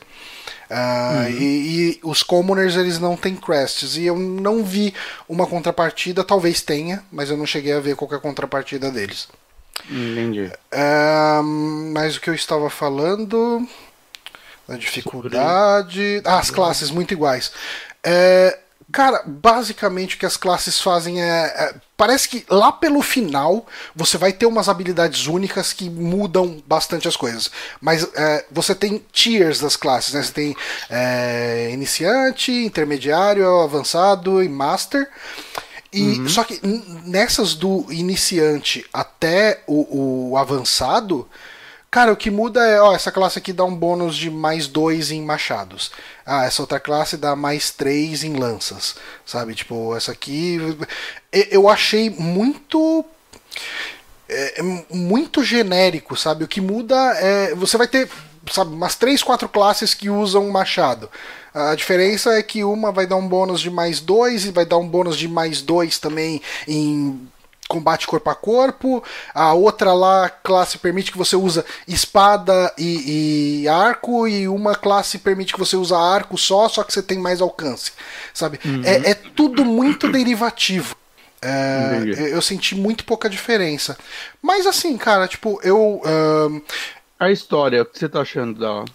Uh, 0.69 0.73
uhum. 0.73 1.29
e, 1.29 1.43
e, 1.93 1.99
os 2.03 2.21
commoners 2.21 2.75
eles 2.75 2.99
não 2.99 3.15
têm 3.15 3.37
crests 3.37 3.95
e 3.95 4.05
eu 4.05 4.17
não 4.17 4.65
vi 4.65 4.93
uma 5.27 5.47
contrapartida, 5.47 6.25
talvez 6.25 6.61
tenha, 6.61 7.03
mas 7.09 7.29
eu 7.29 7.37
não 7.37 7.45
cheguei 7.45 7.71
a 7.71 7.79
ver 7.79 7.95
qualquer 7.95 8.19
contrapartida 8.19 8.91
deles. 8.91 9.29
Entendi. 9.89 10.51
Uh, 10.73 11.43
mas 11.93 12.17
o 12.17 12.21
que 12.21 12.29
eu 12.29 12.33
estava 12.33 12.69
falando 12.69 13.67
a 14.67 14.75
dificuldade. 14.75 16.21
Ah, 16.25 16.39
as 16.39 16.51
classes 16.51 16.91
muito 16.91 17.13
iguais. 17.13 17.51
É, 18.03 18.57
cara, 18.91 19.23
basicamente 19.25 20.15
o 20.15 20.19
que 20.19 20.25
as 20.25 20.37
classes 20.37 20.79
fazem 20.81 21.21
é, 21.21 21.45
é, 21.45 21.75
Parece 21.97 22.29
que 22.29 22.45
lá 22.47 22.71
pelo 22.71 23.01
final 23.01 23.65
você 23.95 24.19
vai 24.19 24.31
ter 24.31 24.45
umas 24.45 24.69
habilidades 24.69 25.25
únicas 25.25 25.73
que 25.73 25.89
mudam 25.89 26.61
bastante 26.67 27.07
as 27.07 27.17
coisas. 27.17 27.49
Mas 27.81 28.07
é, 28.13 28.45
você 28.51 28.75
tem 28.75 29.03
tiers 29.11 29.59
das 29.59 29.75
classes, 29.75 30.13
né? 30.13 30.21
Você 30.21 30.31
tem 30.31 30.55
é, 30.91 31.71
iniciante, 31.73 32.51
intermediário, 32.51 33.61
avançado 33.61 34.43
e 34.43 34.47
master. 34.47 35.09
E, 35.91 36.19
uhum. 36.19 36.29
Só 36.29 36.43
que 36.43 36.59
nessas 37.03 37.55
do 37.55 37.87
iniciante 37.89 38.85
até 38.93 39.63
o, 39.65 40.29
o 40.31 40.37
avançado 40.37 41.27
Cara, 41.89 42.11
o 42.11 42.17
que 42.17 42.29
muda 42.29 42.63
é, 42.65 42.81
ó, 42.81 42.93
essa 42.93 43.11
classe 43.11 43.39
aqui 43.39 43.53
dá 43.53 43.63
um 43.63 43.73
bônus 43.73 44.15
de 44.15 44.29
mais 44.29 44.67
2 44.67 45.11
em 45.11 45.21
machados. 45.21 45.91
Ah, 46.25 46.45
essa 46.45 46.61
outra 46.61 46.79
classe 46.79 47.15
dá 47.15 47.35
mais 47.35 47.71
3 47.71 48.25
em 48.25 48.33
lanças. 48.33 48.95
Sabe? 49.25 49.55
Tipo, 49.55 49.95
essa 49.95 50.11
aqui. 50.11 50.59
Eu 51.31 51.69
achei 51.69 52.09
muito. 52.09 53.05
É, 54.29 54.61
muito 54.91 55.41
genérico, 55.41 56.17
sabe? 56.17 56.43
O 56.43 56.47
que 56.47 56.59
muda 56.59 56.95
é. 57.17 57.55
Você 57.55 57.77
vai 57.77 57.87
ter, 57.87 58.09
sabe, 58.51 58.73
umas 58.75 58.95
3, 58.95 59.23
4 59.23 59.47
classes 59.47 59.93
que 59.93 60.09
usam 60.09 60.49
machado. 60.49 61.09
A 61.53 61.73
diferença 61.73 62.33
é 62.33 62.43
que 62.43 62.63
uma 62.63 62.91
vai 62.91 63.07
dar 63.07 63.15
um 63.15 63.27
bônus 63.27 63.61
de 63.61 63.71
mais 63.71 64.01
2 64.01 64.45
e 64.45 64.51
vai 64.51 64.65
dar 64.65 64.77
um 64.77 64.87
bônus 64.87 65.17
de 65.17 65.27
mais 65.27 65.61
2 65.61 65.97
também 65.97 66.41
em 66.67 67.27
combate 67.67 68.07
corpo 68.07 68.29
a 68.29 68.35
corpo, 68.35 69.03
a 69.33 69.53
outra 69.53 69.93
lá 69.93 70.29
classe 70.29 70.77
permite 70.77 71.11
que 71.11 71.17
você 71.17 71.35
usa 71.35 71.65
espada 71.87 72.73
e, 72.77 73.63
e, 73.63 73.67
arco, 73.67 74.27
e 74.27 74.47
uma 74.47 74.75
classe 74.75 75.19
permite 75.19 75.53
que 75.53 75.59
você 75.59 75.75
usa 75.75 75.97
arco 75.97 76.37
só, 76.37 76.69
só 76.69 76.83
que 76.83 76.93
você 76.93 77.03
tem 77.03 77.19
mais 77.19 77.41
alcance, 77.41 77.91
sabe? 78.33 78.59
Uhum. 78.63 78.81
É, 78.83 79.11
é, 79.11 79.13
tudo 79.13 79.65
muito 79.65 80.11
derivativo. 80.11 80.95
É, 81.39 82.01
eu 82.33 82.41
senti 82.41 82.73
muito 82.73 83.05
pouca 83.05 83.29
diferença. 83.29 83.97
Mas 84.41 84.65
assim, 84.65 84.97
cara, 84.97 85.27
tipo, 85.27 85.59
eu. 85.63 86.01
Uh... 86.03 86.61
A 87.19 87.31
história, 87.31 87.83
o 87.83 87.85
que 87.85 87.99
você 87.99 88.09
tá 88.09 88.21
achando 88.21 88.59
da. 88.59 88.85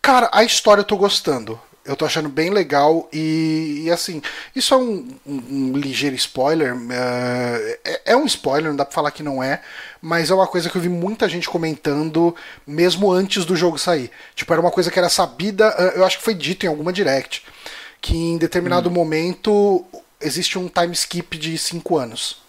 Cara, 0.00 0.28
a 0.32 0.42
história 0.42 0.80
eu 0.80 0.84
tô 0.84 0.96
gostando. 0.96 1.60
Eu 1.84 1.96
tô 1.96 2.04
achando 2.04 2.28
bem 2.28 2.50
legal 2.50 3.08
e, 3.12 3.82
e 3.84 3.90
assim, 3.90 4.22
isso 4.54 4.72
é 4.72 4.76
um, 4.76 5.08
um, 5.26 5.42
um 5.50 5.76
ligeiro 5.76 6.14
spoiler. 6.14 6.76
Uh, 6.76 7.78
é, 7.84 8.02
é, 8.06 8.16
um 8.16 8.24
spoiler, 8.24 8.70
não 8.70 8.76
dá 8.76 8.84
pra 8.84 8.94
falar 8.94 9.10
que 9.10 9.22
não 9.22 9.42
é, 9.42 9.60
mas 10.00 10.30
é 10.30 10.34
uma 10.34 10.46
coisa 10.46 10.70
que 10.70 10.76
eu 10.76 10.82
vi 10.82 10.88
muita 10.88 11.28
gente 11.28 11.48
comentando 11.48 12.36
mesmo 12.64 13.10
antes 13.10 13.44
do 13.44 13.56
jogo 13.56 13.78
sair. 13.78 14.12
Tipo, 14.34 14.52
era 14.52 14.60
uma 14.60 14.70
coisa 14.70 14.92
que 14.92 14.98
era 14.98 15.08
sabida, 15.08 15.74
uh, 15.76 15.98
eu 15.98 16.04
acho 16.04 16.18
que 16.18 16.24
foi 16.24 16.34
dito 16.34 16.64
em 16.64 16.68
alguma 16.68 16.92
direct, 16.92 17.44
que 18.00 18.16
em 18.16 18.38
determinado 18.38 18.88
hum. 18.88 18.92
momento 18.92 19.84
existe 20.20 20.58
um 20.58 20.68
time 20.68 20.92
skip 20.92 21.36
de 21.36 21.58
5 21.58 21.98
anos. 21.98 22.40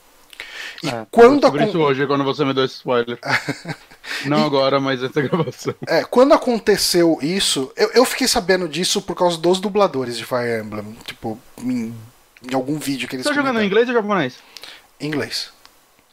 E 0.84 0.90
é, 0.90 1.08
quando 1.10 1.48
eu 1.48 1.68
isso 1.68 1.80
hoje, 1.80 2.06
quando 2.06 2.24
você 2.24 2.46
me 2.46 2.54
deu 2.54 2.66
esse 2.66 2.76
spoiler. 2.76 3.18
Não 4.26 4.46
agora, 4.46 4.80
mas 4.80 5.02
essa 5.02 5.22
gravação. 5.22 5.74
É, 5.88 6.04
quando 6.04 6.34
aconteceu 6.34 7.18
isso, 7.22 7.72
eu, 7.76 7.90
eu 7.94 8.06
fiquei 8.06 8.28
sabendo 8.28 8.68
disso 8.68 9.02
por 9.02 9.16
causa 9.16 9.38
dos 9.38 9.60
dubladores 9.60 10.18
de 10.18 10.26
Fire 10.26 10.62
Emblem. 10.62 10.96
Tipo, 11.06 11.40
em, 11.60 11.94
em 12.50 12.54
algum 12.54 12.78
vídeo 12.78 13.08
que 13.08 13.16
eles. 13.16 13.26
Você 13.26 13.30
tá 13.30 13.36
jogando 13.36 13.62
em 13.62 13.66
inglês 13.66 13.88
ou 13.88 13.94
japonês? 13.94 14.38
Inglês. 15.00 15.52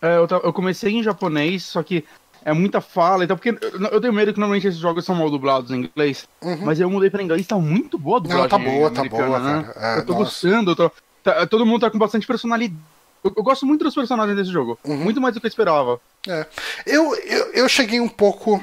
É, 0.01 0.17
eu, 0.17 0.27
eu 0.45 0.53
comecei 0.53 0.93
em 0.93 1.03
japonês, 1.03 1.65
só 1.65 1.83
que 1.83 2.05
é 2.43 2.53
muita 2.55 2.81
fala, 2.81 3.25
então, 3.25 3.37
porque 3.37 3.51
eu 3.93 4.01
tenho 4.01 4.15
medo 4.15 4.33
que 4.33 4.41
normalmente 4.41 4.67
esses 4.67 4.81
jogos 4.81 5.05
são 5.05 5.15
mal 5.15 5.31
dublados 5.31 5.71
em 5.71 5.81
inglês, 5.81 6.27
uhum. 6.41 6.61
mas 6.63 6.81
eu 6.81 6.89
mudei 6.89 7.11
pra 7.11 7.23
inglês, 7.23 7.47
tá 7.47 7.57
muito 7.57 7.99
boa 7.99 8.17
a 8.17 8.21
dublagem. 8.21 8.43
Não, 8.43 8.49
tá 8.49 8.59
boa, 8.59 8.91
tá 8.91 9.05
boa, 9.05 9.39
né? 9.39 9.73
É, 9.77 9.99
eu 9.99 10.07
tô 10.07 10.15
nossa. 10.15 10.25
gostando, 10.25 10.71
eu 10.71 10.77
tô, 10.77 10.91
tá, 11.23 11.47
todo 11.47 11.67
mundo 11.67 11.83
tá 11.83 11.91
com 11.91 11.99
bastante 11.99 12.27
personalidade 12.27 12.75
eu, 13.23 13.33
eu, 13.37 13.43
gosto 13.43 13.67
muito 13.67 13.85
dos 13.85 13.95
personagens 13.95 14.37
desse 14.37 14.51
jogo. 14.51 14.79
Uhum. 14.85 14.97
Muito 14.97 15.21
mais 15.21 15.35
do 15.35 15.41
que 15.41 15.47
eu 15.47 15.49
esperava. 15.49 16.01
É. 16.29 16.47
Eu, 16.87 17.15
eu, 17.15 17.53
eu 17.53 17.69
cheguei 17.69 18.01
um 18.01 18.09
pouco. 18.09 18.57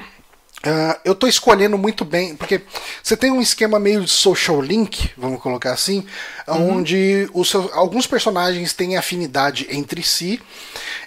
Uh, 0.65 0.99
eu 1.05 1.13
tô 1.13 1.27
escolhendo 1.27 1.77
muito 1.77 2.03
bem, 2.03 2.35
porque 2.35 2.61
você 3.01 3.15
tem 3.15 3.31
um 3.31 3.39
esquema 3.39 3.79
meio 3.79 4.03
de 4.03 4.09
social 4.09 4.59
link, 4.59 5.11
vamos 5.15 5.39
colocar 5.39 5.71
assim, 5.71 6.05
uhum. 6.47 6.77
onde 6.77 7.29
os 7.31 7.49
seus, 7.49 7.71
alguns 7.73 8.07
personagens 8.07 8.73
têm 8.73 8.97
afinidade 8.97 9.67
entre 9.69 10.01
si, 10.01 10.41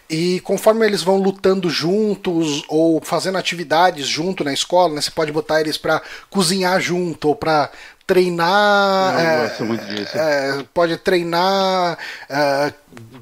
e 0.09 0.41
conforme 0.41 0.87
eles 0.87 1.03
vão 1.03 1.19
lutando 1.19 1.69
juntos 1.69 2.65
ou 2.69 3.01
fazendo 3.03 3.39
atividades 3.39 4.07
junto 4.07 4.45
na 4.45 4.53
escola, 4.53 4.95
né, 4.95 5.01
você 5.01 5.11
pode 5.11 5.33
botar 5.33 5.61
eles 5.61 5.77
para 5.77 6.01
cozinhar 6.31 6.81
junto 6.81 7.29
ou 7.29 7.35
para 7.35 7.71
treinar. 8.11 9.15
Eu 9.15 9.21
é, 9.21 9.47
gosto 9.47 9.65
muito 9.65 9.85
disso. 9.85 10.19
É, 10.19 10.65
pode 10.75 10.97
treinar, 10.97 11.97
é, 12.29 12.73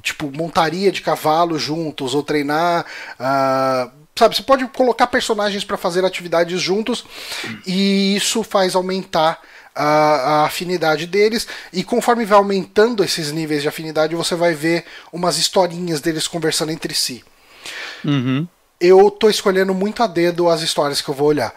tipo, 0.02 0.32
montaria 0.34 0.90
de 0.90 1.02
cavalo 1.02 1.58
juntos, 1.58 2.14
ou 2.14 2.22
treinar. 2.22 2.86
Uh, 3.20 3.90
sabe, 4.16 4.34
você 4.34 4.42
pode 4.42 4.66
colocar 4.68 5.06
personagens 5.08 5.62
para 5.62 5.76
fazer 5.76 6.06
atividades 6.06 6.58
juntos, 6.58 7.04
e 7.66 8.16
isso 8.16 8.42
faz 8.42 8.74
aumentar. 8.74 9.38
A, 9.80 9.84
a, 9.84 10.44
afinidade 10.46 11.06
deles, 11.06 11.46
e 11.72 11.84
conforme 11.84 12.24
vai 12.24 12.36
aumentando 12.36 13.04
esses 13.04 13.30
níveis 13.30 13.62
de 13.62 13.68
afinidade, 13.68 14.12
você 14.16 14.34
vai 14.34 14.52
ver 14.52 14.84
umas 15.12 15.38
historinhas 15.38 16.00
deles 16.00 16.26
conversando 16.26 16.72
entre 16.72 16.92
si. 16.92 17.24
Uhum. 18.04 18.48
Eu 18.80 19.08
tô 19.08 19.30
escolhendo 19.30 19.72
muito 19.72 20.02
a 20.02 20.08
dedo 20.08 20.48
as 20.48 20.62
histórias 20.62 21.00
que 21.00 21.08
eu 21.08 21.14
vou 21.14 21.28
olhar. 21.28 21.54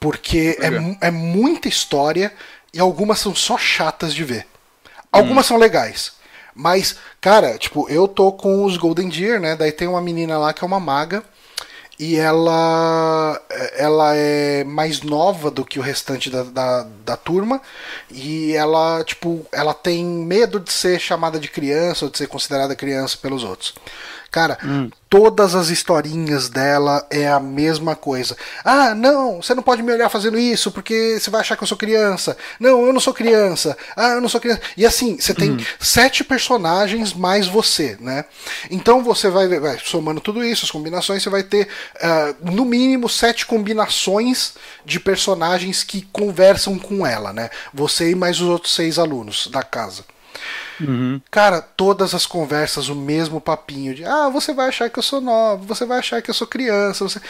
Porque 0.00 0.56
é, 0.60 1.08
é 1.08 1.10
muita 1.10 1.68
história 1.68 2.32
e 2.72 2.78
algumas 2.78 3.18
são 3.18 3.34
só 3.34 3.58
chatas 3.58 4.14
de 4.14 4.24
ver. 4.24 4.46
Algumas 5.10 5.46
hum. 5.46 5.48
são 5.48 5.56
legais. 5.56 6.12
Mas, 6.54 6.96
cara, 7.20 7.56
tipo, 7.56 7.88
eu 7.88 8.08
tô 8.08 8.32
com 8.32 8.64
os 8.64 8.76
Golden 8.76 9.08
Deer, 9.08 9.40
né? 9.40 9.54
Daí 9.54 9.70
tem 9.70 9.86
uma 9.86 10.00
menina 10.00 10.38
lá 10.38 10.52
que 10.52 10.64
é 10.64 10.66
uma 10.66 10.80
maga. 10.80 11.22
E 11.98 12.16
ela 12.16 13.40
ela 13.76 14.14
é 14.14 14.62
mais 14.62 15.02
nova 15.02 15.50
do 15.50 15.64
que 15.64 15.80
o 15.80 15.82
restante 15.82 16.30
da, 16.30 16.44
da, 16.44 16.86
da, 17.04 17.16
turma. 17.16 17.60
E 18.10 18.54
ela, 18.54 19.02
tipo, 19.04 19.44
ela 19.52 19.74
tem 19.74 20.04
medo 20.04 20.60
de 20.60 20.72
ser 20.72 21.00
chamada 21.00 21.40
de 21.40 21.48
criança 21.48 22.04
ou 22.04 22.10
de 22.10 22.18
ser 22.18 22.28
considerada 22.28 22.76
criança 22.76 23.16
pelos 23.20 23.42
outros. 23.42 23.74
Cara, 24.30 24.58
hum. 24.62 24.90
todas 25.08 25.54
as 25.54 25.70
historinhas 25.70 26.50
dela 26.50 27.06
é 27.10 27.26
a 27.26 27.40
mesma 27.40 27.96
coisa. 27.96 28.36
Ah, 28.62 28.94
não, 28.94 29.40
você 29.40 29.54
não 29.54 29.62
pode 29.62 29.82
me 29.82 29.90
olhar 29.90 30.10
fazendo 30.10 30.38
isso 30.38 30.70
porque 30.70 31.18
você 31.18 31.30
vai 31.30 31.40
achar 31.40 31.56
que 31.56 31.62
eu 31.62 31.66
sou 31.66 31.78
criança. 31.78 32.36
Não, 32.60 32.86
eu 32.86 32.92
não 32.92 33.00
sou 33.00 33.14
criança. 33.14 33.76
Ah, 33.96 34.10
eu 34.10 34.20
não 34.20 34.28
sou 34.28 34.40
criança. 34.40 34.60
E 34.76 34.84
assim, 34.84 35.18
você 35.18 35.32
tem 35.32 35.52
hum. 35.52 35.64
sete 35.80 36.22
personagens 36.22 37.14
mais 37.14 37.46
você, 37.46 37.96
né? 38.00 38.26
Então 38.70 39.02
você 39.02 39.30
vai, 39.30 39.48
vai, 39.58 39.78
somando 39.82 40.20
tudo 40.20 40.44
isso, 40.44 40.66
as 40.66 40.70
combinações, 40.70 41.22
você 41.22 41.30
vai 41.30 41.42
ter 41.42 41.68
uh, 41.96 42.52
no 42.52 42.66
mínimo 42.66 43.08
sete 43.08 43.46
combinações 43.46 44.52
de 44.84 45.00
personagens 45.00 45.82
que 45.82 46.02
conversam 46.12 46.78
com 46.78 47.06
ela, 47.06 47.32
né? 47.32 47.48
Você 47.72 48.10
e 48.10 48.14
mais 48.14 48.40
os 48.42 48.48
outros 48.48 48.74
seis 48.74 48.98
alunos 48.98 49.46
da 49.46 49.62
casa. 49.62 50.04
Uhum. 50.80 51.20
Cara, 51.30 51.60
todas 51.60 52.14
as 52.14 52.26
conversas, 52.26 52.88
o 52.88 52.94
mesmo 52.94 53.40
papinho 53.40 53.94
de 53.94 54.04
ah, 54.04 54.28
você 54.28 54.52
vai 54.52 54.68
achar 54.68 54.88
que 54.90 54.98
eu 54.98 55.02
sou 55.02 55.20
nova, 55.20 55.64
você 55.64 55.84
vai 55.84 55.98
achar 55.98 56.22
que 56.22 56.30
eu 56.30 56.34
sou 56.34 56.46
criança. 56.46 57.04
Você... 57.04 57.20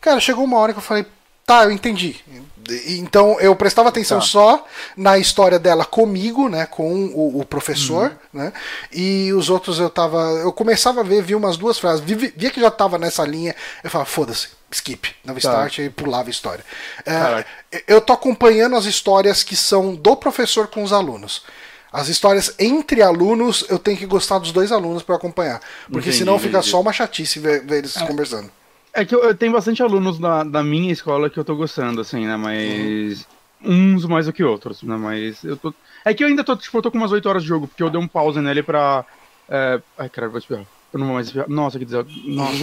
Cara, 0.00 0.20
chegou 0.20 0.44
uma 0.44 0.58
hora 0.58 0.72
que 0.72 0.78
eu 0.78 0.82
falei, 0.82 1.06
tá, 1.46 1.64
eu 1.64 1.70
entendi. 1.70 2.16
Então 2.86 3.40
eu 3.40 3.54
prestava 3.56 3.88
atenção 3.88 4.20
tá. 4.20 4.24
só 4.24 4.66
na 4.96 5.18
história 5.18 5.58
dela 5.58 5.84
comigo, 5.84 6.48
né, 6.48 6.66
com 6.66 7.06
o, 7.06 7.40
o 7.40 7.44
professor, 7.44 8.16
uhum. 8.32 8.40
né, 8.40 8.52
e 8.92 9.32
os 9.32 9.50
outros 9.50 9.78
eu 9.78 9.90
tava, 9.90 10.18
eu 10.42 10.52
começava 10.52 11.00
a 11.00 11.04
ver, 11.04 11.22
vi 11.22 11.34
umas 11.34 11.56
duas 11.56 11.78
frases, 11.78 12.00
vi, 12.04 12.14
via 12.14 12.50
que 12.50 12.60
já 12.60 12.70
tava 12.70 12.98
nessa 12.98 13.24
linha, 13.24 13.54
eu 13.82 13.90
falava, 13.90 14.08
foda-se, 14.08 14.48
skip, 14.70 15.14
dava 15.24 15.40
tá. 15.40 15.48
start 15.48 15.78
e 15.78 15.90
pulava 15.90 16.28
a 16.28 16.30
história. 16.30 16.64
É, 17.04 17.44
eu 17.88 18.00
tô 18.00 18.12
acompanhando 18.12 18.76
as 18.76 18.84
histórias 18.84 19.42
que 19.42 19.56
são 19.56 19.94
do 19.94 20.16
professor 20.16 20.68
com 20.68 20.82
os 20.84 20.92
alunos. 20.92 21.42
As 21.92 22.08
histórias 22.08 22.54
entre 22.58 23.02
alunos, 23.02 23.66
eu 23.68 23.78
tenho 23.78 23.98
que 23.98 24.06
gostar 24.06 24.38
dos 24.38 24.50
dois 24.50 24.72
alunos 24.72 25.02
para 25.02 25.16
acompanhar. 25.16 25.60
Porque 25.84 26.08
entendi, 26.08 26.16
senão 26.16 26.38
fica 26.38 26.58
entendi. 26.58 26.70
só 26.70 26.80
uma 26.80 26.92
chatice 26.92 27.38
ver, 27.38 27.64
ver 27.66 27.78
eles 27.78 27.96
é. 27.96 28.06
conversando. 28.06 28.50
É 28.94 29.04
que 29.04 29.14
eu, 29.14 29.22
eu, 29.22 29.34
tenho 29.34 29.52
bastante 29.52 29.82
alunos 29.82 30.18
da, 30.18 30.42
da 30.42 30.62
minha 30.62 30.92
escola 30.92 31.28
que 31.28 31.38
eu 31.38 31.44
tô 31.44 31.54
gostando, 31.54 32.00
assim, 32.00 32.26
né? 32.26 32.36
Mas. 32.36 33.26
Uhum. 33.62 33.94
Uns 33.94 34.06
mais 34.06 34.26
do 34.26 34.32
que 34.32 34.42
outros, 34.42 34.82
né? 34.82 34.96
Mas 34.96 35.44
eu 35.44 35.56
tô. 35.56 35.72
É 36.04 36.12
que 36.12 36.24
eu 36.24 36.28
ainda 36.28 36.42
tô, 36.42 36.56
tipo, 36.56 36.76
eu 36.76 36.82
tô 36.82 36.90
com 36.90 36.98
umas 36.98 37.12
8 37.12 37.28
horas 37.28 37.42
de 37.42 37.48
jogo, 37.48 37.68
porque 37.68 37.82
eu 37.82 37.90
dei 37.90 38.00
um 38.00 38.08
pause 38.08 38.40
nele 38.40 38.62
pra. 38.62 39.04
É... 39.48 39.80
Ai, 39.96 40.08
cara, 40.08 40.28
vou 40.28 40.38
espirrar. 40.38 40.64
Eu 40.92 40.98
não 40.98 41.06
vou 41.06 41.14
mais 41.14 41.26
espirrar. 41.26 41.48
Nossa, 41.48 41.78
que 41.78 41.84
dizer. 41.84 42.04
Nossa. 42.26 42.54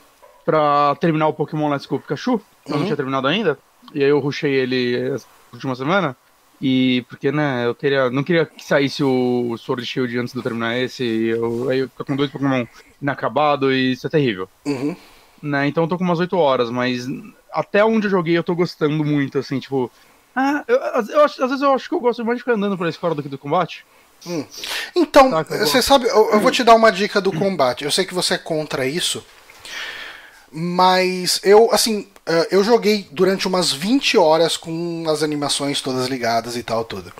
pra 0.44 0.94
terminar 0.96 1.28
o 1.28 1.32
Pokémon 1.32 1.68
Let's 1.68 1.86
Go 1.86 1.98
Pikachu. 1.98 2.32
Eu 2.32 2.72
não 2.72 2.78
uhum. 2.78 2.84
tinha 2.84 2.96
terminado 2.96 3.26
ainda. 3.26 3.58
E 3.94 4.04
aí 4.04 4.10
eu 4.10 4.18
rushei 4.18 4.52
ele 4.52 4.96
essa 5.14 5.26
última 5.52 5.74
semana. 5.74 6.16
E 6.60 7.04
porque, 7.08 7.32
né, 7.32 7.66
eu 7.66 7.74
queria. 7.74 8.10
Não 8.10 8.22
queria 8.22 8.44
que 8.44 8.62
saísse 8.62 9.02
o 9.02 9.56
Sword 9.56 9.84
Shield 9.86 10.18
antes 10.18 10.32
de 10.32 10.38
eu 10.38 10.42
terminar 10.42 10.78
esse. 10.78 11.02
E 11.02 11.28
eu, 11.28 11.70
aí 11.70 11.78
eu 11.78 11.88
fico 11.88 12.04
com 12.04 12.16
dois 12.16 12.30
Pokémon 12.30 12.66
inacabados 13.00 13.72
e 13.72 13.92
isso 13.92 14.06
é 14.06 14.10
terrível. 14.10 14.48
Uhum. 14.66 14.94
Né, 15.42 15.68
então 15.68 15.84
eu 15.84 15.88
tô 15.88 15.96
com 15.96 16.04
umas 16.04 16.18
8 16.18 16.36
horas, 16.36 16.68
mas 16.68 17.06
até 17.50 17.82
onde 17.82 18.06
eu 18.06 18.10
joguei 18.10 18.36
eu 18.36 18.44
tô 18.44 18.54
gostando 18.54 19.02
muito, 19.02 19.38
assim, 19.38 19.58
tipo. 19.58 19.90
Ah, 20.36 20.62
eu, 20.68 20.76
eu, 20.76 21.24
às 21.24 21.36
vezes 21.36 21.62
eu 21.62 21.72
acho 21.72 21.88
que 21.88 21.94
eu 21.94 22.00
gosto 22.00 22.24
mais 22.24 22.36
de 22.36 22.42
ficar 22.42 22.56
andando 22.56 22.76
pela 22.76 22.90
escola 22.90 23.14
do 23.14 23.22
que 23.22 23.28
do 23.28 23.38
combate. 23.38 23.84
Hum. 24.26 24.44
Então, 24.94 25.30
você 25.48 25.80
sabe, 25.80 26.06
eu, 26.06 26.32
eu, 26.32 26.40
vou 26.40 26.50
te 26.50 26.62
dar 26.62 26.74
uma 26.74 26.92
dica 26.92 27.22
do 27.22 27.32
combate. 27.32 27.84
Eu 27.84 27.90
sei 27.90 28.04
que 28.04 28.12
você 28.12 28.34
é 28.34 28.38
contra 28.38 28.86
isso, 28.86 29.24
mas 30.52 31.40
eu, 31.42 31.70
assim, 31.72 32.06
eu 32.50 32.62
joguei 32.62 33.06
durante 33.10 33.48
umas 33.48 33.72
20 33.72 34.16
horas 34.18 34.56
com 34.56 35.04
as 35.08 35.22
animações 35.22 35.80
todas 35.80 36.08
ligadas 36.08 36.56
e 36.56 36.62
tal, 36.62 36.84
tudo. 36.84 37.12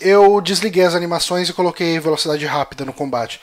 Eu 0.00 0.40
desliguei 0.40 0.84
as 0.84 0.94
animações 0.94 1.48
e 1.48 1.52
coloquei 1.52 1.98
velocidade 1.98 2.44
rápida 2.44 2.84
no 2.84 2.92
combate. 2.92 3.40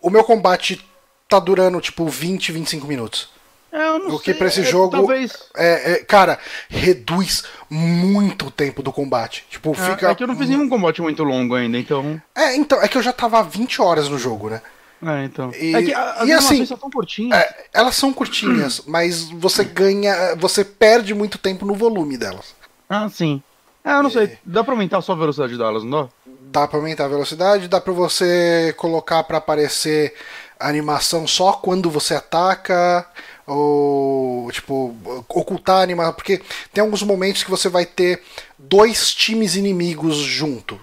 O 0.00 0.10
meu 0.10 0.24
combate 0.24 0.84
tá 1.28 1.38
durando 1.38 1.80
tipo 1.80 2.06
20, 2.06 2.52
25 2.52 2.86
minutos. 2.86 3.28
É, 3.72 3.88
eu 3.88 3.98
não 4.00 4.14
O 4.14 4.18
que 4.18 4.26
sei, 4.26 4.34
pra 4.34 4.48
esse 4.48 4.60
é, 4.60 4.64
jogo. 4.64 4.90
Talvez. 4.90 5.32
É, 5.56 5.92
é, 5.92 6.04
cara, 6.04 6.38
reduz 6.68 7.44
muito 7.70 8.46
o 8.48 8.50
tempo 8.50 8.82
do 8.82 8.92
combate. 8.92 9.46
Tipo, 9.48 9.72
É, 9.72 9.74
fica. 9.74 10.10
é 10.10 10.14
que 10.14 10.22
eu 10.22 10.26
não 10.26 10.36
fiz 10.36 10.48
nenhum 10.48 10.68
combate 10.68 11.00
muito 11.00 11.24
longo 11.24 11.54
ainda, 11.54 11.78
então. 11.78 12.20
É, 12.34 12.54
então, 12.54 12.82
é 12.82 12.86
que 12.88 12.98
eu 12.98 13.02
já 13.02 13.12
tava 13.14 13.38
há 13.38 13.42
20 13.42 13.80
horas 13.80 14.10
no 14.10 14.18
jogo, 14.18 14.50
né? 14.50 14.60
É, 15.04 15.24
então. 15.24 15.50
E- 15.54 15.74
é 15.74 15.82
que 15.82 15.92
as 15.94 16.28
e 16.28 16.32
assim, 16.32 16.32
animações 16.32 16.68
são 16.68 16.78
tão 16.78 16.90
curtinhas. 16.90 17.38
É, 17.38 17.64
elas 17.74 17.96
são 17.96 18.12
curtinhas, 18.12 18.82
mas 18.86 19.24
você 19.30 19.64
ganha. 19.64 20.36
Você 20.36 20.64
perde 20.64 21.12
muito 21.14 21.38
tempo 21.38 21.66
no 21.66 21.74
volume 21.74 22.16
delas. 22.16 22.54
Ah, 22.88 23.08
sim. 23.08 23.42
É, 23.84 23.94
eu 23.94 24.02
não 24.02 24.10
sei. 24.10 24.38
Dá 24.44 24.62
pra 24.62 24.74
aumentar 24.74 25.00
só 25.00 25.12
a 25.12 25.16
velocidade 25.16 25.58
delas, 25.58 25.82
não 25.82 26.02
dá? 26.04 26.08
Dá 26.60 26.68
pra 26.68 26.78
aumentar 26.78 27.06
a 27.06 27.08
velocidade, 27.08 27.66
dá 27.66 27.80
pra 27.80 27.92
você 27.92 28.72
colocar 28.76 29.24
pra 29.24 29.38
aparecer 29.38 30.14
a 30.60 30.68
animação 30.68 31.26
só 31.26 31.54
quando 31.54 31.90
você 31.90 32.14
ataca, 32.14 33.04
ou 33.46 34.50
tipo, 34.52 34.94
ocultar 35.28 35.78
a 35.78 35.82
animação, 35.82 36.12
porque 36.14 36.40
tem 36.72 36.82
alguns 36.82 37.02
momentos 37.02 37.42
que 37.42 37.50
você 37.50 37.68
vai 37.68 37.84
ter 37.84 38.22
dois 38.58 39.12
times 39.12 39.56
inimigos 39.56 40.16
junto. 40.16 40.78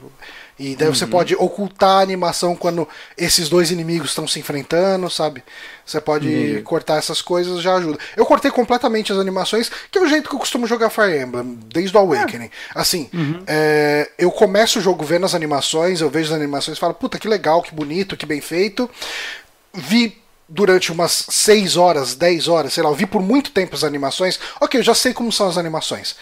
E 0.60 0.76
daí 0.76 0.90
você 0.90 1.08
pode 1.08 1.34
ocultar 1.36 2.00
a 2.00 2.02
animação 2.02 2.54
quando 2.54 2.88
esses 3.18 3.48
dois 3.48 3.72
inimigos 3.72 4.10
estão 4.10 4.28
se 4.28 4.40
enfrentando, 4.40 5.10
sabe? 5.10 5.42
Você 5.86 6.02
pode 6.02 6.28
Entendi. 6.28 6.62
cortar 6.64 6.98
essas 6.98 7.22
coisas, 7.22 7.62
já 7.62 7.76
ajuda. 7.76 7.98
Eu 8.18 8.26
cortei 8.26 8.52
completamente 8.52 9.12
as 9.14 9.18
animações, 9.18 9.72
que 9.90 9.98
é 9.98 10.02
o 10.02 10.08
jeito 10.08 10.30
que 10.30 10.36
eu 10.36 10.40
costumo 10.40 10.68
jogar 10.68 10.90
Fire 10.90 11.18
Emblem, 11.18 11.58
desde 11.74 11.96
o 11.96 12.00
Awakening. 12.02 12.52
Assim, 12.76 13.10
é, 13.48 14.12
eu 14.18 14.30
começo 14.32 14.80
o 14.80 14.82
jogo 14.82 15.04
vendo 15.06 15.26
as 15.26 15.34
animações, 15.34 16.02
eu 16.02 16.10
vejo 16.10 16.34
as 16.34 16.36
animações 16.36 16.78
e 16.78 16.80
falo, 16.80 16.94
puta, 16.94 17.18
que 17.18 17.28
legal, 17.28 17.62
que 17.62 17.74
bonito, 17.74 18.18
que 18.18 18.26
bem 18.26 18.42
feito. 18.42 18.90
Vi 19.74 20.22
durante 20.50 20.92
umas 20.92 21.26
6 21.30 21.78
horas, 21.78 22.16
10 22.16 22.48
horas, 22.48 22.74
sei 22.74 22.84
lá, 22.84 22.90
eu 22.90 22.96
vi 22.96 23.06
por 23.06 23.22
muito 23.22 23.52
tempo 23.52 23.76
as 23.76 23.84
animações. 23.84 24.40
Ok, 24.60 24.80
eu 24.80 24.84
já 24.84 24.96
sei 24.96 25.14
como 25.14 25.32
são 25.32 25.48
as 25.48 25.58
animações. 25.58 26.16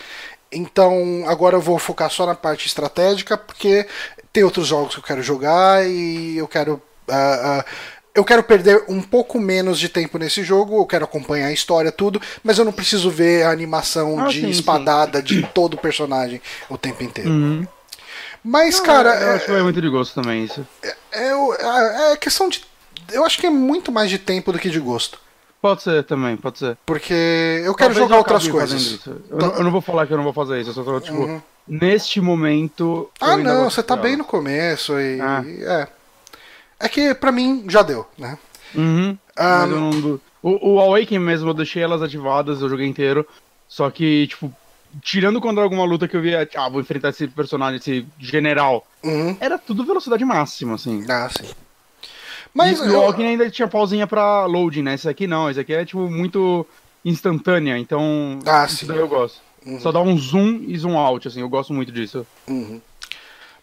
Então, 0.51 1.23
agora 1.27 1.55
eu 1.55 1.61
vou 1.61 1.77
focar 1.77 2.09
só 2.09 2.25
na 2.25 2.35
parte 2.35 2.67
estratégica, 2.67 3.37
porque 3.37 3.85
tem 4.31 4.43
outros 4.43 4.67
jogos 4.67 4.93
que 4.95 4.99
eu 4.99 5.03
quero 5.03 5.21
jogar 5.21 5.85
e 5.87 6.37
eu 6.37 6.47
quero. 6.47 6.81
ah, 7.09 7.59
ah, 7.59 7.65
eu 8.15 8.23
quero 8.25 8.41
perder 8.41 8.83
um 8.87 8.99
pouco 9.01 9.39
menos 9.39 9.77
de 9.77 9.89
tempo 9.89 10.17
nesse 10.17 10.43
jogo, 10.43 10.79
eu 10.81 10.85
quero 10.87 11.05
acompanhar 11.05 11.47
a 11.47 11.53
história, 11.53 11.91
tudo, 11.91 12.19
mas 12.43 12.57
eu 12.57 12.65
não 12.65 12.71
preciso 12.71 13.11
ver 13.11 13.43
a 13.43 13.51
animação 13.51 14.19
Ah, 14.19 14.27
de 14.27 14.35
sim, 14.35 14.41
sim. 14.41 14.49
espadada 14.49 15.21
de 15.21 15.43
todo 15.53 15.75
o 15.75 15.77
personagem 15.77 16.41
o 16.67 16.77
tempo 16.79 17.03
inteiro. 17.03 17.29
Uhum. 17.29 17.67
Mas, 18.43 18.79
cara, 18.79 19.09
eu 19.21 19.27
é- 19.27 19.35
acho 19.35 19.45
que 19.45 19.51
vai 19.51 19.61
muito 19.61 19.79
de 19.81 19.89
gosto 19.89 20.15
também 20.15 20.45
isso. 20.45 20.65
é, 21.11 21.35
o- 21.35 21.53
é- 21.53 22.13
é 22.13 22.17
questão 22.17 22.49
de. 22.49 22.63
Eu 23.11 23.23
acho 23.25 23.37
que 23.37 23.45
é 23.45 23.49
muito 23.51 23.91
mais 23.91 24.09
de 24.09 24.17
tempo 24.17 24.51
do 24.51 24.57
que 24.59 24.69
de 24.69 24.79
gosto. 24.79 25.19
Pode 25.61 25.81
ser 25.81 26.03
também, 26.03 26.37
pode 26.37 26.59
ser. 26.59 26.77
Porque 26.85 27.13
eu 27.13 27.73
quero 27.73 27.93
Talvez 27.93 27.97
jogar 27.97 28.15
eu 28.15 28.19
outras 28.19 28.47
coisas. 28.47 28.99
Eu, 29.07 29.37
não- 29.37 29.53
eu 29.55 29.63
não 29.63 29.71
vou 29.71 29.81
falar 29.81 30.05
que 30.05 30.13
eu 30.13 30.17
não 30.17 30.23
vou 30.23 30.33
fazer 30.33 30.61
isso, 30.61 30.69
eu 30.69 30.73
só 30.73 30.83
tô, 30.83 30.99
tipo, 30.99 31.17
Uhum. 31.17 31.41
neste 31.67 32.21
momento. 32.21 33.09
Ah, 33.19 33.35
não, 33.37 33.69
você 33.69 33.81
tá 33.81 33.95
bem 33.95 34.15
no 34.15 34.23
começo 34.23 34.99
e. 34.99 35.19
Ah. 35.19 35.43
É. 35.45 35.87
É 36.79 36.87
que 36.89 37.13
pra 37.15 37.31
mim 37.31 37.65
já 37.67 37.81
deu, 37.81 38.05
né? 38.17 38.37
Uhum. 38.75 39.17
Ah, 39.35 39.65
eu 39.67 39.67
não. 39.67 40.19
O, 40.43 40.75
o 40.75 40.79
Awaken 40.79 41.17
mesmo, 41.19 41.49
eu 41.49 41.53
deixei 41.55 41.81
elas 41.81 42.01
ativadas, 42.03 42.61
eu 42.61 42.69
joguei 42.69 42.85
inteiro. 42.85 43.27
Só 43.67 43.89
que, 43.89 44.27
tipo, 44.27 44.53
tirando 45.01 45.41
quando 45.41 45.59
alguma 45.59 45.83
luta 45.83 46.07
que 46.07 46.15
eu 46.15 46.21
via, 46.21 46.47
ah, 46.55 46.69
vou 46.69 46.79
enfrentar 46.79 47.09
esse 47.09 47.27
personagem, 47.27 47.77
esse 47.79 48.05
general, 48.19 48.85
Uhum. 49.03 49.35
era 49.39 49.57
tudo 49.57 49.83
velocidade 49.83 50.23
máxima, 50.23 50.75
assim. 50.75 51.03
Ah, 51.09 51.27
sim. 51.29 51.49
Mas 52.53 52.79
e 52.79 52.83
o 52.83 52.85
eu- 52.85 53.11
ainda 53.13 53.49
tinha 53.49 53.67
pausinha 53.67 54.07
pra 54.07 54.45
loading, 54.45 54.81
né? 54.83 54.93
Esse 54.95 55.07
aqui 55.07 55.27
não, 55.27 55.49
esse 55.49 55.59
aqui 55.59 55.73
é, 55.73 55.85
tipo, 55.85 56.09
muito 56.09 56.65
instantânea, 57.05 57.77
então. 57.77 58.39
Ah, 58.45 58.65
isso 58.65 58.77
sim. 58.77 58.87
daí 58.87 58.97
eu 58.97 59.07
gosto. 59.07 59.39
Uhum. 59.65 59.79
Só 59.79 59.91
dá 59.91 59.99
um 60.01 60.17
zoom 60.17 60.63
e 60.67 60.77
zoom 60.77 60.97
out, 60.97 61.27
assim, 61.27 61.41
eu 61.41 61.49
gosto 61.49 61.73
muito 61.73 61.91
disso. 61.91 62.25
Uhum. 62.47 62.81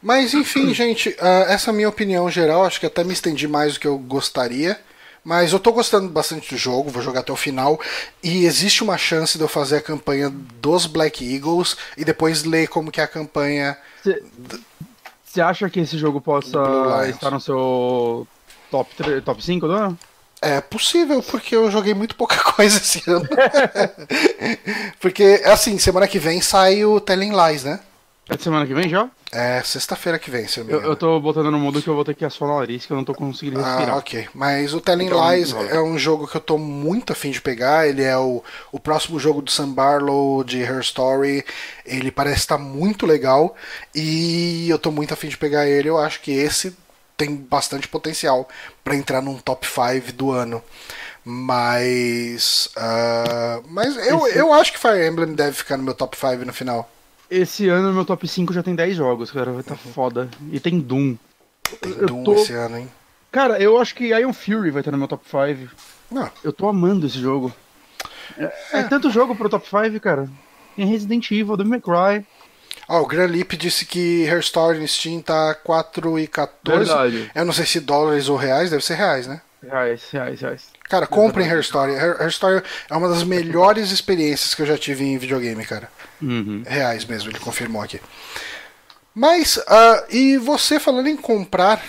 Mas 0.03 0.35
enfim, 0.35 0.73
gente, 0.75 1.15
ah, 1.21 1.47
essa 1.49 1.71
é 1.71 1.73
a 1.73 1.75
minha 1.75 1.89
opinião 1.89 2.31
geral. 2.31 2.65
Acho 2.65 2.79
que 2.81 2.87
até 2.87 3.03
me 3.03 3.13
estendi 3.13 3.49
mais 3.49 3.75
do 3.75 3.81
que 3.81 3.87
eu 3.87 3.99
gostaria. 3.99 4.79
Mas 5.27 5.55
eu 5.55 5.59
tô 5.59 5.73
gostando 5.73 6.07
bastante 6.11 6.51
do 6.55 6.59
jogo, 6.59 6.91
vou 6.91 7.03
jogar 7.03 7.21
até 7.21 7.33
o 7.33 7.37
final. 7.37 7.81
E 8.23 8.45
existe 8.45 8.83
uma 8.85 8.99
chance 8.99 9.39
de 9.39 9.43
eu 9.43 9.49
fazer 9.49 9.79
a 9.79 9.81
campanha 9.81 10.29
dos 10.61 10.85
Black 10.85 11.25
Eagles 11.35 11.79
e 11.97 12.05
depois 12.05 12.45
ler 12.45 12.69
como 12.69 12.91
que 12.93 13.01
é 13.01 13.05
a 13.05 13.09
campanha. 13.09 13.75
Você 15.25 15.41
acha 15.41 15.71
que 15.71 15.81
esse 15.81 15.97
jogo 15.97 16.21
possa 16.21 16.61
estar 17.09 17.31
no 17.31 17.41
seu 17.41 18.29
top, 18.75 18.95
3, 18.97 19.23
top 19.23 19.45
5 19.45 19.67
do 19.69 19.73
ano? 19.73 19.99
É 20.43 20.61
possível, 20.61 21.23
porque 21.23 21.55
eu 21.55 21.71
joguei 21.71 21.95
muito 21.95 22.17
pouca 22.17 22.37
coisa 22.53 22.79
esse 22.79 23.03
ano. 23.09 23.27
porque, 25.01 25.41
assim, 25.45 25.79
semana 25.79 26.09
que 26.09 26.19
vem 26.19 26.41
sai 26.41 26.85
o 26.85 27.01
Telling 27.01 27.33
Lies, 27.33 27.63
né? 27.65 27.79
É 28.29 28.37
de 28.37 28.43
semana 28.43 28.67
que 28.67 28.75
vem 28.75 28.89
já? 28.89 29.09
É 29.31 29.63
sexta-feira 29.63 30.19
que 30.19 30.31
vem, 30.31 30.47
se 30.49 30.59
eu 30.61 30.65
me 30.65 30.73
Eu, 30.73 30.79
engano. 30.79 30.93
eu 30.93 30.97
tô 30.97 31.21
botando 31.21 31.51
no 31.51 31.59
mudo 31.59 31.83
que 31.83 31.89
eu 31.89 31.95
vou 31.95 32.05
ter 32.05 32.15
que 32.15 32.25
assolar 32.25 32.57
o 32.57 32.61
nariz, 32.61 32.87
que 32.87 32.93
eu 32.93 32.97
não 32.97 33.05
tô 33.05 33.15
conseguindo 33.15 33.61
respirar. 33.61 33.91
Ah, 33.91 33.97
ok. 33.97 34.29
Mas 34.35 34.73
o 34.73 34.81
Telling 34.81 35.07
Então, 35.07 35.31
Lies 35.31 35.53
é 35.53 35.81
um 35.81 35.99
jogo 35.99 36.27
que 36.27 36.37
eu 36.37 36.41
tô 36.41 36.57
muito 36.57 37.13
afim 37.13 37.31
de 37.31 37.41
pegar. 37.41 37.87
Ele 37.87 38.03
é 38.03 38.17
o, 38.17 38.43
o 38.73 38.81
próximo 38.81 39.19
jogo 39.21 39.43
do 39.43 39.51
Sam 39.51 39.73
Barlow 39.73 40.43
de 40.43 40.61
Her 40.63 40.81
Story. 40.81 41.45
Ele 41.85 42.11
parece 42.11 42.39
estar 42.39 42.57
muito 42.59 43.07
legal. 43.07 43.55
E 43.95 44.69
eu 44.71 44.79
tô 44.79 44.91
muito 44.91 45.13
afim 45.13 45.29
de 45.29 45.37
pegar 45.37 45.67
ele. 45.69 45.89
Eu 45.89 45.99
acho 45.99 46.21
que 46.21 46.31
esse 46.31 46.75
tem 47.17 47.35
bastante 47.37 47.89
potencial 47.89 48.49
para 48.83 48.97
entrar 48.97 49.21
num 49.23 49.39
top 49.39 49.67
5 49.67 50.13
do 50.13 50.31
ano. 50.33 50.63
Mas. 51.25 52.69
ah, 52.77 53.61
mas 53.69 53.97
eu, 54.07 54.27
eu 54.29 54.53
acho 54.53 54.73
que 54.73 54.79
Fire 54.79 55.07
Emblem 55.07 55.35
deve 55.35 55.53
ficar 55.53 55.77
no 55.77 55.83
meu 55.83 55.95
top 55.95 56.17
5 56.17 56.45
no 56.45 56.53
final. 56.53 56.91
Esse 57.31 57.69
ano 57.69 57.93
meu 57.93 58.05
top 58.05 58.29
5 58.29 58.53
já 58.53 58.63
tem 58.63 58.75
10 58.75 58.97
jogos, 58.97 59.31
cara, 59.31 59.53
vai 59.53 59.63
tá 59.63 59.75
foda. 59.75 60.29
E 60.53 60.61
tem 60.61 60.79
Doom. 60.79 61.17
Tem 61.81 61.93
Eu 61.93 62.07
Doom 62.07 62.25
tô- 62.25 62.35
esse 62.35 62.53
ano, 62.53 62.79
hein? 62.79 62.91
Cara, 63.33 63.59
eu 63.59 63.81
acho 63.81 63.95
que 63.95 64.09
Iron 64.17 64.33
Fury 64.33 64.71
vai 64.71 64.81
estar 64.81 64.93
no 64.93 64.99
meu 64.99 65.09
top 65.09 65.25
5. 65.29 65.73
Não. 66.11 66.31
Eu 66.45 66.53
tô 66.53 66.69
amando 66.69 67.07
esse 67.07 67.19
jogo. 67.19 67.53
É, 68.39 68.53
é 68.73 68.83
tanto 68.85 69.11
jogo 69.11 69.35
pro 69.35 69.49
top 69.49 69.67
5, 69.69 69.99
cara. 70.01 70.29
Tem 70.77 70.87
Resident 70.87 71.29
Evil, 71.31 71.57
Devil 71.57 71.71
May 71.71 71.81
Cry. 71.81 72.27
Ó, 72.89 73.01
o 73.01 73.07
Gran 73.07 73.27
Lip 73.27 73.57
disse 73.57 73.87
que 73.87 74.25
Her 74.25 74.41
Story 74.41 74.79
no 74.79 74.87
Steam 74.89 75.21
tá 75.23 75.55
4,14. 75.67 76.49
Verdade. 76.67 77.31
Eu 77.35 77.45
não 77.45 77.53
sei 77.53 77.67
se 77.67 77.81
dólares 77.81 78.29
ou 78.29 78.37
reais, 78.37 78.71
deve 78.71 78.85
ser 78.85 78.95
reais, 78.95 79.27
né? 79.27 79.41
Reais, 79.63 80.03
reais, 80.13 80.41
reais. 80.41 80.63
Cara, 80.89 81.07
comprem 81.07 81.47
Her 81.47 81.61
Story. 81.61 81.93
Her, 81.93 82.21
Her 82.21 82.29
Story 82.29 82.63
é 82.91 82.95
uma 82.97 83.09
das 83.09 83.25
melhores 83.25 83.91
experiências 83.91 84.55
que 84.55 84.61
eu 84.63 84.67
já 84.67 84.77
tive 84.77 85.05
em 85.05 85.17
videogame, 85.17 85.65
cara. 85.65 85.89
Uhum. 86.21 86.63
Reais 86.67 87.05
mesmo, 87.07 87.31
ele 87.31 87.39
confirmou 87.39 87.83
aqui. 87.83 88.01
Mas, 89.15 89.59
ah, 89.69 90.05
e 90.11 90.37
você 90.37 90.79
falando 90.79 91.07
em 91.07 91.17
comprar, 91.17 91.81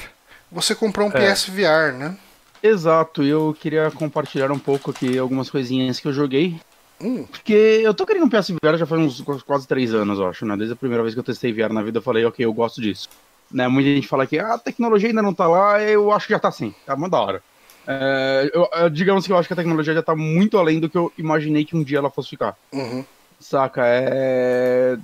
você 0.51 0.73
comprou 0.75 1.07
um 1.07 1.11
É. 1.11 1.31
PSVR, 1.33 1.93
né? 1.97 2.15
Exato, 2.63 3.21
e 3.23 3.29
eu 3.29 3.55
queria 3.59 3.91
compartilhar 3.91 4.51
um 4.51 4.59
pouco 4.59 4.91
aqui 4.91 5.17
algumas 5.17 5.49
coisinhas 5.49 5.99
que 5.99 6.07
eu 6.07 6.13
joguei. 6.13 6.59
Hum, 7.01 7.25
Porque 7.25 7.53
eu 7.53 7.93
tô 7.93 8.05
querendo 8.05 8.25
um 8.25 8.29
PSVR 8.29 8.77
já 8.77 8.85
faz 8.85 9.01
uns 9.01 9.21
qu- 9.21 9.43
quase 9.45 9.67
três 9.67 9.93
anos, 9.93 10.17
eu 10.19 10.27
acho, 10.27 10.45
né? 10.45 10.55
Desde 10.55 10.73
a 10.73 10.77
primeira 10.77 11.03
vez 11.03 11.13
que 11.13 11.19
eu 11.19 11.23
testei 11.23 11.51
VR 11.53 11.73
na 11.73 11.81
vida, 11.83 11.97
eu 11.99 12.01
falei, 12.01 12.25
ok, 12.25 12.45
eu 12.45 12.53
gosto 12.53 12.81
disso. 12.81 13.09
Né? 13.51 13.67
Muita 13.67 13.89
gente 13.89 14.07
fala 14.07 14.25
que 14.25 14.39
ah, 14.39 14.53
a 14.55 14.57
tecnologia 14.57 15.09
ainda 15.09 15.21
não 15.21 15.33
tá 15.33 15.47
lá, 15.47 15.81
eu 15.81 16.11
acho 16.11 16.27
que 16.27 16.33
já 16.33 16.39
tá 16.39 16.51
sim, 16.51 16.73
tá 16.85 16.95
muito 16.95 17.11
da 17.11 17.19
hora. 17.21 17.43
É, 17.87 18.49
eu- 18.53 18.89
digamos 18.89 19.25
que 19.25 19.31
eu 19.31 19.37
acho 19.37 19.47
que 19.47 19.53
a 19.53 19.57
tecnologia 19.57 19.93
já 19.93 20.01
tá 20.01 20.15
muito 20.15 20.57
além 20.57 20.79
do 20.79 20.89
que 20.89 20.97
eu 20.97 21.11
imaginei 21.17 21.63
que 21.65 21.75
um 21.75 21.83
dia 21.83 21.99
ela 21.99 22.09
fosse 22.09 22.29
ficar. 22.29 22.55
uhum. 22.73 23.03
Saca? 23.39 23.81
É. 23.85 24.97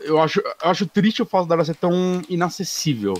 Eu 0.00 0.20
acho, 0.20 0.40
eu 0.40 0.70
acho 0.70 0.86
triste 0.86 1.22
o 1.22 1.26
fato 1.26 1.48
dela 1.48 1.64
ser 1.64 1.74
tão 1.74 2.22
inacessível 2.28 3.14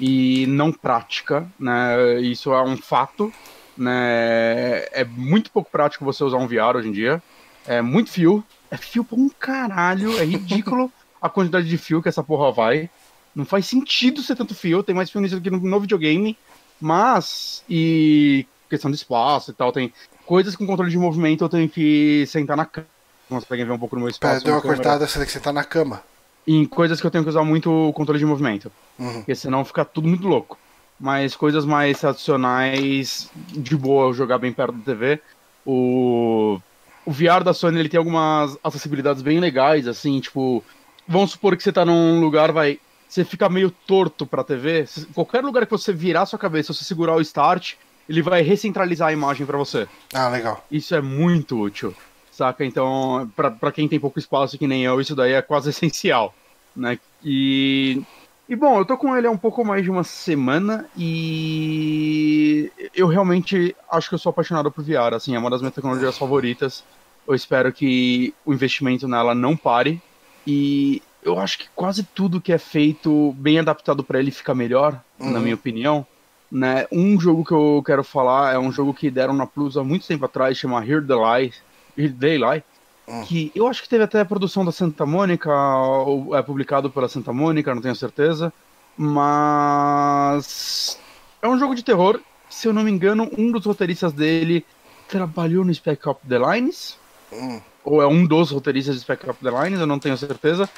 e 0.00 0.46
não 0.48 0.72
prática, 0.72 1.46
né? 1.58 2.18
Isso 2.20 2.52
é 2.52 2.62
um 2.64 2.76
fato, 2.76 3.32
né? 3.76 4.86
É 4.92 5.04
muito 5.04 5.50
pouco 5.52 5.70
prático 5.70 6.04
você 6.04 6.24
usar 6.24 6.38
um 6.38 6.48
VR 6.48 6.78
hoje 6.78 6.88
em 6.88 6.92
dia. 6.92 7.22
É 7.66 7.80
muito 7.82 8.10
fio. 8.10 8.44
É 8.70 8.76
fio 8.76 9.04
pra 9.04 9.16
um 9.16 9.28
caralho. 9.28 10.18
É 10.18 10.24
ridículo 10.24 10.92
a 11.20 11.28
quantidade 11.28 11.68
de 11.68 11.76
fio 11.78 12.02
que 12.02 12.08
essa 12.08 12.22
porra 12.22 12.50
vai. 12.52 12.88
Não 13.34 13.44
faz 13.44 13.66
sentido 13.66 14.22
ser 14.22 14.36
tanto 14.36 14.54
fio. 14.54 14.82
Tem 14.82 14.94
mais 14.94 15.10
fio 15.10 15.20
nisso 15.20 15.36
do 15.36 15.42
que 15.42 15.50
no, 15.50 15.58
no 15.58 15.80
videogame. 15.80 16.36
Mas. 16.80 17.62
E. 17.68 18.46
Questão 18.68 18.90
de 18.90 18.96
espaço 18.96 19.50
e 19.50 19.54
tal. 19.54 19.72
Tem 19.72 19.92
coisas 20.24 20.54
com 20.54 20.66
controle 20.66 20.90
de 20.90 20.98
movimento. 20.98 21.44
Eu 21.44 21.48
tenho 21.48 21.68
que 21.68 22.24
sentar 22.26 22.56
na 22.56 22.64
cama. 22.64 22.86
Vocês 23.28 23.44
conseguem 23.44 23.66
ver 23.66 23.72
um 23.72 23.78
pouco 23.78 23.96
no 23.96 24.02
meu 24.02 24.12
Pera, 24.18 24.34
espaço. 24.34 24.44
deu 24.44 24.52
na 24.52 24.56
uma 24.58 24.62
câmera. 24.62 24.82
cortada, 24.82 25.06
você 25.06 25.18
tem 25.18 25.26
que 25.26 25.32
sentar 25.32 25.52
na 25.52 25.64
cama. 25.64 26.02
Em 26.46 26.64
coisas 26.64 27.00
que 27.00 27.06
eu 27.06 27.10
tenho 27.10 27.22
que 27.22 27.30
usar 27.30 27.44
muito 27.44 27.70
o 27.70 27.92
controle 27.92 28.18
de 28.18 28.24
movimento. 28.26 28.72
Uhum. 28.98 29.14
Porque 29.14 29.34
senão 29.34 29.64
fica 29.64 29.84
tudo 29.84 30.08
muito 30.08 30.26
louco. 30.26 30.58
Mas 30.98 31.34
coisas 31.36 31.64
mais 31.64 31.98
tradicionais, 31.98 33.30
de 33.48 33.76
boa, 33.76 34.12
jogar 34.12 34.38
bem 34.38 34.52
perto 34.52 34.72
da 34.72 34.84
TV. 34.84 35.20
O, 35.64 36.60
o 37.10 37.12
VR 37.12 37.42
da 37.42 37.52
Sony 37.52 37.80
ele 37.80 37.88
tem 37.88 37.98
algumas 37.98 38.56
acessibilidades 38.62 39.20
bem 39.20 39.40
legais, 39.40 39.88
assim, 39.88 40.20
tipo. 40.20 40.62
Vamos 41.08 41.32
supor 41.32 41.56
que 41.56 41.62
você 41.62 41.72
tá 41.72 41.84
num 41.84 42.20
lugar, 42.20 42.52
vai. 42.52 42.78
Você 43.08 43.24
fica 43.24 43.48
meio 43.48 43.68
torto 43.68 44.24
pra 44.24 44.44
TV. 44.44 44.84
Qualquer 45.12 45.42
lugar 45.42 45.66
que 45.66 45.72
você 45.72 45.92
virar 45.92 46.24
sua 46.24 46.38
cabeça, 46.38 46.72
você 46.72 46.84
segurar 46.84 47.16
o 47.16 47.20
start, 47.20 47.74
ele 48.08 48.22
vai 48.22 48.42
recentralizar 48.42 49.08
a 49.08 49.12
imagem 49.12 49.44
para 49.44 49.58
você. 49.58 49.88
Ah, 50.14 50.28
legal. 50.28 50.64
Isso 50.70 50.94
é 50.94 51.00
muito 51.00 51.60
útil, 51.60 51.92
saca? 52.30 52.64
Então, 52.64 53.28
para 53.34 53.72
quem 53.72 53.88
tem 53.88 53.98
pouco 53.98 54.20
espaço 54.20 54.56
que 54.56 54.68
nem 54.68 54.84
eu, 54.84 55.00
isso 55.00 55.16
daí 55.16 55.32
é 55.32 55.42
quase 55.42 55.70
essencial, 55.70 56.32
né? 56.76 56.96
E 57.24 58.00
e 58.50 58.56
bom, 58.56 58.80
eu 58.80 58.84
tô 58.84 58.98
com 58.98 59.16
ele 59.16 59.28
há 59.28 59.30
um 59.30 59.36
pouco 59.36 59.64
mais 59.64 59.84
de 59.84 59.90
uma 59.92 60.02
semana 60.02 60.84
e 60.96 62.68
eu 62.92 63.06
realmente 63.06 63.76
acho 63.88 64.08
que 64.08 64.16
eu 64.16 64.18
sou 64.18 64.30
apaixonado 64.30 64.72
por 64.72 64.82
VR, 64.82 65.14
assim, 65.14 65.36
é 65.36 65.38
uma 65.38 65.48
das 65.48 65.60
minhas 65.60 65.72
tecnologias 65.72 66.18
favoritas. 66.18 66.82
Eu 67.28 67.36
espero 67.36 67.72
que 67.72 68.34
o 68.44 68.52
investimento 68.52 69.06
nela 69.06 69.36
não 69.36 69.56
pare 69.56 70.02
e 70.44 71.00
eu 71.22 71.38
acho 71.38 71.60
que 71.60 71.68
quase 71.76 72.02
tudo 72.02 72.40
que 72.40 72.52
é 72.52 72.58
feito 72.58 73.32
bem 73.38 73.60
adaptado 73.60 74.02
para 74.02 74.18
ele 74.18 74.32
fica 74.32 74.52
melhor, 74.52 75.00
uhum. 75.20 75.30
na 75.30 75.38
minha 75.38 75.54
opinião. 75.54 76.04
Né? 76.50 76.88
Um 76.90 77.20
jogo 77.20 77.44
que 77.44 77.52
eu 77.52 77.80
quero 77.86 78.02
falar 78.02 78.52
é 78.52 78.58
um 78.58 78.72
jogo 78.72 78.92
que 78.92 79.12
deram 79.12 79.32
na 79.32 79.46
Plus 79.46 79.76
há 79.76 79.84
muito 79.84 80.08
tempo 80.08 80.24
atrás, 80.24 80.58
chama 80.58 80.84
Here 80.84 81.06
the 81.06 81.14
Lie, 81.14 81.52
Here 81.96 82.12
the 82.12 82.36
Lie 82.36 82.64
uhum. 83.10 83.24
que 83.24 83.50
eu 83.54 83.66
acho 83.66 83.82
que 83.82 83.88
teve 83.88 84.04
até 84.04 84.20
a 84.20 84.24
produção 84.24 84.64
da 84.64 84.72
Santa 84.72 85.04
Mônica, 85.04 85.52
ou 85.52 86.36
é 86.36 86.42
publicado 86.42 86.90
pela 86.90 87.08
Santa 87.08 87.32
Mônica, 87.32 87.74
não 87.74 87.82
tenho 87.82 87.96
certeza, 87.96 88.52
mas 88.96 90.98
é 91.42 91.48
um 91.48 91.58
jogo 91.58 91.74
de 91.74 91.82
terror. 91.82 92.20
Se 92.48 92.68
eu 92.68 92.72
não 92.72 92.84
me 92.84 92.90
engano, 92.90 93.30
um 93.36 93.50
dos 93.50 93.66
roteiristas 93.66 94.12
dele 94.12 94.64
trabalhou 95.08 95.64
no 95.64 95.74
Spec 95.74 96.08
Up 96.08 96.20
The 96.26 96.38
Lines, 96.38 96.96
uhum. 97.32 97.60
ou 97.84 98.00
é 98.00 98.06
um 98.06 98.24
dos 98.24 98.50
roteiristas 98.50 98.94
de 98.94 99.02
Spec 99.02 99.28
Up 99.28 99.42
The 99.42 99.50
Lines, 99.50 99.80
eu 99.80 99.86
não 99.86 99.98
tenho 99.98 100.16
certeza. 100.16 100.68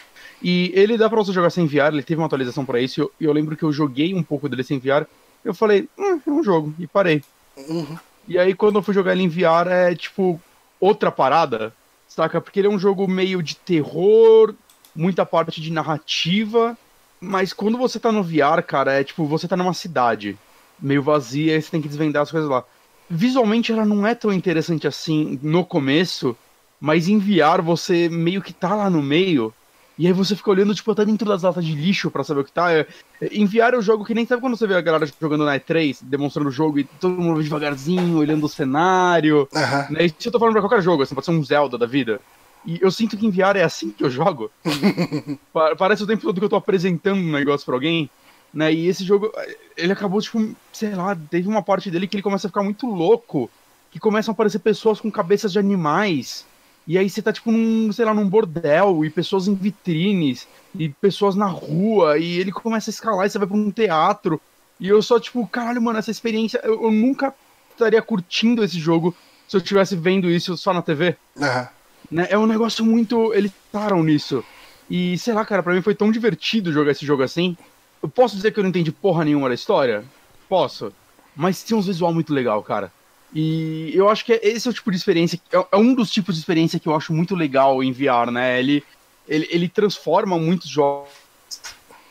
E 0.43 0.73
ele 0.75 0.99
dá 0.99 1.09
pra 1.09 1.19
você 1.19 1.33
jogar 1.33 1.51
sem 1.51 1.67
VR, 1.67 1.93
ele 1.93 2.03
teve 2.03 2.21
uma 2.21 2.27
atualização 2.27 2.65
para 2.65 2.81
isso, 2.81 3.01
e 3.01 3.03
eu, 3.03 3.13
eu, 3.21 3.33
lembro 3.33 3.57
que 3.57 3.63
eu 3.63 3.73
joguei 3.73 4.13
um 4.13 4.23
pouco 4.23 4.49
dele 4.49 4.65
sem 4.65 4.79
VR, 4.79 5.07
eu 5.45 5.55
falei, 5.55 5.89
hum, 5.97 6.21
é 6.27 6.31
um 6.31 6.43
jogo, 6.43 6.75
e 6.79 6.87
parei. 6.87 7.23
Uhum. 7.57 7.97
E 8.27 8.39
aí 8.39 8.55
quando 8.55 8.77
eu 8.77 8.83
fui 8.83 8.95
jogar 8.95 9.13
ele 9.13 9.23
em 9.23 9.29
VR, 9.29 9.69
é 9.71 9.95
tipo 9.95 10.41
outra 10.81 11.13
parada, 11.13 11.73
saca? 12.13 12.41
Porque 12.41 12.61
ele 12.61 12.69
é 12.69 12.71
um 12.71 12.79
jogo 12.79 13.09
meio 13.09 13.43
de 13.43 13.57
terror, 13.57 14.55
muita 14.95 15.25
parte 15.25 15.61
de 15.61 15.73
narrativa, 15.73 16.77
mas 17.21 17.53
quando 17.53 17.79
você 17.79 17.99
tá 17.99 18.13
no 18.13 18.23
VR, 18.23 18.63
cara, 18.67 18.93
é 18.93 19.05
tipo, 19.05 19.25
você 19.27 19.49
tá 19.49 19.57
numa 19.57 19.75
cidade 19.75 20.39
meio 20.79 21.03
vazia 21.03 21.57
e 21.57 21.63
você 21.63 21.71
tem 21.71 21.81
que 21.81 21.89
desvendar 21.89 22.23
as 22.23 22.31
coisas 22.31 22.49
lá. 22.49 22.65
Visualmente 23.09 23.73
ela 23.73 23.85
não 23.85 24.07
é 24.07 24.15
tão 24.15 24.33
interessante 24.33 24.87
assim 24.87 25.39
no 25.43 25.65
começo, 25.65 26.37
mas 26.81 27.09
em 27.09 27.19
VR 27.19 27.63
você 27.63 28.09
meio 28.09 28.43
que 28.43 28.53
tá 28.53 28.75
lá 28.75 28.91
no 28.91 29.03
meio 29.03 29.55
e 29.99 30.07
aí 30.07 30.13
você 30.13 30.35
fica 30.35 30.51
olhando, 30.51 30.75
tipo, 30.75 30.91
até 30.91 31.05
dentro 31.05 31.29
das 31.29 31.43
latas 31.43 31.65
de 31.65 31.75
lixo 31.75 32.11
para 32.11 32.25
saber 32.25 32.41
o 32.41 32.45
que 32.45 32.53
tá. 32.53 32.73
É, 32.73 32.87
enviar 33.31 33.75
o 33.75 33.83
jogo 33.83 34.05
que 34.05 34.15
nem 34.15 34.27
sabe 34.27 34.41
quando 34.41 34.57
você 34.57 34.67
vê 34.67 34.75
a 34.75 34.81
galera 34.81 35.09
jogando 35.21 35.45
na 35.45 35.59
E3, 35.59 35.99
demonstrando 36.03 36.49
o 36.49 36.53
jogo 36.53 36.79
e 36.79 36.85
todo 36.85 37.21
mundo 37.21 37.43
devagarzinho, 37.43 38.19
olhando 38.19 38.45
o 38.45 38.49
cenário. 38.49 39.49
Uhum. 39.53 39.95
Né? 39.95 40.07
Isso 40.07 40.17
eu 40.27 40.33
tô 40.33 40.39
falando 40.39 40.55
pra 40.55 40.63
qualquer 40.63 40.83
jogo, 40.83 41.03
assim, 41.03 41.15
pode 41.15 41.27
ser 41.27 41.33
um 41.33 41.45
Zelda 41.45 41.77
da 41.77 41.87
vida. 41.87 42.21
E 42.65 42.79
eu 42.81 42.91
sinto 42.91 43.17
que 43.17 43.27
enviar 43.27 43.57
é 43.57 43.63
assim 43.63 43.91
que 43.91 44.05
eu 44.05 44.11
jogo. 44.11 44.51
Parece 45.77 46.05
o 46.05 46.07
tempo 46.07 46.23
todo 46.23 46.39
que 46.39 46.45
eu 46.45 46.49
tô 46.49 46.57
apresentando 46.57 47.19
um 47.19 47.33
negócio 47.33 47.67
pra 47.67 47.75
alguém. 47.75 48.09
Né? 48.55 48.73
E 48.73 48.87
esse 48.87 49.05
jogo, 49.05 49.33
ele 49.77 49.93
acabou, 49.93 50.21
tipo, 50.21 50.55
sei 50.73 50.95
lá, 50.95 51.17
teve 51.31 51.49
uma 51.49 51.63
parte 51.63 51.91
dele 51.91 52.07
que 52.07 52.17
ele 52.17 52.23
começa 52.23 52.47
a 52.47 52.51
ficar 52.51 52.63
muito 52.63 52.87
louco. 52.87 53.51
Que 53.91 53.99
começam 53.99 54.33
a 54.33 54.35
aparecer 54.35 54.59
pessoas 54.61 55.01
com 55.01 55.11
cabeças 55.11 55.53
de 55.53 55.59
animais 55.59 56.47
e 56.87 56.99
aí 56.99 57.09
você 57.09 57.23
tá, 57.23 57.33
tipo, 57.33 57.53
num, 57.53 57.93
sei 57.93 58.05
lá, 58.05 58.13
num 58.13 58.29
bordel, 58.29 59.05
e 59.05 59.11
pessoas 59.11 59.47
em 59.47 59.55
vitrines, 59.55 60.49
e 60.75 60.89
pessoas 60.89 61.35
na 61.35 61.47
rua, 61.47 62.19
e 62.19 62.39
ele 62.39 62.51
começa 62.51 62.91
a 62.91 62.93
escalar 62.93 63.27
e 63.27 63.31
você 63.31 63.39
vai 63.39 63.47
pra 63.47 63.57
um 63.57 63.71
teatro. 63.71 64.41
E 64.81 64.89
eu 64.89 65.01
só, 65.01 65.21
tipo, 65.21 65.47
caralho, 65.47 65.81
mano, 65.81 65.99
essa 65.99 66.11
experiência, 66.11 66.61
eu, 66.65 66.83
eu 66.83 66.91
nunca 66.91 67.33
estaria 67.71 68.03
curtindo 68.03 68.65
esse 68.65 68.79
jogo 68.79 69.15
se 69.47 69.57
eu 69.57 69.59
estivesse 69.59 69.95
vendo 69.95 70.31
isso 70.31 70.57
só 70.57 70.73
na 70.73 70.83
TV. 70.83 71.17
Uhum. 71.37 71.67
Né? 72.11 72.27
É 72.31 72.39
um 72.39 72.47
negócio 72.47 72.85
muito. 72.85 73.33
Eles 73.33 73.53
param 73.71 74.03
nisso. 74.03 74.45
E 74.91 75.17
sei 75.19 75.33
lá, 75.33 75.45
cara, 75.45 75.63
pra 75.63 75.73
mim 75.73 75.83
foi 75.83 75.95
tão 75.95 76.11
divertido 76.11 76.73
jogar 76.73 76.93
esse 76.93 77.07
jogo 77.07 77.23
assim. 77.23 77.57
Eu 78.03 78.09
posso 78.09 78.37
dizer 78.37 78.53
que 78.53 78.59
eu 78.59 78.63
não 78.63 78.71
entendi 78.71 78.91
porra 78.91 79.25
nenhuma 79.25 79.49
da 79.49 79.55
história? 79.55 80.05
Posso. 80.49 80.93
Mas 81.37 81.63
tem 81.63 81.77
uns 81.77 81.87
visual 81.87 82.13
muito 82.13 82.33
legal, 82.33 82.63
cara. 82.63 82.93
E 83.35 83.91
eu 83.95 84.09
acho 84.11 84.25
que 84.25 84.39
esse 84.43 84.69
é 84.69 84.71
o 84.71 84.75
tipo 84.75 84.91
de 84.91 84.97
experiência, 84.97 85.41
é, 85.51 85.67
é 85.73 85.77
um 85.77 85.95
dos 85.95 86.11
tipos 86.11 86.35
de 86.35 86.41
experiência 86.41 86.79
que 86.79 86.87
eu 86.87 86.95
acho 86.95 87.13
muito 87.13 87.35
legal 87.35 87.83
em 87.83 87.91
VR, 87.91 88.31
né? 88.31 88.59
Ele, 88.59 88.85
ele, 89.27 89.49
ele 89.51 89.69
transforma 89.69 90.39
muitos 90.39 90.69
jogos, 90.69 91.09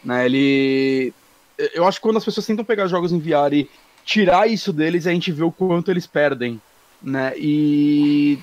né? 0.03 0.25
Ele. 0.25 1.13
Eu 1.75 1.87
acho 1.87 1.99
que 1.99 2.03
quando 2.03 2.17
as 2.17 2.25
pessoas 2.25 2.45
tentam 2.45 2.65
pegar 2.65 2.87
jogos 2.87 3.11
em 3.11 3.19
VR 3.19 3.53
e 3.53 3.69
tirar 4.03 4.49
isso 4.49 4.73
deles, 4.73 5.05
a 5.05 5.11
gente 5.11 5.31
vê 5.31 5.43
o 5.43 5.51
quanto 5.51 5.91
eles 5.91 6.07
perdem, 6.07 6.59
né? 7.01 7.33
E. 7.37 8.39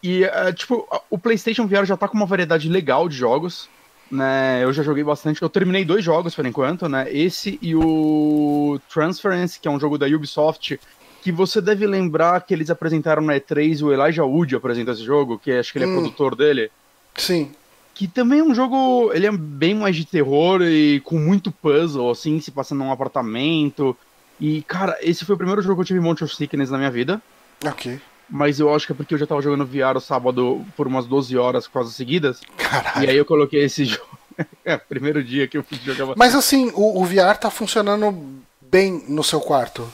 E, 0.00 0.24
é, 0.24 0.52
tipo, 0.52 0.86
o 1.10 1.18
PlayStation 1.18 1.66
VR 1.66 1.84
já 1.84 1.96
tá 1.96 2.06
com 2.06 2.16
uma 2.16 2.26
variedade 2.26 2.68
legal 2.68 3.08
de 3.08 3.16
jogos, 3.16 3.68
né? 4.10 4.62
Eu 4.62 4.72
já 4.74 4.82
joguei 4.82 5.02
bastante. 5.02 5.40
Eu 5.40 5.48
terminei 5.48 5.86
dois 5.86 6.04
jogos 6.04 6.34
por 6.34 6.44
enquanto, 6.44 6.86
né? 6.86 7.06
Esse 7.10 7.58
e 7.62 7.74
o 7.74 8.78
Transference, 8.92 9.58
que 9.58 9.66
é 9.66 9.70
um 9.70 9.80
jogo 9.80 9.96
da 9.96 10.06
Ubisoft 10.06 10.78
que 11.22 11.32
você 11.32 11.60
deve 11.60 11.86
lembrar 11.86 12.40
que 12.42 12.54
eles 12.54 12.70
apresentaram 12.70 13.22
na 13.22 13.34
E3, 13.34 13.82
o 13.82 13.92
Elijah 13.92 14.24
Wood 14.24 14.56
apresenta 14.56 14.92
esse 14.92 15.04
jogo, 15.04 15.38
que 15.38 15.52
acho 15.52 15.72
que 15.72 15.78
ele 15.78 15.86
é 15.86 15.88
hum. 15.88 15.94
produtor 15.94 16.34
dele. 16.34 16.70
Sim. 17.16 17.50
Que 17.94 18.06
também 18.06 18.40
é 18.40 18.44
um 18.44 18.54
jogo, 18.54 19.10
ele 19.12 19.26
é 19.26 19.32
bem 19.32 19.74
mais 19.74 19.96
de 19.96 20.04
terror 20.04 20.62
e 20.62 21.00
com 21.00 21.18
muito 21.18 21.50
puzzle, 21.50 22.10
assim, 22.10 22.40
se 22.40 22.50
passa 22.50 22.74
num 22.74 22.92
apartamento. 22.92 23.96
E, 24.40 24.62
cara, 24.62 24.96
esse 25.00 25.24
foi 25.24 25.34
o 25.34 25.38
primeiro 25.38 25.60
jogo 25.60 25.76
que 25.76 25.80
eu 25.80 25.86
tive 25.86 26.00
Motion 26.00 26.28
Sickness 26.28 26.70
na 26.70 26.78
minha 26.78 26.90
vida. 26.90 27.20
Ok. 27.64 28.00
Mas 28.30 28.60
eu 28.60 28.72
acho 28.72 28.86
que 28.86 28.92
é 28.92 28.94
porque 28.94 29.14
eu 29.14 29.18
já 29.18 29.26
tava 29.26 29.42
jogando 29.42 29.66
VR 29.66 29.96
o 29.96 30.00
sábado 30.00 30.64
por 30.76 30.86
umas 30.86 31.06
12 31.06 31.36
horas 31.36 31.66
quase 31.66 31.92
seguidas. 31.92 32.40
Caralho. 32.56 33.04
E 33.04 33.10
aí 33.10 33.16
eu 33.16 33.24
coloquei 33.24 33.64
esse 33.64 33.84
jogo. 33.86 34.18
é, 34.64 34.76
primeiro 34.76 35.24
dia 35.24 35.48
que 35.48 35.58
eu 35.58 35.64
fui 35.64 35.78
jogar. 35.78 36.14
Mas 36.16 36.34
assim, 36.34 36.70
o, 36.74 37.02
o 37.02 37.04
VR 37.04 37.36
tá 37.40 37.50
funcionando 37.50 38.16
bem 38.60 39.04
no 39.08 39.24
seu 39.24 39.40
quarto. 39.40 39.90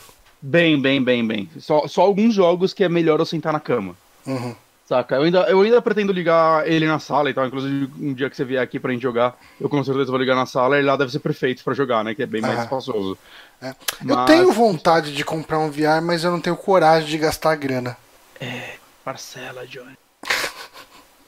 Bem, 0.46 0.78
bem, 0.78 1.02
bem, 1.02 1.26
bem. 1.26 1.48
Só, 1.58 1.88
só 1.88 2.02
alguns 2.02 2.34
jogos 2.34 2.74
que 2.74 2.84
é 2.84 2.88
melhor 2.88 3.18
eu 3.18 3.24
sentar 3.24 3.50
na 3.50 3.58
cama. 3.58 3.96
Uhum. 4.26 4.54
Saca? 4.84 5.14
Eu 5.14 5.22
ainda, 5.22 5.38
eu 5.44 5.62
ainda 5.62 5.80
pretendo 5.80 6.12
ligar 6.12 6.68
ele 6.70 6.86
na 6.86 6.98
sala 6.98 7.30
e 7.30 7.34
tal. 7.34 7.46
Inclusive, 7.46 7.90
um 7.98 8.12
dia 8.12 8.28
que 8.28 8.36
você 8.36 8.44
vier 8.44 8.62
aqui 8.62 8.78
pra 8.78 8.92
gente 8.92 9.00
jogar, 9.00 9.38
eu 9.58 9.70
com 9.70 9.82
certeza 9.82 10.10
vou 10.10 10.20
ligar 10.20 10.36
na 10.36 10.44
sala 10.44 10.78
e 10.78 10.82
lá 10.82 10.96
deve 10.96 11.10
ser 11.10 11.20
perfeito 11.20 11.64
pra 11.64 11.72
jogar, 11.72 12.04
né? 12.04 12.14
Que 12.14 12.24
é 12.24 12.26
bem 12.26 12.42
mais 12.42 12.60
espaçoso. 12.60 13.16
É. 13.62 13.74
Mas... 14.02 14.18
Eu 14.18 14.24
tenho 14.26 14.52
vontade 14.52 15.14
de 15.14 15.24
comprar 15.24 15.58
um 15.60 15.70
VR, 15.70 16.02
mas 16.02 16.24
eu 16.24 16.30
não 16.30 16.40
tenho 16.42 16.56
coragem 16.56 17.08
de 17.08 17.16
gastar 17.16 17.56
grana. 17.56 17.96
É, 18.38 18.74
parcela, 19.02 19.66
Johnny. 19.66 19.96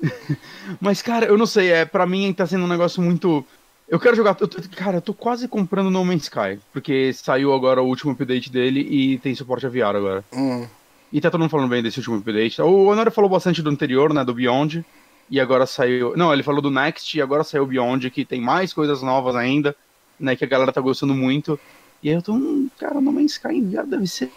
mas, 0.78 1.00
cara, 1.00 1.24
eu 1.24 1.38
não 1.38 1.46
sei, 1.46 1.72
é, 1.72 1.86
pra 1.86 2.06
mim 2.06 2.34
tá 2.34 2.46
sendo 2.46 2.64
um 2.64 2.68
negócio 2.68 3.00
muito 3.00 3.42
eu 3.88 4.00
quero 4.00 4.16
jogar. 4.16 4.36
Eu, 4.40 4.48
cara, 4.76 4.98
eu 4.98 5.02
tô 5.02 5.14
quase 5.14 5.46
comprando 5.46 5.90
No 5.90 6.04
Man's 6.04 6.24
Sky. 6.24 6.58
Porque 6.72 7.12
saiu 7.12 7.52
agora 7.52 7.82
o 7.82 7.86
último 7.86 8.12
update 8.12 8.50
dele 8.50 8.80
e 8.80 9.18
tem 9.18 9.34
suporte 9.34 9.66
a 9.66 9.68
VR 9.68 9.96
agora. 9.96 10.24
Hum. 10.32 10.66
E 11.12 11.20
tá 11.20 11.30
todo 11.30 11.40
mundo 11.40 11.50
falando 11.50 11.68
bem 11.68 11.82
desse 11.82 11.98
último 11.98 12.16
update. 12.16 12.60
O 12.60 12.86
Honório 12.86 13.12
falou 13.12 13.30
bastante 13.30 13.62
do 13.62 13.70
anterior, 13.70 14.12
né? 14.12 14.24
Do 14.24 14.34
Beyond. 14.34 14.84
E 15.30 15.40
agora 15.40 15.66
saiu. 15.66 16.16
Não, 16.16 16.32
ele 16.32 16.42
falou 16.42 16.60
do 16.60 16.70
Next 16.70 17.16
e 17.16 17.22
agora 17.22 17.44
saiu 17.44 17.62
o 17.62 17.66
Beyond, 17.66 18.10
que 18.10 18.24
tem 18.24 18.40
mais 18.40 18.72
coisas 18.72 19.02
novas 19.02 19.36
ainda, 19.36 19.74
né? 20.18 20.34
Que 20.36 20.44
a 20.44 20.48
galera 20.48 20.72
tá 20.72 20.80
gostando 20.80 21.14
muito. 21.14 21.58
E 22.02 22.08
aí 22.08 22.14
eu 22.14 22.22
tô. 22.22 22.32
Hum, 22.32 22.68
cara, 22.78 23.00
No 23.00 23.12
Man's 23.12 23.32
Sky 23.32 23.54
em 23.54 23.68
VR 23.68 23.86
deve 23.86 24.06
ser. 24.06 24.30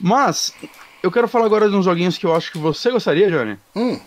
Mas, 0.00 0.54
eu 1.02 1.10
quero 1.10 1.28
falar 1.28 1.46
agora 1.46 1.68
de 1.68 1.76
uns 1.76 1.84
joguinhos 1.84 2.18
que 2.18 2.26
eu 2.26 2.34
acho 2.34 2.52
que 2.52 2.58
você 2.58 2.90
gostaria, 2.90 3.30
Johnny. 3.30 3.58
Hum. 3.74 3.98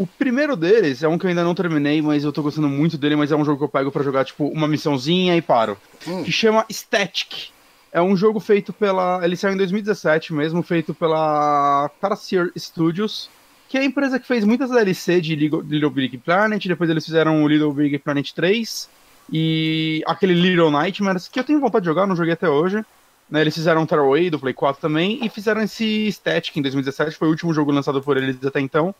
O 0.00 0.06
primeiro 0.06 0.56
deles 0.56 1.02
é 1.02 1.08
um 1.08 1.18
que 1.18 1.26
eu 1.26 1.28
ainda 1.28 1.44
não 1.44 1.54
terminei, 1.54 2.00
mas 2.00 2.24
eu 2.24 2.32
tô 2.32 2.42
gostando 2.42 2.70
muito 2.70 2.96
dele, 2.96 3.16
mas 3.16 3.30
é 3.30 3.36
um 3.36 3.44
jogo 3.44 3.58
que 3.58 3.64
eu 3.64 3.68
pego 3.68 3.92
para 3.92 4.02
jogar, 4.02 4.24
tipo, 4.24 4.48
uma 4.48 4.66
missãozinha 4.66 5.36
e 5.36 5.42
paro. 5.42 5.76
Hum. 6.08 6.24
Que 6.24 6.32
chama 6.32 6.64
Static. 6.70 7.50
É 7.92 8.00
um 8.00 8.16
jogo 8.16 8.40
feito 8.40 8.72
pela. 8.72 9.20
Ele 9.22 9.36
saiu 9.36 9.52
em 9.52 9.58
2017 9.58 10.32
mesmo, 10.32 10.62
feito 10.62 10.94
pela 10.94 11.90
Tarsier 12.00 12.50
Studios, 12.56 13.28
que 13.68 13.76
é 13.76 13.82
a 13.82 13.84
empresa 13.84 14.18
que 14.18 14.26
fez 14.26 14.42
muitas 14.42 14.70
DLC 14.70 15.20
de 15.20 15.36
Little 15.36 15.90
Big 15.90 16.16
Planet, 16.16 16.64
depois 16.66 16.88
eles 16.88 17.04
fizeram 17.04 17.44
o 17.44 17.48
Little 17.48 17.74
Big 17.74 17.98
Planet 17.98 18.32
3 18.32 18.88
e 19.30 20.02
aquele 20.06 20.32
Little 20.32 20.70
Nightmares, 20.70 21.28
que 21.28 21.38
eu 21.38 21.44
tenho 21.44 21.60
vontade 21.60 21.82
de 21.82 21.90
jogar, 21.90 22.06
não 22.06 22.16
joguei 22.16 22.32
até 22.32 22.48
hoje. 22.48 22.82
Né, 23.30 23.42
eles 23.42 23.54
fizeram 23.54 23.86
Tearaway 23.86 24.28
do 24.28 24.40
Play 24.40 24.52
4 24.52 24.80
também 24.80 25.20
e 25.22 25.28
fizeram 25.28 25.62
esse 25.62 26.10
Static 26.10 26.56
em 26.56 26.62
2017, 26.62 27.16
foi 27.16 27.28
o 27.28 27.30
último 27.30 27.54
jogo 27.54 27.70
lançado 27.70 28.02
por 28.02 28.16
eles 28.16 28.44
até 28.44 28.60
então. 28.60 28.92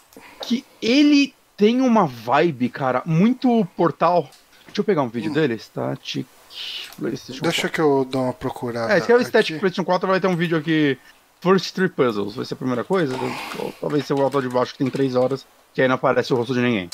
Que 0.42 0.64
ele 0.80 1.34
tem 1.56 1.80
uma 1.80 2.06
vibe, 2.06 2.68
cara, 2.68 3.02
muito 3.04 3.66
portal. 3.76 4.30
Deixa 4.66 4.80
eu 4.80 4.84
pegar 4.84 5.02
um 5.02 5.08
vídeo 5.08 5.30
hum. 5.30 5.34
dele. 5.34 5.58
Static 5.58 6.26
PlayStation 6.96 7.42
Deixa 7.42 7.62
4. 7.62 7.70
que 7.70 7.80
eu 7.80 8.06
dou 8.08 8.24
uma 8.24 8.32
procurada. 8.32 8.92
É, 8.92 9.00
se 9.00 9.10
é 9.10 9.16
o 9.16 9.20
Static. 9.20 9.58
PlayStation 9.58 9.84
4, 9.84 10.08
vai 10.08 10.20
ter 10.20 10.26
um 10.26 10.36
vídeo 10.36 10.56
aqui. 10.58 10.96
First 11.40 11.74
Three 11.74 11.88
Puzzles, 11.88 12.34
vai 12.34 12.44
ser 12.44 12.54
a 12.54 12.56
primeira 12.56 12.84
coisa. 12.84 13.14
Talvez 13.80 14.04
seja 14.04 14.20
o 14.20 14.22
alto 14.22 14.42
de 14.42 14.48
baixo 14.48 14.72
que 14.72 14.78
tem 14.78 14.90
3 14.90 15.16
horas, 15.16 15.46
que 15.72 15.80
aí 15.80 15.88
não 15.88 15.94
aparece 15.94 16.32
o 16.32 16.36
rosto 16.36 16.52
de 16.52 16.60
ninguém. 16.60 16.90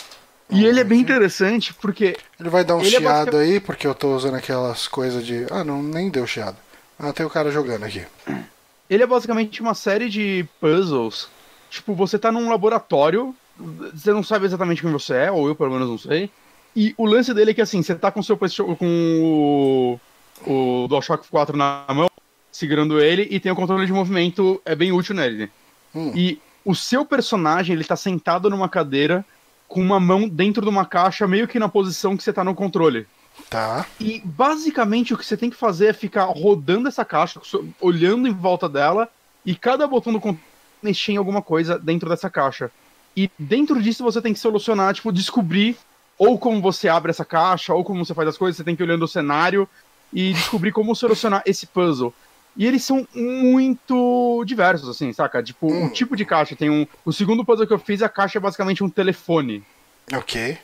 E 0.49 0.65
ele 0.65 0.79
é 0.79 0.85
bem 0.85 1.01
interessante 1.01 1.75
porque. 1.75 2.17
Ele 2.39 2.49
vai 2.49 2.65
dar 2.65 2.77
um 2.77 2.81
é 2.81 2.85
chiado 2.85 3.37
é 3.37 3.41
aí, 3.41 3.61
porque 3.61 3.87
eu 3.87 3.95
tô 3.95 4.15
usando 4.15 4.37
aquelas 4.37 4.87
coisas 4.87 5.27
de. 5.27 5.47
Ah, 5.51 5.65
não, 5.65 5.83
nem 5.83 6.09
deu 6.09 6.27
chiado. 6.27 6.57
Ah, 6.99 7.13
tem 7.13 7.27
o 7.27 7.31
cara 7.31 7.51
jogando 7.51 7.85
aqui. 7.85 8.05
Ele 8.89 9.03
é 9.03 9.07
basicamente 9.07 9.61
uma 9.61 9.75
série 9.75 10.09
de 10.09 10.47
puzzles. 10.61 11.29
Tipo, 11.71 11.95
você 11.95 12.19
tá 12.19 12.31
num 12.31 12.49
laboratório, 12.49 13.35
você 13.93 14.13
não 14.13 14.23
sabe 14.23 14.47
exatamente 14.47 14.81
quem 14.81 14.91
você 14.91 15.15
é, 15.15 15.31
ou 15.31 15.49
eu 15.49 15.55
pelo 15.55 15.73
menos 15.73 15.89
não 15.89 15.99
sei. 15.99 16.31
E 16.75 16.95
o 16.97 17.05
lance 17.05 17.33
dele 17.35 17.51
é 17.51 17.55
que 17.55 17.63
assim, 17.63 17.83
você 17.83 17.95
tá 17.95 18.11
com 18.11 18.21
o 18.21 18.25
seu 18.25 18.37
com 18.37 19.99
o, 20.47 20.85
o 20.85 20.89
DualShock 20.89 21.29
4 21.29 21.57
na 21.57 21.85
mão, 21.89 22.11
segurando 22.53 23.01
ele, 23.01 23.27
e 23.31 23.41
tem 23.41 23.51
o 23.51 23.57
controle 23.57 23.87
de 23.87 23.93
movimento, 23.93 24.61
é 24.65 24.75
bem 24.75 24.93
útil 24.93 25.15
nele. 25.15 25.51
Hum. 25.95 26.13
E 26.15 26.39
o 26.65 26.75
seu 26.75 27.05
personagem, 27.05 27.75
ele 27.75 27.85
tá 27.85 27.97
sentado 27.97 28.51
numa 28.51 28.69
cadeira, 28.69 29.25
com 29.69 29.81
uma 29.81 29.99
mão 29.99 30.29
dentro 30.29 30.63
de 30.63 30.69
uma 30.69 30.85
caixa, 30.85 31.27
meio 31.27 31.49
que 31.49 31.59
na 31.59 31.69
posição 31.69 32.17
que 32.17 32.23
você 32.23 32.33
tá 32.33 32.45
no 32.45 32.55
controle. 32.55 33.07
Tá. 33.49 33.87
E 34.01 34.21
basicamente 34.25 35.15
o 35.15 35.19
que 35.19 35.25
você 35.25 35.37
tem 35.37 35.51
que 35.51 35.57
fazer 35.57 35.87
é 35.87 35.93
ficar 35.93 36.25
rodando 36.25 36.89
essa 36.89 37.05
caixa, 37.05 37.41
olhando 37.81 38.27
em 38.27 38.33
volta 38.33 38.69
dela, 38.69 39.09
e 39.45 39.55
cada 39.55 39.87
botão 39.87 40.13
do 40.13 40.21
controle 40.21 40.45
mexer 40.83 41.13
em 41.13 41.17
alguma 41.17 41.41
coisa 41.43 41.79
dentro 41.79 42.09
dessa 42.09 42.29
caixa. 42.31 42.71
E 43.17 43.31
dentro 43.39 43.81
disso 43.83 44.05
você 44.05 44.21
tem 44.21 44.33
que 44.33 44.39
solucionar, 44.39 44.95
tipo, 44.95 45.11
descobrir 45.11 45.77
ou 46.19 46.39
como 46.39 46.61
você 46.61 46.89
abre 46.89 47.11
essa 47.11 47.25
caixa, 47.25 47.75
ou 47.75 47.85
como 47.85 48.05
você 48.05 48.15
faz 48.15 48.29
as 48.29 48.39
coisas, 48.39 48.57
você 48.57 48.65
tem 48.65 48.77
que 48.77 48.83
ir 48.83 48.87
olhando 48.87 49.05
o 49.05 49.09
cenário 49.09 49.69
e 50.13 50.33
descobrir 50.33 50.73
como 50.73 50.95
solucionar 50.95 51.43
esse 51.47 51.67
puzzle. 51.67 52.13
E 52.57 52.67
eles 52.67 52.85
são 52.85 53.07
muito 53.15 54.43
diversos, 54.47 54.89
assim, 54.89 55.13
saca? 55.13 55.43
Tipo, 55.43 55.71
Hum. 55.71 55.87
o 55.87 55.91
tipo 55.91 56.17
de 56.17 56.25
caixa 56.25 56.57
tem 56.57 56.71
um. 56.71 56.87
O 57.05 57.13
segundo 57.13 57.45
puzzle 57.45 57.67
que 57.67 57.73
eu 57.73 57.79
fiz, 57.79 58.03
a 58.03 58.09
caixa 58.09 58.39
é 58.39 58.41
basicamente 58.41 58.83
um 58.83 58.89
telefone. 58.89 59.63
Ok. 60.15 60.57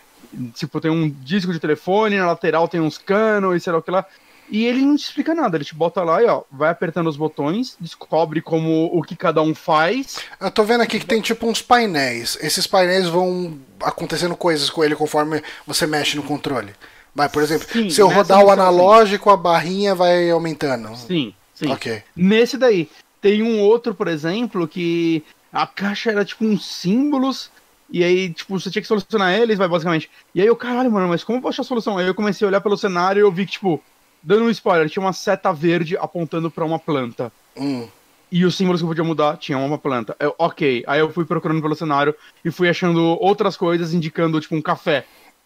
Tipo, 0.55 0.81
tem 0.81 0.91
um 0.91 1.09
disco 1.09 1.53
de 1.53 1.61
telefone, 1.61 2.17
na 2.17 2.27
lateral 2.27 2.69
tem 2.69 2.81
uns 2.81 2.99
canos 2.99 3.57
e 3.57 3.61
sei 3.61 3.73
lá 3.73 3.79
o 3.79 3.83
que 3.83 3.91
lá. 3.91 4.07
E 4.49 4.67
ele 4.67 4.83
não 4.83 4.97
te 4.97 5.05
explica 5.05 5.35
nada, 5.35 5.57
ele 5.57 5.65
te 5.65 5.75
bota 5.75 6.03
lá 6.03 6.23
e 6.23 6.27
ó, 6.27 6.43
vai 6.51 6.71
apertando 6.71 7.07
os 7.07 7.17
botões, 7.17 7.77
descobre 7.81 8.43
como 8.43 8.91
o 8.93 9.03
que 9.03 9.17
cada 9.17 9.41
um 9.41 9.55
faz. 9.55 10.19
Eu 10.39 10.51
tô 10.51 10.63
vendo 10.65 10.83
aqui 10.83 10.99
que 10.99 11.07
tem 11.07 11.21
tipo 11.21 11.47
uns 11.47 11.63
painéis. 11.63 12.37
Esses 12.41 12.67
painéis 12.67 13.07
vão 13.07 13.59
acontecendo 13.81 14.37
coisas 14.37 14.69
com 14.69 14.85
ele 14.85 14.95
conforme 14.95 15.43
você 15.67 15.87
mexe 15.87 16.17
no 16.17 16.23
controle. 16.23 16.75
Vai, 17.15 17.29
por 17.29 17.43
exemplo, 17.43 17.67
Sim, 17.71 17.91
se 17.91 18.01
eu 18.01 18.09
rodar 18.09 18.45
o 18.45 18.51
analógico, 18.51 19.31
a 19.31 19.37
barrinha 19.37 19.95
vai 19.95 20.31
aumentando. 20.31 20.95
Sim, 20.97 21.35
sim. 21.55 21.71
Ok. 21.71 22.03
Nesse 22.17 22.57
daí, 22.57 22.91
tem 23.21 23.43
um 23.43 23.61
outro, 23.61 23.95
por 23.95 24.09
exemplo, 24.09 24.67
que 24.67 25.23
a 25.53 25.67
caixa 25.67 26.11
era 26.11 26.25
tipo 26.25 26.45
uns 26.45 26.67
símbolos. 26.67 27.51
E 27.93 28.03
aí, 28.03 28.33
tipo, 28.33 28.59
você 28.59 28.71
tinha 28.71 28.81
que 28.81 28.89
solucionar 28.89 29.35
eles, 29.35 29.59
vai, 29.59 29.69
basicamente. 29.69 30.11
E 30.35 30.41
aí 30.41 30.47
eu, 30.47 30.57
caralho, 30.57 30.91
mano, 30.91 31.09
mas 31.09 31.23
como 31.23 31.37
eu 31.37 31.43
vou 31.43 31.51
achar 31.51 31.61
a 31.61 31.65
solução? 31.65 31.99
Aí 31.99 32.07
eu 32.07 32.15
comecei 32.15 32.47
a 32.47 32.49
olhar 32.49 32.61
pelo 32.63 32.77
cenário 32.77 33.21
e 33.21 33.23
eu 33.23 33.31
vi 33.31 33.45
que, 33.45 33.53
tipo, 33.53 33.83
dando 34.23 34.45
um 34.45 34.51
spoiler, 34.51 34.89
tinha 34.89 35.05
uma 35.05 35.13
seta 35.13 35.53
verde 35.53 35.95
apontando 35.99 36.51
pra 36.51 36.65
uma 36.65 36.79
planta. 36.79 37.31
Hum. 37.55 37.87
E 38.31 38.47
os 38.47 38.57
símbolos 38.57 38.81
que 38.81 38.85
eu 38.85 38.89
podia 38.89 39.05
mudar 39.05 39.37
tinham 39.37 39.65
uma 39.67 39.77
planta. 39.77 40.17
Eu, 40.19 40.35
ok. 40.39 40.83
Aí 40.87 41.01
eu 41.01 41.13
fui 41.13 41.27
procurando 41.27 41.61
pelo 41.61 41.75
cenário 41.77 42.15
e 42.43 42.51
fui 42.51 42.67
achando 42.67 42.99
outras 43.21 43.59
coisas 43.59 43.93
indicando, 43.93 44.41
tipo, 44.41 44.57
um 44.57 44.63
café. 44.63 45.05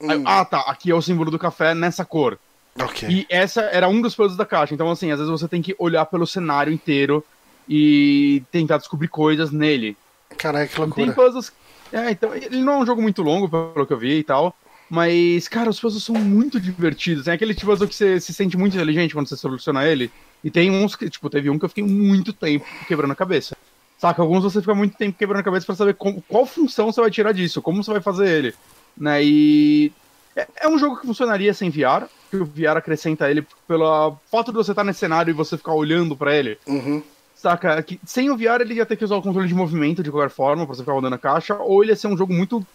Aí 0.09 0.17
Hum. 0.17 0.23
ah, 0.25 0.45
tá. 0.45 0.61
Aqui 0.69 0.93
é 0.93 0.95
o 0.95 1.03
símbolo 1.03 1.33
do 1.33 1.39
café 1.41 1.75
nessa 1.75 2.05
cor. 2.05 2.39
Ok. 2.81 3.09
E 3.09 3.27
essa 3.29 3.63
era 3.63 3.89
um 3.89 4.01
dos 4.01 4.15
puzzles 4.15 4.37
da 4.37 4.47
caixa. 4.47 4.73
Então, 4.73 4.89
assim, 4.89 5.11
às 5.11 5.19
vezes 5.19 5.33
você 5.33 5.49
tem 5.49 5.61
que 5.61 5.75
olhar 5.81 6.07
pelo 6.07 6.27
cenário 6.29 6.73
inteiro 6.73 7.25
e 7.69 8.41
tentar 8.53 8.79
descobrir 8.79 9.09
coisas 9.09 9.51
nele. 9.51 9.97
Caralho, 10.39 10.69
que 10.69 10.75
Tem 10.77 10.85
loucura. 10.85 11.13
puzzles. 11.13 11.53
É, 11.93 12.11
então, 12.11 12.35
ele 12.35 12.61
não 12.61 12.75
é 12.75 12.79
um 12.79 12.87
jogo 12.87 13.01
muito 13.03 13.23
longo, 13.23 13.49
pelo 13.49 13.87
que 13.87 13.93
eu 13.93 13.99
vi 13.99 14.19
e 14.19 14.25
tal. 14.25 14.57
Mas, 14.89 15.49
cara, 15.49 15.69
os 15.71 15.81
puzzles 15.81 16.05
são 16.05 16.15
muito 16.15 16.61
divertidos. 16.61 17.25
Tem 17.25 17.35
aquele 17.35 17.55
tipo 17.55 17.67
puzzle 17.71 17.89
que 17.89 17.95
você 17.95 18.21
se 18.21 18.33
sente 18.33 18.57
muito 18.57 18.75
inteligente 18.77 19.15
quando 19.15 19.29
você 19.29 19.37
soluciona 19.37 19.85
ele. 19.85 20.11
E 20.45 20.51
tem 20.51 20.71
uns 20.71 20.95
que, 20.95 21.11
tipo, 21.11 21.29
teve 21.29 21.51
um 21.51 21.59
que 21.59 21.65
eu 21.65 21.69
fiquei 21.69 21.83
muito 21.85 22.33
tempo 22.33 22.65
quebrando 22.87 23.11
a 23.13 23.17
cabeça. 23.17 23.57
Saca? 23.99 24.23
Alguns 24.23 24.45
você 24.45 24.61
fica 24.61 24.75
muito 24.75 24.97
tempo 24.97 25.19
quebrando 25.19 25.41
a 25.41 25.45
cabeça 25.45 25.67
pra 25.67 25.75
saber 25.75 25.95
como- 25.95 26.23
qual 26.29 26.45
função 26.47 26.93
você 26.93 27.01
vai 27.01 27.11
tirar 27.11 27.33
disso, 27.33 27.61
como 27.63 27.83
você 27.83 27.91
vai 27.91 28.01
fazer 28.01 28.29
ele. 28.29 28.55
Né? 28.97 29.25
E. 29.25 29.93
É, 30.37 30.47
é 30.63 30.69
um 30.69 30.79
jogo 30.79 31.01
que 31.01 31.07
funcionaria 31.07 31.53
sem 31.55 31.71
VR, 31.71 32.05
que 32.31 32.37
o 32.37 32.45
VR 32.45 32.77
acrescenta 32.77 33.31
ele 33.31 33.45
pelo 33.67 34.17
fato 34.31 34.53
de 34.53 34.59
você 34.59 34.73
estar 34.73 34.85
nesse 34.85 34.99
cenário 35.01 35.31
e 35.31 35.35
você 35.35 35.57
ficar 35.57 35.73
olhando 35.73 36.15
pra 36.15 36.35
ele. 36.37 36.59
Uhum. 36.67 37.03
Saca? 37.37 37.81
Que 37.83 38.01
sem 38.05 38.31
o 38.31 38.37
VR 38.37 38.61
ele 38.63 38.75
ia 38.75 38.87
ter 38.87 38.97
que 38.97 39.05
usar 39.05 39.15
o 39.17 39.23
controle 39.23 39.47
de 39.47 39.55
movimento 39.55 40.03
de 40.03 40.11
qualquer 40.11 40.31
forma 40.31 40.65
pra 40.67 40.75
você 40.75 40.83
ficar 40.83 40.93
rodando 40.95 41.15
a 41.15 41.19
caixa, 41.19 41.55
ou 41.57 41.83
ele 41.83 41.93
ia 41.93 41.97
ser 41.97 42.09
um 42.09 42.17
jogo 42.17 42.33
muito. 42.33 42.67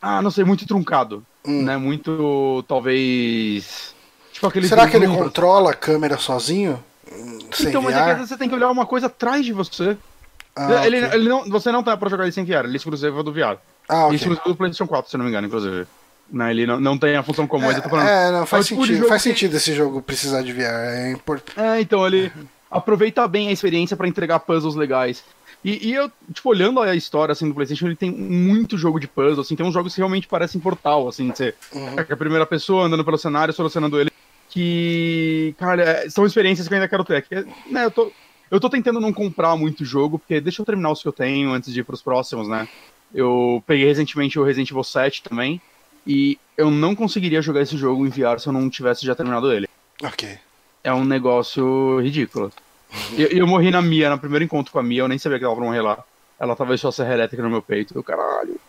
Ah, 0.00 0.22
não 0.22 0.30
sei, 0.30 0.44
muito 0.44 0.66
truncado. 0.66 1.24
Hum. 1.44 1.62
Né? 1.64 1.76
Muito. 1.76 2.64
Talvez. 2.68 3.94
Tipo 4.32 4.46
aquele. 4.46 4.68
Será 4.68 4.88
que 4.88 4.96
ele 4.96 5.06
pra- 5.06 5.16
controla 5.16 5.70
a 5.70 5.74
câmera 5.74 6.16
sozinho? 6.18 6.82
Hum, 7.10 7.38
Sem 7.52 7.68
Então, 7.68 7.82
mas 7.82 7.94
é 7.94 7.96
que 7.96 8.00
às 8.02 8.06
VR? 8.08 8.14
vezes 8.16 8.28
você 8.30 8.36
tem 8.36 8.48
que 8.48 8.54
olhar 8.54 8.70
uma 8.70 8.86
coisa 8.86 9.06
atrás 9.06 9.44
de 9.44 9.52
você. 9.52 9.96
Ah, 10.56 10.86
ele, 10.86 11.04
ok. 11.04 11.18
ele 11.18 11.28
não, 11.28 11.48
você 11.50 11.72
não 11.72 11.82
tá 11.82 11.96
pra 11.96 12.08
jogar 12.08 12.24
ele 12.24 12.32
sem 12.32 12.44
VR, 12.44 12.64
ele 12.64 12.74
é 12.74 12.76
exclusivo 12.76 13.22
do 13.22 13.32
VR. 13.32 13.58
Ah, 13.88 13.94
Ele 13.94 14.02
é 14.02 14.04
ok. 14.04 14.16
exclusivo 14.16 14.48
do 14.48 14.56
PlayStation 14.56 14.86
4, 14.86 15.10
se 15.10 15.16
não 15.16 15.24
me 15.24 15.30
engano, 15.30 15.46
inclusive. 15.48 15.86
Né, 16.30 16.50
ele 16.52 16.66
não, 16.66 16.80
não 16.80 16.96
tem 16.96 17.16
a 17.16 17.22
função 17.22 17.46
comum, 17.46 17.66
mas 17.66 17.76
eu 17.76 17.82
tô 17.82 17.88
falando. 17.90 18.08
É, 18.08 18.30
não, 18.30 18.46
faz 18.46 18.64
É 18.64 18.68
tipo 18.68 18.86
sentido. 18.86 19.08
Faz 19.08 19.22
que- 19.22 19.28
sentido 19.28 19.56
esse 19.56 19.74
jogo 19.74 20.00
precisar 20.00 20.42
de 20.42 20.52
VR. 20.52 20.62
É 20.94 21.10
importante. 21.12 21.58
É, 21.60 21.80
então 21.80 22.06
ele 22.06 22.32
aproveita 22.78 23.26
bem 23.28 23.48
a 23.48 23.52
experiência 23.52 23.96
pra 23.96 24.08
entregar 24.08 24.40
puzzles 24.40 24.74
legais. 24.74 25.24
E, 25.64 25.88
e 25.88 25.94
eu, 25.94 26.10
tipo, 26.32 26.50
olhando 26.50 26.80
a 26.80 26.94
história 26.94 27.32
assim 27.32 27.48
do 27.48 27.54
PlayStation, 27.54 27.86
ele 27.86 27.96
tem 27.96 28.10
muito 28.10 28.76
jogo 28.76 29.00
de 29.00 29.08
puzzle, 29.08 29.40
assim, 29.40 29.56
tem 29.56 29.64
uns 29.64 29.72
jogos 29.72 29.94
que 29.94 30.00
realmente 30.00 30.26
parecem 30.28 30.60
portal, 30.60 31.08
assim, 31.08 31.30
de 31.30 31.36
você 31.38 31.54
Uhum. 31.72 31.98
é 31.98 32.12
a 32.12 32.16
primeira 32.16 32.44
pessoa 32.44 32.84
andando 32.84 33.04
pelo 33.04 33.16
cenário, 33.16 33.54
solucionando 33.54 33.98
ele. 33.98 34.10
Que, 34.50 35.54
cara, 35.58 35.82
é, 35.82 36.10
são 36.10 36.26
experiências 36.26 36.68
que 36.68 36.74
eu 36.74 36.76
ainda 36.76 36.88
quero 36.88 37.02
ter. 37.04 37.22
Que, 37.22 37.34
né, 37.70 37.84
eu 37.86 37.90
tô, 37.90 38.12
eu 38.50 38.60
tô 38.60 38.68
tentando 38.68 39.00
não 39.00 39.12
comprar 39.12 39.56
muito 39.56 39.84
jogo, 39.84 40.18
porque 40.18 40.40
deixa 40.40 40.60
eu 40.60 40.66
terminar 40.66 40.90
os 40.90 41.00
que 41.02 41.08
eu 41.08 41.12
tenho 41.12 41.50
antes 41.50 41.72
de 41.72 41.80
ir 41.80 41.84
pros 41.84 42.02
próximos, 42.02 42.46
né? 42.46 42.68
Eu 43.14 43.62
peguei 43.66 43.86
recentemente 43.86 44.38
o 44.38 44.44
Resident 44.44 44.70
Evil 44.70 44.84
7 44.84 45.22
também, 45.22 45.60
e 46.06 46.38
eu 46.58 46.70
não 46.70 46.94
conseguiria 46.94 47.40
jogar 47.40 47.62
esse 47.62 47.76
jogo 47.76 48.06
em 48.06 48.10
VR 48.10 48.38
se 48.38 48.46
eu 48.46 48.52
não 48.52 48.68
tivesse 48.68 49.06
já 49.06 49.14
terminado 49.14 49.50
ele. 49.52 49.66
Ok. 50.02 50.38
É 50.84 50.92
um 50.92 51.04
negócio 51.04 51.98
ridículo. 52.00 52.52
Eu, 53.16 53.28
eu 53.28 53.46
morri 53.46 53.70
na 53.70 53.80
Mia, 53.82 54.10
no 54.10 54.18
primeiro 54.18 54.44
encontro 54.44 54.70
com 54.72 54.78
a 54.78 54.82
Mia, 54.82 55.00
eu 55.00 55.08
nem 55.08 55.18
sabia 55.18 55.38
que 55.38 55.44
ela 55.44 55.54
ia 55.54 55.60
morrer 55.60 55.80
lá. 55.80 56.04
Ela 56.38 56.54
tava 56.54 56.76
só 56.76 56.90
serra 56.90 57.14
elétrica 57.14 57.42
no 57.42 57.50
meu 57.50 57.62
peito, 57.62 58.00
caralho. 58.02 58.60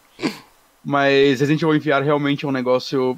Mas 0.84 1.40
Resident 1.40 1.62
Evil 1.62 1.80
VR 1.82 2.04
realmente 2.04 2.46
é 2.46 2.48
um 2.48 2.52
negócio. 2.52 3.18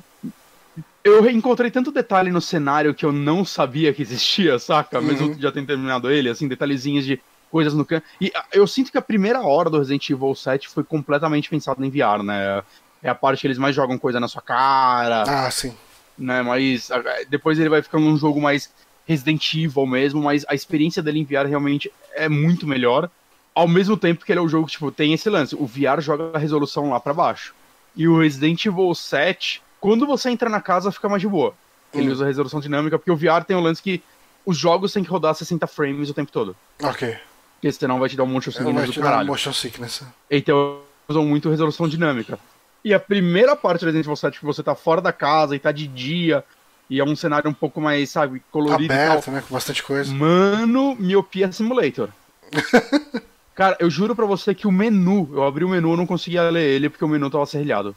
Eu 1.04 1.30
encontrei 1.30 1.70
tanto 1.72 1.92
detalhe 1.92 2.32
no 2.32 2.42
cenário 2.42 2.94
que 2.94 3.06
eu 3.06 3.12
não 3.12 3.46
sabia 3.46 3.94
que 3.94 4.02
existia, 4.02 4.58
saca? 4.60 5.00
Mesmo 5.00 5.28
Uhum. 5.28 5.40
já 5.40 5.52
tendo 5.52 5.68
terminado 5.68 6.10
ele, 6.12 6.30
assim, 6.30 6.48
detalhezinhos 6.48 7.06
de 7.06 7.22
coisas 7.52 7.74
no 7.74 7.86
canto. 7.86 8.06
E 8.20 8.32
ah, 8.36 8.46
eu 8.52 8.66
sinto 8.68 8.92
que 8.92 8.98
a 8.98 9.02
primeira 9.02 9.42
hora 9.42 9.70
do 9.70 9.78
Resident 9.78 10.10
Evil 10.10 10.34
7 10.36 10.68
foi 10.68 10.84
completamente 10.84 11.50
pensada 11.50 11.86
em 11.86 11.90
VR, 11.90 12.24
né? 12.24 12.64
É 13.04 13.10
a 13.10 13.16
parte 13.16 13.42
que 13.42 13.48
eles 13.48 13.58
mais 13.58 13.76
jogam 13.76 13.98
coisa 13.98 14.20
na 14.20 14.28
sua 14.28 14.42
cara 14.42 15.24
Ah, 15.28 15.52
sim. 15.52 15.74
né? 16.18 16.42
Mas 16.42 16.90
ah, 16.92 17.02
depois 17.30 17.60
ele 17.60 17.70
vai 17.70 17.82
ficando 17.82 18.06
um 18.08 18.18
jogo 18.18 18.42
mais 18.42 18.70
Resident 19.08 19.54
Evil 19.54 19.86
mesmo, 19.86 20.22
mas 20.22 20.46
a 20.48 20.54
experiência 20.54 21.02
dele 21.02 21.20
em 21.20 21.24
VR 21.24 21.48
realmente 21.48 21.92
é 22.14 22.28
muito 22.28 22.68
melhor. 22.68 23.10
Ao 23.56 23.68
mesmo 23.68 23.96
tempo 23.98 24.24
que 24.26 24.32
ele 24.32 24.40
é 24.40 24.44
um 24.44 24.50
jogo 24.50 24.68
que, 24.68 24.74
tipo, 24.74 24.92
tem 24.92 25.14
esse 25.14 25.30
lance. 25.30 25.56
O 25.56 25.66
VR 25.66 26.00
joga 26.02 26.32
a 26.34 26.38
resolução 26.38 26.90
lá 26.90 27.00
pra 27.00 27.14
baixo. 27.14 27.56
E 27.96 28.08
o 28.08 28.20
Resident 28.20 28.64
Evil 28.66 28.94
7, 28.94 29.62
quando 29.80 30.06
você 30.06 30.30
entra 30.30 30.50
na 30.50 30.62
casa, 30.62 30.92
fica 30.92 31.10
mais 31.10 31.22
de 31.22 31.28
boa. 31.28 31.54
Ele 31.94 32.10
Hum. 32.10 32.12
usa 32.12 32.26
a 32.26 32.28
resolução 32.28 32.60
dinâmica, 32.60 33.00
porque 33.00 33.10
o 33.12 33.16
VR 33.16 33.44
tem 33.48 33.56
o 33.58 33.62
lance 33.62 33.82
que 33.82 34.04
os 34.46 34.58
jogos 34.58 34.92
têm 34.94 35.04
que 35.04 35.10
rodar 35.10 35.34
60 35.34 35.66
frames 35.68 36.10
o 36.10 36.14
tempo 36.14 36.32
todo. 36.32 36.56
Ok. 36.84 37.18
Porque 37.56 37.72
senão 37.72 37.98
vai 38.00 38.08
te 38.10 38.16
dar 38.16 38.24
um 38.24 38.28
monte 38.28 38.50
de 38.52 38.58
Eu 38.58 38.64
vou 38.64 38.72
segundos 38.74 38.86
do 38.88 38.94
te 38.94 39.00
dar 39.00 39.06
caralho. 39.06 39.28
motion 39.28 39.52
sickness. 39.54 40.04
Então 40.30 40.82
usam 41.08 41.26
muito 41.26 41.50
resolução 41.50 41.88
dinâmica. 41.88 42.38
E 42.86 42.94
a 42.94 43.00
primeira 43.00 43.56
parte 43.56 43.80
do 43.80 43.86
Resident 43.86 44.06
Evil 44.06 44.16
7, 44.16 44.40
que 44.40 44.46
você 44.46 44.62
tá 44.62 44.76
fora 44.76 45.02
da 45.02 45.12
casa 45.12 45.56
e 45.56 45.60
tá 45.60 45.72
de 45.72 45.88
dia, 45.88 46.44
e 46.90 47.00
é 47.00 47.04
um 47.04 47.16
cenário 47.16 47.50
um 47.50 47.54
pouco 47.54 47.82
mais, 47.82 48.10
sabe, 48.10 48.42
colorido. 48.52 48.94
Aberto, 48.94 49.32
né? 49.32 49.44
Com 49.48 49.54
bastante 49.54 49.84
coisa. 49.84 50.14
Mano, 50.14 50.96
Miopia 51.00 51.52
Simulator. 51.52 52.10
Cara, 53.56 53.76
eu 53.80 53.90
juro 53.90 54.16
pra 54.16 54.26
você 54.26 54.54
que 54.54 54.68
o 54.68 54.72
menu, 54.72 55.30
eu 55.34 55.44
abri 55.44 55.64
o 55.66 55.70
menu 55.70 55.94
e 55.94 55.98
não 55.98 56.06
conseguia 56.06 56.44
ler 56.50 56.64
ele 56.70 56.90
porque 56.90 57.04
o 57.04 57.08
menu 57.08 57.30
tava 57.30 57.46
serrilhado. 57.46 57.96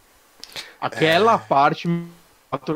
Aquela 0.80 1.36
parte, 1.38 1.86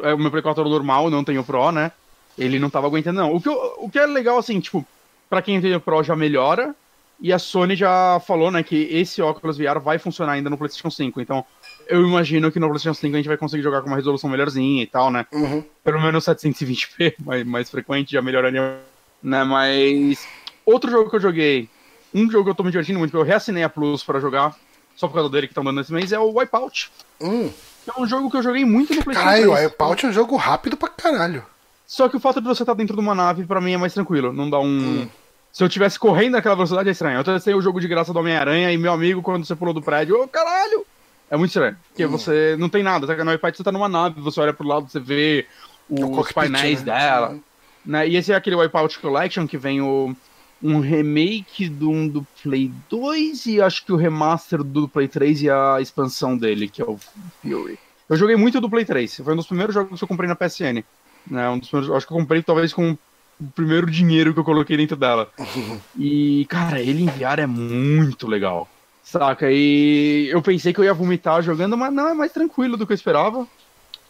é, 0.03 0.13
o 0.13 0.19
meu 0.19 0.31
Play 0.31 0.43
4 0.43 0.69
normal, 0.69 1.09
não 1.09 1.25
tem 1.25 1.39
o 1.39 1.45
Pro, 1.45 1.73
né? 1.73 1.91
Ele 2.37 2.59
não 2.59 2.69
tava 2.69 2.87
aguentando, 2.87 3.21
não. 3.21 3.35
O 3.35 3.41
que, 3.41 3.49
eu- 3.49 3.75
o 3.79 3.89
que 3.91 3.99
é 3.99 4.05
legal, 4.07 4.37
assim, 4.37 4.61
tipo, 4.61 4.87
pra 5.31 5.41
quem 5.41 5.61
tem 5.61 5.75
o 5.75 5.81
Pro 5.81 6.03
já 6.03 6.15
melhora. 6.15 6.75
E 7.21 7.33
a 7.33 7.39
Sony 7.39 7.75
já 7.77 8.21
falou, 8.27 8.51
né, 8.51 8.63
que 8.63 8.77
esse 8.91 9.23
óculos 9.23 9.57
VR 9.57 9.79
vai 9.81 9.99
funcionar 9.99 10.33
ainda 10.33 10.51
no 10.51 10.59
PlayStation 10.59 10.91
5. 10.91 11.21
Então, 11.21 11.45
eu 11.89 12.07
imagino 12.07 12.51
que 12.51 12.59
no 12.59 12.69
PlayStation 12.69 12.99
5 12.99 13.15
a 13.15 13.19
gente 13.19 13.29
vai 13.29 13.37
conseguir 13.37 13.63
jogar 13.63 13.81
com 13.83 13.89
uma 13.89 13.97
resolução 13.97 14.31
melhorzinha 14.31 14.83
e 14.83 14.87
tal, 14.87 15.11
né? 15.11 15.27
Uhum. 15.33 15.65
pelo 15.83 16.01
menos 16.01 16.25
720p, 16.25 17.15
mais, 17.25 17.45
mais 17.45 17.71
frequente, 17.71 18.13
já 18.13 18.23
melhoraria, 18.23 18.81
né, 19.23 19.45
mas... 19.45 20.27
Outro 20.67 20.91
jogo 20.91 21.11
que 21.11 21.17
eu 21.17 21.21
joguei, 21.21 21.69
um 22.15 22.31
jogo 22.31 22.45
que 22.45 22.51
eu 22.51 22.55
tô 22.55 22.63
me 22.63 22.71
divertindo 22.71 22.99
muito, 22.99 23.11
que 23.11 23.17
eu 23.17 23.23
reassinei 23.23 23.63
a 23.63 23.69
Plus 23.69 24.03
pra 24.03 24.21
jogar, 24.21 24.57
só 24.97 25.09
por 25.09 25.15
causa 25.15 25.29
dele 25.29 25.47
que 25.47 25.53
estão 25.53 25.65
dando 25.65 25.81
esse 25.81 25.93
mês, 25.93 26.13
é 26.13 26.19
o 26.19 26.39
Wipeout. 26.39 26.91
Hum. 27.21 27.51
É 27.87 28.01
um 28.01 28.07
jogo 28.07 28.31
que 28.31 28.37
eu 28.37 28.43
joguei 28.43 28.65
muito 28.65 28.95
no 28.95 29.03
PlayStation 29.03 29.29
Caralho, 29.29 29.51
o 29.51 29.55
3. 29.55 29.67
Wipeout 29.67 30.07
é 30.07 30.09
um 30.09 30.13
jogo 30.13 30.37
rápido 30.37 30.77
pra 30.77 30.89
caralho. 30.89 31.45
Só 31.87 32.09
que 32.09 32.17
o 32.17 32.21
fato 32.21 32.41
de 32.41 32.47
você 32.47 32.63
estar 32.63 32.75
dentro 32.75 32.95
de 32.95 33.01
uma 33.01 33.15
nave, 33.15 33.45
pra 33.45 33.61
mim, 33.61 33.75
é 33.75 33.77
mais 33.77 33.93
tranquilo. 33.93 34.33
Não 34.33 34.49
dá 34.49 34.59
um... 34.59 35.07
se 35.53 35.63
eu 35.63 35.69
tivesse 35.69 35.99
correndo 35.99 36.33
naquela 36.33 36.55
velocidade 36.55 36.89
é 36.89 36.93
estranho. 36.93 37.19
Eu 37.19 37.25
testei 37.25 37.55
o 37.55 37.61
jogo 37.61 37.81
de 37.81 37.89
graça 37.89 38.13
do 38.13 38.19
Homem-Aranha 38.19 38.73
e 38.73 38.79
meu 38.79 38.93
amigo, 38.93 39.21
quando 39.21 39.45
você 39.45 39.55
pulou 39.55 39.75
do 39.75 39.83
prédio, 39.83 40.23
ô 40.23 40.27
caralho! 40.27 40.87
É 41.35 41.37
muito 41.37 41.51
estranho. 41.51 41.77
Porque 41.89 42.07
hum. 42.07 42.11
você 42.11 42.55
não 42.57 42.69
tem 42.69 42.85
nada, 42.85 43.09
sabe? 43.09 43.25
No 43.25 43.33
iPad 43.33 43.57
você 43.57 43.65
tá 43.65 43.73
numa 43.73 43.89
nave, 43.89 44.21
você 44.21 44.41
olha 44.41 44.53
pro 44.53 44.67
lado, 44.67 44.89
você 44.89 45.01
vê 45.01 45.47
os 45.91 46.31
painéis 46.31 46.85
né? 46.85 46.95
dela. 46.95 47.39
Né? 47.85 48.09
E 48.09 48.17
esse 48.17 48.33
é 48.33 48.37
aquele 48.37 48.55
Wipeout 48.55 49.01
Collection 49.01 49.45
que 49.45 49.59
vem 49.59 49.83
o, 49.83 50.15
um 50.63 50.79
remake 50.79 51.69
do, 51.69 52.09
do 52.09 52.27
Play 52.41 52.71
2 52.89 53.47
e 53.47 53.61
acho 53.61 53.85
que 53.85 53.93
o 53.93 53.97
remaster 53.97 54.63
do 54.63 54.89
Play 54.89 55.09
3 55.09 55.43
e 55.43 55.51
a 55.51 55.79
expansão 55.81 56.39
dele, 56.39 56.69
que 56.69 56.81
é 56.81 56.85
o 56.85 56.97
Fury. 57.43 57.81
Eu 58.09 58.17
joguei 58.17 58.37
muito 58.37 58.61
do 58.61 58.71
Play 58.71 58.85
3, 58.85 59.17
foi 59.17 59.33
um 59.33 59.37
dos 59.37 59.49
primeiros 59.49 59.75
jogos 59.75 59.99
que 59.99 60.05
eu 60.05 60.09
comprei 60.09 60.29
na 60.29 60.37
PSN. 60.37 60.85
Né? 61.27 61.49
Um 61.49 61.59
dos 61.59 61.69
primeiros, 61.69 61.97
acho 61.97 62.07
que 62.07 62.13
eu 62.13 62.19
comprei 62.19 62.45
talvez 62.45 62.73
com 62.73 62.93
o 63.41 63.47
primeiro 63.57 63.91
dinheiro 63.91 64.33
que 64.33 64.39
eu 64.39 64.45
coloquei 64.45 64.77
dentro 64.77 64.97
dela. 64.97 65.29
E, 65.99 66.47
cara, 66.49 66.81
ele 66.81 67.03
enviar 67.03 67.41
é 67.41 67.47
muito 67.47 68.29
legal. 68.29 68.69
Saca? 69.05 69.53
E 69.53 70.29
eu 70.31 70.41
pensei 70.41 70.73
que 70.73 70.81
eu 70.81 70.85
ia 70.85 70.95
vomitar 70.95 71.43
jogando, 71.43 71.77
mas 71.77 71.93
não, 71.93 72.09
é 72.09 72.15
mais 72.15 72.33
tranquilo 72.33 72.77
do 72.77 72.87
que 72.87 72.93
eu 72.93 72.97
esperava. 72.97 73.47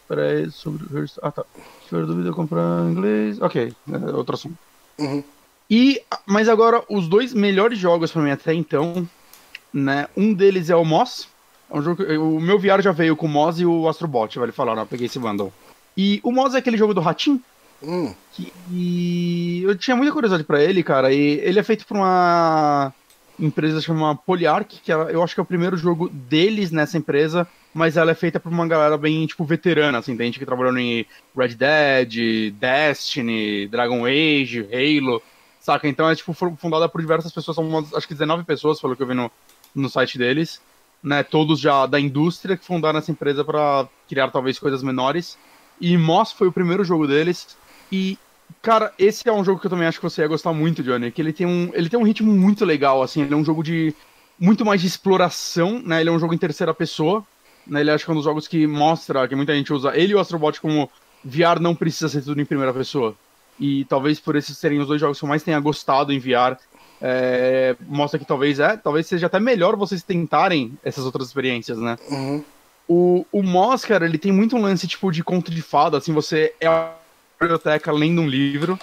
Peraí, 0.07 0.49
sobre. 0.49 0.85
Ah, 1.21 1.31
tá. 1.31 1.43
Se 1.83 1.89
for 1.89 2.05
dúvida, 2.05 2.31
comprar 2.31 2.83
em 2.85 2.91
inglês. 2.91 3.41
Ok, 3.41 3.73
é 3.91 4.11
outro 4.11 4.35
assunto. 4.35 4.57
Uhum. 4.97 5.23
E, 5.69 6.01
mas 6.25 6.47
agora, 6.47 6.81
os 6.89 7.07
dois 7.07 7.33
melhores 7.33 7.77
jogos 7.77 8.11
para 8.11 8.21
mim 8.21 8.31
até 8.31 8.53
então, 8.53 9.07
né? 9.73 10.07
Um 10.15 10.33
deles 10.33 10.69
é 10.69 10.75
o 10.75 10.85
Moss. 10.85 11.27
É 11.69 11.77
um 11.77 11.81
jogo, 11.81 12.03
o 12.03 12.39
meu 12.39 12.57
VR 12.57 12.81
já 12.81 12.91
veio 12.91 13.15
com 13.15 13.25
o 13.25 13.29
Moss 13.29 13.59
e 13.59 13.65
o 13.65 13.89
Astrobot, 13.89 14.39
vale 14.39 14.51
falar, 14.51 14.75
né? 14.75 14.83
Eu 14.83 14.87
peguei 14.87 15.07
esse 15.07 15.19
bundle. 15.19 15.51
E 15.97 16.21
o 16.23 16.31
Moss 16.31 16.53
é 16.55 16.59
aquele 16.59 16.77
jogo 16.77 16.93
do 16.93 17.01
ratinho. 17.01 17.41
Hum. 17.83 18.13
Que, 18.31 18.53
e 18.71 19.63
eu 19.63 19.75
tinha 19.77 19.97
muita 19.97 20.13
curiosidade 20.13 20.43
para 20.43 20.63
ele, 20.63 20.83
cara. 20.83 21.11
E 21.11 21.39
ele 21.43 21.59
é 21.59 21.63
feito 21.63 21.85
por 21.85 21.97
uma 21.97 22.93
empresa 23.39 23.81
chamada 23.81 24.19
Polyarch, 24.25 24.81
que 24.81 24.91
eu 24.91 25.23
acho 25.23 25.33
que 25.33 25.39
é 25.39 25.43
o 25.43 25.45
primeiro 25.45 25.77
jogo 25.77 26.09
deles 26.09 26.71
nessa 26.71 26.97
empresa, 26.97 27.47
mas 27.73 27.97
ela 27.97 28.11
é 28.11 28.15
feita 28.15 28.39
por 28.39 28.51
uma 28.51 28.67
galera 28.67 28.97
bem, 28.97 29.25
tipo, 29.25 29.43
veterana, 29.43 29.97
assim, 29.97 30.15
tem 30.15 30.27
gente 30.27 30.39
que 30.39 30.45
trabalhou 30.45 30.77
em 30.77 31.05
Red 31.35 31.55
Dead, 31.55 32.53
Destiny, 32.53 33.67
Dragon 33.67 34.05
Age, 34.05 34.67
Halo, 34.71 35.21
saca? 35.59 35.87
Então 35.87 36.09
é, 36.09 36.15
tipo, 36.15 36.33
fundada 36.33 36.87
por 36.87 37.01
diversas 37.01 37.31
pessoas, 37.31 37.55
são 37.55 37.67
umas, 37.67 37.93
acho 37.93 38.07
que 38.07 38.13
19 38.13 38.43
pessoas, 38.43 38.79
pelo 38.79 38.95
que 38.95 39.03
eu 39.03 39.07
vi 39.07 39.13
no, 39.13 39.31
no 39.73 39.89
site 39.89 40.17
deles, 40.17 40.61
né, 41.03 41.21
todos 41.21 41.59
já 41.59 41.85
da 41.85 41.99
indústria 41.99 42.57
que 42.57 42.65
fundaram 42.65 42.99
essa 42.99 43.11
empresa 43.11 43.43
para 43.43 43.87
criar 44.07 44.29
talvez 44.31 44.57
coisas 44.57 44.81
menores, 44.81 45.37
e 45.79 45.97
Moss 45.97 46.31
foi 46.31 46.47
o 46.47 46.51
primeiro 46.51 46.83
jogo 46.83 47.07
deles, 47.07 47.57
e 47.91 48.17
Cara, 48.61 48.91
esse 48.97 49.27
é 49.27 49.31
um 49.31 49.43
jogo 49.43 49.59
que 49.59 49.67
eu 49.67 49.69
também 49.69 49.87
acho 49.87 49.99
que 49.99 50.03
você 50.03 50.21
ia 50.21 50.27
gostar 50.27 50.51
muito, 50.51 50.81
Johnny. 50.81 51.11
Que 51.11 51.21
ele 51.21 51.31
tem 51.31 51.45
um, 51.45 51.69
ele 51.73 51.89
tem 51.89 51.99
um 51.99 52.03
ritmo 52.03 52.31
muito 52.31 52.65
legal, 52.65 53.03
assim. 53.03 53.21
Ele 53.21 53.33
é 53.33 53.37
um 53.37 53.45
jogo 53.45 53.63
de 53.63 53.93
muito 54.39 54.65
mais 54.65 54.81
de 54.81 54.87
exploração, 54.87 55.81
né? 55.85 56.01
Ele 56.01 56.09
é 56.09 56.11
um 56.11 56.19
jogo 56.19 56.33
em 56.33 56.37
terceira 56.37 56.73
pessoa. 56.73 57.23
Né? 57.67 57.81
Ele 57.81 57.91
acho 57.91 58.05
que 58.05 58.11
é 58.11 58.13
um 58.13 58.17
dos 58.17 58.25
jogos 58.25 58.47
que 58.47 58.65
mostra 58.67 59.27
que 59.27 59.35
muita 59.35 59.55
gente 59.55 59.71
usa 59.73 59.95
ele 59.95 60.13
e 60.13 60.15
o 60.15 60.19
Astrobot 60.19 60.59
como 60.59 60.89
VR 61.23 61.59
não 61.59 61.75
precisa 61.75 62.09
ser 62.09 62.21
tudo 62.21 62.39
em 62.41 62.45
primeira 62.45 62.73
pessoa. 62.73 63.15
E 63.59 63.85
talvez 63.85 64.19
por 64.19 64.35
esses 64.35 64.57
serem 64.57 64.79
os 64.79 64.87
dois 64.87 64.99
jogos 64.99 65.17
que 65.17 65.25
eu 65.25 65.29
mais 65.29 65.43
tenha 65.43 65.59
gostado 65.59 66.11
em 66.11 66.19
VR, 66.19 66.57
é, 67.01 67.75
mostra 67.87 68.19
que 68.19 68.25
talvez 68.25 68.59
é, 68.59 68.77
talvez 68.77 69.07
seja 69.07 69.27
até 69.27 69.39
melhor 69.39 69.75
vocês 69.75 70.03
tentarem 70.03 70.77
essas 70.83 71.05
outras 71.05 71.27
experiências, 71.27 71.77
né? 71.77 71.97
Uhum. 72.09 72.43
O, 72.87 73.25
o 73.31 73.41
Moss, 73.41 73.83
cara, 73.85 74.05
ele 74.05 74.17
tem 74.17 74.31
muito 74.31 74.55
um 74.55 74.61
lance 74.61 74.87
tipo 74.87 75.11
de 75.11 75.23
conto 75.23 75.49
de 75.49 75.61
fada, 75.61 75.97
assim, 75.97 76.13
você 76.13 76.53
é 76.61 76.67
biblioteca 77.39 77.91
lendo 77.91 78.21
um 78.21 78.27
livro 78.27 78.79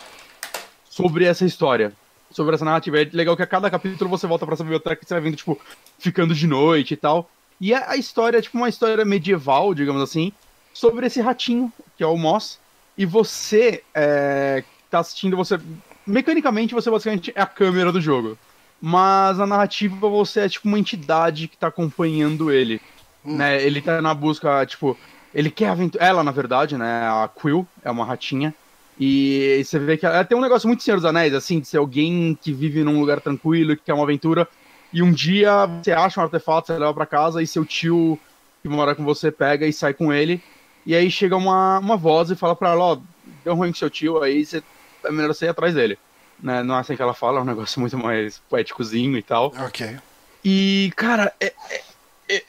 sobre 0.89 1.25
essa 1.25 1.45
história, 1.45 1.93
sobre 2.31 2.55
essa 2.55 2.65
narrativa. 2.65 3.01
É 3.01 3.09
legal 3.13 3.37
que 3.37 3.43
a 3.43 3.47
cada 3.47 3.71
capítulo 3.71 4.11
você 4.11 4.27
volta 4.27 4.45
para 4.45 4.55
essa 4.55 4.65
biblioteca 4.65 5.03
e 5.03 5.07
você 5.07 5.15
vai 5.15 5.23
vendo, 5.23 5.37
tipo, 5.37 5.61
ficando 5.99 6.35
de 6.35 6.47
noite 6.47 6.95
e 6.95 6.97
tal. 6.97 7.31
E 7.61 7.73
a 7.73 7.97
história 7.97 8.39
é 8.39 8.43
tipo 8.43 8.59
uma 8.59 8.69
história 8.69 9.05
medieval, 9.05 9.73
digamos 9.73 10.03
assim, 10.03 10.33
sobre 10.75 11.07
esse 11.07 11.21
ratinho, 11.21 11.73
que 11.97 12.03
é 12.03 12.07
o 12.07 12.17
Moss. 12.17 12.59
E 12.99 13.07
você 13.07 13.83
é, 13.95 14.65
tá 14.91 14.99
assistindo, 14.99 15.37
você. 15.37 15.59
Mecanicamente, 16.05 16.75
você 16.75 16.91
basicamente 16.91 17.33
é 17.35 17.41
a 17.41 17.47
câmera 17.47 17.93
do 17.93 18.01
jogo. 18.01 18.37
Mas 18.81 19.39
a 19.39 19.47
narrativa 19.47 20.09
você 20.09 20.41
é 20.41 20.49
tipo 20.49 20.67
uma 20.67 20.79
entidade 20.79 21.47
que 21.47 21.57
tá 21.57 21.69
acompanhando 21.69 22.51
ele. 22.51 22.81
Hum. 23.25 23.37
Né? 23.37 23.63
Ele 23.63 23.81
tá 23.81 24.03
na 24.03 24.13
busca, 24.13 24.67
tipo, 24.67 24.99
ele 25.35 25.51
quer 25.51 25.69
aventura. 25.69 26.05
Ela, 26.05 26.23
na 26.23 26.31
verdade, 26.31 26.77
né? 26.77 27.07
A 27.07 27.29
Quill 27.29 27.67
é 27.85 27.91
uma 27.91 28.05
ratinha. 28.05 28.55
E 28.99 29.63
você 29.65 29.79
vê 29.79 29.97
que 29.97 30.05
ela 30.05 30.25
tem 30.25 30.37
um 30.37 30.41
negócio 30.41 30.69
muito 30.69 30.83
Senhor 30.83 30.97
dos 30.97 31.05
Anéis, 31.05 31.35
assim, 31.35 31.61
de 31.61 31.67
ser 31.67 31.79
alguém 31.79 32.39
que 32.41 32.53
vive 32.53 32.85
num 32.85 33.01
lugar 33.01 33.21
tranquilo, 33.21 33.77
que 33.77 33.83
quer 33.85 33.95
uma 33.95 34.05
aventura. 34.05 34.47
E 34.93 35.03
um 35.03 35.11
dia 35.11 35.67
você 35.67 35.93
acha 35.93 36.21
um 36.21 36.25
artefato, 36.25 36.67
você 36.67 36.79
leva 36.79 36.93
para 36.93 37.07
casa 37.07 37.43
e 37.43 37.47
seu 37.47 37.65
tio 37.65 38.19
que 38.63 38.69
mora 38.69 38.95
com 38.95 39.05
você 39.05 39.33
pega 39.33 39.67
e 39.67 39.73
sai 39.73 39.95
com 39.95 40.13
ele. 40.13 40.43
E 40.85 40.95
aí 40.95 41.11
chega 41.11 41.37
uma, 41.37 41.79
uma 41.79 41.97
voz 41.97 42.31
e 42.31 42.37
fala 42.37 42.55
pra 42.55 42.71
ela: 42.71 42.85
Ó, 42.85 42.99
deu 43.45 43.55
ruim 43.55 43.71
com 43.71 43.79
seu 43.79 43.91
tio, 43.91 44.23
aí 44.23 44.45
você, 44.45 44.63
é 45.05 45.11
melhor 45.11 45.35
você 45.35 45.47
ir 45.47 45.49
atrás 45.49 45.75
dele. 45.75 45.99
Né? 46.41 46.63
Não 46.63 46.77
é 46.77 46.81
assim 46.81 46.97
que 46.97 47.03
ela 47.03 47.15
fala, 47.15 47.39
é 47.39 47.43
um 47.43 47.47
negócio 47.47 47.81
muito 47.81 47.97
mais 47.97 48.41
poéticozinho 48.51 49.17
e 49.17 49.23
tal. 49.23 49.53
Ok. 49.65 49.97
E, 50.45 50.93
cara, 50.97 51.33
é, 51.41 51.53
é 51.71 51.83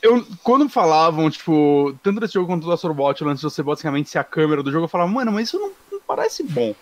eu, 0.01 0.26
quando 0.43 0.69
falavam, 0.69 1.30
tipo, 1.30 1.95
tanto 2.03 2.19
desse 2.19 2.34
jogo 2.34 2.47
quanto 2.47 2.65
do 2.65 2.72
Astrobot, 2.72 3.23
antes 3.26 3.41
de 3.41 3.43
você 3.43 3.64
basicamente 3.64 4.10
ser 4.10 4.19
a 4.19 4.23
câmera 4.23 4.64
do 4.64 4.72
jogo, 4.72 4.85
eu 4.85 4.89
falava, 4.89 5.10
mano, 5.11 5.31
mas 5.31 5.47
isso 5.47 5.60
não, 5.60 5.72
não, 5.91 5.99
parece 6.05 6.43
bom. 6.43 6.76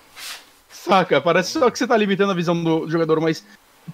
Saca? 0.69 1.21
Parece 1.21 1.53
só 1.53 1.69
que 1.69 1.77
você 1.77 1.87
tá 1.87 1.95
limitando 1.95 2.31
a 2.31 2.35
visão 2.35 2.61
do 2.61 2.89
jogador, 2.89 3.19
mas 3.21 3.45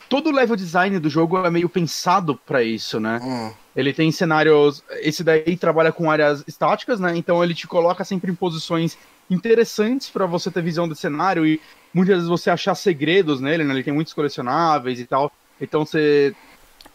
todo 0.10 0.30
o 0.30 0.34
level 0.34 0.56
design 0.56 1.00
do 1.00 1.10
jogo 1.10 1.38
é 1.46 1.50
meio 1.50 1.70
pensado 1.70 2.36
para 2.36 2.64
isso, 2.64 3.00
né? 3.00 3.20
Hum. 3.22 3.52
Ele 3.76 3.94
tem 3.94 4.12
cenários. 4.12 4.84
Esse 5.02 5.24
daí 5.24 5.56
trabalha 5.58 5.92
com 5.92 6.10
áreas 6.10 6.44
estáticas, 6.48 7.00
né? 7.00 7.16
Então 7.16 7.44
ele 7.44 7.54
te 7.54 7.68
coloca 7.68 8.04
sempre 8.04 8.32
em 8.32 8.36
posições 8.36 8.98
interessantes 9.30 10.10
para 10.10 10.26
você 10.26 10.50
ter 10.50 10.62
visão 10.62 10.88
do 10.88 10.96
cenário 10.96 11.46
e 11.46 11.60
muitas 11.94 12.16
vezes 12.16 12.30
você 12.30 12.50
achar 12.50 12.76
segredos 12.76 13.42
nele, 13.42 13.64
né? 13.64 13.74
Ele 13.74 13.84
tem 13.84 13.94
muitos 13.94 14.14
colecionáveis 14.14 15.00
e 15.00 15.06
tal. 15.06 15.32
Então 15.60 15.86
você 15.86 16.36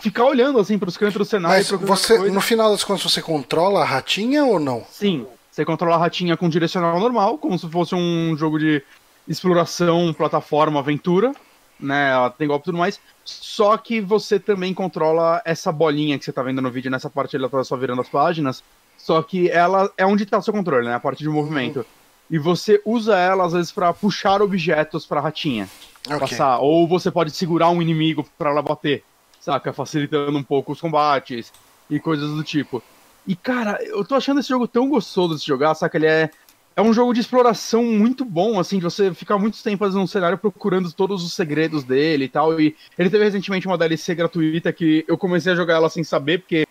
ficar 0.03 0.25
olhando 0.25 0.59
assim 0.59 0.79
para 0.79 0.89
os 0.89 0.97
cantos 0.97 1.17
do 1.17 1.25
cenário. 1.25 1.57
Mas 1.57 1.71
você, 1.71 2.19
no 2.31 2.41
final 2.41 2.71
das 2.71 2.83
contas, 2.83 3.05
você 3.05 3.23
controla 3.23 3.83
a 3.83 3.85
ratinha 3.85 4.45
ou 4.45 4.59
não? 4.59 4.85
Sim, 4.91 5.25
você 5.51 5.65
controla 5.65 5.95
a 5.95 5.99
ratinha 5.99 6.37
com 6.37 6.49
direcional 6.49 6.99
normal, 6.99 7.39
como 7.39 7.57
se 7.57 7.69
fosse 7.71 7.95
um 7.95 8.37
jogo 8.37 8.59
de 8.59 8.83
exploração, 9.29 10.13
plataforma, 10.13 10.81
aventura, 10.81 11.33
né? 11.79 12.11
Ela 12.11 12.31
tem 12.31 12.49
golpe 12.49 12.65
e 12.65 12.67
tudo 12.67 12.79
mais. 12.79 13.01
Só 13.25 13.77
que 13.77 14.01
você 14.01 14.41
também 14.41 14.75
controla 14.75 15.41
essa 15.45 15.71
bolinha 15.71 16.19
que 16.19 16.25
você 16.25 16.33
tá 16.33 16.43
vendo 16.43 16.61
no 16.61 16.71
vídeo, 16.71 16.91
nessa 16.91 17.09
parte 17.09 17.37
ela 17.37 17.49
tá 17.49 17.63
só 17.63 17.77
virando 17.77 18.03
as 18.03 18.09
páginas. 18.09 18.65
Só 18.99 19.23
que 19.23 19.49
ela 19.49 19.91
é 19.97 20.05
onde 20.05 20.27
tá 20.27 20.39
o 20.39 20.43
seu 20.43 20.53
controle, 20.53 20.87
né? 20.87 20.95
A 20.95 21.01
parte 21.01 21.23
de 21.23 21.29
movimento. 21.29 21.79
Uhum. 21.79 21.85
E 22.31 22.39
você 22.39 22.81
usa 22.85 23.17
ela, 23.17 23.45
às 23.45 23.53
vezes, 23.53 23.71
para 23.71 23.93
puxar 23.93 24.41
objetos 24.41 25.05
pra 25.07 25.21
ratinha. 25.21 25.69
Okay. 26.07 26.19
Passar. 26.19 26.59
Ou 26.59 26.89
você 26.89 27.11
pode 27.11 27.31
segurar 27.31 27.71
um 27.71 27.83
inimigo 27.83 28.27
para 28.39 28.51
ela 28.51 28.63
bater 28.63 29.05
saca? 29.43 29.73
Facilitando 29.73 30.39
um 30.39 30.43
pouco 30.43 30.73
os 30.73 30.81
combates 30.81 31.53
e 31.91 31.99
coisas 31.99 32.31
do 32.31 32.43
tipo. 32.43 32.83
E, 33.27 33.37
cara, 33.37 33.79
eu 33.83 34.05
tô 34.05 34.15
achando 34.15 34.41
esse 34.41 34.49
jogo 34.49 34.67
tão 34.67 34.89
gostoso 34.89 35.37
de 35.37 35.45
jogar, 35.45 35.75
saca? 35.75 35.97
Ele 35.99 36.07
é, 36.07 36.31
é 36.77 36.83
um 36.83 36.93
jogo 36.93 37.13
de 37.13 37.21
exploração 37.21 37.85
muito 37.85 38.25
bom, 38.25 38.59
assim, 38.59 38.79
de 38.79 38.85
você 38.85 39.13
ficar 39.13 39.39
muito 39.39 39.63
tempo 39.63 39.87
num 39.89 40.07
cenário 40.07 40.39
procurando 40.39 40.93
todos 40.93 41.25
os 41.25 41.35
segredos 41.35 41.85
dele 41.85 42.25
e 42.25 42.29
tal. 42.29 42.59
E 42.61 42.77
ele 42.99 43.11
teve 43.11 43.25
recentemente 43.25 43.67
uma 43.67 43.79
DLC 43.79 44.15
gratuita 44.15 44.73
que 44.73 45.05
eu 45.07 45.19
comecei 45.19 45.53
a 45.53 45.57
jogar 45.57 45.75
ela 45.75 45.91
sem 45.91 46.03
saber, 46.03 46.39
porque 46.39 46.67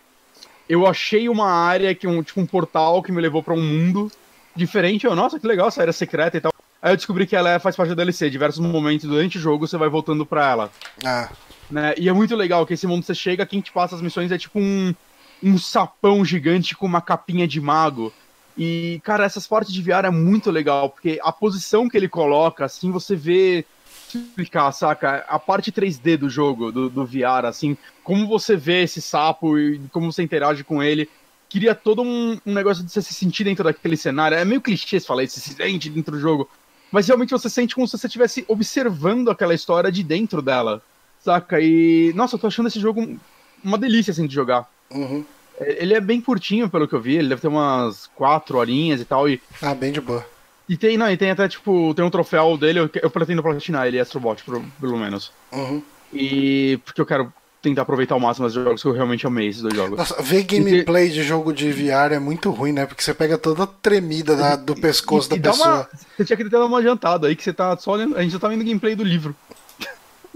eu 0.68 0.88
achei 0.88 1.27
uma 1.27 1.52
área, 1.52 1.93
que 1.93 2.07
um, 2.07 2.23
tipo 2.23 2.39
um 2.39 2.45
portal 2.45 3.03
que 3.03 3.11
me 3.11 3.22
levou 3.22 3.43
para 3.43 3.53
um 3.53 3.61
mundo 3.61 4.10
diferente. 4.56 5.06
Eu, 5.06 5.15
nossa, 5.15 5.39
que 5.39 5.48
legal 5.48 5.68
essa 5.68 5.81
área 5.81 5.93
secreta 5.93 6.38
e 6.38 6.41
tal. 6.41 6.53
Aí 6.81 6.93
eu 6.93 6.98
descobri 6.98 7.27
que 7.27 7.35
ela 7.35 7.52
é, 7.52 7.60
faz 7.60 7.76
parte 7.76 7.89
da 7.89 7.95
DLC. 7.95 8.30
Diversos 8.30 8.60
momentos 8.60 9.07
durante 9.07 9.38
o 9.38 9.41
jogo 9.41 9.68
você 9.68 9.77
vai 9.77 9.88
voltando 9.88 10.26
pra 10.26 10.49
ela. 10.49 10.72
Ah. 11.06 11.30
Né? 11.72 11.93
E 11.98 12.10
é 12.10 12.14
muito 12.14 12.35
legal 12.35 12.65
que 12.65 12.73
esse 12.73 12.85
mundo 12.85 13.03
você 13.03 13.15
chega, 13.15 13.45
quem 13.45 13.61
te 13.61 13.72
passa 13.72 13.95
as 13.95 14.02
missões 14.02 14.31
é 14.31 14.38
tipo 14.38 14.60
um, 14.60 14.93
um 15.41 15.57
sapão 15.57 16.23
gigante 16.26 16.76
com 16.76 16.85
uma 16.85 17.02
capinha 17.02 17.48
de 17.48 17.61
mago. 17.61 18.14
E, 18.57 18.99
cara, 19.03 19.23
essas 19.23 19.48
partes 19.48 19.73
de 19.73 19.81
VR 19.81 20.06
é 20.06 20.10
muito 20.10 20.52
legal, 20.52 20.89
porque 20.89 21.19
a 21.23 21.31
posição 21.31 21.88
que 21.88 21.95
ele 21.95 22.10
coloca, 22.10 22.65
assim, 22.65 22.91
você 22.91 23.15
vê. 23.15 23.65
Explicar, 24.14 24.69
saca? 24.73 25.26
A 25.30 25.39
parte 25.39 25.72
3D 25.72 26.18
do 26.18 26.30
jogo, 26.30 26.69
do, 26.69 26.89
do 26.89 27.06
VR, 27.06 27.45
assim, 27.45 27.77
como 28.03 28.27
você 28.27 28.57
vê 28.57 28.84
esse 28.84 29.02
sapo 29.02 29.57
e 29.57 29.80
como 29.89 30.11
você 30.11 30.22
interage 30.22 30.65
com 30.65 30.84
ele 30.84 31.07
queria 31.52 31.76
todo 31.76 32.02
um, 32.02 32.39
um, 32.45 32.53
negócio 32.53 32.81
de 32.81 32.89
você 32.89 33.02
se 33.02 33.14
sentir 33.14 33.43
dentro 33.43 33.64
daquele 33.64 33.98
cenário. 33.98 34.38
É 34.38 34.45
meio 34.45 34.61
clichê 34.61 34.99
se 34.99 35.06
falar 35.06 35.23
isso, 35.23 35.39
se 35.39 35.53
sente 35.53 35.89
dentro 35.89 36.14
do 36.14 36.19
jogo. 36.19 36.49
Mas 36.89 37.07
realmente 37.07 37.31
você 37.31 37.49
sente 37.49 37.76
como 37.76 37.85
se 37.85 37.98
você 37.98 38.07
estivesse 38.07 38.45
observando 38.48 39.30
aquela 39.30 39.53
história 39.53 39.91
de 39.91 40.02
dentro 40.02 40.41
dela. 40.41 40.81
Saca? 41.23 41.60
E. 41.60 42.11
Nossa, 42.15 42.35
eu 42.35 42.39
tô 42.39 42.48
achando 42.48 42.68
esse 42.68 42.80
jogo 42.80 43.18
uma 43.64 43.77
delícia 43.77 44.11
assim 44.11 44.27
de 44.27 44.34
jogar. 44.34 44.69
Uhum. 44.89 45.23
É, 45.60 45.84
ele 45.84 45.93
é 45.93 46.02
bem 46.02 46.19
curtinho, 46.19 46.69
pelo 46.69 46.88
que 46.88 46.95
eu 46.95 47.02
vi, 47.02 47.15
ele 47.15 47.30
deve 47.30 47.41
ter 47.41 47.48
umas 47.48 48.07
quatro 48.15 48.57
horinhas 48.57 48.99
e 48.99 49.06
tal. 49.06 49.30
E... 49.30 49.41
Ah, 49.61 49.76
bem 49.76 49.91
de 49.91 50.02
boa. 50.02 50.26
E 50.68 50.77
tem, 50.77 50.98
não, 50.98 51.11
e 51.11 51.18
tem 51.18 51.31
até, 51.31 51.48
tipo, 51.48 51.93
tem 51.93 52.03
um 52.06 52.10
troféu 52.10 52.57
dele, 52.57 52.80
eu, 52.80 52.89
eu 53.02 53.10
pretendo 53.10 53.43
platinar 53.43 53.88
ele, 53.88 53.99
Astrobot, 53.99 54.43
pelo, 54.43 54.64
pelo 54.80 54.98
menos. 54.98 55.31
Uhum. 55.52 55.84
E 56.14 56.80
porque 56.85 57.02
eu 57.02 57.06
quero 57.06 57.31
tentar 57.61 57.84
aproveitar 57.84 58.15
ao 58.15 58.19
máximo 58.19 58.48
os 58.48 58.53
jogos 58.53 58.81
que 58.81 58.88
eu 58.88 58.93
realmente 58.93 59.27
amei 59.27 59.48
esses 59.48 59.61
dois 59.61 59.76
jogos. 59.76 59.98
Nossa, 59.98 60.22
ver 60.22 60.43
gameplay 60.43 61.10
de 61.10 61.23
jogo 61.23 61.53
de 61.53 61.72
VR 61.72 62.14
é 62.14 62.19
muito 62.19 62.49
ruim, 62.49 62.72
né? 62.72 62.85
Porque 62.85 63.03
você 63.03 63.14
pega 63.14 63.38
toda 63.38 63.64
a 63.64 63.68
tremida 63.68 64.35
da, 64.35 64.56
do 64.56 64.76
pescoço 64.76 65.31
e, 65.34 65.38
e 65.38 65.39
da 65.39 65.52
pessoa. 65.52 65.76
Uma, 65.76 65.89
você 66.18 66.26
tinha 66.26 66.38
que 66.38 66.43
ter 66.43 66.49
dado 66.49 66.65
uma 66.65 66.80
adiantada 66.80 67.27
aí, 67.27 67.35
que 67.35 67.43
você 67.43 67.53
tá 67.53 67.77
só 67.77 67.91
olhando. 67.91 68.18
A 68.18 68.23
gente 68.23 68.31
já 68.31 68.39
tá 68.39 68.48
vendo 68.48 68.64
gameplay 68.64 68.95
do 68.95 69.03
livro. 69.03 69.35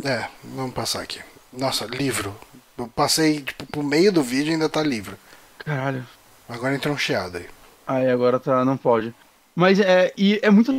É, 0.03 0.27
vamos 0.43 0.73
passar 0.73 1.01
aqui. 1.01 1.19
Nossa, 1.53 1.85
livro. 1.85 2.35
Eu 2.77 2.87
passei, 2.87 3.41
tipo, 3.41 3.65
pro 3.65 3.83
meio 3.83 4.11
do 4.11 4.21
vídeo 4.21 4.51
e 4.51 4.53
ainda 4.53 4.67
tá 4.67 4.83
livro. 4.83 5.17
Caralho. 5.59 6.05
Agora 6.47 6.75
entrou 6.75 6.93
um 6.93 6.97
chiado 6.97 7.37
aí. 7.37 7.45
Aí 7.87 8.09
agora 8.09 8.39
tá. 8.39 8.65
não 8.65 8.77
pode. 8.77 9.13
Mas 9.55 9.79
é. 9.79 10.13
E 10.17 10.39
é 10.43 10.49
muito 10.49 10.71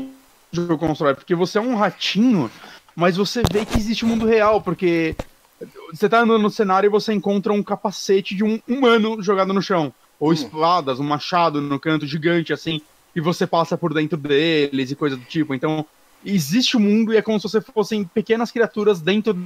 jogo 0.53 0.79
constrói, 0.79 1.15
porque 1.15 1.35
você 1.35 1.59
é 1.59 1.61
um 1.61 1.75
ratinho, 1.75 2.51
mas 2.95 3.17
você 3.17 3.43
vê 3.51 3.65
que 3.65 3.77
existe 3.77 4.05
o 4.05 4.09
um 4.09 4.11
mundo 4.11 4.27
real, 4.27 4.61
porque 4.61 5.17
você 5.93 6.09
tá 6.09 6.21
andando 6.21 6.43
no 6.43 6.51
cenário 6.51 6.89
e 6.89 6.91
você 6.91 7.13
encontra 7.13 7.53
um 7.53 7.63
capacete 7.63 8.35
de 8.35 8.45
um 8.45 8.61
humano 8.69 9.23
jogado 9.23 9.53
no 9.53 9.63
chão. 9.63 9.93
Ou 10.19 10.31
hum. 10.31 10.33
espadas, 10.33 11.01
um 11.01 11.05
machado 11.05 11.61
no 11.61 11.79
canto 11.79 12.07
gigante, 12.07 12.53
assim, 12.53 12.81
e 13.15 13.21
você 13.21 13.47
passa 13.47 13.77
por 13.77 13.93
dentro 13.93 14.17
deles 14.17 14.91
e 14.91 14.97
coisa 14.97 15.17
do 15.17 15.25
tipo. 15.25 15.55
Então, 15.55 15.85
existe 16.35 16.77
o 16.77 16.81
um 16.81 16.83
mundo 16.83 17.13
e 17.13 17.17
é 17.17 17.23
como 17.23 17.39
se 17.39 17.49
você 17.49 17.61
fossem 17.61 18.05
pequenas 18.05 18.51
criaturas 18.51 19.01
dentro, 19.01 19.39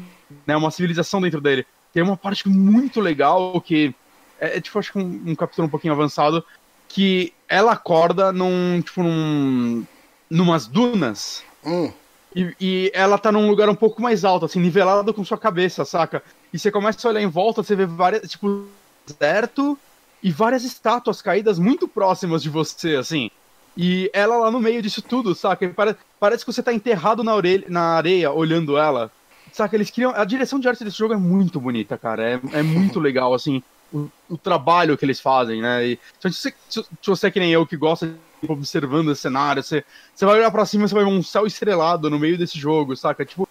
né, 0.47 0.57
uma 0.57 0.71
civilização 0.71 1.21
dentro 1.21 1.41
dele. 1.41 1.67
Tem 1.93 2.03
uma 2.03 2.17
parte 2.17 2.49
muito 2.49 3.01
legal 3.01 3.61
que 3.61 3.95
é, 4.41 4.57
é 4.57 4.61
tipo, 4.61 4.79
acho 4.79 4.93
que 4.93 4.99
um, 4.99 5.23
um 5.27 5.35
capítulo 5.35 5.67
um 5.67 5.71
pouquinho 5.71 5.93
avançado, 5.93 6.45
que 6.89 7.33
ela 7.49 7.73
acorda 7.73 8.33
num, 8.33 8.81
tipo, 8.81 9.03
num, 9.03 9.85
numas 10.29 10.67
dunas. 10.67 11.45
Hum. 11.65 11.93
E, 12.35 12.55
e, 12.61 12.93
ela 12.95 13.19
tá 13.19 13.31
num 13.31 13.49
lugar 13.49 13.69
um 13.69 13.75
pouco 13.75 14.01
mais 14.01 14.25
alto, 14.25 14.47
assim, 14.47 14.61
nivelado 14.61 15.13
com 15.13 15.25
sua 15.25 15.37
cabeça, 15.39 15.85
saca? 15.85 16.23
E 16.53 16.59
você 16.59 16.71
começa 16.71 17.07
a 17.07 17.11
olhar 17.11 17.21
em 17.21 17.27
volta, 17.27 17.63
você 17.63 17.77
vê 17.77 17.85
várias, 17.85 18.29
tipo, 18.31 18.67
deserto 19.07 19.79
e 20.23 20.31
várias 20.31 20.65
estátuas 20.65 21.21
caídas 21.21 21.59
muito 21.59 21.87
próximas 21.89 22.43
de 22.43 22.49
você, 22.49 22.97
assim. 22.97 23.31
E 23.77 24.11
ela 24.13 24.37
lá 24.37 24.51
no 24.51 24.61
meio 24.61 24.83
disso 24.83 25.03
tudo, 25.03 25.35
saca? 25.35 25.69
Parece, 25.71 25.99
parece 26.21 26.45
que 26.45 26.53
você 26.53 26.63
tá 26.63 26.73
enterrado 26.73 27.25
na, 27.25 27.35
orelha, 27.35 27.65
na 27.69 27.95
areia 27.97 28.31
olhando 28.31 28.77
ela. 28.77 29.11
Saca? 29.53 29.75
Eles 29.75 29.91
criam. 29.91 30.13
A 30.15 30.25
direção 30.25 30.61
de 30.61 30.69
arte 30.69 30.85
desse 30.85 30.99
jogo 30.99 31.15
é 31.15 31.17
muito 31.17 31.59
bonita, 31.59 31.99
cara. 31.99 32.23
É, 32.23 32.41
é 32.53 32.63
muito 32.63 33.01
legal, 33.01 33.35
assim, 33.35 33.63
o, 33.93 34.09
o, 34.29 34.39
trabalho 34.39 34.97
que 34.97 35.05
eles 35.05 35.19
fazem, 35.19 35.61
né? 35.61 35.85
E, 35.87 35.99
se, 36.21 36.31
você, 36.31 36.55
se 36.69 36.85
você 37.05 37.27
é 37.27 37.31
que 37.31 37.41
nem 37.41 37.51
eu 37.51 37.67
que 37.67 37.77
gosta 37.77 38.07
de 38.07 38.53
observando 38.53 39.09
o 39.09 39.17
cenário, 39.17 39.63
você, 39.63 39.85
você 40.15 40.25
vai 40.25 40.37
olhar 40.37 40.51
para 40.51 40.67
cima 40.67 40.85
e 40.85 40.89
você 40.89 40.95
vai 40.95 41.05
ver 41.05 41.11
um 41.11 41.23
céu 41.23 41.47
estrelado 41.47 42.09
no 42.09 42.19
meio 42.19 42.39
desse 42.39 42.59
jogo, 42.59 42.97
saca? 42.97 43.25
Tipo, 43.25 43.49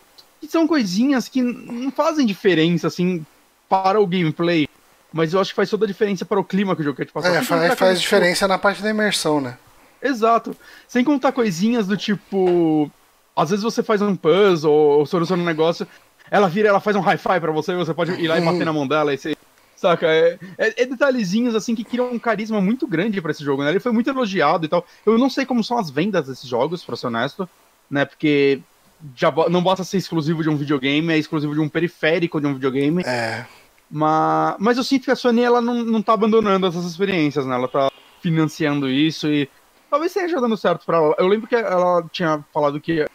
são 0.48 0.68
coisinhas 0.68 1.28
que 1.28 1.42
não 1.42 1.92
fazem 1.92 2.26
diferença, 2.26 2.88
assim, 2.88 3.26
para 3.68 4.00
o 4.00 4.08
gameplay. 4.08 4.68
Mas 5.12 5.34
eu 5.34 5.42
acho 5.42 5.52
que 5.52 5.56
faz 5.56 5.70
toda 5.70 5.86
a 5.86 5.88
diferença 5.88 6.24
para 6.24 6.40
o 6.40 6.44
clima 6.44 6.76
que 6.76 6.82
o 6.82 6.86
jogo 6.86 6.98
quer 6.98 7.06
te 7.06 7.12
passar. 7.12 7.34
É, 7.34 7.44
faz, 7.44 7.74
faz 7.74 8.02
diferença 8.02 8.48
na 8.48 8.58
parte 8.58 8.82
da 8.82 8.90
imersão, 8.90 9.42
né? 9.42 9.58
Exato. 10.02 10.56
Sem 10.88 11.04
contar 11.04 11.32
coisinhas 11.32 11.88
do 11.88 11.98
tipo. 11.98 12.90
Às 13.36 13.50
vezes 13.50 13.64
você 13.64 13.82
faz 13.82 14.02
um 14.02 14.16
puzzle 14.16 14.72
ou 14.72 15.06
soluciona 15.06 15.42
um 15.42 15.46
negócio, 15.46 15.88
ela 16.30 16.50
vira 16.50 16.68
ela 16.68 16.80
faz 16.80 16.96
um 16.96 17.02
hi-fi 17.02 17.40
pra 17.40 17.52
você, 17.52 17.74
você 17.76 17.94
pode 17.94 18.12
ir 18.12 18.28
lá 18.28 18.38
e 18.38 18.42
bater 18.42 18.66
na 18.66 18.74
mão 18.74 18.86
dela 18.88 19.14
e 19.14 19.18
você 19.18 19.36
Saca? 19.80 20.08
É, 20.08 20.38
é, 20.58 20.82
é, 20.82 20.86
detalhezinhos 20.86 21.56
assim 21.56 21.74
que 21.74 21.86
criam 21.86 22.12
um 22.12 22.20
carisma 22.20 22.60
muito 22.60 22.86
grande 22.86 23.22
para 23.22 23.32
esse 23.32 23.46
jogo, 23.46 23.64
né? 23.64 23.70
Ele 23.70 23.80
foi 23.80 23.94
muito 23.94 24.10
elogiado 24.10 24.66
e 24.66 24.68
tal. 24.68 24.86
Eu 25.06 25.18
não 25.18 25.30
sei 25.30 25.46
como 25.46 25.64
são 25.64 25.78
as 25.78 25.90
vendas 25.90 26.28
desses 26.28 26.50
jogos, 26.50 26.84
pra 26.84 26.98
ser 26.98 27.08
honesto, 27.08 27.50
né? 27.90 28.04
Porque 28.04 28.60
já 29.16 29.32
não 29.50 29.64
basta 29.64 29.86
ser 29.86 29.96
exclusivo 29.96 30.44
de 30.44 30.50
um 30.50 30.58
videogame, 30.58 31.14
é 31.14 31.18
exclusivo 31.18 31.54
de 31.54 31.62
um 31.62 31.70
periférico 31.70 32.42
de 32.42 32.48
um 32.48 32.56
videogame. 32.56 33.04
É. 33.06 33.46
Mas, 33.90 34.56
mas 34.60 34.78
eu 34.78 34.84
sinto 34.84 35.06
que 35.06 35.12
a 35.12 35.16
Sony 35.16 35.44
ela 35.44 35.62
não, 35.62 35.76
não 35.76 36.02
tá 36.02 36.12
abandonando 36.12 36.68
essas 36.68 36.84
experiências, 36.84 37.46
né? 37.46 37.56
Ela 37.56 37.70
tá 37.70 37.90
financiando 38.22 38.90
isso 38.90 39.30
e 39.30 39.50
talvez 39.90 40.16
esteja 40.16 40.40
dando 40.40 40.58
certo 40.58 40.86
para 40.86 40.98
ela. 40.98 41.16
Eu 41.18 41.28
lembro 41.28 41.48
que 41.48 41.56
ela 41.56 42.04
tinha 42.12 42.44
falado 42.54 42.80
que 42.80 43.06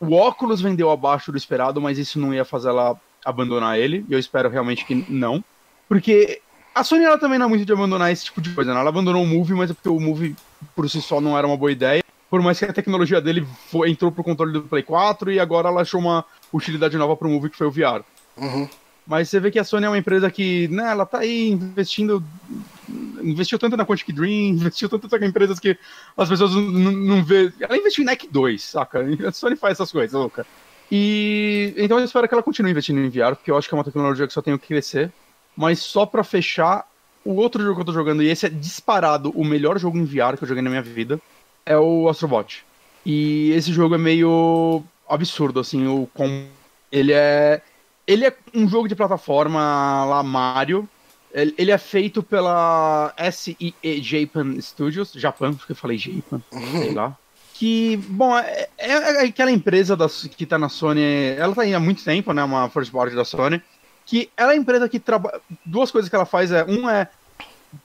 o 0.00 0.14
óculos 0.14 0.60
vendeu 0.60 0.90
abaixo 0.90 1.30
do 1.30 1.38
esperado, 1.38 1.80
mas 1.80 1.98
isso 1.98 2.18
não 2.18 2.34
ia 2.34 2.44
fazer 2.44 2.68
ela 2.68 2.98
abandonar 3.24 3.78
ele. 3.78 4.04
E 4.08 4.12
eu 4.12 4.18
espero 4.18 4.48
realmente 4.48 4.84
que 4.84 5.06
não. 5.08 5.42
Porque 5.88 6.40
a 6.74 6.82
Sony 6.82 7.04
ela 7.04 7.18
também 7.18 7.38
não 7.38 7.46
é 7.46 7.48
muito 7.48 7.64
de 7.64 7.72
abandonar 7.72 8.10
esse 8.10 8.24
tipo 8.24 8.40
de 8.40 8.50
coisa, 8.50 8.74
né? 8.74 8.80
Ela 8.80 8.88
abandonou 8.88 9.22
o 9.22 9.26
Move, 9.26 9.54
mas 9.54 9.70
é 9.70 9.74
porque 9.74 9.88
o 9.88 10.00
Move 10.00 10.34
por 10.74 10.88
si 10.90 11.00
só 11.00 11.20
não 11.20 11.38
era 11.38 11.46
uma 11.46 11.56
boa 11.56 11.70
ideia. 11.72 12.02
Por 12.28 12.42
mais 12.42 12.58
que 12.58 12.64
a 12.64 12.72
tecnologia 12.72 13.20
dele 13.20 13.46
foi, 13.70 13.90
entrou 13.90 14.10
pro 14.10 14.24
controle 14.24 14.52
do 14.52 14.62
Play 14.62 14.82
4 14.82 15.30
e 15.30 15.38
agora 15.38 15.68
ela 15.68 15.82
achou 15.82 16.00
uma 16.00 16.24
utilidade 16.52 16.96
nova 16.96 17.16
pro 17.16 17.28
Move 17.28 17.48
que 17.48 17.56
foi 17.56 17.66
o 17.66 17.70
VR. 17.70 18.02
Uhum. 18.36 18.68
Mas 19.06 19.28
você 19.28 19.38
vê 19.38 19.50
que 19.50 19.58
a 19.58 19.64
Sony 19.64 19.84
é 19.84 19.88
uma 19.88 19.98
empresa 19.98 20.30
que, 20.30 20.66
né, 20.68 20.90
ela 20.90 21.04
tá 21.04 21.18
aí 21.18 21.50
investindo. 21.50 22.24
Investiu 23.24 23.58
tanto 23.58 23.76
na 23.76 23.84
Quantic 23.84 24.12
Dream, 24.12 24.50
investiu 24.54 24.88
tanto 24.88 25.08
em 25.16 25.26
empresas 25.26 25.58
que 25.58 25.76
as 26.16 26.28
pessoas 26.28 26.54
não 26.54 27.24
vê. 27.24 27.52
Ela 27.60 27.76
investiu 27.76 28.02
em 28.02 28.06
NEC 28.06 28.28
2, 28.30 28.62
saca? 28.62 29.00
A 29.26 29.32
Sony 29.32 29.56
faz 29.56 29.72
essas 29.72 29.90
coisas, 29.90 30.12
louca. 30.12 30.46
E 30.90 31.74
então 31.76 31.98
eu 31.98 32.04
espero 32.04 32.28
que 32.28 32.34
ela 32.34 32.42
continue 32.42 32.70
investindo 32.70 33.00
em 33.00 33.08
VR, 33.08 33.34
porque 33.34 33.50
eu 33.50 33.56
acho 33.56 33.68
que 33.68 33.74
é 33.74 33.78
uma 33.78 33.84
tecnologia 33.84 34.26
que 34.26 34.32
só 34.32 34.42
tem 34.42 34.56
que 34.58 34.68
crescer. 34.68 35.10
Mas 35.56 35.78
só 35.78 36.04
pra 36.04 36.22
fechar, 36.24 36.86
o 37.24 37.34
outro 37.34 37.62
jogo 37.62 37.76
que 37.76 37.80
eu 37.82 37.86
tô 37.86 37.92
jogando, 37.92 38.22
e 38.22 38.28
esse 38.28 38.46
é 38.46 38.48
disparado 38.48 39.30
o 39.30 39.44
melhor 39.44 39.78
jogo 39.78 39.96
em 39.96 40.04
VR 40.04 40.36
que 40.36 40.44
eu 40.44 40.48
joguei 40.48 40.62
na 40.62 40.70
minha 40.70 40.82
vida, 40.82 41.20
é 41.64 41.76
o 41.78 42.08
Astrobot. 42.08 42.64
E 43.06 43.50
esse 43.52 43.72
jogo 43.72 43.94
é 43.94 43.98
meio 43.98 44.82
absurdo, 45.08 45.60
assim, 45.60 45.86
o 45.86 46.08
com 46.12 46.46
ele 46.90 47.12
é 47.12 47.62
ele 48.06 48.26
é 48.26 48.36
um 48.54 48.68
jogo 48.68 48.88
de 48.88 48.94
plataforma 48.94 50.04
lá 50.04 50.22
Mario. 50.22 50.88
Ele 51.34 51.72
é 51.72 51.78
feito 51.78 52.22
pela 52.22 53.12
SEE 53.32 53.74
Japan 54.00 54.60
Studios, 54.60 55.12
Japan, 55.12 55.52
porque 55.52 55.72
eu 55.72 55.76
falei 55.76 55.98
Japan, 55.98 56.40
sei 56.50 56.92
lá. 56.92 57.16
Que, 57.56 57.96
bom, 58.08 58.36
é, 58.36 58.68
é, 58.76 58.92
é 58.92 59.20
aquela 59.26 59.52
empresa 59.52 59.96
da, 59.96 60.08
que 60.08 60.44
tá 60.44 60.58
na 60.58 60.68
Sony, 60.68 61.00
ela 61.38 61.54
tá 61.54 61.62
aí 61.62 61.72
há 61.72 61.78
muito 61.78 62.02
tempo, 62.02 62.32
né, 62.32 62.42
uma 62.42 62.68
first 62.68 62.90
party 62.90 63.14
da 63.14 63.24
Sony 63.24 63.62
que 64.06 64.30
ela 64.36 64.52
é 64.52 64.54
a 64.54 64.58
empresa 64.58 64.88
que 64.88 64.98
trabalha. 64.98 65.40
Duas 65.64 65.90
coisas 65.90 66.08
que 66.08 66.14
ela 66.16 66.26
faz 66.26 66.50
é. 66.52 66.64
Um 66.64 66.88
é 66.88 67.08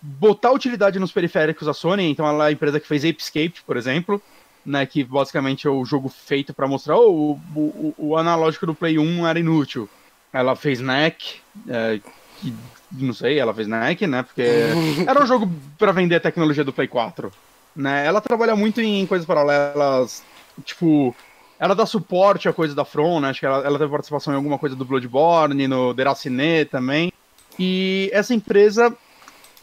botar 0.01 0.51
utilidade 0.51 0.99
nos 0.99 1.11
periféricos 1.11 1.65
da 1.65 1.73
Sony, 1.73 2.03
então 2.09 2.27
ela 2.27 2.45
é 2.45 2.47
a 2.49 2.51
empresa 2.51 2.79
que 2.79 2.87
fez 2.87 3.03
Apescape, 3.03 3.61
por 3.65 3.75
exemplo, 3.75 4.21
né, 4.65 4.85
que 4.85 5.03
basicamente 5.03 5.65
é 5.65 5.69
o 5.69 5.83
jogo 5.83 6.09
feito 6.09 6.53
para 6.53 6.67
mostrar 6.67 6.95
oh, 6.97 7.09
o, 7.11 7.41
o, 7.55 7.95
o, 7.97 8.17
analógico 8.17 8.67
do 8.67 8.75
Play 8.75 8.99
1 8.99 9.25
era 9.25 9.39
inútil. 9.39 9.89
Ela 10.31 10.55
fez 10.55 10.79
NEC, 10.79 11.37
é, 11.67 11.99
que 12.39 12.53
não 12.91 13.13
sei, 13.13 13.39
ela 13.39 13.53
fez 13.53 13.67
NEC, 13.67 14.07
né, 14.07 14.23
porque 14.23 14.41
era 15.07 15.23
um 15.23 15.27
jogo 15.27 15.49
para 15.77 15.91
vender 15.91 16.15
a 16.15 16.19
tecnologia 16.19 16.63
do 16.63 16.73
Play 16.73 16.87
4. 16.87 17.31
Né? 17.75 18.05
Ela 18.05 18.19
trabalha 18.19 18.55
muito 18.55 18.81
em 18.81 19.05
coisas 19.05 19.25
paralelas, 19.25 20.23
tipo 20.65 21.15
ela 21.59 21.75
dá 21.75 21.85
suporte 21.85 22.47
a 22.47 22.53
coisa 22.53 22.73
da 22.73 22.85
From, 22.85 23.19
né? 23.19 23.29
Acho 23.29 23.41
que 23.41 23.45
ela, 23.45 23.57
ela 23.65 23.77
teve 23.77 23.91
participação 23.91 24.31
em 24.31 24.37
alguma 24.37 24.57
coisa 24.57 24.77
do 24.77 24.85
Bloodborne, 24.85 25.67
no 25.67 25.93
Deraciné 25.93 26.63
também. 26.63 27.11
E 27.59 28.09
essa 28.13 28.33
empresa. 28.33 28.95